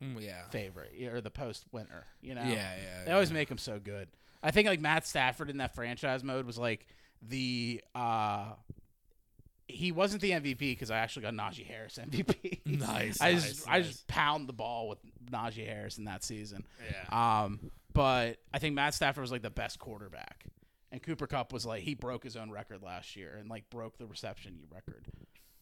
Mm, 0.02 0.20
yeah. 0.23 0.43
favorite 0.51 0.93
or 1.10 1.23
the 1.23 1.31
post 1.31 1.64
winner. 1.73 2.05
You 2.20 2.35
know, 2.35 2.43
Yeah, 2.43 2.48
yeah, 2.77 3.05
They 3.06 3.12
always 3.12 3.32
make 3.32 3.48
them 3.48 3.56
so 3.56 3.78
good. 3.78 4.09
I 4.43 4.51
think 4.51 4.68
like 4.68 4.78
Matt 4.81 5.06
Stafford 5.06 5.48
in 5.48 5.56
that 5.59 5.74
franchise 5.74 6.23
mode 6.23 6.44
was 6.44 6.59
like 6.59 6.86
the 7.23 7.81
uh, 7.94 8.52
he 9.68 9.93
wasn't 9.93 10.20
the 10.23 10.31
MVP 10.32 10.59
because 10.59 10.90
I 10.90 10.98
actually 10.98 11.23
got 11.23 11.35
Najee 11.35 11.66
Harris 11.66 11.98
MVP. 12.10 12.60
Nice, 12.66 13.20
I 13.20 13.32
nice, 13.32 13.48
just 13.48 13.68
I 13.68 13.78
nice. 13.78 13.86
just 13.86 14.06
pound 14.06 14.48
the 14.48 14.52
ball 14.52 14.89
with 14.89 14.98
Najee 15.31 15.66
Harris 15.66 15.98
in 15.98 16.05
that 16.05 16.23
season. 16.23 16.64
Yeah. 16.90 17.43
Um, 17.44 17.70
but 17.93 18.36
I 18.52 18.59
think 18.59 18.74
Matt 18.74 18.93
Stafford 18.93 19.23
was 19.23 19.32
like 19.32 19.43
the 19.43 19.51
best 19.51 19.78
quarterback, 19.78 20.44
and 20.97 21.02
Cooper 21.02 21.27
Kupp 21.27 21.52
was 21.52 21.66
like 21.66 21.82
he 21.82 21.94
broke 21.94 22.24
his 22.24 22.36
own 22.36 22.51
record 22.51 22.82
last 22.82 23.16
year 23.16 23.36
and 23.39 23.51
like 23.51 23.68
broke 23.68 23.98
the 23.98 24.06
reception 24.06 24.60
record. 24.73 25.05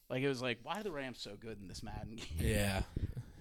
Like 0.08 0.22
it 0.22 0.28
was 0.28 0.40
like 0.40 0.58
why 0.62 0.78
are 0.78 0.82
the 0.84 0.92
Rams 0.92 1.18
so 1.20 1.32
good 1.38 1.58
in 1.60 1.66
this 1.66 1.82
Madden 1.82 2.14
game? 2.16 2.26
Yeah. 2.38 2.82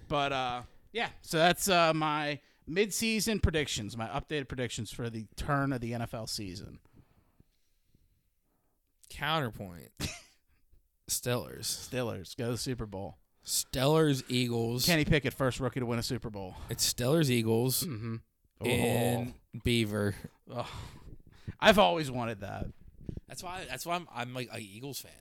But 0.08 0.32
uh, 0.32 0.62
yeah, 0.92 1.08
so 1.22 1.38
that's 1.38 1.68
uh, 1.68 1.94
my 1.94 2.40
mid-season 2.66 3.38
predictions, 3.38 3.96
my 3.96 4.06
updated 4.08 4.48
predictions 4.48 4.90
for 4.90 5.08
the 5.08 5.26
turn 5.36 5.72
of 5.72 5.80
the 5.80 5.92
NFL 5.92 6.28
season. 6.28 6.80
Counterpoint. 9.08 9.90
Stellars. 11.08 11.88
Steelers 11.88 12.36
go 12.36 12.46
to 12.46 12.50
the 12.52 12.58
Super 12.58 12.86
Bowl. 12.86 13.18
Stellars 13.46 14.24
Eagles. 14.28 14.86
Kenny 14.86 15.04
Pickett, 15.04 15.34
first 15.34 15.60
rookie 15.60 15.80
to 15.80 15.86
win 15.86 15.98
a 15.98 16.02
Super 16.02 16.30
Bowl. 16.30 16.56
It's 16.70 16.92
Stellars 16.92 17.30
Eagles 17.30 17.84
Mm-hmm. 17.84 19.30
Beaver. 19.62 20.14
Oh. 20.50 20.68
I've 21.60 21.78
always 21.78 22.10
wanted 22.10 22.40
that. 22.40 22.66
That's 23.28 23.42
why. 23.42 23.62
That's 23.68 23.84
why 23.86 23.96
I'm. 23.96 24.08
I'm 24.14 24.34
like 24.34 24.48
a 24.52 24.58
Eagles 24.58 25.00
fan. 25.00 25.12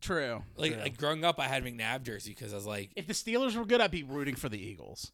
True. 0.00 0.42
Like 0.56 0.72
True. 0.74 0.82
like 0.82 0.96
growing 0.96 1.24
up, 1.24 1.40
I 1.40 1.48
had 1.48 1.64
McNabb 1.64 2.02
jersey 2.02 2.30
because 2.30 2.52
I 2.52 2.56
was 2.56 2.66
like, 2.66 2.90
if 2.94 3.06
the 3.06 3.14
Steelers 3.14 3.56
were 3.56 3.64
good, 3.64 3.80
I'd 3.80 3.90
be 3.90 4.02
rooting 4.02 4.36
for 4.36 4.48
the 4.48 4.58
Eagles. 4.58 5.12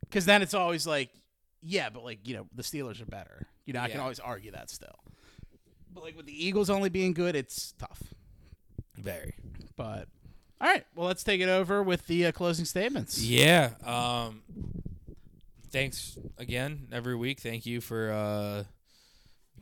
Because 0.00 0.24
then 0.26 0.42
it's 0.42 0.54
always 0.54 0.86
like, 0.86 1.10
yeah, 1.62 1.88
but 1.90 2.04
like 2.04 2.26
you 2.26 2.34
know, 2.36 2.46
the 2.54 2.62
Steelers 2.62 3.00
are 3.00 3.06
better. 3.06 3.46
You 3.64 3.72
know, 3.74 3.80
I 3.80 3.88
can 3.88 4.00
always 4.00 4.20
argue 4.20 4.50
that 4.52 4.70
still. 4.70 4.98
But 5.92 6.02
like 6.02 6.16
with 6.16 6.26
the 6.26 6.46
Eagles 6.46 6.68
only 6.70 6.88
being 6.88 7.12
good, 7.12 7.36
it's 7.36 7.72
tough. 7.78 8.02
very. 8.96 9.34
But 9.76 10.08
all 10.60 10.68
right, 10.68 10.84
well, 10.94 11.06
let's 11.06 11.24
take 11.24 11.40
it 11.40 11.48
over 11.48 11.82
with 11.82 12.06
the 12.06 12.26
uh, 12.26 12.32
closing 12.32 12.64
statements. 12.64 13.22
Yeah. 13.22 13.70
Um. 13.84 14.42
Thanks 15.70 16.18
again 16.38 16.86
every 16.92 17.16
week. 17.16 17.40
Thank 17.40 17.66
you 17.66 17.80
for 17.80 18.12
uh, 18.12 18.64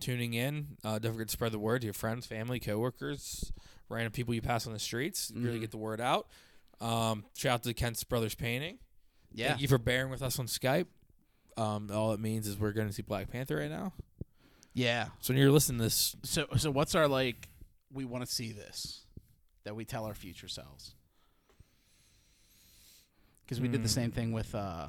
tuning 0.03 0.35
in. 0.35 0.77
Uh, 0.85 0.99
don't 0.99 1.13
forget 1.13 1.29
to 1.29 1.33
spread 1.33 1.53
the 1.53 1.59
word 1.59 1.81
to 1.81 1.87
your 1.87 1.95
friends, 1.95 2.27
family, 2.27 2.61
coworkers, 2.61 3.53
random 3.89 4.13
people 4.13 4.35
you 4.35 4.43
pass 4.43 4.67
on 4.67 4.73
the 4.73 4.79
streets. 4.79 5.33
Really 5.35 5.59
get 5.59 5.71
the 5.71 5.79
word 5.79 6.01
out. 6.01 6.27
Um, 6.81 7.25
shout 7.35 7.55
out 7.55 7.63
to 7.63 7.75
Kent's 7.75 8.05
Brothers 8.05 8.35
Painting. 8.35 8.79
Yeah. 9.33 9.49
Thank 9.49 9.63
you 9.63 9.69
for 9.69 9.79
bearing 9.79 10.11
with 10.11 10.23
us 10.23 10.39
on 10.39 10.47
Skype. 10.47 10.87
Um, 11.57 11.91
all 11.93 12.13
it 12.13 12.21
means 12.21 12.47
is 12.47 12.59
we're 12.59 12.73
going 12.73 12.89
to 12.89 12.93
see 12.93 13.03
Black 13.03 13.31
Panther 13.31 13.57
right 13.57 13.71
now. 13.71 13.93
Yeah. 14.75 15.07
So 15.21 15.33
when 15.33 15.41
you're 15.41 15.51
listening 15.51 15.79
to 15.79 15.85
this, 15.85 16.17
So 16.25 16.47
so 16.57 16.71
what's 16.71 16.95
our 16.95 17.09
like? 17.09 17.49
We 17.93 18.05
want 18.05 18.25
to 18.27 18.31
see 18.31 18.53
this 18.53 19.05
that 19.65 19.77
we 19.77 19.85
tell 19.85 20.07
our 20.07 20.15
future 20.15 20.49
selves. 20.49 20.95
Because 23.45 23.61
we 23.61 23.69
did 23.69 23.83
the 23.83 23.89
same 23.89 24.11
thing 24.11 24.33
with 24.33 24.55
uh, 24.55 24.89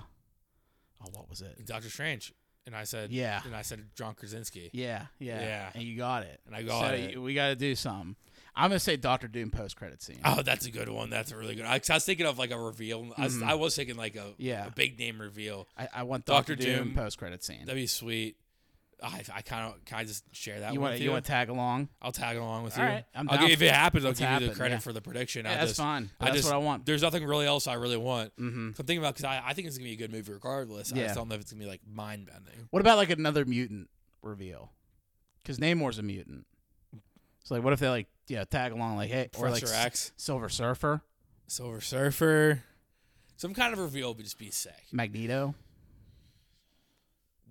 oh, 1.02 1.10
what 1.12 1.30
was 1.30 1.42
it? 1.42 1.66
Doctor 1.66 1.90
Strange, 1.90 2.34
and 2.66 2.76
I 2.76 2.84
said, 2.86 3.12
Yeah. 3.12 3.42
and 3.46 3.56
I 3.56 3.62
said 3.62 3.84
John 3.96 4.14
Krasinski. 4.16 4.70
Yeah, 4.74 5.06
yeah, 5.20 5.42
Yeah. 5.42 5.70
and 5.76 5.84
you 5.84 5.98
got 5.98 6.24
it. 6.24 6.40
And 6.48 6.56
I 6.56 6.64
got 6.64 6.88
so 6.90 6.94
it. 6.94 7.18
we 7.22 7.34
got 7.34 7.48
to 7.50 7.56
do 7.56 7.76
something. 7.76 8.16
I'm 8.56 8.70
gonna 8.70 8.80
say 8.80 8.98
Doctor 8.98 9.28
Doom 9.28 9.50
post 9.50 9.76
credit 9.76 10.04
scene. 10.04 10.20
Oh, 10.24 10.44
that's 10.44 10.68
a 10.68 10.72
good 10.72 10.88
one. 10.88 11.10
That's 11.10 11.32
a 11.32 11.38
really 11.38 11.56
good. 11.56 11.66
I, 11.66 11.82
I 11.90 11.94
was 11.96 12.06
thinking 12.06 12.28
of 12.28 12.38
like 12.38 12.52
a 12.52 12.60
reveal. 12.60 13.12
I, 13.18 13.24
was, 13.24 13.42
I 13.42 13.54
was 13.56 13.76
thinking 13.76 13.96
like 13.96 14.16
a, 14.16 14.20
Mm-hmm. 14.20 14.34
Yeah. 14.38 14.68
a 14.68 14.70
big 14.72 15.00
name 15.00 15.20
reveal. 15.20 15.68
I, 15.76 15.88
I 15.92 16.04
want 16.04 16.26
Dr. 16.26 16.54
Doctor 16.54 16.56
Doom, 16.56 16.84
Doom. 16.90 16.94
post 16.94 17.18
credit 17.18 17.44
scene. 17.44 17.62
That'd 17.62 17.76
be 17.76 17.88
sweet. 17.88 18.38
I, 19.04 19.24
I 19.36 19.42
kind 19.42 19.66
of 19.74 19.84
can 19.86 19.98
I 19.98 20.04
just 20.06 20.24
share 20.32 20.62
that 20.62 20.74
You 20.74 20.80
want 20.80 20.98
you 20.98 21.06
you? 21.06 21.12
want 21.12 21.26
to 21.26 21.32
tag 21.32 21.50
along? 21.50 21.90
I'll 22.02 22.12
tag 22.12 22.38
along 22.38 22.64
with 22.64 22.78
All 22.78 22.84
you. 22.84 22.90
right, 22.90 23.06
I'm 23.14 23.30
I'll 23.30 23.38
down 23.38 23.52
if 23.52 23.62
it 23.62 23.72
happens, 23.72 24.06
I'll 24.06 24.10
let's 24.10 24.20
give 24.20 24.42
you 24.42 24.48
the 24.48 24.56
credit 24.56 24.76
yeah. 24.76 24.80
for 24.80 24.94
the 24.94 25.02
prediction. 25.02 25.46
Yeah, 25.46 25.52
I 25.52 25.56
that's 25.56 25.72
just, 25.72 25.80
fine. 25.80 26.10
I 26.20 26.26
That's 26.26 26.38
just, 26.38 26.48
what 26.48 26.56
I 26.56 26.60
want. 26.60 26.86
There's 26.86 27.02
nothing 27.02 27.26
really 27.26 27.46
else 27.46 27.68
I 27.68 27.74
really 27.74 27.98
want. 27.98 28.36
Mm-hmm. 28.38 28.70
So 28.70 28.76
I'm 28.80 28.86
thinking 28.86 29.00
about 29.00 29.16
because 29.16 29.26
I, 29.26 29.42
I 29.46 29.54
think 29.54 29.68
it's 29.68 29.78
gonna 29.78 29.90
be 29.90 29.94
a 29.94 29.98
good 29.98 30.12
movie 30.12 30.32
regardless. 30.32 30.94
I 30.94 30.98
just 30.98 31.16
don't 31.16 31.28
know 31.28 31.36
if 31.36 31.42
it's 31.42 31.52
gonna 31.52 31.64
be 31.64 31.70
like 31.70 31.82
mind 31.86 32.28
bending. 32.28 32.68
What 32.70 32.80
about 32.80 32.98
like 32.98 33.10
another 33.10 33.46
mutant 33.46 33.90
reveal? 34.22 34.72
Because 35.42 35.60
Namor's 35.60 36.00
a 36.00 36.04
mutant. 36.04 36.46
So 37.44 37.56
like, 37.56 37.64
what 37.64 37.74
if 37.74 37.80
they 37.80 37.90
like 37.90 38.08
yeah 38.28 38.46
tag 38.46 38.72
along 38.72 38.96
like 38.96 39.10
hey 39.10 39.30
or 39.38 39.50
like 39.50 39.64
X, 39.68 40.14
Silver 40.16 40.48
Surfer, 40.48 41.02
Silver 41.48 41.82
Surfer, 41.82 42.64
some 43.36 43.54
kind 43.54 43.74
of 43.74 43.80
reveal 43.80 44.14
would 44.14 44.24
just 44.24 44.38
be 44.38 44.52
sick. 44.52 44.86
Magneto? 44.92 45.56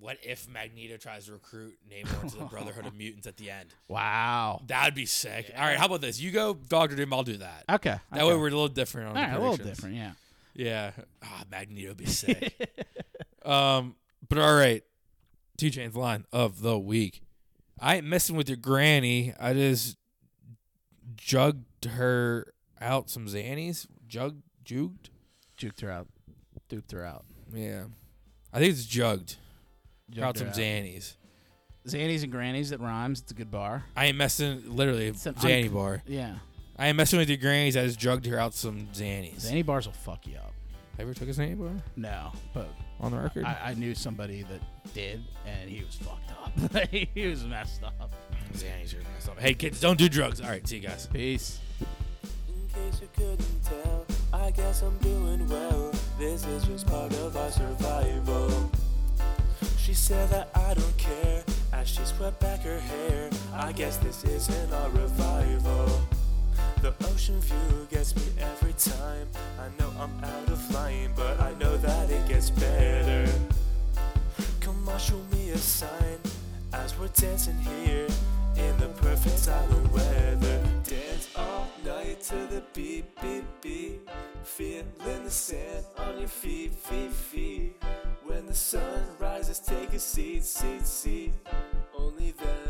What 0.03 0.19
if 0.25 0.49
Magneto 0.49 0.97
tries 0.97 1.27
to 1.27 1.33
recruit 1.33 1.79
Namor 1.89 2.29
to 2.33 2.37
the 2.37 2.45
Brotherhood 2.47 2.87
of 2.87 2.95
Mutants 2.99 3.29
at 3.29 3.37
the 3.37 3.53
end? 3.53 3.73
Wow. 3.87 4.61
That'd 4.67 4.97
be 4.97 5.07
sick. 5.07 5.53
All 5.57 5.65
right, 5.65 5.79
how 5.79 5.87
about 5.87 6.01
this? 6.01 6.21
You 6.21 6.33
go 6.33 6.55
Doctor 6.55 6.97
Doom, 6.97 7.13
I'll 7.13 7.23
do 7.23 7.37
that. 7.37 7.63
Okay. 7.71 7.95
That 8.11 8.23
okay. 8.23 8.25
way 8.25 8.35
we're 8.35 8.49
a 8.49 8.51
little 8.51 8.67
different 8.67 9.11
on 9.11 9.17
All 9.17 9.23
the 9.23 9.29
right, 9.29 9.39
a 9.39 9.41
little 9.41 9.65
different. 9.65 9.95
Yeah. 9.95 10.13
Yeah. 10.55 10.91
Ah, 11.23 11.45
Magneto 11.49 11.95
be 11.95 12.07
sick. 12.07 12.53
um, 13.45 13.95
but 14.29 14.39
all 14.39 14.57
right. 14.57 14.83
2 15.59 15.71
Chainz 15.71 15.95
line 15.95 16.25
of 16.33 16.63
the 16.63 16.77
week. 16.81 17.23
I 17.79 17.95
ain't 17.95 18.07
messing 18.07 18.35
with 18.35 18.49
your 18.49 18.57
granny. 18.57 19.33
I 19.39 19.53
just 19.55 19.99
jugged 21.15 21.85
her 21.85 22.53
out 22.81 23.09
some 23.09 23.27
Xannies. 23.27 23.87
Jug 24.09 24.43
jugged? 24.65 25.11
Juked 25.57 25.81
her 25.81 25.93
out. 25.93 26.09
Duped 26.69 26.91
her 26.91 27.05
out. 27.05 27.25
Yeah. 27.55 27.85
I 28.53 28.59
think 28.59 28.73
it's 28.73 28.85
jugged. 28.85 29.37
Jugged 30.13 30.25
out 30.25 30.37
some 30.39 30.49
out. 30.49 30.55
Xannies. 30.55 31.15
Zannies 31.87 32.23
and 32.23 32.31
Grannies 32.31 32.71
that 32.71 32.81
rhymes. 32.81 33.21
It's 33.21 33.33
a 33.33 33.35
good 33.35 33.51
bar. 33.51 33.85
I 33.97 34.07
ain't 34.07 34.17
messing 34.17 34.63
literally 34.77 35.07
It's 35.09 35.27
an 35.27 35.35
Zanny 35.35 35.65
unc- 35.65 35.75
bar. 35.75 36.03
Yeah. 36.07 36.35
I 36.79 36.89
ain't 36.89 36.97
messing 36.97 37.19
with 37.19 37.29
your 37.29 37.39
grannies. 37.39 37.77
I 37.77 37.85
just 37.85 37.99
drugged 37.99 38.27
her 38.27 38.39
out 38.39 38.55
some 38.55 38.89
Xannies. 38.95 39.41
Zanny 39.43 39.65
bars 39.67 39.87
will 39.87 39.93
fuck 39.93 40.27
you 40.27 40.37
up. 40.37 40.53
Ever 40.99 41.13
took 41.15 41.29
a 41.29 41.33
Zanny 41.33 41.59
bar 41.59 41.71
No, 41.97 42.33
but 42.55 42.69
on 43.01 43.13
the 43.13 43.19
record? 43.19 43.45
I, 43.45 43.59
I 43.71 43.75
knew 43.75 43.95
somebody 43.95 44.43
that 44.45 44.61
did, 44.95 45.23
and 45.47 45.69
he 45.69 45.83
was 45.85 45.95
fucked 45.97 46.31
up. 46.75 46.87
he 46.91 47.27
was 47.27 47.45
messed 47.45 47.83
up. 47.83 48.13
Xannies 48.55 48.95
are 48.95 49.03
messed 49.15 49.29
up. 49.31 49.41
Hey 49.41 49.55
kids, 49.55 49.81
don't 49.81 49.99
do 49.99 50.09
drugs. 50.09 50.41
All 50.41 50.49
right, 50.49 50.67
see 50.69 50.77
you 50.77 50.83
guys. 50.87 51.09
Peace. 51.13 51.59
In 52.49 52.69
case 52.75 53.01
you 53.01 53.09
couldn't 53.17 53.65
tell, 53.65 54.07
I 54.33 54.51
guess 54.51 54.83
I'm 54.83 54.97
doing 54.99 55.49
well. 55.49 55.93
This 56.19 56.45
is 56.47 56.65
just 56.65 56.87
part 56.87 57.13
of 57.15 57.37
our 57.37 57.51
survival. 57.51 58.71
She 59.83 59.95
said 59.95 60.29
that 60.29 60.49
I 60.55 60.75
don't 60.75 60.97
care 60.97 61.43
as 61.73 61.89
she 61.89 62.05
swept 62.05 62.39
back 62.39 62.61
her 62.61 62.79
hair. 62.79 63.29
I 63.53 63.73
guess 63.73 63.97
this 63.97 64.23
isn't 64.23 64.73
our 64.73 64.89
revival. 64.91 66.01
The 66.81 66.95
ocean 67.11 67.41
view 67.41 67.89
gets 67.91 68.15
me 68.15 68.23
every 68.39 68.75
time. 68.75 69.27
I 69.59 69.67
know 69.81 69.91
I'm 69.99 70.23
out 70.23 70.49
of 70.49 70.71
line, 70.73 71.11
but 71.17 71.41
I 71.41 71.55
know 71.55 71.77
that 71.79 72.11
it 72.13 72.29
gets 72.29 72.49
better. 72.51 73.29
Come 74.61 74.89
on, 74.89 75.01
show 75.01 75.21
me 75.33 75.51
a 75.51 75.59
sign 75.59 76.21
as 76.73 76.97
we're 76.97 77.09
dancing 77.09 77.59
here 77.59 78.07
in 78.57 78.79
the 78.79 78.87
perfect 79.03 79.37
silent 79.37 79.93
weather. 79.93 80.61
Dance 80.85 81.29
all 81.35 81.67
night 81.85 82.21
to 82.23 82.37
the 82.47 82.63
beat, 82.73 83.21
beat, 83.21 83.45
beat. 83.61 84.09
Feeling 84.45 85.25
the 85.25 85.31
sand 85.31 85.85
on 85.99 86.21
your 86.21 86.29
feet, 86.29 86.73
feet, 86.73 87.11
feet. 87.11 87.83
The 88.53 88.59
sun 88.59 89.03
rises, 89.19 89.61
take 89.61 89.95
a 89.95 89.99
seat, 89.99 90.45
seat, 90.45 90.87
seat. 90.87 91.33
Only 91.99 92.33
then 92.33 92.62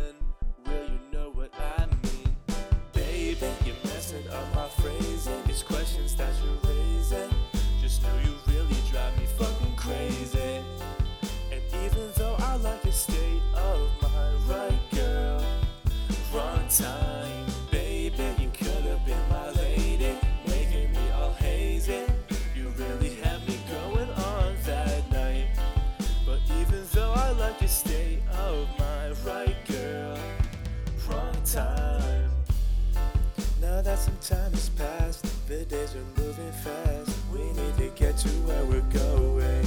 days 35.92 36.02
are 36.02 36.22
moving 36.22 36.52
fast. 36.52 37.18
We 37.32 37.40
need 37.52 37.76
to 37.76 37.90
get 37.94 38.16
to 38.18 38.28
where 38.28 38.64
we're 38.64 38.80
going. 38.92 39.66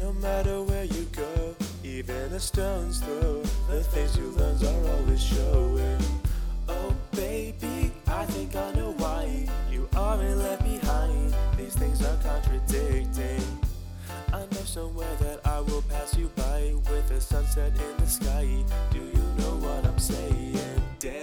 No 0.00 0.12
matter 0.14 0.62
where 0.62 0.84
you 0.84 1.06
go, 1.12 1.54
even 1.84 2.32
a 2.32 2.40
stone's 2.40 3.00
throw, 3.00 3.42
the 3.68 3.82
things 3.82 4.16
you 4.16 4.30
learn 4.30 4.56
are 4.64 4.90
always 4.92 5.22
showing. 5.22 5.98
Oh, 6.68 6.94
baby, 7.12 7.92
I 8.06 8.24
think 8.26 8.56
I 8.56 8.72
know 8.72 8.92
why 8.98 9.48
you 9.70 9.88
aren't 9.96 10.38
left 10.38 10.64
behind. 10.64 11.34
These 11.56 11.74
things 11.74 12.02
are 12.02 12.16
contradicting. 12.22 13.42
I 14.32 14.40
know 14.40 14.64
somewhere 14.64 15.16
that 15.20 15.40
I 15.44 15.60
will 15.60 15.82
pass 15.82 16.16
you 16.16 16.30
by 16.36 16.74
with 16.90 17.08
the 17.08 17.20
sunset 17.20 17.72
in 17.72 17.96
the 17.98 18.06
sky. 18.06 18.64
Do 18.92 18.98
you 18.98 19.24
know 19.38 19.56
what 19.56 19.84
I'm 19.84 19.98
saying? 19.98 20.69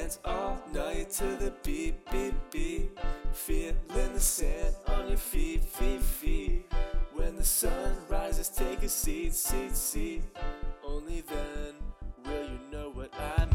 dance 0.07 0.19
all 0.23 0.57
night 0.73 1.09
to 1.11 1.25
the 1.35 1.51
beat, 1.63 1.95
beat, 2.09 2.33
beat. 2.49 2.97
Feeling 3.33 4.13
the 4.13 4.19
sand 4.19 4.73
on 4.87 5.09
your 5.09 5.17
feet, 5.17 5.61
feet, 5.65 6.01
feet. 6.01 6.71
When 7.13 7.35
the 7.35 7.43
sun 7.43 7.97
rises, 8.07 8.47
take 8.47 8.83
a 8.83 8.89
seat, 8.89 9.33
seat, 9.33 9.75
seat. 9.75 10.23
Only 10.85 11.21
then 11.21 11.73
will 12.25 12.43
you 12.43 12.59
know 12.71 12.89
what 12.91 13.13
I 13.19 13.46